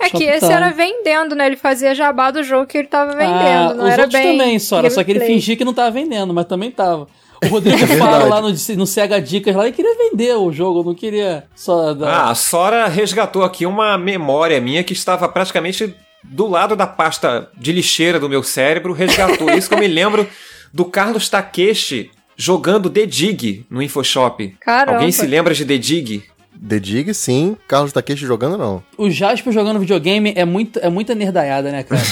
É 0.00 0.10
que 0.10 0.24
esse 0.24 0.52
era 0.52 0.70
vendendo, 0.70 1.34
né? 1.34 1.46
Ele 1.46 1.56
fazia 1.56 1.94
jabá 1.94 2.30
do 2.30 2.42
jogo 2.42 2.66
que 2.66 2.76
ele 2.78 2.88
tava 2.88 3.12
vendendo. 3.12 3.70
Ah, 3.70 3.74
não 3.74 3.84
os 3.84 3.90
era 3.92 4.02
outros 4.02 4.20
bem. 4.20 4.36
também, 4.38 4.58
Sora, 4.58 4.90
só 4.90 5.02
que 5.02 5.10
ele 5.10 5.18
gameplay. 5.18 5.40
fingia 5.40 5.56
que 5.56 5.64
não 5.64 5.72
tava 5.74 5.90
vendendo, 5.90 6.32
mas 6.34 6.44
também 6.46 6.70
tava. 6.70 7.08
O 7.44 7.48
Rodrigo 7.48 7.82
É 7.84 7.86
fala 7.86 8.24
lá 8.24 8.40
no, 8.40 8.48
no 8.50 8.86
Sega 8.86 9.20
Dicas 9.20 9.54
lá, 9.54 9.64
ele 9.64 9.76
queria 9.76 9.96
vender 9.96 10.34
o 10.34 10.52
jogo, 10.52 10.82
não 10.82 10.94
queria 10.94 11.44
só 11.54 11.94
dar. 11.94 12.08
Ah, 12.08 12.30
a 12.30 12.34
Sora 12.34 12.88
resgatou 12.88 13.44
aqui 13.44 13.64
uma 13.64 13.96
memória 13.96 14.60
minha 14.60 14.82
que 14.82 14.92
estava 14.92 15.28
praticamente 15.28 15.94
do 16.24 16.46
lado 16.46 16.74
da 16.74 16.86
pasta 16.86 17.48
de 17.56 17.72
lixeira 17.72 18.18
do 18.18 18.28
meu 18.28 18.42
cérebro. 18.42 18.92
Resgatou 18.92 19.50
isso 19.50 19.68
que 19.68 19.74
eu 19.74 19.78
me 19.78 19.86
lembro 19.86 20.26
do 20.72 20.84
Carlos 20.84 21.28
Takeshi 21.28 22.10
jogando 22.36 22.90
The 22.90 23.06
Dig 23.06 23.66
no 23.70 23.82
Infoshop. 23.82 24.56
Caramba. 24.60 24.98
Alguém 24.98 25.12
se 25.12 25.26
lembra 25.26 25.54
de 25.54 25.64
The 25.64 25.78
Dig? 25.78 26.22
The 26.66 26.80
Dig, 26.80 27.14
sim. 27.14 27.56
Carlos 27.66 27.92
Takeshi 27.92 28.26
jogando, 28.26 28.58
não. 28.58 28.82
O 28.96 29.10
Jasper 29.10 29.52
jogando 29.52 29.80
videogame 29.80 30.32
é, 30.36 30.44
muito, 30.44 30.78
é 30.80 30.88
muita 30.88 31.14
nerdaiada, 31.14 31.70
né, 31.70 31.82
cara? 31.82 32.02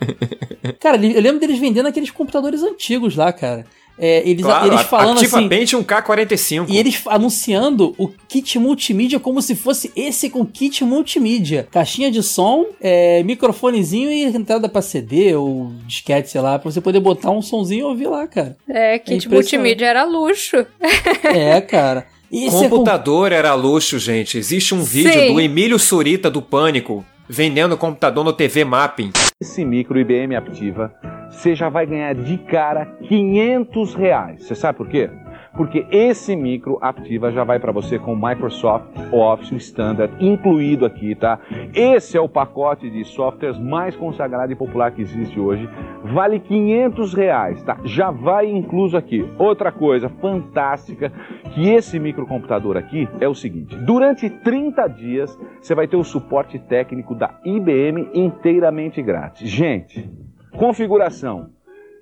cara, 0.80 0.96
eu 0.96 1.20
lembro 1.20 1.40
deles 1.40 1.58
vendendo 1.58 1.86
aqueles 1.86 2.10
computadores 2.10 2.62
antigos 2.62 3.16
lá, 3.16 3.32
cara. 3.32 3.66
É, 3.98 4.28
eles, 4.28 4.44
Claro, 4.44 4.66
eles 4.66 4.80
falando 4.82 5.18
Ativa 5.18 5.38
assim. 5.38 5.48
Paint 5.48 5.72
1K45. 5.72 6.66
E 6.68 6.76
eles 6.78 7.00
anunciando 7.06 7.94
o 7.96 8.08
kit 8.08 8.58
multimídia 8.58 9.20
como 9.20 9.40
se 9.40 9.54
fosse 9.54 9.92
esse 9.94 10.28
com 10.28 10.44
kit 10.44 10.82
multimídia. 10.84 11.68
Caixinha 11.70 12.10
de 12.10 12.22
som, 12.22 12.66
é, 12.80 13.22
microfonezinho 13.22 14.10
e 14.10 14.24
entrada 14.24 14.68
pra 14.68 14.82
CD 14.82 15.34
ou 15.36 15.72
disquete, 15.86 16.28
sei 16.30 16.40
lá, 16.40 16.58
pra 16.58 16.70
você 16.70 16.80
poder 16.80 17.00
botar 17.00 17.30
um 17.30 17.40
sonzinho 17.42 17.80
e 17.80 17.84
ouvir 17.84 18.06
lá, 18.08 18.26
cara. 18.26 18.56
É, 18.68 18.98
kit 18.98 19.26
impressionante. 19.26 19.32
multimídia 19.58 19.86
era 19.86 20.04
luxo. 20.04 20.66
É, 21.24 21.60
cara. 21.60 22.06
E 22.30 22.46
esse 22.46 22.56
é 22.56 22.68
com- 22.68 22.70
Computador 22.78 23.30
era 23.32 23.54
luxo, 23.54 23.98
gente. 23.98 24.36
Existe 24.38 24.74
um 24.74 24.82
vídeo 24.82 25.12
Sim. 25.12 25.32
do 25.34 25.40
Emílio 25.40 25.78
Surita 25.78 26.28
do 26.30 26.42
Pânico 26.42 27.04
vendendo 27.28 27.76
computador 27.76 28.22
no 28.24 28.32
TV 28.32 28.64
Mapping. 28.64 29.10
Esse 29.40 29.64
micro 29.64 29.98
IBM 29.98 30.34
Aptiva, 30.36 30.92
você 31.34 31.54
já 31.54 31.68
vai 31.68 31.86
ganhar 31.86 32.14
de 32.14 32.38
cara 32.38 32.86
500 33.02 33.94
reais. 33.94 34.46
Você 34.46 34.54
sabe 34.54 34.78
por 34.78 34.88
quê? 34.88 35.10
Porque 35.56 35.86
esse 35.90 36.34
micro 36.34 36.78
Aptiva 36.80 37.30
já 37.30 37.44
vai 37.44 37.60
para 37.60 37.70
você 37.70 37.98
com 37.98 38.16
Microsoft 38.16 38.86
Office 39.12 39.52
Standard 39.68 40.12
incluído 40.18 40.84
aqui, 40.84 41.14
tá? 41.14 41.38
Esse 41.72 42.16
é 42.16 42.20
o 42.20 42.28
pacote 42.28 42.90
de 42.90 43.04
softwares 43.04 43.58
mais 43.58 43.94
consagrado 43.94 44.52
e 44.52 44.56
popular 44.56 44.90
que 44.90 45.02
existe 45.02 45.38
hoje. 45.38 45.68
Vale 46.02 46.40
500 46.40 47.14
reais, 47.14 47.62
tá? 47.62 47.78
Já 47.84 48.10
vai 48.10 48.50
incluso 48.50 48.96
aqui. 48.96 49.24
Outra 49.38 49.70
coisa 49.70 50.08
fantástica 50.08 51.12
que 51.54 51.68
esse 51.68 52.00
microcomputador 52.00 52.76
aqui 52.76 53.08
é 53.20 53.28
o 53.28 53.34
seguinte: 53.34 53.76
durante 53.76 54.28
30 54.28 54.88
dias 54.88 55.38
você 55.60 55.74
vai 55.74 55.86
ter 55.86 55.96
o 55.96 56.04
suporte 56.04 56.58
técnico 56.58 57.14
da 57.14 57.38
IBM 57.44 58.08
inteiramente 58.12 59.00
grátis. 59.00 59.48
Gente, 59.48 60.10
configuração 60.56 61.50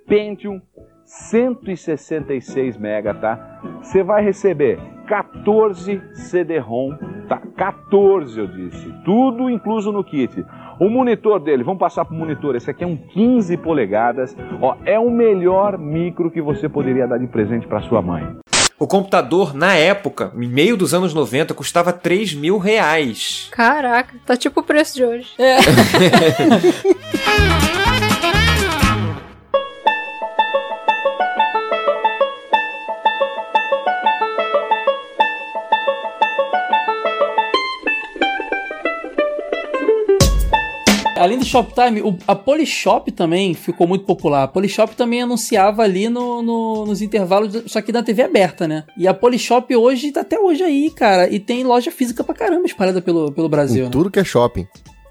Pentium 0.07 0.61
166 1.05 2.77
MB, 2.77 3.15
tá? 3.21 3.61
Você 3.83 4.03
vai 4.03 4.25
receber 4.25 4.79
14 5.07 6.01
CD-ROM, 6.15 6.97
tá? 7.29 7.41
14 7.57 8.39
eu 8.39 8.47
disse, 8.47 8.93
tudo 9.05 9.51
incluso 9.51 9.93
no 9.93 10.03
kit. 10.03 10.45
O 10.81 10.89
monitor 10.89 11.39
dele, 11.39 11.63
vamos 11.63 11.81
passar 11.81 12.05
pro 12.05 12.15
monitor, 12.15 12.57
esse 12.57 12.71
aqui 12.71 12.83
é 12.83 12.87
um 12.87 12.97
15 12.97 13.57
polegadas, 13.59 14.37
ó, 14.61 14.77
é 14.85 14.99
o 14.99 15.11
melhor 15.11 15.79
micro 15.79 16.31
que 16.31 16.41
você 16.41 16.69
poderia 16.69 17.07
dar 17.07 17.19
de 17.19 17.27
presente 17.27 17.67
para 17.67 17.83
sua 17.83 18.01
mãe. 18.01 18.37
O 18.79 18.87
computador, 18.87 19.55
na 19.55 19.75
época, 19.75 20.33
em 20.35 20.49
meio 20.49 20.77
dos 20.77 20.93
anos 20.93 21.15
90, 21.15 21.55
custava 21.55 21.93
3 21.93 22.35
mil 22.35 22.59
reais. 22.59 23.49
Caraca, 23.53 24.17
tá 24.27 24.37
tipo 24.37 24.61
o 24.61 24.65
preço 24.65 24.97
de 24.97 25.05
hoje. 25.05 25.29
É. 25.39 25.59
Além 41.23 41.39
do 41.39 41.45
Shoptime, 41.45 42.03
o- 42.03 42.17
a 42.27 42.35
Polishop 42.35 43.11
também 43.13 43.55
ficou 43.55 43.87
muito 43.87 44.05
popular. 44.05 44.43
A 44.43 44.49
Polishop 44.49 44.95
também 44.97 45.23
anunciava 45.23 45.83
ali 45.83 46.09
no, 46.09 46.43
no- 46.43 46.85
nos 46.87 47.01
intervalos, 47.01 47.63
só 47.67 47.81
que 47.81 47.93
na 47.93 48.03
TV 48.03 48.23
aberta, 48.23 48.67
né? 48.67 48.85
E 48.99 49.07
a 49.07 49.15
Polishop 49.15 49.75
hoje 49.77 50.11
tá 50.11 50.23
até 50.23 50.39
hoje 50.39 50.63
aí, 50.63 50.91
cara. 50.91 51.29
E 51.33 51.39
tem 51.39 51.63
loja 51.65 51.91
física 51.91 52.25
pra 52.25 52.35
caramba 52.35 52.67
espalhada 52.67 53.01
pelo, 53.01 53.31
pelo 53.33 53.49
Brasil, 53.49 53.85
né? 53.85 53.91
tudo 53.91 54.11
que 54.11 54.19
é 54.19 54.25
shopping. 54.25 54.67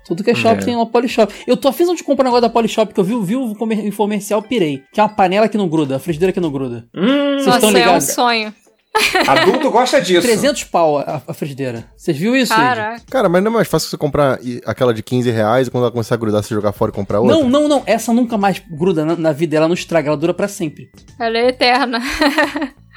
Tudo 0.06 0.24
que 0.24 0.32
é 0.32 0.36
shopping 0.36 0.62
É. 0.64 0.66
tem 0.66 0.76
uma 0.76 0.86
Polishop. 0.86 1.32
Eu 1.48 1.56
tô 1.56 1.70
afim 1.70 1.86
de 1.96 2.04
comprar 2.04 2.24
um 2.24 2.28
negócio 2.28 2.42
da 2.42 2.50
Polishop 2.50 2.94
que 2.94 3.00
eu 3.00 3.04
vi, 3.04 3.18
vi 3.22 3.36
o 3.38 3.56
comercial, 3.96 4.42
pirei. 4.42 4.82
Que 4.92 5.00
é 5.00 5.04
uma 5.04 5.10
panela 5.10 5.48
que 5.48 5.58
não 5.58 5.70
gruda, 5.70 5.96
a 5.96 6.00
frigideira 6.00 6.34
que 6.34 6.40
não 6.42 6.52
gruda. 6.52 6.86
Hum, 6.94 7.06
Vocês 7.36 7.46
Nossa, 7.46 7.68
estão 7.68 7.82
é 7.82 7.92
um 7.98 8.02
sonho. 8.02 8.54
Adulto 9.28 9.72
gosta 9.72 10.02
disso. 10.02 10.22
300 10.22 10.66
pau 10.66 10.98
a, 11.00 11.22
a 11.28 11.34
frigideira. 11.34 11.86
Vocês 11.96 12.18
viram 12.18 12.36
isso? 12.36 12.54
Ed? 12.54 12.62
Caraca. 12.62 13.02
Cara, 13.10 13.30
mas 13.30 13.44
não 13.44 13.52
é 13.52 13.54
mais 13.56 13.68
fácil 13.68 13.90
você 13.90 13.98
comprar 13.98 14.40
aquela 14.66 14.94
de 14.94 15.02
15 15.02 15.30
reais 15.32 15.68
e 15.68 15.72
quando 15.72 15.84
ela 15.84 15.92
começar 15.92 16.16
a 16.16 16.18
grudar, 16.18 16.44
você 16.44 16.54
jogar 16.54 16.72
fora 16.72 16.92
e 16.92 16.96
comprar 16.96 17.20
outra? 17.20 17.36
Não, 17.38 17.50
não, 17.50 17.68
não. 17.68 17.84
Essa 17.86 18.14
nunca 18.14 18.38
mais 18.38 18.62
gruda 18.70 19.06
na, 19.06 19.16
na 19.16 19.32
vida. 19.32 19.56
Ela 19.56 19.68
não 19.68 19.76
estraga, 19.76 20.10
ela 20.10 20.18
dura 20.18 20.34
pra 20.34 20.48
sempre. 20.48 20.92
Ela 21.20 21.38
é 21.38 21.48
eterna. 21.50 22.00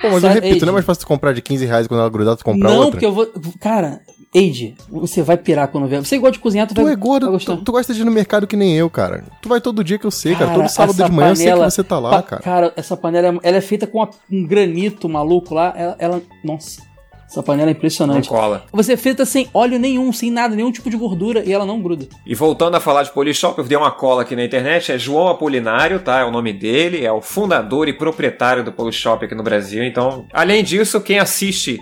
Pô, 0.00 0.10
mas 0.10 0.14
eu 0.14 0.20
Sabe, 0.20 0.34
repito, 0.34 0.56
Ed? 0.56 0.62
não 0.62 0.70
é 0.70 0.74
mais 0.74 0.84
fácil 0.84 1.02
você 1.02 1.06
comprar 1.06 1.32
de 1.32 1.40
15 1.40 1.64
reais 1.64 1.86
e 1.86 1.88
quando 1.88 2.00
ela 2.00 2.10
grudar, 2.10 2.36
tu 2.36 2.44
comprar 2.44 2.68
não, 2.68 2.76
outra? 2.78 2.90
porque 2.92 3.06
eu 3.06 3.12
vou. 3.12 3.32
Cara, 3.60 4.00
Eide, 4.34 4.74
você 4.88 5.22
vai 5.22 5.36
pirar 5.36 5.68
quando 5.68 5.86
ver. 5.86 5.98
Você 6.04 6.18
gosta 6.18 6.32
de 6.32 6.38
cozinhar, 6.40 6.66
tu, 6.66 6.74
Tu 6.74 6.82
vai, 6.82 6.92
é 6.92 6.96
gordo, 6.96 7.26
vai 7.26 7.34
gostar. 7.34 7.56
tu, 7.56 7.62
tu 7.62 7.70
gosta 7.72 7.94
de 7.94 8.00
ir 8.00 8.04
no 8.04 8.10
mercado 8.10 8.46
que 8.48 8.56
nem 8.56 8.76
eu, 8.76 8.90
cara. 8.90 9.22
Tu 9.40 9.48
vai 9.48 9.60
todo 9.60 9.84
dia 9.84 9.96
que 9.98 10.04
eu 10.04 10.10
sei, 10.10 10.32
cara. 10.34 10.46
Cara, 10.46 10.58
Todo 10.58 10.68
sábado 10.68 11.04
de 11.04 11.12
manhã 11.12 11.30
eu 11.30 11.36
sei 11.36 11.44
que 11.46 11.50
panela- 11.52 11.70
você 11.70 11.84
tá 11.84 11.98
lá, 12.00 12.10
Pa- 12.10 12.22
cara. 12.22 12.42
Cara, 12.42 12.72
essa 12.76 12.96
panela 12.96 13.38
ela 13.44 13.56
é 13.56 13.60
feita 13.60 13.86
com 13.86 13.98
uma- 13.98 14.10
um 14.30 14.44
granito 14.44 15.08
maluco 15.08 15.54
lá. 15.54 15.72
Ela, 15.76 15.96
ela- 16.00 16.22
Nossa. 16.42 16.82
Essa 17.30 17.42
panela 17.42 17.70
é 17.70 17.72
impressionante. 17.72 18.30
Não 18.30 18.36
cola. 18.38 18.64
Você 18.72 18.96
frita 18.96 19.24
sem 19.24 19.48
óleo 19.54 19.78
nenhum, 19.78 20.12
sem 20.12 20.30
nada, 20.30 20.54
nenhum 20.54 20.70
tipo 20.70 20.88
de 20.90 20.96
gordura 20.96 21.42
e 21.44 21.52
ela 21.52 21.64
não 21.64 21.80
gruda. 21.80 22.06
E 22.26 22.34
voltando 22.34 22.76
a 22.76 22.80
falar 22.80 23.02
de 23.02 23.12
Polishop, 23.12 23.58
eu 23.58 23.64
dei 23.64 23.76
uma 23.78 23.90
cola 23.90 24.22
aqui 24.22 24.36
na 24.36 24.44
internet, 24.44 24.92
é 24.92 24.98
João 24.98 25.28
Apolinário, 25.28 25.98
tá? 26.00 26.20
É 26.20 26.24
o 26.24 26.30
nome 26.30 26.52
dele, 26.52 27.04
é 27.04 27.10
o 27.10 27.20
fundador 27.22 27.88
e 27.88 27.92
proprietário 27.92 28.62
do 28.62 28.70
Polishop 28.72 29.24
aqui 29.24 29.34
no 29.34 29.42
Brasil. 29.42 29.82
Então, 29.82 30.26
além 30.32 30.62
disso, 30.62 31.00
quem 31.00 31.18
assiste 31.18 31.80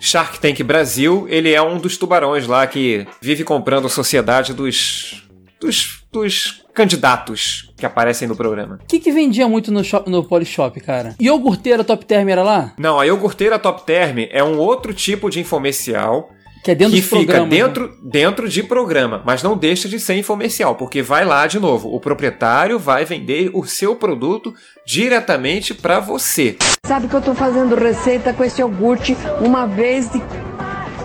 Shark 0.00 0.40
Tank 0.40 0.62
Brasil, 0.62 1.26
ele 1.28 1.52
é 1.52 1.62
um 1.62 1.78
dos 1.78 1.96
tubarões 1.96 2.46
lá 2.46 2.66
que 2.66 3.06
vive 3.20 3.44
comprando 3.44 3.86
a 3.86 3.90
sociedade 3.90 4.54
dos 4.54 5.22
dos, 5.60 6.02
dos 6.10 6.64
candidatos 6.72 7.70
que 7.76 7.84
aparecem 7.84 8.26
no 8.26 8.34
programa. 8.34 8.78
O 8.82 8.86
que, 8.86 8.98
que 8.98 9.12
vendia 9.12 9.46
muito 9.46 9.70
no, 9.70 9.84
shop, 9.84 10.10
no 10.10 10.24
Polishop, 10.24 10.80
cara? 10.80 11.14
Iogurteira 11.20 11.84
Top 11.84 12.04
Term 12.04 12.28
era 12.28 12.42
lá? 12.42 12.72
Não, 12.78 12.98
a 12.98 13.04
iogurteira 13.04 13.58
Top 13.58 13.84
Term 13.84 14.26
é 14.30 14.42
um 14.42 14.58
outro 14.58 14.94
tipo 14.94 15.28
de 15.28 15.40
infomercial 15.40 16.30
que 16.62 16.70
é 16.70 16.74
dentro 16.74 16.92
que 16.94 17.00
de 17.00 17.06
fica 17.06 17.16
programa, 17.34 17.46
dentro, 17.48 17.86
né? 17.88 17.92
dentro 18.02 18.48
de 18.48 18.62
programa, 18.62 19.22
mas 19.24 19.42
não 19.42 19.56
deixa 19.56 19.88
de 19.88 19.98
ser 19.98 20.16
infomercial, 20.16 20.74
porque 20.74 21.00
vai 21.02 21.24
lá 21.24 21.46
de 21.46 21.58
novo, 21.58 21.94
o 21.94 21.98
proprietário 22.00 22.78
vai 22.78 23.04
vender 23.04 23.50
o 23.54 23.64
seu 23.64 23.96
produto 23.96 24.52
diretamente 24.86 25.72
para 25.72 26.00
você. 26.00 26.56
Sabe 26.84 27.08
que 27.08 27.14
eu 27.14 27.22
tô 27.22 27.34
fazendo 27.34 27.74
receita 27.76 28.32
com 28.32 28.44
esse 28.44 28.60
iogurte 28.60 29.16
uma 29.40 29.66
vez 29.66 30.10
de- 30.10 30.22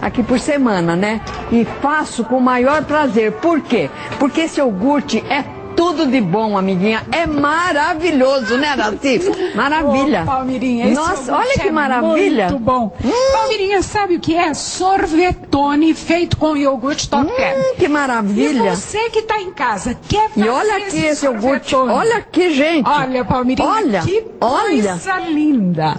aqui 0.01 0.21
por 0.23 0.39
semana, 0.39 0.95
né? 0.95 1.21
E 1.51 1.65
faço 1.81 2.23
com 2.25 2.37
o 2.37 2.41
maior 2.41 2.83
prazer. 2.83 3.31
Por 3.33 3.61
quê? 3.61 3.89
Porque 4.19 4.41
esse 4.41 4.59
iogurte 4.59 5.23
é 5.29 5.43
tudo 5.75 6.05
de 6.07 6.21
bom, 6.21 6.57
amiguinha. 6.57 7.03
É 7.11 7.25
maravilhoso, 7.25 8.57
né, 8.57 8.69
Araci? 8.69 9.19
Maravilha. 9.55 10.23
Ô, 10.23 10.25
Palmirinha, 10.25 10.85
esse 10.85 10.95
Nossa, 10.95 11.31
iogurte 11.31 11.31
olha 11.31 11.53
que 11.53 11.67
é 11.67 11.71
maravilha. 11.71 12.45
Hum. 12.47 12.49
Muito 12.51 12.63
bom. 12.63 12.97
Palmirinha, 13.33 13.81
sabe 13.81 14.15
o 14.15 14.19
que 14.19 14.35
é? 14.35 14.53
Sorvetone 14.53 15.93
feito 15.93 16.37
com 16.37 16.55
iogurte 16.55 17.09
top. 17.09 17.31
Hum, 17.31 17.75
que 17.77 17.87
maravilha. 17.87 18.71
E 18.71 18.75
você 18.75 19.09
que 19.09 19.21
tá 19.23 19.39
em 19.41 19.51
casa, 19.51 19.97
quer 20.07 20.29
fazer 20.29 20.45
E 20.45 20.49
olha 20.49 20.77
aqui 20.77 21.05
esse 21.05 21.25
iogurte. 21.25 21.69
sorvetone? 21.71 21.99
Olha 21.99 22.17
aqui, 22.17 22.49
gente. 22.53 22.87
Olha, 22.87 23.25
Palmirinha, 23.25 23.67
Olha, 23.67 24.01
que 24.01 24.25
olha. 24.41 24.91
coisa 24.91 25.19
linda. 25.19 25.95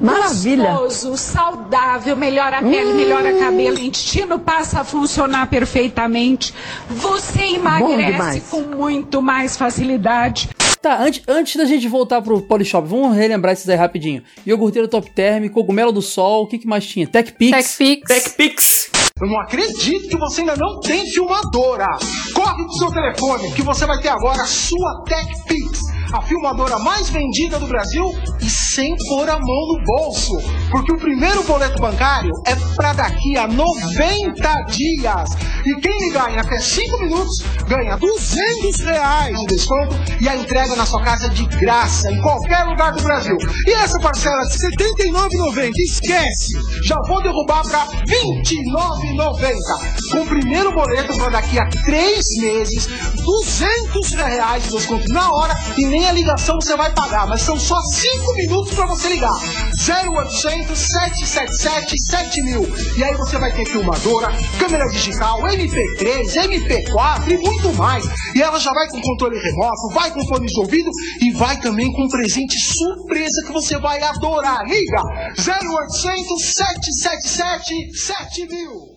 Maravilha. 0.00 0.72
Gostoso, 0.74 1.16
saudável, 1.16 2.16
melhora 2.16 2.58
a 2.58 2.62
pele, 2.62 2.92
Hum. 2.92 2.96
melhora 2.96 3.38
cabelo, 3.38 3.78
intestino 3.78 4.38
passa 4.38 4.80
a 4.80 4.84
funcionar 4.84 5.48
perfeitamente. 5.48 6.54
Você 6.88 7.42
emagrece 7.54 8.40
com 8.50 8.60
muito 8.62 9.20
mais 9.22 9.56
facilidade. 9.56 10.48
Tá, 10.80 10.98
antes, 11.02 11.22
antes 11.28 11.56
da 11.56 11.66
gente 11.66 11.86
voltar 11.88 12.22
pro 12.22 12.40
Polishop, 12.40 12.88
vamos 12.88 13.14
relembrar 13.14 13.52
esses 13.52 13.68
aí 13.68 13.76
rapidinho. 13.76 14.22
Iogurteira 14.46 14.88
Top 14.88 15.10
Term, 15.10 15.46
Cogumelo 15.50 15.92
do 15.92 16.00
Sol, 16.00 16.44
o 16.44 16.46
que, 16.46 16.58
que 16.58 16.66
mais 16.66 16.86
tinha? 16.86 17.06
TechPix. 17.06 17.76
TechPix. 17.76 18.08
TechPix. 18.08 18.90
Eu 19.20 19.26
não 19.28 19.38
acredito 19.40 20.08
que 20.08 20.16
você 20.16 20.40
ainda 20.40 20.56
não 20.56 20.80
tem 20.80 21.04
filmadora. 21.10 21.86
Corre 22.32 22.64
pro 22.64 22.72
seu 22.72 22.90
telefone, 22.90 23.52
que 23.52 23.60
você 23.60 23.84
vai 23.84 23.98
ter 24.00 24.08
agora 24.08 24.40
a 24.42 24.46
sua 24.46 25.04
TechPix, 25.04 25.80
a 26.12 26.22
filmadora 26.22 26.78
mais 26.78 27.08
vendida 27.10 27.58
do 27.58 27.66
Brasil 27.66 28.12
e 28.40 28.50
sem 28.50 28.96
pôr 29.08 29.28
a 29.28 29.38
mão 29.38 29.66
no 29.68 29.84
bolso. 29.84 30.36
Porque 30.70 30.92
o 30.92 30.98
primeiro 30.98 31.42
boleto 31.44 31.80
bancário 31.80 32.32
é 32.46 32.56
pra 32.74 32.92
daqui 32.92 33.36
a 33.36 33.46
90 33.46 34.54
dias. 34.68 35.30
E 35.64 35.80
quem 35.80 36.08
ligar 36.08 36.32
em 36.32 36.38
até 36.38 36.58
5 36.58 36.98
minutos 37.00 37.44
ganha 37.68 37.96
200 37.96 38.80
reais 38.80 39.38
de 39.40 39.46
desconto 39.46 39.94
e 40.20 40.28
a 40.28 40.36
entrega 40.36 40.74
na 40.74 40.86
sua 40.86 41.02
casa 41.02 41.28
de 41.28 41.44
graça, 41.58 42.10
em 42.10 42.20
qualquer 42.22 42.64
lugar 42.64 42.92
do 42.92 43.02
Brasil. 43.02 43.36
E 43.66 43.70
essa 43.72 43.98
parcela 44.00 44.42
de 44.48 44.54
R$ 44.54 44.70
79,90, 44.76 45.70
esquece! 45.76 46.52
Já 46.82 46.96
vou 47.06 47.22
derrubar 47.22 47.62
para 47.62 47.84
R$ 47.84 48.42
29,90. 48.42 50.10
Com 50.10 50.22
o 50.22 50.26
primeiro 50.26 50.72
boleto 50.72 51.16
para 51.16 51.30
daqui 51.30 51.58
a 51.58 51.68
três 51.84 52.24
meses, 52.40 52.88
200 53.14 54.12
reais 54.12 54.64
de 54.64 54.70
desconto 54.70 55.12
na 55.12 55.30
hora 55.32 55.56
e 55.76 55.86
nem 55.86 55.99
a 56.06 56.12
ligação 56.12 56.56
você 56.60 56.76
vai 56.76 56.92
pagar, 56.92 57.26
mas 57.26 57.42
são 57.42 57.58
só 57.58 57.80
5 57.80 58.34
minutos 58.34 58.74
para 58.74 58.86
você 58.86 59.08
ligar. 59.08 59.32
0800 59.32 60.78
777 60.78 61.98
7000. 61.98 62.96
E 62.96 63.04
aí 63.04 63.14
você 63.16 63.38
vai 63.38 63.52
ter 63.52 63.66
filmadora, 63.66 64.28
câmera 64.58 64.86
digital, 64.88 65.40
MP3, 65.42 66.26
MP4 66.48 67.30
e 67.30 67.38
muito 67.38 67.72
mais. 67.74 68.04
E 68.34 68.42
ela 68.42 68.58
já 68.58 68.72
vai 68.72 68.88
com 68.88 69.00
controle 69.00 69.38
remoto, 69.38 69.94
vai 69.94 70.10
com 70.10 70.26
fone 70.26 70.46
de 70.46 70.60
ouvido 70.60 70.90
e 71.20 71.32
vai 71.32 71.58
também 71.60 71.92
com 71.92 72.08
presente 72.08 72.58
surpresa 72.58 73.42
que 73.46 73.52
você 73.52 73.78
vai 73.78 74.02
adorar. 74.02 74.64
Liga 74.66 75.02
0800 75.38 76.42
777 76.42 77.96
7000. 77.96 78.89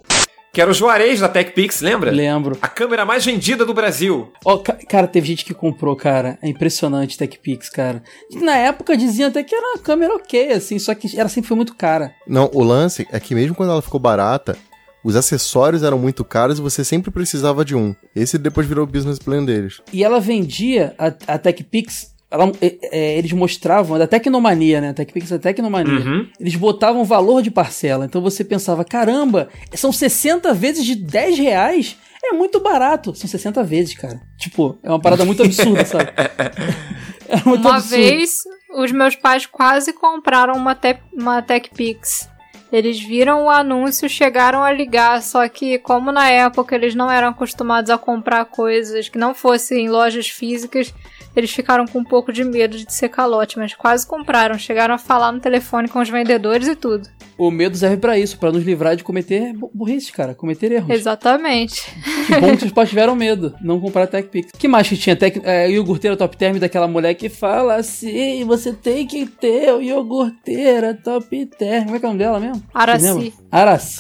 Que 0.54 0.62
era 0.62 0.70
o 0.70 0.74
Juarez 0.74 1.20
da 1.20 1.28
TechPix, 1.28 1.82
lembra? 1.82 2.12
Lembro. 2.12 2.56
A 2.62 2.68
câmera 2.68 3.04
mais 3.04 3.26
vendida 3.26 3.66
do 3.66 3.74
Brasil. 3.74 4.32
Ó, 4.46 4.60
ca- 4.60 4.78
cara, 4.88 5.08
teve 5.08 5.26
gente 5.26 5.44
que 5.44 5.52
comprou, 5.54 5.96
cara. 5.96 6.38
É 6.44 6.48
impressionante 6.48 7.18
TechPix, 7.18 7.70
cara. 7.72 8.04
Na 8.40 8.56
época 8.56 8.96
diziam 8.96 9.30
até 9.30 9.42
que 9.44 9.56
era 9.56 9.66
uma 9.70 9.80
câmera 9.80 10.14
ok, 10.14 10.52
assim, 10.52 10.78
só 10.78 10.94
que 10.94 11.20
ela 11.20 11.28
sempre 11.28 11.48
foi 11.48 11.58
muito 11.58 11.74
cara. 11.76 12.14
Não, 12.28 12.52
o 12.54 12.62
lance 12.62 13.08
é 13.12 13.20
que 13.20 13.34
mesmo 13.34 13.56
quando 13.56 13.72
ela 13.72 13.82
ficou 13.82 14.00
barata, 14.00 14.56
os 15.04 15.16
acessórios 15.16 15.82
eram 15.82 15.98
muito 15.98 16.24
caros 16.24 16.60
e 16.60 16.62
você 16.62 16.86
sempre 16.86 17.10
precisava 17.10 17.66
de 17.66 17.76
um. 17.76 17.96
Esse 18.16 18.38
depois 18.38 18.68
virou 18.68 18.84
o 18.84 18.88
business 18.88 19.18
plan 19.18 19.44
deles. 19.44 19.82
E 19.92 20.04
ela 20.04 20.20
vendia 20.20 20.94
a, 21.00 21.08
a 21.34 21.38
TechPix. 21.40 22.13
Ela- 22.34 22.52
é, 22.62 22.76
é, 22.92 23.18
eles 23.18 23.32
mostravam, 23.32 23.98
da 23.98 24.08
Tecnomania, 24.08 24.82
né? 24.82 24.92
TechPix 24.94 25.32
é 25.32 25.38
Tecnomania. 25.38 25.94
Uhum. 26.00 26.28
Eles 26.40 26.56
botavam 26.56 27.06
valor 27.06 27.42
de 27.42 27.52
parcela. 27.52 28.06
Então 28.06 28.22
você 28.22 28.44
pensava, 28.44 28.84
caramba, 28.84 29.48
são 29.74 29.92
60 29.92 30.54
vezes 30.54 30.84
de 30.86 30.96
10 30.96 31.38
reais? 31.38 31.96
É 32.26 32.32
muito 32.34 32.60
barato. 32.60 33.14
São 33.16 33.30
60 33.30 33.64
vezes, 33.64 33.94
cara. 33.96 34.20
Tipo, 34.38 34.78
é 34.82 34.90
uma 34.90 35.00
parada 35.00 35.24
muito 35.26 35.44
absurda, 35.44 35.86
sabe? 35.86 36.10
É 37.28 37.38
muito 37.48 37.68
Uma 37.68 37.78
absurdo. 37.78 37.96
vez, 38.04 38.38
os 38.76 38.92
meus 38.92 39.16
pais 39.16 39.46
quase 39.46 39.94
compraram 39.94 40.54
uma, 40.56 40.76
te 40.76 40.98
uma 41.14 41.42
TechPix. 41.42 42.30
Eles 42.72 43.00
viram 43.02 43.46
o 43.46 43.50
anúncio, 43.50 44.10
chegaram 44.10 44.64
a 44.64 44.72
ligar, 44.72 45.22
só 45.22 45.48
que 45.48 45.78
como 45.80 46.12
na 46.12 46.30
época 46.30 46.76
eles 46.76 46.94
não 46.96 47.10
eram 47.10 47.30
acostumados 47.30 47.90
a 47.92 47.98
comprar 47.98 48.46
coisas 48.46 49.08
que 49.10 49.18
não 49.18 49.34
fossem 49.34 49.86
em 49.86 49.90
lojas 49.90 50.28
físicas, 50.28 50.94
eles 51.36 51.52
ficaram 51.52 51.86
com 51.86 52.00
um 52.00 52.04
pouco 52.04 52.32
de 52.32 52.44
medo 52.44 52.78
de 52.78 52.92
ser 52.94 53.10
calote, 53.10 53.58
mas 53.58 53.74
quase 53.74 54.06
compraram. 54.08 54.58
Chegaram 54.58 54.96
a 54.96 54.98
falar 54.98 55.32
no 55.32 55.40
telefone 55.40 55.88
com 55.88 56.00
os 56.00 56.10
vendedores 56.10 56.68
e 56.68 56.76
tudo. 56.76 57.08
O 57.38 57.50
medo 57.50 57.76
serve 57.76 57.98
pra 57.98 58.18
isso, 58.18 58.38
pra 58.38 58.52
nos 58.52 58.64
livrar 58.64 58.96
de 58.96 59.04
cometer 59.04 59.54
bu- 59.54 59.72
burrice, 59.74 60.12
cara. 60.12 60.36
Cometer 60.36 60.72
erros. 60.72 60.90
Exatamente. 60.90 61.82
Que 62.28 62.40
bom 62.40 62.56
que 62.56 62.66
os 62.66 62.72
pais 62.72 62.90
tiveram 62.90 63.16
medo, 63.16 63.54
não 63.62 63.80
comprar 63.82 64.06
TechPix. 64.08 64.52
que 64.58 64.68
mais 64.68 64.88
que 64.88 64.96
tinha? 64.96 65.16
Tec, 65.16 65.42
é, 65.44 65.70
iogurteira 65.72 66.16
top 66.16 66.38
term 66.38 66.58
daquela 66.58 66.88
mulher 66.88 67.14
que 67.16 67.30
fala 67.30 67.76
assim: 67.76 68.46
você 68.46 68.72
tem 68.72 69.08
que 69.08 69.26
ter 69.26 69.74
o 69.74 69.82
iogurteira 69.82 70.94
top 70.94 71.46
term. 71.48 71.86
Como 71.86 71.96
é 71.96 72.00
que 72.00 72.06
é 72.06 72.08
o 72.08 72.12
nome 72.12 72.24
dela 72.24 72.40
mesmo? 72.40 72.64
Araci. 72.74 73.06
Lembram? 73.06 73.34
Araci. 73.52 73.98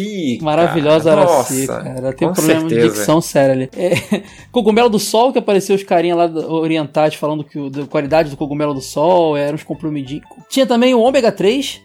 Araci. 0.00 0.38
Maravilhosa 0.42 1.10
cara. 1.10 1.22
Araci, 1.22 1.66
Nossa, 1.66 1.82
cara. 1.82 2.12
Tem 2.12 2.28
um 2.28 2.32
problema 2.32 2.62
de 2.62 2.68
certeza. 2.68 2.94
dicção 2.94 3.20
séria 3.20 3.52
ali. 3.52 3.70
É, 3.76 4.22
cogumelo 4.50 4.88
do 4.88 4.98
Sol, 4.98 5.32
que 5.32 5.38
apareceu 5.38 5.76
os 5.76 5.82
carinha 5.82 6.14
lá 6.14 6.24
orientais 6.26 7.14
falando 7.14 7.44
que 7.44 7.58
o, 7.58 7.70
da 7.70 7.86
qualidade 7.86 8.30
do 8.30 8.36
cogumelo 8.36 8.74
do 8.74 8.80
Sol, 8.80 9.36
eram 9.36 9.54
uns 9.54 9.62
compromidinhos. 9.62 10.24
Tinha 10.48 10.66
também 10.66 10.94
o 10.94 11.00
ômega 11.00 11.30
3. 11.30 11.82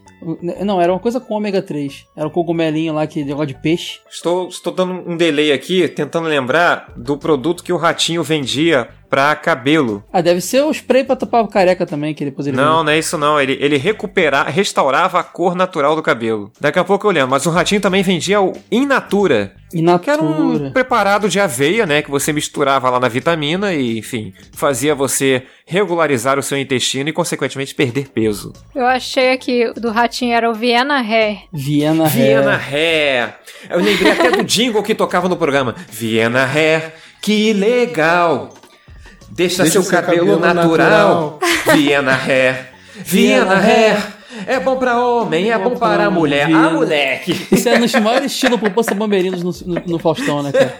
Não, 0.65 0.81
era 0.81 0.91
uma 0.91 0.99
coisa 0.99 1.19
com 1.19 1.35
ômega 1.35 1.61
3. 1.61 2.05
Era 2.15 2.27
o 2.27 2.31
cogumelinho 2.31 2.93
lá 2.93 3.05
que 3.05 3.23
negócio 3.23 3.47
de 3.47 3.61
peixe. 3.61 3.99
Estou, 4.09 4.47
estou 4.47 4.73
dando 4.73 4.93
um 5.07 5.15
delay 5.15 5.51
aqui, 5.51 5.87
tentando 5.87 6.27
lembrar 6.27 6.91
do 6.97 7.17
produto 7.17 7.63
que 7.63 7.71
o 7.71 7.77
Ratinho 7.77 8.23
vendia 8.23 8.89
pra 9.09 9.35
cabelo. 9.35 10.03
Ah, 10.11 10.21
deve 10.21 10.41
ser 10.41 10.61
o 10.63 10.71
spray 10.71 11.03
pra 11.03 11.15
tapar 11.15 11.43
o 11.43 11.47
careca 11.47 11.85
também, 11.85 12.13
que 12.13 12.25
depois 12.25 12.47
ele 12.47 12.57
Não, 12.57 12.83
não 12.83 12.91
é 12.91 12.99
isso 12.99 13.17
não. 13.17 13.39
Ele, 13.39 13.57
ele 13.59 13.77
recuperava, 13.77 14.49
restaurava 14.49 15.19
a 15.19 15.23
cor 15.23 15.55
natural 15.55 15.95
do 15.95 16.01
cabelo. 16.03 16.51
Daqui 16.59 16.79
a 16.79 16.83
pouco 16.83 17.07
eu 17.07 17.11
lembro. 17.11 17.29
Mas 17.29 17.45
o 17.45 17.49
Ratinho 17.49 17.81
também 17.81 18.03
vendia 18.03 18.41
o 18.41 18.53
In 18.71 18.85
Natura. 18.85 19.53
In 19.73 19.81
Natura. 19.81 20.03
Que 20.03 20.09
era 20.09 20.21
um 20.21 20.71
preparado 20.71 21.27
de 21.29 21.39
aveia, 21.39 21.85
né? 21.85 22.01
Que 22.01 22.09
você 22.11 22.31
misturava 22.31 22.89
lá 22.89 22.99
na 22.99 23.07
vitamina 23.07 23.73
e, 23.73 23.97
enfim, 23.99 24.33
fazia 24.53 24.95
você 24.95 25.43
regularizar 25.65 26.39
o 26.39 26.43
seu 26.43 26.57
intestino 26.57 27.09
e, 27.09 27.13
consequentemente, 27.13 27.75
perder 27.75 28.09
peso. 28.09 28.53
Eu 28.73 28.85
achei 28.85 29.31
aqui 29.31 29.71
do 29.73 29.91
ratinho 29.91 30.33
era 30.33 30.49
o 30.49 30.53
Viena 30.53 30.97
Hair. 30.99 31.39
Viena 31.51 32.05
Viena 32.07 32.55
Hair. 32.55 33.35
Eu 33.69 33.79
lembrei 33.79 34.11
até 34.11 34.31
do 34.31 34.43
jingle 34.43 34.83
que 34.83 34.95
tocava 34.95 35.27
no 35.27 35.35
programa. 35.35 35.75
Viena 35.89 36.45
Hair, 36.45 36.93
que 37.21 37.51
legal. 37.53 38.49
Deixa, 39.29 39.63
Deixa 39.63 39.71
seu, 39.73 39.83
seu 39.83 39.91
cabelo, 39.91 40.39
cabelo 40.39 40.53
natural. 40.53 41.39
Viena 41.73 42.13
Hair. 42.15 42.69
Viena 43.03 43.55
Hair. 43.59 44.17
É 44.45 44.59
bom 44.59 44.77
pra 44.77 44.99
homem, 45.03 45.51
é 45.51 45.57
bom 45.57 45.75
para 45.75 46.05
a 46.05 46.09
mulher. 46.11 46.43
Ah, 46.43 46.47
Viena. 46.47 46.69
moleque. 46.71 47.47
Isso 47.51 47.69
é 47.69 47.77
no 47.77 48.01
maior 48.01 48.23
estilo 48.23 48.59
Poupança 48.59 48.93
Bombeirinhos 48.93 49.41
no, 49.43 49.73
no, 49.73 49.81
no 49.85 49.99
Faustão, 49.99 50.43
né, 50.43 50.51
cara? 50.51 50.77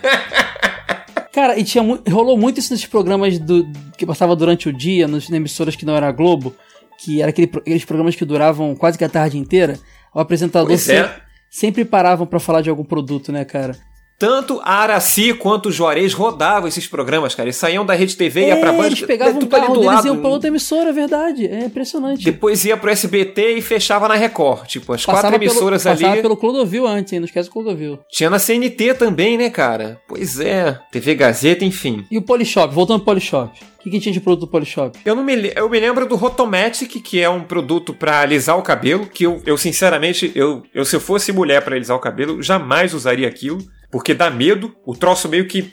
Cara, 1.34 1.60
e 1.60 1.64
tinha 1.64 1.84
rolou 2.10 2.36
muito 2.36 2.60
isso 2.60 2.74
nesses 2.74 2.88
programas 2.88 3.38
do, 3.38 3.68
que 3.96 4.06
passava 4.06 4.36
durante 4.36 4.68
o 4.70 4.74
dia, 4.74 5.08
nas 5.08 5.30
emissoras 5.30 5.76
que 5.76 5.86
não 5.86 5.96
era 5.96 6.08
a 6.08 6.12
Globo, 6.12 6.56
que 6.98 7.22
era 7.22 7.30
aquele, 7.30 7.52
aqueles 7.56 7.86
programas 7.86 8.16
que 8.16 8.26
duravam 8.26 8.76
quase 8.76 8.98
que 8.98 9.04
a 9.04 9.10
tarde 9.10 9.38
inteira. 9.38 9.78
O 10.14 10.20
apresentador 10.20 10.68
Pois 10.68 10.90
é. 10.90 11.04
sempre, 11.04 11.22
sempre 11.50 11.86
paravam 11.86 12.26
pra 12.26 12.40
falar 12.40 12.62
de 12.62 12.70
algum 12.72 12.84
produto, 12.84 13.32
né, 13.32 13.46
cara? 13.46 13.78
Tanto 14.20 14.60
a 14.64 14.74
Araci 14.78 15.32
quanto 15.34 15.70
o 15.70 15.72
Juarez 15.72 16.12
rodavam 16.14 16.68
esses 16.68 16.88
programas, 16.88 17.36
cara. 17.36 17.48
Eles 17.48 17.56
saíam 17.56 17.86
da 17.86 17.94
Rede 17.94 18.18
TV 18.18 18.46
e 18.46 18.48
ia 18.48 18.58
pra 18.58 18.74
É, 18.74 18.78
Band. 18.78 18.86
eles 18.88 19.02
pegavam 19.02 19.38
ali 19.38 19.46
carro 19.48 19.68
do 19.76 19.80
deles 19.82 19.86
lado. 19.86 20.08
iam 20.08 20.18
pra 20.18 20.30
outra 20.30 20.48
emissora, 20.48 20.90
é 20.90 20.94
verdade. 20.94 21.46
É 21.46 21.66
impressionante. 21.66 22.24
Depois 22.24 22.66
ia 22.66 22.76
pro 22.76 22.90
SBT 22.90 23.54
e 23.58 23.62
fechava 23.62 24.08
na 24.08 24.16
Record. 24.16 24.66
Tipo, 24.66 24.94
as 24.94 25.06
quatro 25.06 25.22
Passava 25.22 25.36
emissoras 25.36 25.84
pelo, 25.84 25.94
ali. 25.94 26.02
Passava 26.04 26.22
pelo 26.24 26.36
Clodovil 26.38 26.88
antes, 26.88 27.14
hein? 27.14 27.20
Não 27.20 27.26
esquece 27.26 27.48
o 27.48 27.52
Clodovil. 27.52 28.00
Tinha 28.10 28.30
na 28.30 28.40
CNT 28.40 28.96
também, 28.96 29.38
né, 29.38 29.52
cara? 29.52 30.02
Pois 30.08 30.40
é. 30.40 30.80
TV 30.92 31.14
Gazeta, 31.14 31.64
enfim. 31.64 32.04
E 32.10 32.18
o 32.18 32.22
Polishop, 32.24 32.74
voltando 32.74 32.98
pro 33.00 33.14
Polishop. 33.14 33.52
O 33.80 33.84
que, 33.84 33.92
que 33.92 34.00
tinha 34.00 34.12
de 34.14 34.20
produto 34.20 34.42
do 34.42 34.48
Polishop? 34.52 34.98
Eu, 35.06 35.16
não 35.16 35.24
me, 35.24 35.52
eu 35.56 35.70
me 35.70 35.80
lembro 35.80 36.08
do 36.08 36.16
Rotomatic, 36.16 36.92
que 37.04 37.22
é 37.22 37.30
um 37.30 37.42
produto 37.44 37.94
pra 37.94 38.22
alisar 38.22 38.58
o 38.58 38.64
cabelo, 38.64 39.06
que 39.06 39.26
eu, 39.26 39.42
eu 39.46 39.58
sinceramente, 39.58 40.32
eu, 40.36 40.64
eu 40.74 40.84
se 40.84 40.96
eu 40.96 41.00
fosse 41.00 41.32
mulher 41.32 41.62
pra 41.64 41.76
alisar 41.76 41.96
o 41.96 42.00
cabelo, 42.00 42.42
jamais 42.42 42.94
usaria 42.96 43.28
aquilo, 43.28 43.60
porque 43.92 44.14
dá 44.14 44.30
medo. 44.30 44.76
O 44.86 44.96
troço 44.96 45.28
meio 45.30 45.48
que. 45.48 45.72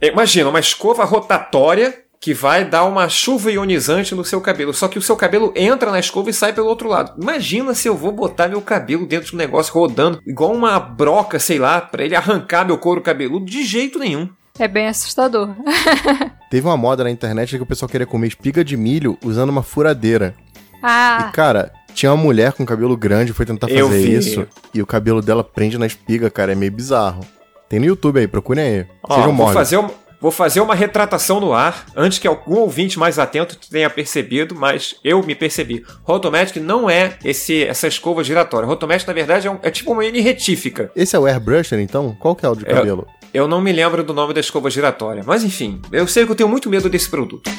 é, 0.00 0.08
Imagina, 0.08 0.48
uma 0.50 0.60
escova 0.60 1.04
rotatória 1.04 1.94
que 2.20 2.34
vai 2.34 2.64
dar 2.64 2.84
uma 2.84 3.08
chuva 3.08 3.50
ionizante 3.52 4.12
no 4.14 4.24
seu 4.24 4.40
cabelo. 4.40 4.74
Só 4.74 4.88
que 4.88 4.98
o 4.98 5.02
seu 5.02 5.14
cabelo 5.16 5.52
entra 5.54 5.90
na 5.92 6.00
escova 6.00 6.30
e 6.30 6.34
sai 6.34 6.52
pelo 6.52 6.66
outro 6.66 6.88
lado. 6.88 7.20
Imagina 7.22 7.74
se 7.74 7.86
eu 7.88 7.96
vou 7.96 8.10
botar 8.10 8.48
meu 8.48 8.60
cabelo 8.60 9.06
dentro 9.06 9.28
de 9.28 9.34
um 9.36 9.38
negócio 9.38 9.72
rodando, 9.72 10.20
igual 10.26 10.52
uma 10.52 10.80
broca, 10.80 11.38
sei 11.38 11.58
lá, 11.60 11.80
pra 11.80 12.04
ele 12.04 12.16
arrancar 12.16 12.66
meu 12.66 12.76
couro 12.76 13.00
cabeludo. 13.00 13.44
De 13.44 13.64
jeito 13.64 14.00
nenhum. 14.00 14.28
É 14.58 14.66
bem 14.66 14.88
assustador. 14.88 15.50
Teve 16.50 16.66
uma 16.66 16.76
moda 16.76 17.04
na 17.04 17.10
internet 17.10 17.56
que 17.56 17.62
o 17.62 17.66
pessoal 17.66 17.88
queria 17.88 18.06
comer 18.06 18.26
espiga 18.26 18.64
de 18.64 18.76
milho 18.76 19.16
usando 19.24 19.50
uma 19.50 19.62
furadeira. 19.62 20.34
Ah, 20.82 21.28
E, 21.28 21.32
cara, 21.32 21.70
tinha 21.94 22.10
uma 22.12 22.20
mulher 22.20 22.52
com 22.52 22.66
cabelo 22.66 22.96
grande, 22.96 23.32
foi 23.32 23.46
tentar 23.46 23.68
fazer 23.68 24.08
isso. 24.08 24.46
E 24.74 24.82
o 24.82 24.86
cabelo 24.86 25.22
dela 25.22 25.44
prende 25.44 25.78
na 25.78 25.86
espiga, 25.86 26.28
cara. 26.28 26.50
É 26.50 26.54
meio 26.56 26.72
bizarro. 26.72 27.24
Tem 27.68 27.78
no 27.78 27.86
YouTube 27.86 28.18
aí, 28.20 28.26
procurem 28.26 28.64
aí. 28.64 28.86
Ó, 29.02 29.14
Sejam 29.16 29.36
vou, 29.36 29.48
fazer 29.52 29.76
uma, 29.76 29.90
vou 30.20 30.30
fazer 30.30 30.60
uma 30.60 30.74
retratação 30.74 31.38
no 31.40 31.52
ar, 31.52 31.84
antes 31.94 32.18
que 32.18 32.26
algum 32.26 32.56
ouvinte 32.56 32.98
mais 32.98 33.18
atento 33.18 33.58
tenha 33.70 33.90
percebido, 33.90 34.54
mas 34.54 34.96
eu 35.04 35.22
me 35.22 35.34
percebi. 35.34 35.84
Rotomatic 36.02 36.56
não 36.62 36.88
é 36.88 37.16
esse, 37.24 37.64
essa 37.64 37.86
escova 37.86 38.24
giratória. 38.24 38.66
Rotomatic, 38.66 39.06
na 39.06 39.12
verdade, 39.12 39.46
é, 39.46 39.50
um- 39.50 39.58
é 39.62 39.70
tipo 39.70 39.92
uma 39.92 40.04
N 40.04 40.20
retífica. 40.20 40.90
Esse 40.96 41.14
é 41.14 41.18
o 41.18 41.26
Airbrusher, 41.26 41.78
então? 41.78 42.16
Qual 42.18 42.34
que 42.34 42.46
é 42.46 42.48
o 42.48 42.54
de 42.54 42.64
É- 42.66 42.72
cabelo? 42.74 43.06
Eu 43.34 43.46
não 43.46 43.60
me 43.60 43.70
lembro 43.72 44.02
do 44.02 44.14
nome 44.14 44.32
da 44.32 44.40
escova 44.40 44.70
giratória, 44.70 45.22
mas 45.26 45.44
enfim, 45.44 45.82
eu 45.92 46.06
sei 46.06 46.24
que 46.24 46.32
eu 46.32 46.36
tenho 46.36 46.48
muito 46.48 46.70
medo 46.70 46.88
desse 46.88 47.10
produto. 47.10 47.50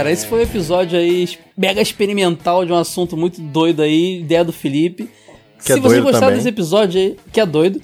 Galera, 0.00 0.10
esse 0.10 0.26
foi 0.26 0.40
o 0.40 0.42
episódio 0.42 0.98
aí 0.98 1.28
mega 1.56 1.80
experimental 1.80 2.64
de 2.64 2.72
um 2.72 2.76
assunto 2.76 3.16
muito 3.16 3.40
doido 3.40 3.82
aí, 3.82 4.20
ideia 4.20 4.44
do 4.44 4.52
Felipe. 4.52 5.08
Que 5.62 5.72
é 5.72 5.74
Se 5.74 5.80
vocês 5.80 5.82
doido 5.82 6.02
gostaram 6.04 6.28
também. 6.28 6.36
desse 6.36 6.48
episódio 6.48 7.00
aí, 7.00 7.16
que 7.30 7.38
é 7.38 7.44
doido, 7.44 7.82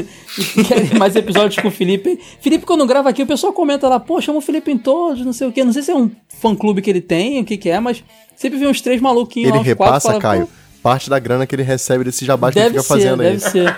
e 0.56 0.64
querem 0.64 0.98
mais 0.98 1.14
episódios 1.14 1.60
com 1.60 1.68
o 1.68 1.70
Felipe, 1.70 2.18
Felipe, 2.40 2.64
quando 2.64 2.86
grava 2.86 3.10
aqui, 3.10 3.22
o 3.22 3.26
pessoal 3.26 3.52
comenta 3.52 3.86
lá, 3.86 4.00
pô, 4.00 4.18
chama 4.20 4.38
o 4.38 4.40
Felipe 4.40 4.70
em 4.70 4.78
todos, 4.78 5.24
não 5.26 5.32
sei 5.34 5.46
o 5.46 5.52
quê. 5.52 5.62
Não 5.62 5.72
sei 5.72 5.82
se 5.82 5.90
é 5.90 5.94
um 5.94 6.10
fã-clube 6.40 6.80
que 6.80 6.88
ele 6.88 7.02
tem, 7.02 7.40
o 7.40 7.44
que 7.44 7.58
que 7.58 7.68
é, 7.68 7.78
mas 7.78 8.02
sempre 8.34 8.58
vem 8.58 8.66
uns 8.66 8.80
três 8.80 8.98
maluquinhos 8.98 9.50
lá, 9.50 9.56
Ele 9.56 9.70
uns 9.70 9.74
quatro, 9.74 9.84
repassa, 9.84 10.08
fala, 10.08 10.20
Caio, 10.20 10.48
parte 10.82 11.10
da 11.10 11.18
grana 11.18 11.46
que 11.46 11.54
ele 11.54 11.62
recebe 11.62 12.02
desse 12.02 12.24
jabá 12.24 12.50
que 12.50 12.58
ele 12.58 12.70
fica 12.70 12.82
ser, 12.82 12.88
fazendo 12.88 13.20
aí. 13.22 13.28
deve 13.28 13.40
ser. 13.40 13.76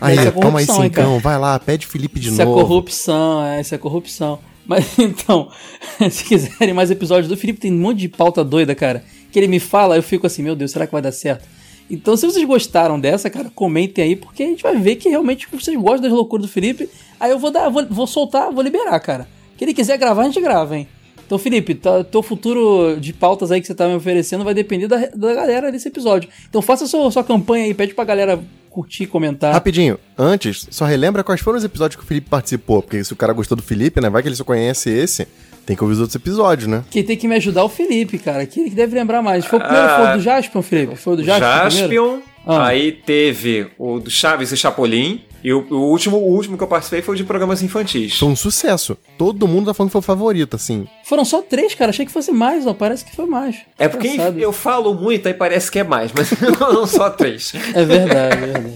Aí, 0.00 0.18
é 0.18 0.30
toma 0.30 0.58
aí 0.60 0.66
hein, 0.66 0.74
cincão, 0.74 1.18
vai 1.18 1.38
lá, 1.38 1.58
pede 1.58 1.86
Felipe 1.86 2.18
de 2.18 2.30
Isso 2.30 2.40
é 2.40 2.44
novo. 2.44 2.60
corrupção, 2.60 3.44
é, 3.44 3.60
isso 3.60 3.74
é 3.74 3.78
corrupção. 3.78 4.38
Mas 4.66 4.96
então, 4.98 5.48
se 6.10 6.24
quiserem 6.24 6.74
mais 6.74 6.90
episódios 6.90 7.28
do 7.28 7.36
Felipe, 7.36 7.60
tem 7.60 7.72
um 7.72 7.78
monte 7.78 7.98
de 7.98 8.08
pauta 8.08 8.44
doida, 8.44 8.74
cara. 8.74 9.04
Que 9.30 9.38
ele 9.38 9.48
me 9.48 9.60
fala, 9.60 9.96
eu 9.96 10.02
fico 10.02 10.26
assim, 10.26 10.42
meu 10.42 10.54
Deus, 10.54 10.70
será 10.70 10.86
que 10.86 10.92
vai 10.92 11.02
dar 11.02 11.12
certo? 11.12 11.46
Então, 11.90 12.16
se 12.16 12.24
vocês 12.24 12.44
gostaram 12.46 12.98
dessa, 12.98 13.28
cara, 13.28 13.50
comentem 13.54 14.04
aí, 14.04 14.16
porque 14.16 14.42
a 14.42 14.46
gente 14.46 14.62
vai 14.62 14.76
ver 14.76 14.96
que 14.96 15.08
realmente 15.08 15.46
vocês 15.52 15.76
gostam 15.76 16.02
das 16.02 16.12
loucuras 16.12 16.46
do 16.46 16.52
Felipe. 16.52 16.88
Aí 17.20 17.30
eu 17.30 17.38
vou 17.38 17.50
dar, 17.50 17.68
vou, 17.68 17.84
vou 17.86 18.06
soltar, 18.06 18.50
vou 18.50 18.62
liberar, 18.62 18.98
cara. 19.00 19.28
Que 19.56 19.64
ele 19.64 19.74
quiser 19.74 19.98
gravar, 19.98 20.22
a 20.22 20.24
gente 20.26 20.40
grava, 20.40 20.76
hein? 20.76 20.88
Então, 21.26 21.38
Felipe, 21.38 21.74
tá, 21.74 22.04
teu 22.04 22.22
futuro 22.22 22.98
de 23.00 23.12
pautas 23.12 23.50
aí 23.50 23.60
que 23.60 23.66
você 23.66 23.74
tá 23.74 23.88
me 23.88 23.94
oferecendo 23.94 24.44
vai 24.44 24.54
depender 24.54 24.86
da, 24.86 25.06
da 25.14 25.34
galera 25.34 25.72
desse 25.72 25.88
episódio. 25.88 26.28
Então 26.48 26.60
faça 26.60 26.86
sua, 26.86 27.10
sua 27.10 27.24
campanha 27.24 27.64
aí, 27.64 27.74
pede 27.74 27.94
pra 27.94 28.04
galera 28.04 28.42
curtir, 28.74 29.06
comentar. 29.06 29.52
Rapidinho, 29.52 29.98
antes, 30.18 30.66
só 30.68 30.84
relembra 30.84 31.22
quais 31.22 31.40
foram 31.40 31.56
os 31.56 31.64
episódios 31.64 31.96
que 31.96 32.02
o 32.02 32.06
Felipe 32.06 32.28
participou, 32.28 32.82
porque 32.82 33.04
se 33.04 33.12
o 33.12 33.16
cara 33.16 33.32
gostou 33.32 33.54
do 33.56 33.62
Felipe, 33.62 34.00
né, 34.00 34.10
vai 34.10 34.20
que 34.20 34.26
ele 34.28 34.34
só 34.34 34.42
conhece 34.42 34.90
esse, 34.90 35.28
tem 35.64 35.76
que 35.76 35.82
ouvir 35.84 35.94
os 35.94 36.00
outros 36.00 36.16
episódios, 36.16 36.66
né? 36.68 36.84
Quem 36.90 37.04
tem 37.04 37.16
que 37.16 37.28
me 37.28 37.36
ajudar 37.36 37.60
é 37.60 37.64
o 37.64 37.68
Felipe, 37.68 38.18
cara. 38.18 38.44
Que 38.44 38.60
ele 38.60 38.70
que 38.70 38.76
deve 38.76 38.94
lembrar 38.96 39.22
mais. 39.22 39.44
Foi 39.46 39.58
o 39.60 39.62
primeiro, 39.62 39.86
Ah, 39.86 39.96
foi 39.96 40.06
o 40.08 40.16
do 40.16 40.22
Jaspion, 40.22 40.62
Felipe? 40.62 40.96
Foi 40.96 41.12
o 41.12 41.16
do 41.16 41.24
Jaspion? 41.24 41.46
Jaspion, 41.46 41.88
primeiro? 41.88 42.22
Ah. 42.46 42.66
aí 42.66 42.92
teve 42.92 43.66
o 43.78 43.98
do 44.00 44.10
Chaves 44.10 44.52
e 44.52 44.56
Chapolin, 44.56 45.22
e 45.42 45.52
o, 45.52 45.66
o 45.70 45.90
último, 45.90 46.16
o 46.16 46.32
último 46.34 46.56
que 46.56 46.62
eu 46.62 46.66
participei 46.66 47.02
foi 47.02 47.14
o 47.14 47.16
de 47.18 47.22
programas 47.24 47.62
infantis. 47.62 48.18
Foi 48.18 48.28
um 48.28 48.34
sucesso. 48.36 48.96
Todo 49.18 49.46
mundo 49.46 49.66
tá 49.66 49.74
falando 49.74 49.90
que 49.90 49.92
foi 49.92 49.98
o 49.98 50.02
favorito, 50.02 50.56
assim. 50.56 50.86
Foram 51.04 51.22
só 51.22 51.42
três, 51.42 51.74
cara. 51.74 51.90
Achei 51.90 52.06
que 52.06 52.12
fosse 52.12 52.32
mais, 52.32 52.66
ó. 52.66 52.72
Parece 52.72 53.04
que 53.04 53.14
foi 53.14 53.26
mais. 53.26 53.56
É 53.78 53.86
porque 53.86 54.08
Engraçado. 54.08 54.38
eu 54.38 54.52
falo 54.52 54.94
muito, 54.94 55.26
aí 55.28 55.34
parece 55.34 55.70
que 55.70 55.78
é 55.78 55.84
mais, 55.84 56.10
mas 56.14 56.30
não 56.58 56.86
só 56.86 57.10
três. 57.10 57.52
É 57.74 57.84
verdade, 57.84 58.36
é 58.42 58.46
verdade. 58.46 58.74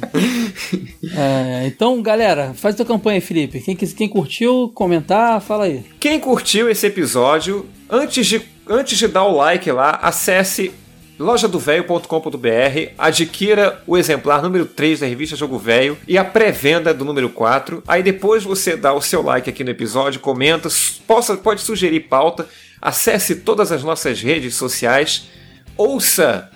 É, 1.16 1.66
então, 1.66 2.02
galera, 2.02 2.52
faz 2.54 2.74
tua 2.76 2.84
campanha 2.84 3.16
aí, 3.16 3.20
Felipe. 3.22 3.60
Quem, 3.60 3.74
quis- 3.74 3.92
quem 3.94 4.08
curtiu, 4.08 4.70
comentar, 4.74 5.40
fala 5.40 5.64
aí. 5.64 5.82
Quem 5.98 6.20
curtiu 6.20 6.68
esse 6.68 6.86
episódio, 6.86 7.64
antes 7.88 8.26
de, 8.26 8.42
antes 8.68 8.98
de 8.98 9.08
dar 9.08 9.24
o 9.24 9.34
like 9.36 9.70
lá, 9.72 9.98
acesse 10.02 10.70
lojadovelho.com.br, 11.18 12.92
adquira 12.96 13.82
o 13.86 13.96
exemplar 13.96 14.42
número 14.42 14.66
3 14.66 15.00
da 15.00 15.06
revista 15.06 15.36
Jogo 15.36 15.58
Velho 15.58 15.98
e 16.06 16.16
a 16.16 16.24
pré-venda 16.24 16.94
do 16.94 17.04
número 17.04 17.28
4. 17.28 17.82
Aí 17.86 18.02
depois 18.02 18.44
você 18.44 18.76
dá 18.76 18.92
o 18.92 19.00
seu 19.00 19.22
like 19.22 19.50
aqui 19.50 19.64
no 19.64 19.70
episódio, 19.70 20.20
comenta, 20.20 20.68
possa, 21.06 21.36
pode 21.36 21.60
sugerir 21.60 22.00
pauta, 22.00 22.46
acesse 22.80 23.36
todas 23.36 23.72
as 23.72 23.82
nossas 23.82 24.22
redes 24.22 24.54
sociais, 24.54 25.28
ouça 25.76 26.50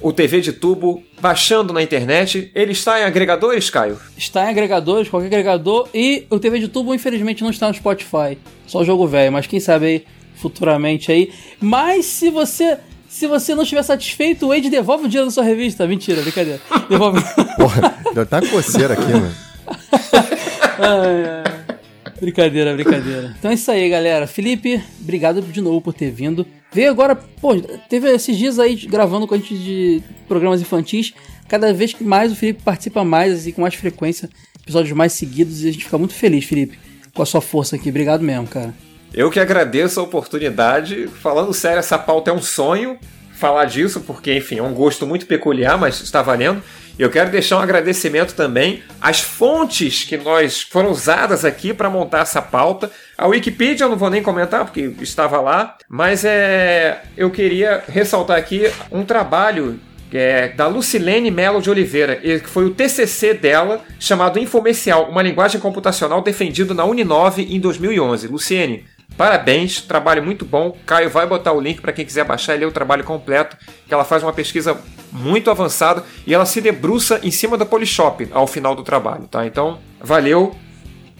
o 0.00 0.12
TV 0.12 0.40
de 0.40 0.52
Tubo 0.52 1.02
baixando 1.20 1.72
na 1.72 1.82
internet. 1.82 2.50
Ele 2.54 2.72
está 2.72 3.00
em 3.00 3.04
agregadores, 3.04 3.68
Caio? 3.70 3.98
Está 4.16 4.46
em 4.46 4.48
agregadores, 4.48 5.08
qualquer 5.08 5.26
agregador. 5.26 5.88
E 5.92 6.26
o 6.30 6.38
TV 6.38 6.60
de 6.60 6.68
tubo, 6.68 6.94
infelizmente, 6.94 7.42
não 7.42 7.50
está 7.50 7.68
no 7.68 7.74
Spotify. 7.74 8.38
Só 8.66 8.80
o 8.80 8.84
jogo 8.84 9.06
velho, 9.06 9.32
mas 9.32 9.46
quem 9.46 9.60
sabe 9.60 9.86
aí, 9.86 10.04
futuramente 10.36 11.10
aí. 11.10 11.32
Mas 11.60 12.06
se 12.06 12.30
você. 12.30 12.78
Se 13.08 13.26
você 13.26 13.54
não 13.54 13.62
estiver 13.62 13.82
satisfeito, 13.82 14.46
o 14.46 14.48
Wade 14.50 14.68
devolve 14.68 15.06
o 15.06 15.08
dinheiro 15.08 15.26
da 15.26 15.32
sua 15.32 15.42
revista. 15.42 15.86
Mentira, 15.86 16.20
brincadeira. 16.20 16.60
Devolve. 16.88 17.20
Porra, 17.56 17.98
deu 18.12 18.22
até 18.22 18.36
uma 18.36 18.48
coceira 18.48 18.94
aqui, 18.94 19.10
mano. 19.10 19.34
Ai, 20.78 21.24
ai. 21.24 21.58
Brincadeira, 22.20 22.74
brincadeira. 22.74 23.34
Então 23.38 23.50
é 23.50 23.54
isso 23.54 23.70
aí, 23.70 23.88
galera. 23.88 24.26
Felipe, 24.26 24.82
obrigado 25.00 25.40
de 25.40 25.60
novo 25.60 25.80
por 25.80 25.94
ter 25.94 26.10
vindo. 26.10 26.46
Veio 26.72 26.90
agora, 26.90 27.16
pô, 27.16 27.56
teve 27.88 28.10
esses 28.10 28.36
dias 28.36 28.58
aí 28.58 28.74
gravando 28.74 29.26
com 29.26 29.34
a 29.34 29.38
gente 29.38 29.56
de 29.56 30.02
programas 30.26 30.60
infantis. 30.60 31.14
Cada 31.48 31.72
vez 31.72 31.94
que 31.94 32.04
mais 32.04 32.30
o 32.30 32.36
Felipe 32.36 32.62
participa 32.62 33.04
mais, 33.04 33.32
assim, 33.32 33.52
com 33.52 33.62
mais 33.62 33.74
frequência, 33.74 34.28
episódios 34.60 34.94
mais 34.94 35.12
seguidos, 35.12 35.64
e 35.64 35.68
a 35.68 35.72
gente 35.72 35.84
fica 35.84 35.96
muito 35.96 36.12
feliz, 36.12 36.44
Felipe, 36.44 36.78
com 37.14 37.22
a 37.22 37.26
sua 37.26 37.40
força 37.40 37.76
aqui. 37.76 37.88
Obrigado 37.88 38.22
mesmo, 38.22 38.46
cara. 38.46 38.74
Eu 39.12 39.30
que 39.30 39.40
agradeço 39.40 40.00
a 40.00 40.02
oportunidade. 40.02 41.08
Falando 41.08 41.52
sério, 41.54 41.78
essa 41.78 41.98
pauta 41.98 42.30
é 42.30 42.34
um 42.34 42.42
sonho 42.42 42.98
falar 43.32 43.64
disso, 43.66 44.00
porque, 44.00 44.34
enfim, 44.34 44.58
é 44.58 44.62
um 44.62 44.74
gosto 44.74 45.06
muito 45.06 45.26
peculiar, 45.26 45.78
mas 45.78 46.00
está 46.00 46.20
valendo. 46.20 46.62
Eu 46.98 47.08
quero 47.08 47.30
deixar 47.30 47.58
um 47.58 47.60
agradecimento 47.60 48.34
também 48.34 48.82
às 49.00 49.20
fontes 49.20 50.02
que 50.02 50.16
nós 50.16 50.62
foram 50.62 50.90
usadas 50.90 51.44
aqui 51.44 51.72
para 51.72 51.88
montar 51.88 52.22
essa 52.22 52.42
pauta. 52.42 52.90
A 53.16 53.28
Wikipedia 53.28 53.86
eu 53.86 53.90
não 53.90 53.96
vou 53.96 54.10
nem 54.10 54.20
comentar 54.20 54.64
porque 54.64 54.92
estava 55.00 55.40
lá, 55.40 55.76
mas 55.88 56.24
é, 56.24 57.02
eu 57.16 57.30
queria 57.30 57.84
ressaltar 57.86 58.36
aqui 58.36 58.68
um 58.90 59.04
trabalho 59.04 59.78
é, 60.12 60.48
da 60.48 60.66
Lucilene 60.66 61.30
Melo 61.30 61.62
de 61.62 61.70
Oliveira, 61.70 62.16
que 62.16 62.40
foi 62.40 62.64
o 62.64 62.70
TCC 62.70 63.34
dela, 63.34 63.84
chamado 64.00 64.40
Infomercial, 64.40 65.08
uma 65.08 65.22
linguagem 65.22 65.60
computacional 65.60 66.20
defendido 66.20 66.74
na 66.74 66.84
Uninove 66.84 67.42
em 67.42 67.60
2011. 67.60 68.26
Luciene, 68.26 68.84
parabéns, 69.18 69.82
trabalho 69.82 70.22
muito 70.22 70.44
bom. 70.44 70.74
Caio 70.86 71.10
vai 71.10 71.26
botar 71.26 71.52
o 71.52 71.60
link 71.60 71.80
para 71.80 71.92
quem 71.92 72.06
quiser 72.06 72.24
baixar 72.24 72.54
e 72.54 72.58
ler 72.58 72.66
o 72.66 72.72
trabalho 72.72 73.02
completo, 73.02 73.58
que 73.86 73.92
ela 73.92 74.04
faz 74.04 74.22
uma 74.22 74.32
pesquisa 74.32 74.78
muito 75.12 75.50
avançada 75.50 76.04
e 76.24 76.32
ela 76.32 76.46
se 76.46 76.60
debruça 76.60 77.20
em 77.22 77.30
cima 77.30 77.58
da 77.58 77.66
Polishop 77.66 78.28
ao 78.32 78.46
final 78.46 78.74
do 78.74 78.84
trabalho, 78.84 79.26
tá? 79.26 79.44
Então, 79.44 79.80
valeu. 80.00 80.54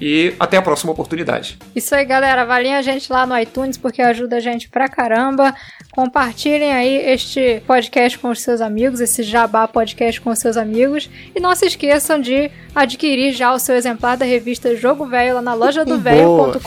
E 0.01 0.33
até 0.39 0.57
a 0.57 0.63
próxima 0.63 0.93
oportunidade. 0.93 1.59
Isso 1.75 1.93
aí, 1.93 2.05
galera. 2.05 2.43
Avaliem 2.43 2.77
a 2.77 2.83
gente 2.83 3.13
lá 3.13 3.27
no 3.27 3.37
iTunes 3.37 3.77
porque 3.77 4.01
ajuda 4.01 4.37
a 4.37 4.41
gente 4.41 4.69
pra 4.69 4.89
caramba. 4.89 5.53
Compartilhem 5.99 6.73
aí 6.73 6.95
este 7.11 7.61
podcast 7.67 8.17
com 8.21 8.31
os 8.31 8.41
seus 8.41 8.61
amigos, 8.61 9.01
esse 9.01 9.25
Jabá 9.25 9.67
podcast 9.67 10.21
com 10.21 10.31
os 10.31 10.39
seus 10.39 10.57
amigos. 10.57 11.11
E 11.35 11.41
não 11.41 11.53
se 11.57 11.67
esqueçam 11.67 12.21
de 12.21 12.53
adquirir 12.73 13.33
já 13.33 13.53
o 13.53 13.59
seu 13.59 13.75
exemplar 13.75 14.17
da 14.17 14.25
revista 14.25 14.77
Jogo 14.77 15.07
Velho 15.07 15.35
lá 15.35 15.43
na 15.43 15.55
loja 15.55 15.85
do 15.85 15.99
velho.com.br. 15.99 16.63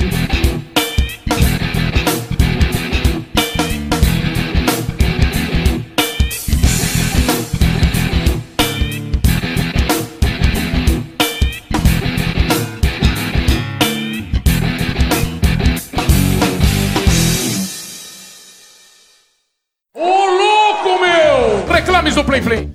Do 22.18 22.24
Play 22.24 22.42
Play. 22.42 22.70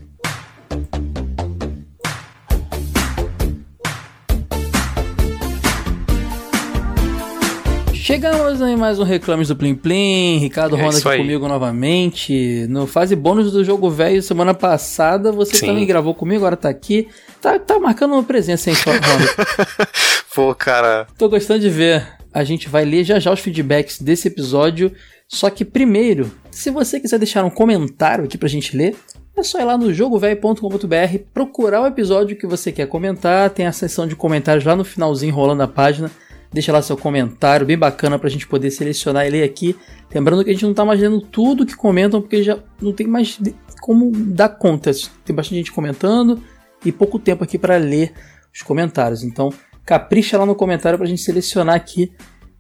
Chegamos 7.93 8.61
em 8.61 8.77
mais 8.77 9.01
um 9.01 9.03
Reclames 9.03 9.49
do 9.49 9.57
Plim 9.57 9.75
Plim. 9.75 10.39
Ricardo 10.39 10.77
É 10.77 10.81
Ronda 10.81 10.97
aqui 10.97 11.09
aí. 11.09 11.19
comigo 11.19 11.49
novamente. 11.49 12.69
No 12.69 12.87
fase 12.87 13.17
bônus 13.17 13.51
do 13.51 13.65
jogo 13.65 13.91
velho, 13.91 14.23
semana 14.23 14.55
passada, 14.55 15.33
você 15.33 15.57
Sim. 15.57 15.67
também 15.67 15.87
gravou 15.87 16.15
comigo, 16.15 16.39
agora 16.39 16.57
tá 16.57 16.69
aqui. 16.69 17.09
Tá, 17.41 17.59
tá 17.59 17.81
marcando 17.81 18.13
uma 18.13 18.23
presença, 18.23 18.71
hein, 18.71 18.77
Ronda? 18.87 19.89
Pô, 20.33 20.55
cara. 20.55 21.09
Tô 21.19 21.29
gostando 21.29 21.59
de 21.59 21.69
ver. 21.69 22.22
A 22.33 22.45
gente 22.45 22.69
vai 22.69 22.85
ler 22.85 23.05
já 23.05 23.19
já 23.19 23.33
os 23.33 23.41
feedbacks 23.41 24.01
desse 24.01 24.29
episódio. 24.29 24.93
Só 25.29 25.49
que 25.51 25.65
primeiro, 25.65 26.31
se 26.51 26.71
você 26.71 27.01
quiser 27.01 27.19
deixar 27.19 27.45
um 27.45 27.51
comentário 27.51 28.25
aqui 28.25 28.37
pra 28.37 28.49
gente 28.49 28.77
ler, 28.77 28.95
é 29.37 29.43
só 29.43 29.59
ir 29.59 29.65
lá 29.65 29.79
no 29.79 29.93
jogovelho.com.br, 29.93 31.19
procurar 31.33 31.83
o 31.83 31.87
episódio 31.87 32.37
que 32.37 32.47
você 32.47 32.71
quer 32.71 32.87
comentar. 32.87 33.51
Tem 33.51 33.67
a 33.67 33.73
seção 33.73 34.07
de 34.07 34.15
comentários 34.15 34.65
lá 34.65 34.77
no 34.77 34.85
finalzinho 34.85 35.35
rolando 35.35 35.63
a 35.63 35.69
página. 35.69 36.11
Deixa 36.53 36.71
lá 36.71 36.83
seu 36.83 36.99
comentário, 36.99 37.67
bem 37.67 37.79
bacana 37.79 38.19
pra 38.19 38.29
gente 38.29 38.47
poder 38.47 38.71
selecionar 38.71 39.27
e 39.27 39.31
ler 39.31 39.43
aqui. 39.43 39.75
Lembrando 40.15 40.45
que 40.45 40.51
a 40.51 40.53
gente 40.53 40.67
não 40.67 40.75
tá 40.75 40.85
mais 40.85 41.01
lendo 41.01 41.19
tudo 41.23 41.65
que 41.65 41.75
comentam, 41.75 42.21
porque 42.21 42.43
já 42.43 42.59
não 42.81 42.93
tem 42.93 43.07
mais 43.07 43.39
como 43.81 44.11
dar 44.13 44.51
conta. 44.51 44.91
Tem 45.25 45.35
bastante 45.35 45.57
gente 45.57 45.73
comentando 45.73 46.43
e 46.85 46.93
pouco 46.93 47.19
tempo 47.19 47.43
aqui 47.43 47.59
para 47.59 47.79
ler 47.79 48.13
os 48.53 48.61
comentários. 48.61 49.23
Então, 49.23 49.51
capricha 49.85 50.39
lá 50.39 50.47
no 50.47 50.55
comentário 50.55 50.99
pra 50.99 51.07
gente 51.07 51.23
selecionar 51.23 51.75
aqui 51.75 52.13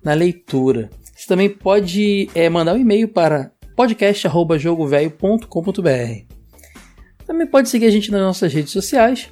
na 0.03 0.15
leitura. 0.15 0.91
Você 1.15 1.27
também 1.27 1.49
pode 1.49 2.29
é, 2.35 2.49
mandar 2.49 2.75
um 2.75 2.79
e-mail 2.79 3.07
para 3.09 3.53
podcast.jogovelho.com.br. 3.77 6.33
Também 7.27 7.47
pode 7.47 7.69
seguir 7.69 7.87
a 7.87 7.91
gente 7.91 8.11
nas 8.11 8.21
nossas 8.21 8.53
redes 8.53 8.73
sociais. 8.73 9.31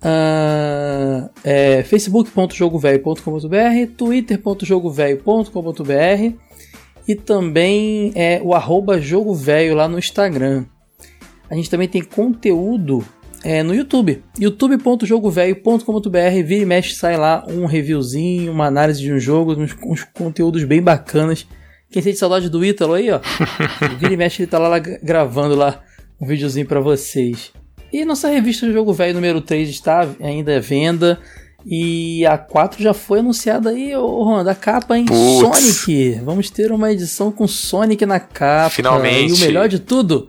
Ah, 0.00 1.28
é, 1.42 1.82
facebook.jogovelho.com.br, 1.82 3.92
twitter.jogovelho.com.br 3.96 6.36
e 7.08 7.14
também 7.14 8.12
é, 8.14 8.38
o 8.42 8.54
arroba 8.54 9.00
lá 9.74 9.88
no 9.88 9.98
Instagram. 9.98 10.66
A 11.50 11.54
gente 11.54 11.70
também 11.70 11.88
tem 11.88 12.02
conteúdo 12.02 13.02
é, 13.44 13.62
no 13.62 13.74
YouTube, 13.74 14.22
youtube.jogovelho.com.br, 14.38 16.42
vira 16.44 16.62
e 16.62 16.66
mexe, 16.66 16.94
sai 16.94 17.16
lá 17.16 17.44
um 17.48 17.66
reviewzinho, 17.66 18.52
uma 18.52 18.66
análise 18.66 19.00
de 19.00 19.12
um 19.12 19.18
jogo, 19.18 19.52
uns, 19.54 19.74
uns 19.84 20.04
conteúdos 20.04 20.64
bem 20.64 20.82
bacanas. 20.82 21.46
Quem 21.90 22.02
sente 22.02 22.18
saudade 22.18 22.48
do 22.48 22.64
Ítalo 22.64 22.94
aí, 22.94 23.10
ó, 23.10 23.20
vira 23.98 24.12
e 24.12 24.16
mexe, 24.16 24.42
ele 24.42 24.50
tá 24.50 24.58
lá 24.58 24.78
gra- 24.78 24.98
gravando 25.02 25.54
lá 25.54 25.80
um 26.20 26.26
videozinho 26.26 26.66
pra 26.66 26.80
vocês. 26.80 27.52
E 27.92 28.04
nossa 28.04 28.28
revista 28.28 28.70
Jogo 28.72 28.92
Velho 28.92 29.14
número 29.14 29.40
3 29.40 29.68
está 29.68 30.08
ainda 30.20 30.56
à 30.56 30.60
venda. 30.60 31.18
E 31.66 32.26
a 32.26 32.36
4 32.36 32.82
já 32.82 32.92
foi 32.92 33.20
anunciada 33.20 33.70
aí, 33.70 33.96
ô 33.96 34.22
Ronda, 34.22 34.50
a 34.50 34.54
capa 34.54 34.98
em 34.98 35.06
Putz. 35.06 35.76
Sonic. 35.86 36.20
Vamos 36.22 36.50
ter 36.50 36.70
uma 36.70 36.92
edição 36.92 37.32
com 37.32 37.48
Sonic 37.48 38.04
na 38.04 38.20
capa. 38.20 38.68
Finalmente. 38.68 39.32
E 39.32 39.34
o 39.34 39.38
melhor 39.38 39.66
de 39.66 39.78
tudo, 39.78 40.28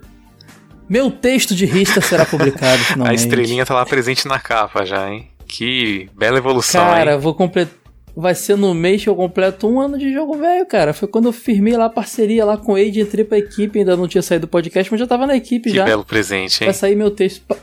meu 0.90 1.10
texto 1.12 1.56
de 1.56 1.66
rista 1.66 2.02
será 2.02 2.26
publicado 2.26 2.82
A 2.82 2.86
finalmente. 2.86 3.20
estrelinha 3.20 3.66
tá 3.66 3.74
lá 3.74 3.86
presente 3.86 4.28
na 4.28 4.40
capa 4.40 4.86
já, 4.86 5.10
hein? 5.12 5.28
Que 5.48 6.10
bela 6.16 6.38
evolução, 6.38 6.86
Cara, 6.86 7.14
hein? 7.14 7.20
vou 7.20 7.34
completar. 7.34 7.74
Vai 8.18 8.34
ser 8.34 8.56
no 8.56 8.74
mês 8.74 9.04
que 9.04 9.10
eu 9.10 9.16
completo 9.16 9.68
um 9.68 9.78
ano 9.80 9.98
de 9.98 10.14
jogo 10.14 10.38
velho, 10.38 10.66
cara. 10.66 10.94
Foi 10.94 11.06
quando 11.06 11.26
eu 11.26 11.34
firmei 11.34 11.76
lá 11.76 11.86
a 11.86 11.90
parceria 11.90 12.46
lá 12.46 12.56
com 12.58 12.72
o 12.72 12.76
Age, 12.76 13.02
entrei 13.02 13.26
pra 13.26 13.38
equipe, 13.38 13.80
ainda 13.80 13.98
não 13.98 14.08
tinha 14.08 14.22
saído 14.22 14.48
do 14.48 14.50
podcast, 14.50 14.90
mas 14.90 15.02
já 15.02 15.06
tava 15.06 15.28
na 15.28 15.36
equipe 15.36 15.70
Que 15.70 15.76
já. 15.76 15.84
belo 15.84 16.06
presente, 16.06 16.62
hein? 16.64 16.68
Vai 16.68 16.74
sair 16.74 16.96
meu 16.96 17.12
texto. 17.12 17.42
pa- 17.46 17.58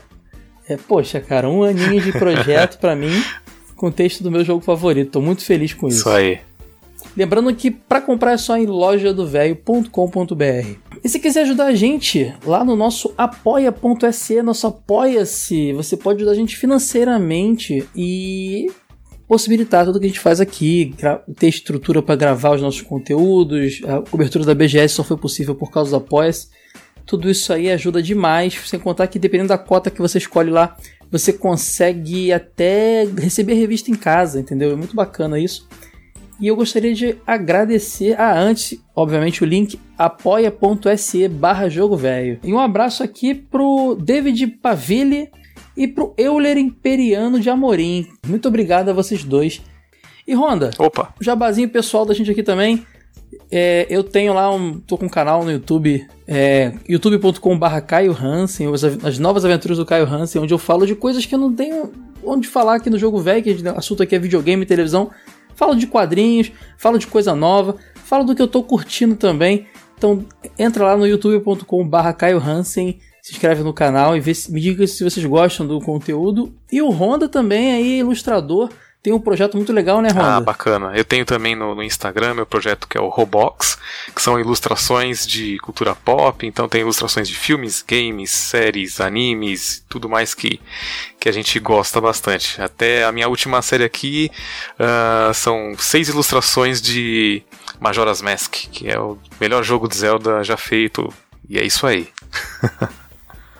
É, 0.69 0.77
poxa, 0.77 1.19
cara, 1.19 1.49
um 1.49 1.63
aninho 1.63 1.99
de 1.99 2.11
projeto 2.11 2.77
pra 2.79 2.95
mim 2.95 3.11
com 3.75 3.87
o 3.87 3.91
texto 3.91 4.21
do 4.23 4.29
meu 4.29 4.45
jogo 4.45 4.63
favorito. 4.63 5.09
Tô 5.13 5.21
muito 5.21 5.43
feliz 5.43 5.73
com 5.73 5.87
isso. 5.87 6.01
Isso 6.01 6.09
aí. 6.09 6.39
Lembrando 7.17 7.51
que 7.55 7.71
para 7.71 7.99
comprar 7.99 8.33
é 8.33 8.37
só 8.37 8.55
em 8.55 8.67
lojadovelho.com.br. 8.67 10.77
E 11.03 11.09
se 11.09 11.19
quiser 11.19 11.41
ajudar 11.41 11.65
a 11.65 11.75
gente 11.75 12.33
lá 12.45 12.63
no 12.63 12.77
nosso 12.77 13.13
apoia.se, 13.17 14.41
nosso 14.41 14.67
apoia-se, 14.67 15.73
você 15.73 15.97
pode 15.97 16.17
ajudar 16.17 16.31
a 16.31 16.35
gente 16.35 16.55
financeiramente 16.55 17.85
e 17.93 18.71
possibilitar 19.27 19.83
tudo 19.83 19.99
que 19.99 20.05
a 20.05 20.07
gente 20.07 20.19
faz 20.19 20.39
aqui, 20.39 20.95
ter 21.37 21.47
estrutura 21.47 22.01
para 22.01 22.15
gravar 22.15 22.55
os 22.55 22.61
nossos 22.61 22.81
conteúdos, 22.81 23.81
a 23.85 24.01
cobertura 24.01 24.45
da 24.45 24.55
BGS 24.55 24.93
só 24.93 25.03
foi 25.03 25.17
possível 25.17 25.55
por 25.55 25.71
causa 25.71 25.91
do 25.91 25.97
apoia-se. 25.97 26.47
Tudo 27.05 27.29
isso 27.29 27.51
aí 27.51 27.69
ajuda 27.69 28.01
demais, 28.01 28.57
sem 28.65 28.79
contar 28.79 29.07
que 29.07 29.19
dependendo 29.19 29.49
da 29.49 29.57
cota 29.57 29.91
que 29.91 30.01
você 30.01 30.17
escolhe 30.17 30.49
lá, 30.49 30.77
você 31.11 31.33
consegue 31.33 32.31
até 32.31 33.05
receber 33.17 33.55
revista 33.55 33.91
em 33.91 33.95
casa, 33.95 34.39
entendeu? 34.39 34.71
É 34.71 34.75
muito 34.75 34.95
bacana 34.95 35.37
isso. 35.37 35.67
E 36.39 36.47
eu 36.47 36.55
gostaria 36.55 36.93
de 36.93 37.15
agradecer 37.25 38.19
a 38.19 38.37
antes, 38.37 38.77
obviamente, 38.95 39.43
o 39.43 39.45
link 39.45 39.79
apoia.se 39.97 41.27
barra 41.27 41.69
jogo 41.69 41.95
velho. 41.95 42.39
E 42.43 42.53
um 42.53 42.59
abraço 42.59 43.03
aqui 43.03 43.33
pro 43.33 43.95
David 43.95 44.47
Paville 44.47 45.29
e 45.75 45.87
pro 45.87 46.13
Euler 46.17 46.57
Imperiano 46.57 47.39
de 47.39 47.49
Amorim. 47.49 48.07
Muito 48.27 48.47
obrigado 48.47 48.89
a 48.89 48.93
vocês 48.93 49.23
dois. 49.23 49.61
E 50.27 50.33
Honda, 50.33 50.71
Opa. 50.77 51.13
jabazinho 51.19 51.69
pessoal 51.69 52.05
da 52.05 52.13
gente 52.13 52.31
aqui 52.31 52.43
também. 52.43 52.85
É, 53.51 53.85
eu 53.89 54.03
tenho 54.03 54.33
lá 54.33 54.53
um. 54.53 54.79
tô 54.79 54.97
com 54.97 55.05
um 55.05 55.09
canal 55.09 55.43
no 55.43 55.51
YouTube, 55.51 56.05
é, 56.27 56.73
youtube.com.br 56.87 57.81
Caio 57.85 58.15
Hansen, 58.19 58.73
as, 58.73 58.83
as 58.83 59.19
novas 59.19 59.45
aventuras 59.45 59.77
do 59.77 59.85
Caio 59.85 60.05
Hansen, 60.05 60.41
onde 60.41 60.53
eu 60.53 60.57
falo 60.57 60.85
de 60.85 60.95
coisas 60.95 61.25
que 61.25 61.35
eu 61.35 61.39
não 61.39 61.53
tenho 61.53 61.91
onde 62.25 62.47
falar 62.47 62.75
aqui 62.75 62.89
no 62.89 62.97
jogo 62.97 63.19
velho, 63.19 63.43
que 63.43 63.51
o 63.51 63.77
assunto 63.77 64.01
aqui 64.01 64.15
é 64.15 64.19
videogame 64.19 64.63
e 64.63 64.65
televisão. 64.65 65.11
Falo 65.55 65.75
de 65.75 65.87
quadrinhos, 65.87 66.51
falo 66.77 66.97
de 66.97 67.07
coisa 67.07 67.35
nova, 67.35 67.75
falo 67.95 68.23
do 68.23 68.35
que 68.35 68.41
eu 68.41 68.47
tô 68.47 68.63
curtindo 68.63 69.15
também. 69.15 69.67
Então 69.97 70.25
entra 70.57 70.85
lá 70.85 70.97
no 70.97 71.07
youtube.com.br 71.07 72.11
Caio 72.17 72.39
Hansen, 72.39 72.99
se 73.21 73.31
inscreve 73.31 73.63
no 73.63 73.73
canal 73.73 74.17
e 74.17 74.19
vê 74.19 74.33
me 74.49 74.59
diga 74.59 74.85
se 74.85 75.03
vocês 75.03 75.25
gostam 75.25 75.65
do 75.65 75.79
conteúdo. 75.79 76.53
E 76.71 76.81
o 76.81 76.89
Honda 76.89 77.29
também 77.29 77.71
aí, 77.73 77.99
ilustrador, 77.99 78.69
tem 79.03 79.11
um 79.11 79.19
projeto 79.19 79.57
muito 79.57 79.73
legal, 79.73 80.01
né, 80.01 80.07
Honda? 80.09 80.37
Ah, 80.37 80.39
bacana. 80.39 80.93
Eu 80.95 81.03
tenho 81.03 81.25
também 81.25 81.57
no, 81.57 81.75
no 81.75 81.83
Instagram 81.83 82.35
meu 82.35 82.45
projeto 82.45 82.87
que 82.87 82.97
é 82.97 83.01
o 83.01 83.09
Robox, 83.09 83.77
que 84.15 84.21
são 84.21 84.39
ilustrações 84.39 85.27
de 85.27 85.57
cultura 85.59 85.93
pop. 85.93 86.47
Então 86.47 86.69
tem 86.69 86.79
ilustrações 86.79 87.27
de 87.27 87.35
filmes, 87.35 87.83
games, 87.85 88.31
séries, 88.31 89.01
animes, 89.01 89.83
tudo 89.89 90.07
mais 90.07 90.33
que, 90.33 90.57
que 91.19 91.27
a 91.27 91.33
gente 91.33 91.59
gosta 91.59 91.99
bastante. 91.99 92.61
Até 92.61 93.03
a 93.03 93.11
minha 93.11 93.27
última 93.27 93.61
série 93.61 93.83
aqui 93.83 94.31
ah, 94.79 95.31
são 95.33 95.75
seis 95.77 96.07
ilustrações 96.07 96.81
de 96.81 97.43
Majora's 97.81 98.21
Mask, 98.21 98.53
que 98.71 98.89
é 98.89 98.97
o 98.97 99.19
melhor 99.37 99.63
jogo 99.63 99.89
de 99.89 99.97
Zelda 99.97 100.41
já 100.45 100.55
feito. 100.55 101.13
E 101.49 101.59
é 101.59 101.65
isso 101.65 101.85
aí. 101.85 102.07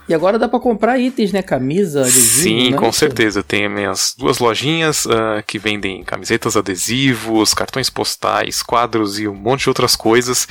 E 0.07 0.13
agora 0.13 0.37
dá 0.37 0.49
pra 0.49 0.59
comprar 0.59 0.99
itens, 0.99 1.31
né? 1.31 1.41
Camisa, 1.41 2.01
adesivo. 2.01 2.43
Sim, 2.43 2.71
né? 2.71 2.77
com 2.77 2.91
certeza. 2.91 3.41
Tenho 3.41 3.69
minhas 3.69 4.13
duas 4.17 4.39
lojinhas 4.39 5.07
ah, 5.07 5.41
que 5.41 5.57
vendem 5.57 6.03
camisetas, 6.03 6.57
adesivos, 6.57 7.53
cartões 7.53 7.89
postais, 7.89 8.61
quadros 8.61 9.17
e 9.17 9.27
um 9.27 9.33
monte 9.33 9.63
de 9.63 9.69
outras 9.69 9.95
coisas. 9.95 10.47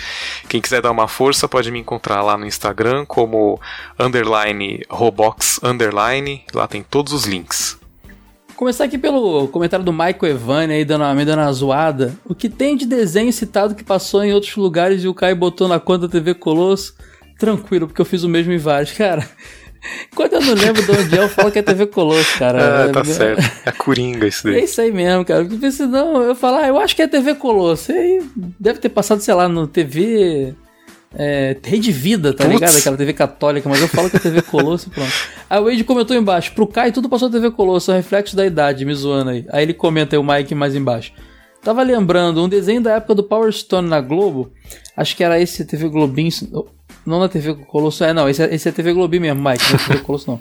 Quem 0.49 0.61
quiser 0.61 0.81
dar 0.81 0.91
uma 0.91 1.07
força 1.07 1.47
pode 1.47 1.71
me 1.71 1.79
encontrar 1.79 2.23
lá 2.23 2.39
no 2.39 2.47
Instagram 2.47 3.05
como 3.05 3.61
underline 3.99 4.83
robox 4.89 5.61
underline. 5.63 6.43
Lá 6.55 6.67
tem 6.67 6.83
todos 6.83 7.13
os 7.13 7.27
links. 7.27 7.79
Começar 8.57 8.85
aqui 8.85 8.97
pelo 8.97 9.49
comentário 9.49 9.85
do 9.85 9.93
Michael 9.93 10.35
Evani 10.35 10.75
aí, 10.75 10.85
dando 10.85 11.03
uma, 11.03 11.15
me 11.15 11.25
dando 11.25 11.41
uma 11.41 11.53
zoada. 11.53 12.15
O 12.25 12.35
que 12.35 12.49
tem 12.49 12.77
de 12.77 12.87
desenho 12.87 13.33
citado 13.33 13.75
que 13.75 13.83
passou 13.85 14.23
em 14.25 14.33
outros 14.33 14.55
lugares 14.57 15.03
e 15.03 15.09
o 15.09 15.15
Caio 15.15 15.37
botou 15.37 15.69
na 15.69 15.81
conta 15.81 16.07
da 16.07 16.09
TV 16.09 16.33
Colosso? 16.35 16.95
Tranquilo, 17.39 17.87
porque 17.87 18.01
eu 18.01 18.07
fiz 18.07 18.23
o 18.23 18.29
mesmo 18.29 18.53
em 18.53 18.59
vários. 18.59 18.93
Cara, 18.93 19.29
Quando 20.15 20.35
eu 20.35 20.41
não 20.41 20.55
lembro 20.55 20.83
de 20.83 20.91
onde 20.91 21.19
é, 21.19 21.23
eu 21.25 21.29
falo 21.29 21.51
que 21.51 21.59
é 21.59 21.63
TV 21.63 21.87
Colosso, 21.87 22.39
cara. 22.39 22.85
Ah, 22.85 22.93
tá 22.93 23.05
certo. 23.05 23.43
É 23.67 23.71
a 23.71 23.73
Coringa 23.73 24.27
isso 24.27 24.49
É 24.49 24.53
daí. 24.53 24.65
isso 24.65 24.81
aí 24.81 24.93
mesmo, 24.93 25.25
cara. 25.25 25.45
Porque 25.45 25.71
senão 25.73 26.23
eu 26.23 26.35
falo, 26.35 26.59
ah, 26.59 26.69
eu 26.69 26.79
acho 26.79 26.95
que 26.95 27.03
é 27.03 27.09
TV 27.09 27.35
Colosso. 27.35 27.91
E 27.91 27.97
aí 27.97 28.23
deve 28.61 28.79
ter 28.79 28.89
passado, 28.89 29.21
sei 29.21 29.35
lá, 29.35 29.49
no 29.49 29.67
TV. 29.67 30.55
É, 31.15 31.57
Rede 31.63 31.93
Vida, 31.93 32.33
tá 32.33 32.45
Putz. 32.45 32.55
ligado? 32.55 32.77
Aquela 32.79 32.97
TV 32.97 33.13
católica, 33.13 33.69
mas 33.69 33.83
eu 33.83 33.89
falo 33.89 34.09
que 34.09 34.17
é 34.17 34.21
TV 34.21 34.41
Colosso 34.41 34.89
pronto. 34.89 35.13
Aí 35.51 35.61
o 35.61 35.65
Wade 35.65 35.85
comentou 35.85 36.17
embaixo, 36.17 36.53
pro 36.53 36.67
Kai 36.67 36.91
tudo 36.91 37.07
passou 37.07 37.29
TV 37.29 37.51
Colosso, 37.51 37.91
é 37.91 37.95
um 37.95 37.97
reflexo 37.99 38.35
da 38.35 38.47
idade, 38.47 38.87
me 38.87 38.95
zoando 38.95 39.29
aí. 39.29 39.45
Aí 39.51 39.63
ele 39.63 39.75
comenta 39.75 40.17
aí 40.17 40.19
o 40.19 40.25
Mike 40.25 40.55
mais 40.55 40.75
embaixo. 40.75 41.13
Tava 41.63 41.83
lembrando, 41.83 42.43
um 42.43 42.49
desenho 42.49 42.81
da 42.81 42.95
época 42.95 43.15
do 43.15 43.23
Power 43.23 43.53
Stone 43.53 43.91
na 43.91 44.01
Globo, 44.01 44.53
acho 44.97 45.15
que 45.15 45.23
era 45.23 45.39
esse 45.39 45.67
TV 45.67 45.87
Globinho, 45.91 46.31
não 47.07 47.19
na 47.21 47.29
TV 47.29 47.55
Colosso, 47.55 48.05
é 48.05 48.13
não, 48.13 48.29
esse 48.29 48.43
é, 48.43 48.55
esse 48.55 48.69
é 48.69 48.73
TV 48.73 48.93
Globinho 48.93 49.23
mesmo, 49.23 49.43
Mike, 49.49 49.65
não 49.73 49.79
é 49.79 49.89
TV 49.89 49.99
Colosso 50.01 50.31
não. 50.31 50.41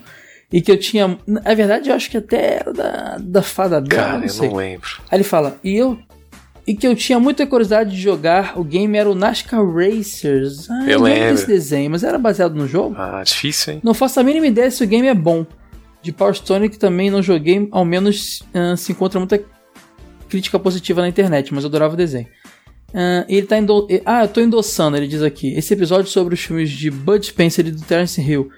E 0.52 0.62
que 0.62 0.72
eu 0.72 0.78
tinha, 0.78 1.18
na 1.26 1.54
verdade 1.54 1.90
eu 1.90 1.96
acho 1.96 2.10
que 2.10 2.18
até 2.18 2.58
era 2.58 2.74
da, 2.74 3.18
da 3.20 3.42
Fada 3.42 3.80
Bela, 3.80 4.04
Cara, 4.04 4.18
não 4.20 4.26
eu 4.26 4.50
não 4.52 4.56
lembro. 4.56 4.90
Aí 5.10 5.18
ele 5.18 5.24
fala, 5.24 5.58
e 5.64 5.76
eu. 5.76 5.98
E 6.68 6.76
que 6.76 6.86
eu 6.86 6.96
tinha 6.96 7.20
muita 7.20 7.48
curiosidade 7.48 7.90
de 7.90 8.00
jogar, 8.00 8.54
o 8.60 8.64
game 8.64 8.96
era 8.96 9.10
o 9.10 9.16
NASCAR 9.16 9.66
Racers. 9.66 10.70
Ah, 10.70 10.84
Eu 10.88 11.02
lembro 11.02 11.20
lembro. 11.22 11.32
desse 11.36 11.48
desenho, 11.48 11.90
mas 11.90 12.04
era 12.04 12.20
baseado 12.20 12.54
no 12.54 12.68
jogo? 12.68 12.96
Ah, 12.98 13.24
difícil, 13.26 13.74
hein? 13.74 13.82
Não 13.84 13.96
faço 13.96 14.20
a 14.20 14.24
mínima 14.24 14.46
ideia 14.46 14.70
se 14.70 14.84
o 14.84 14.88
game 14.88 15.08
é 15.08 15.14
bom. 15.14 15.46
De 16.04 16.12
Power 16.12 16.34
Stone 16.36 16.70
que 16.70 16.78
também 16.78 17.10
não 17.10 17.22
joguei, 17.22 17.68
ao 17.72 17.84
menos 17.84 18.44
ah, 18.54 18.76
se 18.78 18.92
encontra 18.92 19.20
muita 19.20 19.42
crítica 20.30 20.60
positiva 20.60 21.02
na 21.02 21.08
internet, 21.08 21.54
mas 21.54 21.64
eu 21.64 21.68
adorava 21.70 21.94
o 21.94 21.98
desenho. 21.98 22.28
Ah, 22.94 23.26
ele 23.30 23.48
tá 23.48 23.58
endo... 23.58 23.88
Ah, 24.06 24.24
eu 24.24 24.28
tô 24.28 24.42
endossando, 24.42 24.98
ele 24.98 25.08
diz 25.08 25.22
aqui. 25.22 25.54
Esse 25.54 25.74
episódio 25.74 26.10
sobre 26.10 26.34
os 26.34 26.40
filmes 26.42 26.70
de 26.70 26.90
Bud 26.92 27.26
Spencer 27.26 27.66
e 27.68 27.72
do 27.72 27.82
Terence 27.84 28.20
Hill. 28.22 28.50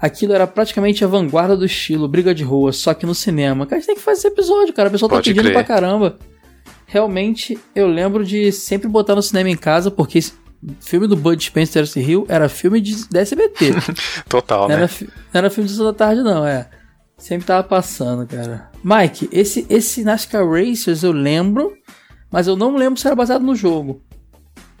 Aquilo 0.00 0.32
era 0.32 0.46
praticamente 0.46 1.04
a 1.04 1.08
vanguarda 1.08 1.56
do 1.56 1.64
estilo, 1.66 2.06
briga 2.08 2.32
de 2.34 2.44
rua, 2.44 2.72
só 2.72 2.94
que 2.94 3.04
no 3.04 3.14
cinema. 3.14 3.66
Cara, 3.66 3.76
a 3.76 3.78
gente 3.80 3.86
tem 3.88 3.96
que 3.96 4.02
fazer 4.02 4.18
esse 4.18 4.28
episódio, 4.28 4.72
cara. 4.72 4.88
O 4.88 4.92
pessoal 4.92 5.08
tá 5.08 5.16
Pode 5.16 5.28
pedindo 5.30 5.42
crer. 5.42 5.54
pra 5.54 5.64
caramba. 5.64 6.18
Realmente, 6.86 7.58
eu 7.74 7.86
lembro 7.86 8.24
de 8.24 8.50
sempre 8.52 8.88
botar 8.88 9.14
no 9.14 9.22
cinema 9.22 9.50
em 9.50 9.56
casa, 9.56 9.90
porque 9.90 10.18
esse 10.18 10.32
filme 10.80 11.06
do 11.06 11.16
Bud 11.16 11.42
Spencer 11.42 11.70
e 11.70 11.72
Terence 11.74 12.00
Hill 12.00 12.26
era 12.28 12.48
filme 12.48 12.80
de, 12.80 13.08
da 13.08 13.20
SBT. 13.20 13.72
Total, 14.28 14.62
Não 14.62 14.68
né? 14.68 14.74
era, 14.76 14.88
fi- 14.88 15.04
não 15.04 15.38
era 15.38 15.50
filme 15.50 15.68
de 15.68 15.76
da 15.78 15.92
tarde, 15.92 16.22
não, 16.22 16.46
é. 16.46 16.68
Sempre 17.18 17.46
tava 17.46 17.64
passando, 17.64 18.26
cara. 18.26 18.70
Mike, 18.82 19.28
esse, 19.32 19.66
esse 19.68 20.04
NASCAR 20.04 20.48
Racers 20.48 21.02
eu 21.02 21.10
lembro, 21.12 21.72
mas 22.30 22.46
eu 22.46 22.56
não 22.56 22.76
lembro 22.76 23.00
se 23.00 23.06
era 23.06 23.16
baseado 23.16 23.42
no 23.42 23.54
jogo. 23.54 24.02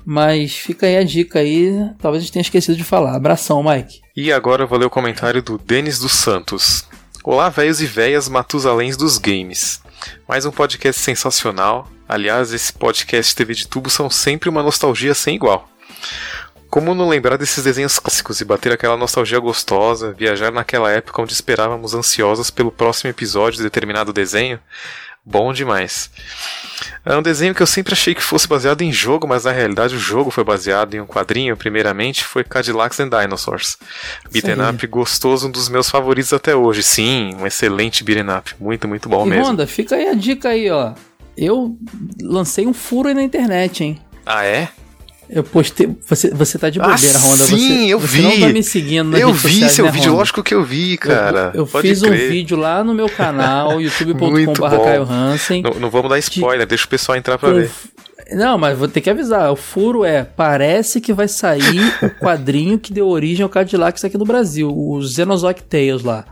Mas 0.04 0.54
fica 0.54 0.86
aí 0.86 0.96
a 0.96 1.04
dica 1.04 1.40
aí, 1.40 1.70
talvez 1.98 2.22
a 2.22 2.24
gente 2.24 2.32
tenha 2.32 2.42
esquecido 2.42 2.76
de 2.76 2.84
falar. 2.84 3.14
Abração, 3.14 3.62
Mike. 3.62 4.00
E 4.16 4.32
agora 4.32 4.62
eu 4.62 4.68
vou 4.68 4.78
ler 4.78 4.86
o 4.86 4.90
comentário 4.90 5.42
do 5.42 5.58
Denis 5.58 5.98
dos 5.98 6.12
Santos. 6.12 6.86
Olá, 7.22 7.50
velhos 7.50 7.80
e 7.82 7.86
véias 7.86 8.28
matusaléns 8.28 8.96
dos 8.96 9.18
games. 9.18 9.82
Mais 10.26 10.46
um 10.46 10.50
podcast 10.50 11.02
sensacional. 11.02 11.86
Aliás, 12.08 12.54
esse 12.54 12.72
podcast 12.72 13.36
TV 13.36 13.52
de 13.52 13.68
tubo 13.68 13.90
são 13.90 14.08
sempre 14.08 14.48
uma 14.48 14.62
nostalgia 14.62 15.14
sem 15.14 15.34
igual. 15.34 15.68
Como 16.70 16.94
não 16.94 17.08
lembrar 17.08 17.36
desses 17.36 17.64
desenhos 17.64 17.98
clássicos 17.98 18.40
e 18.40 18.44
bater 18.44 18.72
aquela 18.72 18.96
nostalgia 18.96 19.38
gostosa, 19.38 20.12
viajar 20.12 20.52
naquela 20.52 20.90
época 20.90 21.20
onde 21.22 21.32
esperávamos 21.32 21.94
ansiosos 21.94 22.50
pelo 22.50 22.70
próximo 22.70 23.10
episódio 23.10 23.58
de 23.58 23.62
determinado 23.62 24.12
desenho? 24.12 24.60
Bom 25.30 25.52
demais. 25.52 26.10
É 27.04 27.14
um 27.14 27.20
desenho 27.20 27.54
que 27.54 27.62
eu 27.62 27.66
sempre 27.66 27.92
achei 27.92 28.14
que 28.14 28.22
fosse 28.22 28.48
baseado 28.48 28.80
em 28.80 28.90
jogo, 28.90 29.28
mas 29.28 29.44
na 29.44 29.52
realidade 29.52 29.94
o 29.94 29.98
jogo 29.98 30.30
foi 30.30 30.42
baseado 30.42 30.94
em 30.94 31.00
um 31.00 31.06
quadrinho, 31.06 31.54
primeiramente, 31.54 32.24
foi 32.24 32.42
Cadillacs 32.42 32.98
and 32.98 33.10
Dinosaurs. 33.10 33.76
Beaten 34.32 34.62
up 34.66 34.86
gostoso, 34.86 35.48
um 35.48 35.50
dos 35.50 35.68
meus 35.68 35.90
favoritos 35.90 36.32
até 36.32 36.56
hoje. 36.56 36.82
Sim, 36.82 37.34
um 37.38 37.46
excelente 37.46 38.02
beaten 38.02 38.34
up. 38.34 38.54
Muito, 38.58 38.88
muito 38.88 39.06
bom 39.06 39.26
e 39.26 39.30
mesmo. 39.30 39.44
Honda, 39.44 39.66
fica 39.66 39.96
aí 39.96 40.08
a 40.08 40.14
dica 40.14 40.48
aí, 40.48 40.70
ó. 40.70 40.94
Eu 41.36 41.76
lancei 42.22 42.66
um 42.66 42.72
furo 42.72 43.08
aí 43.08 43.14
na 43.14 43.22
internet, 43.22 43.84
hein? 43.84 44.00
Ah, 44.24 44.44
é? 44.44 44.70
Eu 45.30 45.44
postei. 45.44 45.94
Você, 46.06 46.30
você 46.30 46.58
tá 46.58 46.70
de 46.70 46.78
bobeira, 46.78 47.18
ah, 47.18 47.20
Honda. 47.20 47.44
Sim, 47.44 47.56
você, 47.86 47.94
eu 47.94 48.00
você 48.00 48.16
vi. 48.16 48.22
não 48.22 48.40
tá 48.40 48.48
me 48.48 48.62
seguindo 48.62 49.10
nas 49.10 49.20
Eu 49.20 49.28
redes 49.28 49.42
vi 49.42 49.50
sociais, 49.50 49.72
seu 49.72 49.84
né, 49.84 49.90
vídeo, 49.90 50.10
Honda? 50.10 50.18
lógico 50.18 50.42
que 50.42 50.54
eu 50.54 50.64
vi, 50.64 50.96
cara. 50.96 51.52
Eu, 51.54 51.60
eu 51.60 51.66
fiz 51.66 52.02
um 52.02 52.06
crer. 52.06 52.30
vídeo 52.30 52.56
lá 52.56 52.82
no 52.82 52.94
meu 52.94 53.08
canal, 53.08 53.78
youtube.com.br. 53.82 54.76
Caio 54.84 55.02
Hansen. 55.02 55.62
Não, 55.62 55.74
não 55.74 55.90
vamos 55.90 56.08
dar 56.08 56.18
spoiler, 56.18 56.66
deixa 56.66 56.86
o 56.86 56.88
pessoal 56.88 57.18
entrar 57.18 57.38
pra 57.38 57.50
ver. 57.50 57.70
Não, 58.32 58.58
mas 58.58 58.78
vou 58.78 58.88
ter 58.88 59.00
que 59.00 59.10
avisar. 59.10 59.52
O 59.52 59.56
furo 59.56 60.04
é: 60.04 60.24
parece 60.24 61.00
que 61.00 61.12
vai 61.12 61.28
sair 61.28 61.94
o 62.02 62.10
quadrinho 62.20 62.78
que 62.78 62.92
deu 62.92 63.08
origem 63.08 63.42
ao 63.42 63.48
Cadillacs 63.48 64.04
aqui 64.04 64.16
no 64.16 64.24
Brasil, 64.24 64.70
o 64.70 65.02
Xenozoic 65.02 65.62
Tales 65.62 66.02
lá. 66.02 66.24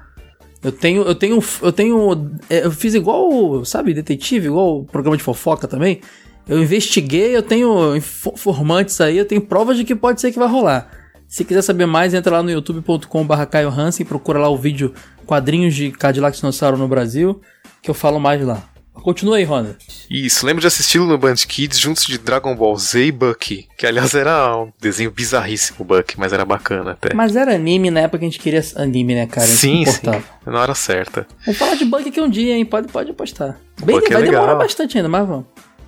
Eu 0.62 0.72
tenho, 0.72 1.02
eu 1.02 1.14
tenho, 1.14 1.38
eu 1.62 1.72
tenho, 1.72 2.30
é, 2.50 2.64
eu 2.64 2.72
fiz 2.72 2.94
igual, 2.94 3.64
sabe, 3.64 3.94
detetive, 3.94 4.46
igual 4.46 4.80
o 4.80 4.84
programa 4.84 5.16
de 5.16 5.22
fofoca 5.22 5.68
também. 5.68 6.00
Eu 6.48 6.60
investiguei, 6.62 7.36
eu 7.36 7.42
tenho 7.42 7.96
info- 7.96 8.32
informantes 8.34 9.00
aí, 9.00 9.16
eu 9.18 9.24
tenho 9.24 9.40
provas 9.40 9.76
de 9.76 9.84
que 9.84 9.94
pode 9.96 10.20
ser 10.20 10.30
que 10.32 10.38
vai 10.38 10.48
rolar. 10.48 10.88
Se 11.26 11.44
quiser 11.44 11.62
saber 11.62 11.86
mais, 11.86 12.14
entra 12.14 12.36
lá 12.36 12.42
no 12.42 12.50
youtube.com.br 12.50 13.44
Caio 13.50 13.68
Hansen, 13.68 14.06
procura 14.06 14.38
lá 14.38 14.48
o 14.48 14.56
vídeo 14.56 14.94
Quadrinhos 15.26 15.74
de 15.74 15.90
Cadillac 15.90 16.36
Dinossauro 16.36 16.76
no 16.76 16.86
Brasil, 16.86 17.40
que 17.82 17.90
eu 17.90 17.94
falo 17.94 18.20
mais 18.20 18.40
lá. 18.46 18.62
Continua 18.94 19.36
aí, 19.36 19.44
Honda. 19.44 19.76
Isso, 20.10 20.46
lembro 20.46 20.60
de 20.60 20.66
assisti-lo 20.68 21.04
no 21.06 21.18
Band 21.18 21.34
Kids 21.46 21.78
juntos 21.78 22.06
de 22.06 22.16
Dragon 22.16 22.56
Ball 22.56 22.76
Z 22.76 23.04
e 23.06 23.12
Bucky, 23.12 23.68
que 23.76 23.86
aliás 23.86 24.14
era 24.14 24.56
um 24.56 24.72
desenho 24.80 25.10
bizarríssimo, 25.10 25.84
Bucky, 25.84 26.18
mas 26.18 26.32
era 26.32 26.44
bacana 26.44 26.92
até. 26.92 27.12
Mas 27.14 27.36
era 27.36 27.54
anime 27.54 27.90
na 27.90 28.00
época 28.00 28.20
que 28.20 28.24
a 28.24 28.28
gente 28.28 28.40
queria 28.40 28.62
anime, 28.76 29.14
né, 29.14 29.26
cara? 29.26 29.46
Sim, 29.46 29.84
sim, 29.84 30.00
na 30.46 30.60
hora 30.60 30.74
certa. 30.74 31.26
Vamos 31.44 31.58
falar 31.58 31.74
de 31.74 31.84
Buck 31.84 32.08
aqui 32.08 32.20
um 32.20 32.30
dia, 32.30 32.54
hein? 32.56 32.64
Pode, 32.64 32.88
pode 32.88 33.10
apostar. 33.10 33.58
Bem, 33.84 33.96
Buck 33.96 34.08
é 34.10 34.14
vai 34.14 34.22
demorar 34.22 34.42
legal. 34.42 34.58
bastante 34.58 34.96
ainda, 34.96 35.08
mas 35.08 35.28
vamos. 35.28 35.44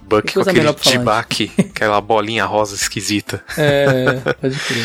Bucky 0.09 0.28
Que 0.28 0.35
com 0.35 0.40
aquele 0.40 0.72
Tibaki, 0.74 1.52
aquela 1.59 2.01
bolinha 2.01 2.44
rosa 2.44 2.74
esquisita. 2.74 3.44
É, 3.56 4.14
pode 4.40 4.59
crer. 4.59 4.85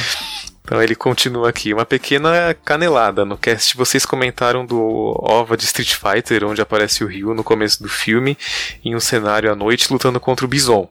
Então 0.66 0.82
ele 0.82 0.96
continua 0.96 1.50
aqui. 1.50 1.74
Uma 1.74 1.86
pequena 1.86 2.56
canelada. 2.64 3.26
No 3.26 3.38
cast 3.38 3.76
vocês 3.76 4.06
comentaram 4.06 4.66
do 4.66 4.80
OVA 5.20 5.58
de 5.58 5.66
Street 5.66 5.94
Fighter, 5.96 6.46
onde 6.46 6.62
aparece 6.62 7.04
o 7.04 7.08
Ryu 7.08 7.34
no 7.34 7.44
começo 7.44 7.84
do 7.84 7.90
filme, 7.90 8.38
em 8.84 8.96
um 8.96 9.00
cenário 9.00 9.52
à 9.52 9.56
noite 9.56 9.92
lutando 9.92 10.20
contra 10.22 10.46
o 10.46 10.50
Bison. 10.50 10.90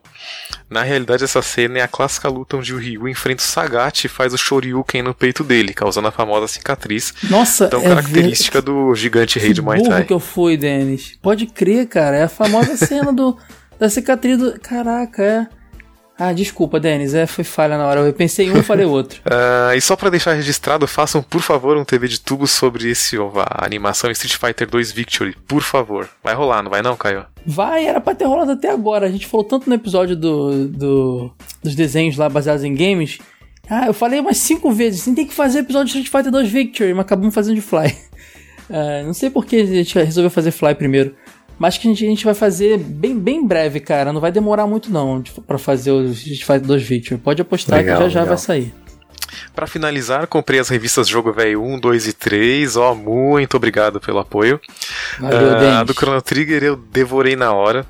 Na 0.69 0.83
realidade, 0.83 1.23
essa 1.23 1.41
cena 1.41 1.79
é 1.79 1.81
a 1.81 1.87
clássica 1.87 2.29
luta 2.29 2.57
onde 2.57 2.73
o 2.73 2.77
Ryu 2.77 3.07
enfrenta 3.07 3.41
o 3.41 3.45
Sagat 3.45 4.05
e 4.05 4.07
faz 4.07 4.33
o 4.33 4.37
Shoryuken 4.37 5.01
no 5.01 5.13
peito 5.13 5.43
dele, 5.43 5.73
causando 5.73 6.07
a 6.07 6.11
famosa 6.11 6.47
cicatriz. 6.47 7.13
Nossa, 7.23 7.67
tão 7.67 7.81
é 7.81 7.89
característica 7.89 8.61
do 8.61 8.93
gigante 8.93 9.39
rei 9.39 9.53
de 9.53 9.61
Muay 9.61 9.81
Thai. 9.81 10.03
que 10.05 10.13
eu 10.13 10.19
fui, 10.19 10.55
Denis. 10.55 11.17
Pode 11.21 11.47
crer, 11.47 11.87
cara. 11.87 12.17
É 12.17 12.23
a 12.23 12.29
famosa 12.29 12.77
cena 12.77 13.11
do, 13.11 13.37
da 13.83 13.89
cicatriz 13.89 14.37
do... 14.37 14.59
Caraca, 14.59 15.21
é... 15.23 15.47
Ah, 16.17 16.31
desculpa, 16.31 16.79
Denis. 16.79 17.13
É, 17.15 17.25
foi 17.25 17.43
falha 17.43 17.75
na 17.77 17.85
hora. 17.87 18.01
Eu 18.01 18.13
pensei 18.13 18.45
em 18.47 18.51
um, 18.51 18.61
falei 18.63 18.85
outro. 18.85 19.19
Ah, 19.29 19.75
e 19.75 19.81
só 19.81 19.95
pra 19.95 20.09
deixar 20.11 20.33
registrado, 20.33 20.85
façam 20.87 21.23
por 21.23 21.41
favor 21.41 21.75
um 21.75 21.83
TV 21.83 22.07
de 22.07 22.19
tubo 22.19 22.45
sobre 22.45 22.87
esse 22.89 23.17
OVA, 23.17 23.45
a 23.49 23.65
animação 23.65 24.11
Street 24.11 24.35
Fighter 24.35 24.69
2 24.69 24.91
Victory, 24.91 25.35
por 25.47 25.61
favor. 25.63 26.07
Vai 26.23 26.35
rolar, 26.35 26.61
não 26.61 26.69
vai 26.69 26.83
não, 26.83 26.95
Caio? 26.95 27.25
Vai, 27.45 27.85
era 27.85 27.99
pra 27.99 28.13
ter 28.13 28.25
rolado 28.25 28.51
até 28.51 28.69
agora. 28.69 29.07
A 29.07 29.11
gente 29.11 29.25
falou 29.25 29.43
tanto 29.43 29.67
no 29.67 29.75
episódio 29.75 30.15
do, 30.15 30.67
do- 30.67 31.31
dos 31.63 31.73
desenhos 31.75 32.15
lá 32.15 32.29
baseados 32.29 32.63
em 32.63 32.75
games. 32.75 33.17
Ah, 33.67 33.87
eu 33.87 33.93
falei 33.93 34.19
umas 34.19 34.37
cinco 34.37 34.71
vezes. 34.71 35.01
Assim, 35.01 35.15
tem 35.15 35.25
que 35.25 35.33
fazer 35.33 35.59
episódio 35.59 35.85
de 35.91 35.97
Street 35.99 36.11
Fighter 36.11 36.31
2 36.31 36.47
Victory, 36.51 36.93
mas 36.93 37.05
acabamos 37.05 37.33
fazendo 37.33 37.55
de 37.55 37.61
Fly. 37.61 37.91
Ah, 38.69 39.03
não 39.03 39.13
sei 39.13 39.29
por 39.29 39.45
que 39.45 39.57
a 39.57 39.65
gente 39.65 39.93
resolveu 39.99 40.31
fazer 40.31 40.49
Fly 40.51 40.73
primeiro. 40.73 41.13
Mas 41.59 41.77
que 41.77 41.87
a 41.87 41.91
gente, 41.91 42.05
a 42.05 42.09
gente 42.09 42.25
vai 42.25 42.33
fazer 42.33 42.77
bem, 42.77 43.17
bem 43.17 43.45
breve, 43.45 43.79
cara. 43.79 44.11
Não 44.11 44.19
vai 44.19 44.31
demorar 44.31 44.67
muito 44.67 44.91
não 44.91 45.23
pra 45.47 45.57
fazer 45.57 45.91
o 45.91 46.05
Street 46.11 46.39
Fighter 46.41 46.61
2 46.61 46.83
Victory. 46.83 47.19
Pode 47.21 47.41
apostar 47.41 47.77
Legal, 47.79 47.97
que 47.97 48.03
já 48.05 48.09
já 48.09 48.19
legal. 48.21 48.35
vai 48.35 48.43
sair. 48.43 48.73
Pra 49.55 49.65
finalizar, 49.67 50.27
comprei 50.27 50.59
as 50.59 50.69
revistas 50.69 51.07
Jogo 51.07 51.31
Velho 51.31 51.61
1, 51.63 51.79
2 51.79 52.07
e 52.07 52.13
3. 52.13 52.75
Ó, 52.75 52.93
muito 52.93 53.55
obrigado 53.57 53.99
pelo 53.99 54.19
apoio. 54.19 54.59
Valeu, 55.19 55.51
Ah, 55.55 55.59
Denis. 55.59 55.75
a 55.75 55.83
do 55.83 55.93
Chrono 55.93 56.21
Trigger 56.21 56.63
eu 56.63 56.75
devorei 56.75 57.35
na 57.35 57.51
hora. 57.53 57.85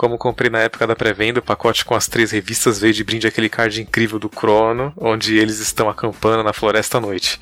Como 0.00 0.16
comprei 0.16 0.48
na 0.48 0.60
época 0.60 0.86
da 0.86 0.96
pré-venda, 0.96 1.40
o 1.40 1.42
pacote 1.42 1.84
com 1.84 1.94
as 1.94 2.08
três 2.08 2.30
revistas 2.30 2.78
veio 2.78 2.94
de 2.94 3.04
brinde 3.04 3.26
aquele 3.26 3.50
card 3.50 3.82
incrível 3.82 4.18
do 4.18 4.30
Chrono, 4.34 4.94
onde 4.96 5.36
eles 5.36 5.60
estão 5.60 5.90
acampando 5.90 6.42
na 6.42 6.54
floresta 6.54 6.96
à 6.96 7.00
noite. 7.02 7.38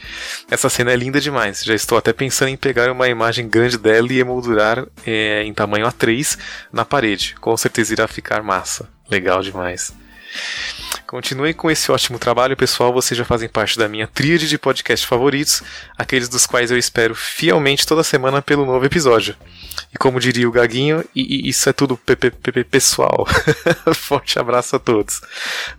Essa 0.50 0.68
cena 0.68 0.90
é 0.90 0.96
linda 0.96 1.20
demais. 1.20 1.62
Já 1.62 1.72
estou 1.72 1.96
até 1.96 2.12
pensando 2.12 2.48
em 2.48 2.56
pegar 2.56 2.90
uma 2.90 3.06
imagem 3.06 3.48
grande 3.48 3.78
dela 3.78 4.12
e 4.12 4.18
emoldurar 4.18 4.84
é, 5.06 5.44
em 5.44 5.54
tamanho 5.54 5.86
A3 5.86 6.36
na 6.72 6.84
parede. 6.84 7.36
Com 7.40 7.56
certeza 7.56 7.92
irá 7.92 8.08
ficar 8.08 8.42
massa. 8.42 8.88
Legal 9.08 9.40
demais. 9.40 9.94
Continuem 11.06 11.54
com 11.54 11.70
esse 11.70 11.90
ótimo 11.90 12.18
trabalho, 12.18 12.56
pessoal. 12.56 12.92
Vocês 12.92 13.16
já 13.16 13.24
fazem 13.24 13.48
parte 13.48 13.78
da 13.78 13.88
minha 13.88 14.06
tríade 14.06 14.46
de 14.48 14.58
podcast 14.58 15.06
favoritos, 15.06 15.62
aqueles 15.96 16.28
dos 16.28 16.44
quais 16.44 16.70
eu 16.70 16.76
espero 16.76 17.14
fielmente 17.14 17.86
toda 17.86 18.02
semana 18.04 18.42
pelo 18.42 18.66
novo 18.66 18.84
episódio. 18.84 19.34
E 19.94 19.96
como 19.96 20.20
diria 20.20 20.46
o 20.46 20.52
Gaguinho, 20.52 21.02
e, 21.14 21.46
e 21.46 21.48
isso 21.48 21.66
é 21.68 21.72
tudo 21.72 21.96
PP 21.96 22.64
pessoal. 22.64 23.26
Forte 23.94 24.38
abraço 24.38 24.76
a 24.76 24.78
todos. 24.78 25.20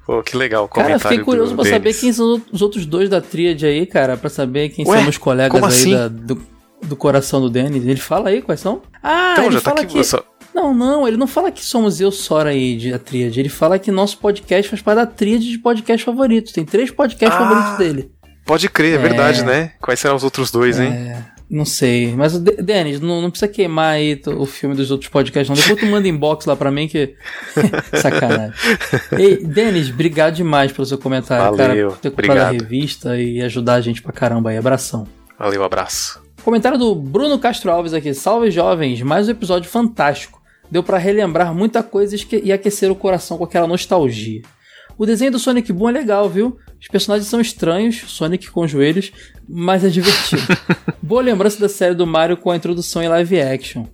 Pô, 0.06 0.24
que 0.24 0.36
legal 0.36 0.66
o 0.66 0.68
Cara, 0.68 0.88
comentário 0.88 1.18
fiquei 1.20 1.24
curioso 1.26 1.54
pra 1.56 1.64
saber 1.66 1.80
Denis. 1.80 2.00
quem 2.00 2.12
são 2.14 2.42
os 2.52 2.62
outros 2.64 2.86
dois 2.88 3.08
da 3.08 3.22
tríade 3.22 3.66
aí, 3.68 3.86
cara, 3.86 4.18
pra 4.18 4.30
saber 4.32 4.70
quem 4.70 4.88
Ué, 4.88 5.00
são 5.00 5.10
os 5.10 5.18
colegas 5.18 5.62
aí 5.62 5.70
assim? 5.70 5.92
da- 5.94 6.08
do, 6.08 6.42
do 6.84 6.96
coração 6.96 7.40
do 7.40 7.50
Denis. 7.52 7.86
Ele 7.86 8.00
fala 8.00 8.30
aí 8.30 8.42
quais 8.42 8.60
são? 8.62 8.82
Ah, 9.04 9.34
Então, 9.34 9.46
ele 9.46 9.54
já 9.54 9.62
tá 9.62 9.70
fala 9.72 9.82
aqui, 9.84 9.94
que... 9.94 10.04
só- 10.04 10.24
Não, 10.54 10.74
não, 10.74 11.08
ele 11.08 11.18
não 11.18 11.28
fala 11.28 11.52
que 11.52 11.64
somos 11.64 12.02
eu, 12.02 12.12
Sora 12.12 12.50
aí, 12.50 12.76
de 12.76 12.94
a 12.94 13.00
tríade. 13.00 13.40
Ele 13.40 13.50
fala 13.50 13.78
que 13.80 13.92
nosso 13.92 14.18
podcast 14.18 14.70
faz 14.70 14.82
parte 14.82 14.98
da 14.98 15.06
tríade 15.06 15.50
de 15.50 15.58
podcast 15.60 16.04
favoritos. 16.06 16.52
Tem 16.52 16.66
três 16.66 16.92
podcasts 16.92 17.40
Ah, 17.40 17.48
favoritos 17.48 17.78
dele. 17.78 18.12
Pode 18.46 18.68
crer, 18.70 18.94
é, 18.94 18.96
É. 18.96 18.98
verdade, 18.98 19.44
né? 19.44 19.72
Quais 19.80 20.00
serão 20.00 20.16
os 20.16 20.24
outros 20.24 20.50
dois, 20.52 20.80
hein? 20.80 20.92
Não 21.50 21.66
sei, 21.66 22.14
mas 22.16 22.38
Denis, 22.38 23.00
não, 23.02 23.22
não 23.24 23.32
precisa 23.32 23.52
queimar 23.52 23.94
aí 23.96 24.22
o 24.38 24.46
filme 24.46 24.76
dos 24.76 24.92
outros 24.92 25.10
podcasts, 25.10 25.50
não. 25.50 25.56
Depois 25.56 25.80
tu 25.80 25.86
manda 25.92 26.08
inbox 26.08 26.46
lá 26.46 26.56
pra 26.56 26.70
mim 26.70 26.88
que. 26.88 27.16
Sacanagem. 28.00 28.54
Ei, 29.18 29.38
Denis, 29.44 29.90
obrigado 29.90 30.36
demais 30.36 30.72
pelo 30.72 30.86
seu 30.86 30.98
comentário, 30.98 31.56
Valeu, 31.58 31.58
cara. 31.58 31.90
Por 31.90 31.98
ter 31.98 32.12
comprado 32.12 32.38
a 32.40 32.52
revista 32.52 33.18
e 33.20 33.42
ajudar 33.42 33.76
a 33.76 33.82
gente 33.82 34.02
pra 34.02 34.12
caramba 34.12 34.52
aí. 34.52 34.58
Abração. 34.58 35.08
Valeu, 35.40 35.64
abraço. 35.64 36.22
Comentário 36.44 36.78
do 36.78 36.94
Bruno 36.96 37.38
Castro 37.40 37.72
Alves 37.72 37.94
aqui. 37.94 38.14
Salve 38.14 38.52
jovens, 38.52 39.02
mais 39.02 39.28
um 39.28 39.32
episódio 39.32 39.70
fantástico. 39.70 40.39
Deu 40.72 40.84
pra 40.84 40.98
relembrar 40.98 41.54
muita 41.54 41.82
coisa 41.82 42.16
e 42.44 42.52
aquecer 42.52 42.92
o 42.92 42.96
coração 42.96 43.38
com 43.38 43.44
aquela 43.44 43.68
nostalgia. 43.68 44.42
O 44.98 45.06
desenho 45.06 45.32
do 45.32 45.40
Sonic 45.40 45.72
Boom 45.72 45.90
é 45.90 45.94
legal, 45.94 46.30
viu? 46.30 46.58
Os 46.80 46.88
personagens 46.88 47.30
são 47.30 47.40
estranhos, 47.40 48.04
Sonic 48.08 48.52
com 48.52 48.68
joelhos, 48.68 49.12
mas 49.48 49.84
é 49.84 49.90
divertido. 49.90 50.42
Boa 51.02 51.22
lembrança 51.22 51.60
da 51.60 51.70
série 51.70 51.96
do 51.96 52.06
Mario 52.06 52.38
com 52.38 52.52
a 52.52 52.56
introdução 52.56 53.02
em 53.02 53.08
live 53.08 53.40
action. 53.40 53.86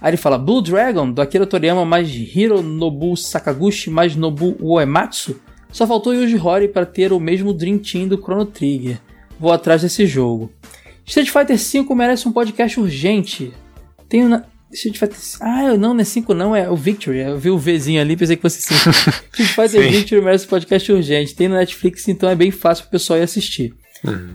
Aí 0.00 0.10
ele 0.10 0.16
fala 0.16 0.38
Blue 0.38 0.62
Dragon, 0.62 1.10
do 1.10 1.20
Akira 1.20 1.46
Toriyama 1.46 1.84
mais 1.84 2.08
Hiro 2.08 2.62
Nobu 2.62 3.16
Sakaguchi 3.16 3.90
mais 3.90 4.14
Nobu 4.14 4.56
Uematsu. 4.60 5.40
Só 5.70 5.86
faltou 5.86 6.14
Yuji 6.14 6.38
Horii 6.38 6.68
para 6.68 6.86
ter 6.86 7.12
o 7.12 7.20
mesmo 7.20 7.52
Dream 7.52 7.78
Team 7.78 8.08
do 8.08 8.16
Chrono 8.16 8.46
Trigger. 8.46 9.00
Vou 9.38 9.52
atrás 9.52 9.82
desse 9.82 10.06
jogo. 10.06 10.50
Street 11.04 11.30
Fighter 11.30 11.56
V 11.56 11.94
merece 11.94 12.28
um 12.28 12.32
podcast 12.32 12.78
urgente. 12.80 13.52
Tem 14.08 14.24
na... 14.24 14.44
Street 14.72 14.98
Fighter... 14.98 15.16
Ah, 15.40 15.76
não, 15.76 15.94
não 15.94 16.00
é 16.00 16.04
5 16.04 16.34
não, 16.34 16.54
é 16.54 16.68
o 16.68 16.76
Victory. 16.76 17.18
Eu 17.20 17.38
vi 17.38 17.50
o 17.50 17.58
Vzinho 17.58 18.00
ali, 18.00 18.16
pensei 18.16 18.36
que 18.36 18.42
fosse 18.42 18.62
5. 18.62 18.90
Street 19.32 19.48
Fighter 19.48 19.82
Sim. 19.82 19.90
Victory 19.90 20.20
merece 20.20 20.46
podcast 20.46 20.92
urgente. 20.92 21.34
Tem 21.34 21.48
na 21.48 21.56
Netflix, 21.56 22.06
então 22.08 22.28
é 22.28 22.34
bem 22.34 22.50
fácil 22.50 22.84
pro 22.84 22.92
pessoal 22.92 23.18
ir 23.18 23.22
assistir. 23.22 23.74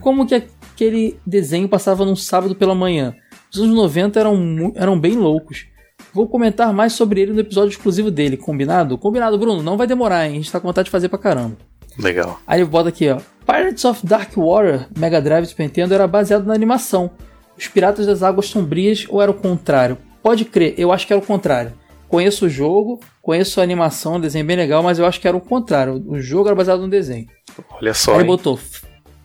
Como 0.00 0.26
que 0.26 0.34
aquele 0.34 1.16
desenho 1.26 1.68
passava 1.68 2.04
num 2.04 2.16
sábado 2.16 2.54
pela 2.54 2.74
manhã? 2.74 3.14
Os 3.52 3.60
anos 3.60 3.74
90 3.74 4.20
eram, 4.20 4.72
eram 4.74 4.98
bem 4.98 5.16
loucos. 5.16 5.66
Vou 6.12 6.28
comentar 6.28 6.72
mais 6.72 6.92
sobre 6.92 7.20
ele 7.20 7.32
no 7.32 7.40
episódio 7.40 7.70
exclusivo 7.70 8.10
dele, 8.10 8.36
combinado? 8.36 8.98
Combinado, 8.98 9.38
Bruno, 9.38 9.62
não 9.62 9.76
vai 9.76 9.86
demorar, 9.86 10.26
hein? 10.26 10.32
A 10.32 10.34
gente 10.36 10.52
tá 10.52 10.60
com 10.60 10.68
vontade 10.68 10.86
de 10.86 10.90
fazer 10.90 11.08
pra 11.08 11.18
caramba. 11.18 11.56
Legal. 11.98 12.40
Aí 12.46 12.60
ele 12.60 12.68
bota 12.68 12.88
aqui, 12.88 13.08
ó. 13.08 13.20
Pirates 13.46 13.84
of 13.84 14.04
Dark 14.06 14.36
Water, 14.36 14.88
Mega 14.96 15.20
Drive 15.20 15.46
Super 15.46 15.64
Nintendo, 15.64 15.94
era 15.94 16.06
baseado 16.06 16.44
na 16.44 16.54
animação. 16.54 17.10
Os 17.56 17.68
Piratas 17.68 18.06
das 18.06 18.22
Águas 18.22 18.46
Sombrias 18.46 19.06
ou 19.08 19.22
era 19.22 19.30
o 19.30 19.34
contrário? 19.34 19.96
Pode 20.24 20.46
crer, 20.46 20.74
eu 20.78 20.90
acho 20.90 21.06
que 21.06 21.12
era 21.12 21.20
o 21.22 21.24
contrário. 21.26 21.74
Conheço 22.08 22.46
o 22.46 22.48
jogo, 22.48 22.98
conheço 23.20 23.60
a 23.60 23.62
animação, 23.62 24.16
o 24.16 24.18
desenho 24.18 24.42
é 24.42 24.46
bem 24.46 24.56
legal, 24.56 24.82
mas 24.82 24.98
eu 24.98 25.04
acho 25.04 25.20
que 25.20 25.28
era 25.28 25.36
o 25.36 25.40
contrário. 25.40 26.02
O 26.08 26.18
jogo 26.18 26.48
era 26.48 26.54
baseado 26.56 26.80
no 26.80 26.88
desenho. 26.88 27.26
Olha 27.70 27.92
só. 27.92 28.14
Aí 28.14 28.20
hein? 28.20 28.26
botou. 28.26 28.58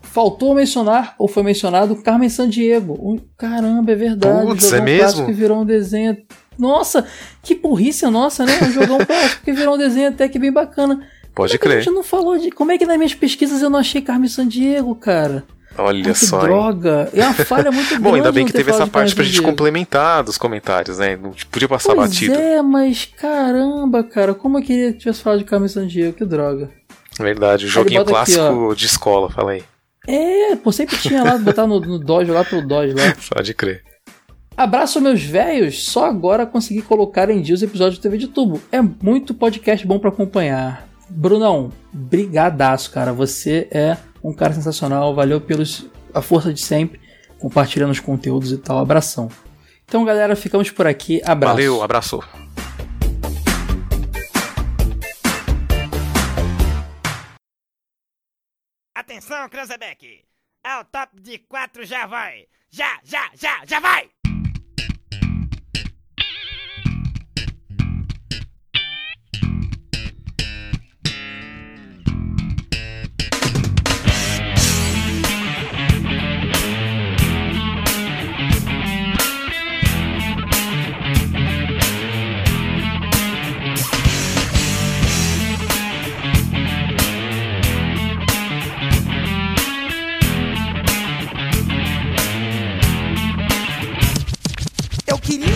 Faltou 0.01 0.53
mencionar, 0.53 1.15
ou 1.17 1.27
foi 1.30 1.41
mencionado, 1.41 1.95
Carmen 1.95 2.27
Sandiego. 2.27 2.93
Um- 3.01 3.17
Caramba, 3.38 3.93
é 3.93 3.95
verdade. 3.95 4.45
Putz, 4.45 4.73
um 4.73 4.76
é 4.76 4.81
mesmo? 4.81 4.99
clássico 4.99 5.26
que 5.27 5.31
virou 5.34 5.61
um 5.61 5.65
desenho. 5.65 6.17
Nossa, 6.57 7.07
que 7.41 7.55
burrice 7.55 8.05
nossa, 8.07 8.45
né? 8.45 8.51
Um 8.61 8.71
jogão 8.71 8.97
clássico 9.05 9.43
que 9.45 9.53
virou 9.53 9.76
um 9.76 9.77
desenho 9.77 10.09
até 10.09 10.27
que 10.27 10.38
bem 10.38 10.51
bacana. 10.51 11.07
Pode 11.34 11.55
A 11.55 11.59
crer. 11.59 11.81
gente 11.81 11.93
não 11.93 12.03
falou 12.03 12.38
de. 12.38 12.51
Como 12.51 12.71
é 12.73 12.77
que 12.77 12.85
nas 12.85 12.97
minhas 12.97 13.13
pesquisas 13.13 13.61
eu 13.61 13.69
não 13.69 13.80
achei 13.80 14.01
Carmen 14.01 14.27
Sandiego, 14.27 14.93
cara? 14.95 15.45
Olha 15.80 16.10
Ah, 16.11 16.14
que 16.14 16.26
só. 16.26 16.39
hein? 16.41 16.47
droga. 16.47 17.10
É 17.14 17.23
uma 17.23 17.34
falha 17.34 17.72
muito 17.72 17.88
grande. 17.89 18.03
Bom, 18.10 18.15
ainda 18.15 18.31
bem 18.31 18.45
que 18.45 18.53
teve 18.53 18.69
essa 18.72 18.85
de 18.85 18.89
parte 18.91 19.15
pra 19.15 19.23
gente 19.23 19.41
complementar 19.41 20.23
dos 20.23 20.38
comentários, 20.38 20.97
né? 20.97 21.15
Não 21.15 21.31
podia 21.51 21.68
passar 21.68 21.95
Pois 21.95 22.10
batido. 22.10 22.34
é, 22.35 22.61
mas 22.61 23.06
caramba, 23.06 24.03
cara, 24.03 24.34
como 24.34 24.57
eu 24.57 24.61
queria 24.64 24.91
que 24.93 24.99
tivesse 24.99 25.22
falado 25.22 25.39
de 25.39 25.45
Carmen 25.45 25.68
Sandiego, 25.69 26.14
que 26.14 26.26
droga. 26.26 26.69
Verdade, 27.19 27.65
o 27.65 27.69
joguinho 27.69 28.03
bota 28.06 28.22
aqui, 28.22 28.34
clássico 28.35 28.76
de 28.76 28.85
escola, 28.85 29.30
fala 29.30 29.51
aí. 29.51 29.64
É, 30.07 30.56
pô, 30.56 30.72
sempre 30.72 30.97
tinha 30.97 31.23
lá, 31.23 31.38
botar 31.38 31.68
no, 31.68 31.80
no 31.80 31.99
Dodge 31.99 32.31
lá 32.31 32.43
pelo 32.45 32.65
Dodge 32.65 32.93
lá. 32.93 33.14
Pode 33.35 33.53
crer. 33.53 33.84
Abraço 34.56 34.99
meus 34.99 35.22
velhos, 35.23 35.85
só 35.85 36.06
agora 36.06 36.45
consegui 36.45 36.81
colocar 36.81 37.30
em 37.30 37.41
dia 37.41 37.56
os 37.56 37.61
episódios 37.64 37.97
do 37.97 38.01
TV 38.01 38.18
de 38.18 38.27
Tubo. 38.27 38.61
É 38.72 38.81
muito 38.81 39.34
podcast 39.34 39.85
bom 39.88 39.99
pra 39.99 40.10
acompanhar. 40.10 40.88
Brunão, 41.10 41.72
brigadaço, 41.93 42.91
cara. 42.91 43.14
Você 43.14 43.68
é 43.72 43.97
um 44.23 44.33
cara 44.33 44.53
sensacional. 44.53 45.13
Valeu 45.15 45.39
pelos 45.41 45.85
a 46.13 46.21
força 46.21 46.53
de 46.53 46.61
sempre, 46.61 46.99
compartilhando 47.39 47.91
os 47.91 47.99
conteúdos 47.99 48.51
e 48.51 48.57
tal. 48.57 48.79
Abração. 48.79 49.29
Então, 49.85 50.05
galera, 50.05 50.35
ficamos 50.35 50.69
por 50.69 50.85
aqui. 50.85 51.21
Abraço. 51.25 51.55
Valeu, 51.55 51.81
abraço. 51.81 52.19
Atenção, 58.95 59.49
Cranzebeck! 59.49 60.23
Ao 60.63 60.85
top 60.85 61.19
de 61.19 61.39
quatro 61.39 61.85
já 61.85 62.05
vai! 62.05 62.45
Já, 62.69 62.99
já, 63.03 63.31
já, 63.33 63.65
já 63.65 63.79
vai! 63.79 64.18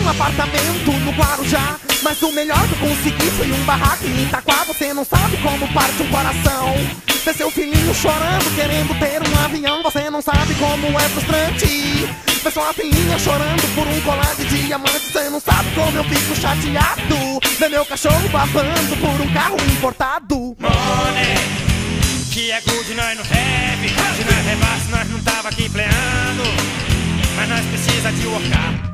Um 0.04 0.08
apartamento 0.10 0.92
no 1.04 1.12
Guarujá. 1.12 1.76
Mas 2.02 2.20
o 2.22 2.30
melhor 2.32 2.60
que 2.68 2.74
eu 2.74 2.88
consegui 2.88 3.30
foi 3.30 3.50
um 3.50 3.64
barraco 3.64 4.04
em 4.04 4.24
Itaquá. 4.24 4.64
Você 4.64 4.92
não 4.92 5.04
sabe 5.04 5.36
como 5.38 5.66
parte 5.72 6.02
um 6.02 6.08
coração. 6.08 6.74
Ver 7.24 7.34
seu 7.34 7.50
filhinho 7.50 7.94
chorando, 7.94 8.54
querendo 8.54 8.98
ter 8.98 9.22
um 9.22 9.44
avião. 9.44 9.82
Você 9.82 10.10
não 10.10 10.20
sabe 10.20 10.54
como 10.54 10.98
é 11.00 11.08
frustrante. 11.08 12.06
Ver 12.42 12.52
sua 12.52 12.74
filhinha 12.74 13.18
chorando 13.18 13.74
por 13.74 13.86
um 13.86 14.00
colar 14.02 14.34
de 14.36 14.44
diamante. 14.44 15.10
Você 15.10 15.30
não 15.30 15.40
sabe 15.40 15.70
como 15.74 15.96
eu 15.96 16.04
fico 16.04 16.36
chateado. 16.36 17.40
Ver 17.58 17.70
meu 17.70 17.86
cachorro 17.86 18.28
babando 18.28 18.96
por 19.00 19.20
um 19.22 19.32
carro 19.32 19.56
importado. 19.72 20.36
Money, 20.58 21.36
que 22.30 22.50
é 22.50 22.60
good, 22.60 22.94
nós 22.94 23.16
não 23.16 23.24
have 23.24 23.88
Se 23.88 24.24
nós 24.24 24.46
rebasse, 24.46 24.90
nós 24.90 25.10
não 25.10 25.20
tava 25.20 25.48
aqui 25.48 25.68
pleando. 25.70 26.42
Mas 27.36 27.48
nós 27.48 27.64
precisa 27.66 28.12
de 28.12 28.26
workar 28.26 28.93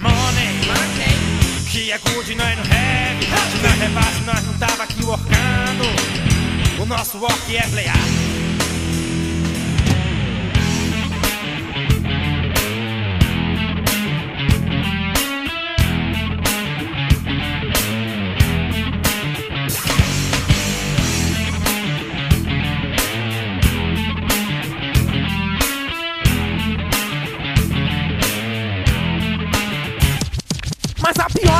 Money, 0.00 0.60
money, 0.66 1.64
que 1.70 1.90
é 1.90 1.98
good, 1.98 2.34
nós 2.36 2.56
não 2.56 2.64
have 2.64 3.26
Se 3.50 3.58
nós 3.62 3.78
rebasse, 3.80 4.20
nós 4.20 4.44
não 4.44 4.54
tava 4.54 4.84
aqui 4.84 5.04
workando. 5.04 5.84
O 6.80 6.86
nosso 6.86 7.18
work 7.18 7.56
é 7.56 7.66
playar 7.68 8.27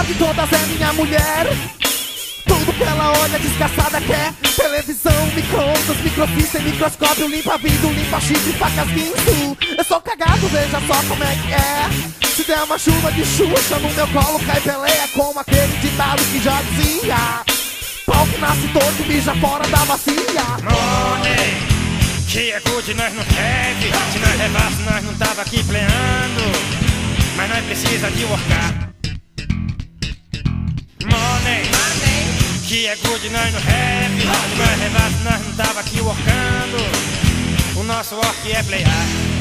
de 0.09 0.15
todas 0.15 0.51
é 0.51 0.67
minha 0.67 0.93
mulher. 0.95 1.47
Tudo 2.47 2.73
que 2.73 2.83
ela 2.83 3.13
olha 3.21 3.39
desgraçada 3.39 4.01
quer. 4.01 4.33
Televisão, 4.57 5.27
micro-ondas, 5.35 6.01
microfície, 6.03 6.61
microscópio. 6.61 7.29
Limpa 7.29 7.59
vidro, 7.59 7.93
limpa 7.93 8.19
chifre, 8.19 8.55
facas, 8.55 8.89
guinso. 8.89 9.57
Eu 9.77 9.85
sou 9.85 10.01
cagado, 10.01 10.49
veja 10.49 10.81
só 10.87 11.09
como 11.09 11.23
é 11.23 11.37
que 11.37 11.53
é. 11.53 12.27
Se 12.27 12.43
der 12.45 12.63
uma 12.63 12.79
chuva 12.79 13.13
de 13.13 13.23
xuxa 13.23 13.79
no 13.81 13.91
meu 13.91 14.07
colo 14.09 14.39
Cai 14.47 14.61
peleia 14.63 15.09
como 15.15 15.41
aquele 15.41 15.77
ditado 15.77 16.23
que 16.33 16.41
já 16.41 16.63
dizia. 16.63 17.45
Pau 18.07 18.27
que 18.29 18.39
nasce 18.39 18.67
torto 18.69 19.03
e 19.03 19.07
mija 19.09 19.35
fora 19.35 19.69
da 19.69 19.85
bacia. 19.85 20.15
Money, 20.65 21.69
que 22.27 22.51
é 22.51 22.61
good, 22.61 22.95
nós 22.95 23.13
não 23.13 23.23
have 23.23 24.13
Se 24.13 24.19
nós 24.21 24.41
rebasse, 24.41 24.83
nós 24.91 25.05
não 25.05 25.15
tava 25.15 25.43
aqui 25.43 25.63
pleando. 25.65 26.43
Mas 27.37 27.51
nós 27.51 27.65
precisa 27.67 28.11
de 28.11 28.25
workar. 28.25 28.88
Money, 31.05 31.63
que 32.67 32.87
é 32.87 32.97
good, 32.97 33.29
nós 33.31 33.53
no 33.53 33.61
rap. 33.61 34.25
Nós 34.57 34.81
revasse, 34.81 35.17
nós 35.23 35.47
não 35.47 35.53
tava 35.55 35.81
aqui 35.81 36.01
workando. 36.01 36.77
O 37.77 37.85
nosso 37.85 38.17
work 38.17 38.53
é 38.53 38.63
playar. 38.65 39.38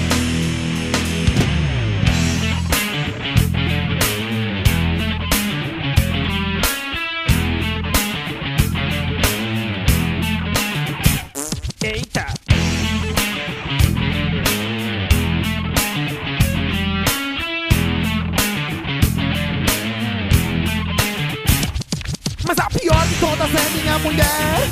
Mulher. 24.07 24.69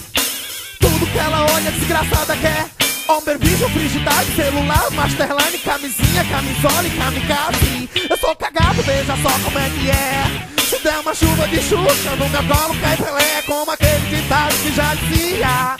Tudo 0.80 1.06
que 1.08 1.18
ela 1.18 1.46
olha, 1.54 1.72
desgraçada 1.72 2.36
quer. 2.38 2.66
Homem, 3.08 3.38
bicho, 3.38 3.70
frigidade, 3.70 4.36
celular, 4.36 4.90
masterline, 4.92 5.58
camisinha, 5.60 6.24
camisola 6.26 6.88
e 6.88 6.90
kamikaze. 6.92 7.90
Eu 8.10 8.18
sou 8.18 8.36
cagado, 8.36 8.82
veja 8.82 9.16
só 9.18 9.30
como 9.44 9.60
é 9.60 9.70
que 9.70 9.90
é. 9.90 10.56
Se 10.62 10.80
der 10.80 10.98
uma 11.00 11.14
chuva 11.14 11.48
de 11.48 11.58
xuxa, 11.58 12.16
no 12.18 12.30
meu 12.30 12.44
colo 12.44 12.76
cai 12.82 12.98
Pelé, 12.98 13.42
como 13.46 13.72
aquele 13.72 14.10
ditado 14.10 14.56
que 14.56 14.74
já 14.74 14.96
dizia. 14.96 15.78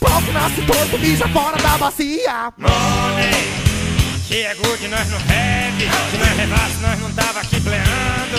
Pau 0.00 0.22
que 0.22 0.32
nasce 0.32 0.62
torto, 0.62 0.98
mija 0.98 1.28
fora 1.28 1.56
da 1.58 1.78
bacia. 1.78 2.52
Money, 2.58 3.46
que 4.26 4.38
é 4.38 4.54
good, 4.54 4.88
nós 4.88 5.08
no 5.08 5.18
rap. 5.18 5.76
Se 6.10 6.16
nós 6.16 6.36
revasse, 6.36 6.76
nós 6.82 7.00
não 7.00 7.12
tava 7.12 7.40
aqui 7.40 7.60
pleando. 7.60 8.38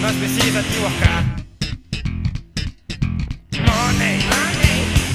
Nós 0.00 0.16
precisa 0.16 0.62
de 0.62 0.78
workar. 0.78 1.47
Money, 3.66 4.18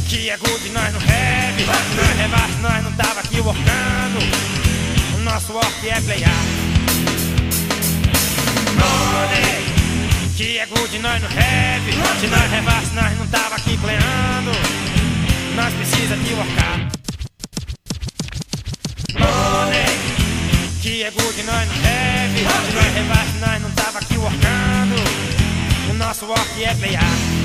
que 0.09 0.29
é 0.29 0.37
good, 0.37 0.69
nós 0.69 0.93
rap. 1.03 1.57
Se 1.57 1.95
nós 1.95 2.17
revasse, 2.17 2.57
nós 2.61 2.83
não 2.83 2.91
tava 2.93 3.19
aqui 3.19 3.39
workando. 3.39 4.19
O 5.15 5.19
nosso 5.19 5.53
work 5.53 5.89
é 5.89 6.01
playar. 6.01 6.43
Money, 8.75 9.65
que 10.35 10.57
é 10.57 10.65
good, 10.65 10.99
nós 10.99 11.21
no 11.21 11.27
rap. 11.27 11.81
Se 12.19 12.27
nós 12.27 12.51
revasse, 12.51 12.93
nós 12.93 13.19
não 13.19 13.27
tava 13.27 13.55
aqui 13.55 13.77
pleando. 13.77 14.51
Nós 15.55 15.73
precisa 15.73 16.15
de 16.17 16.33
workar. 16.33 16.79
Money, 19.19 19.97
que 20.81 21.03
é 21.03 21.11
good, 21.11 21.43
nós 21.43 21.67
no 21.67 21.81
rap. 21.81 22.33
Se 22.35 22.75
nós 22.75 22.93
revasse, 22.93 23.37
nós 23.39 23.61
não 23.61 23.71
tava 23.71 23.99
aqui 23.99 24.17
workando. 24.17 24.95
O 25.91 25.93
nosso 25.93 26.25
work 26.25 26.63
é 26.63 26.73
playar. 26.73 27.42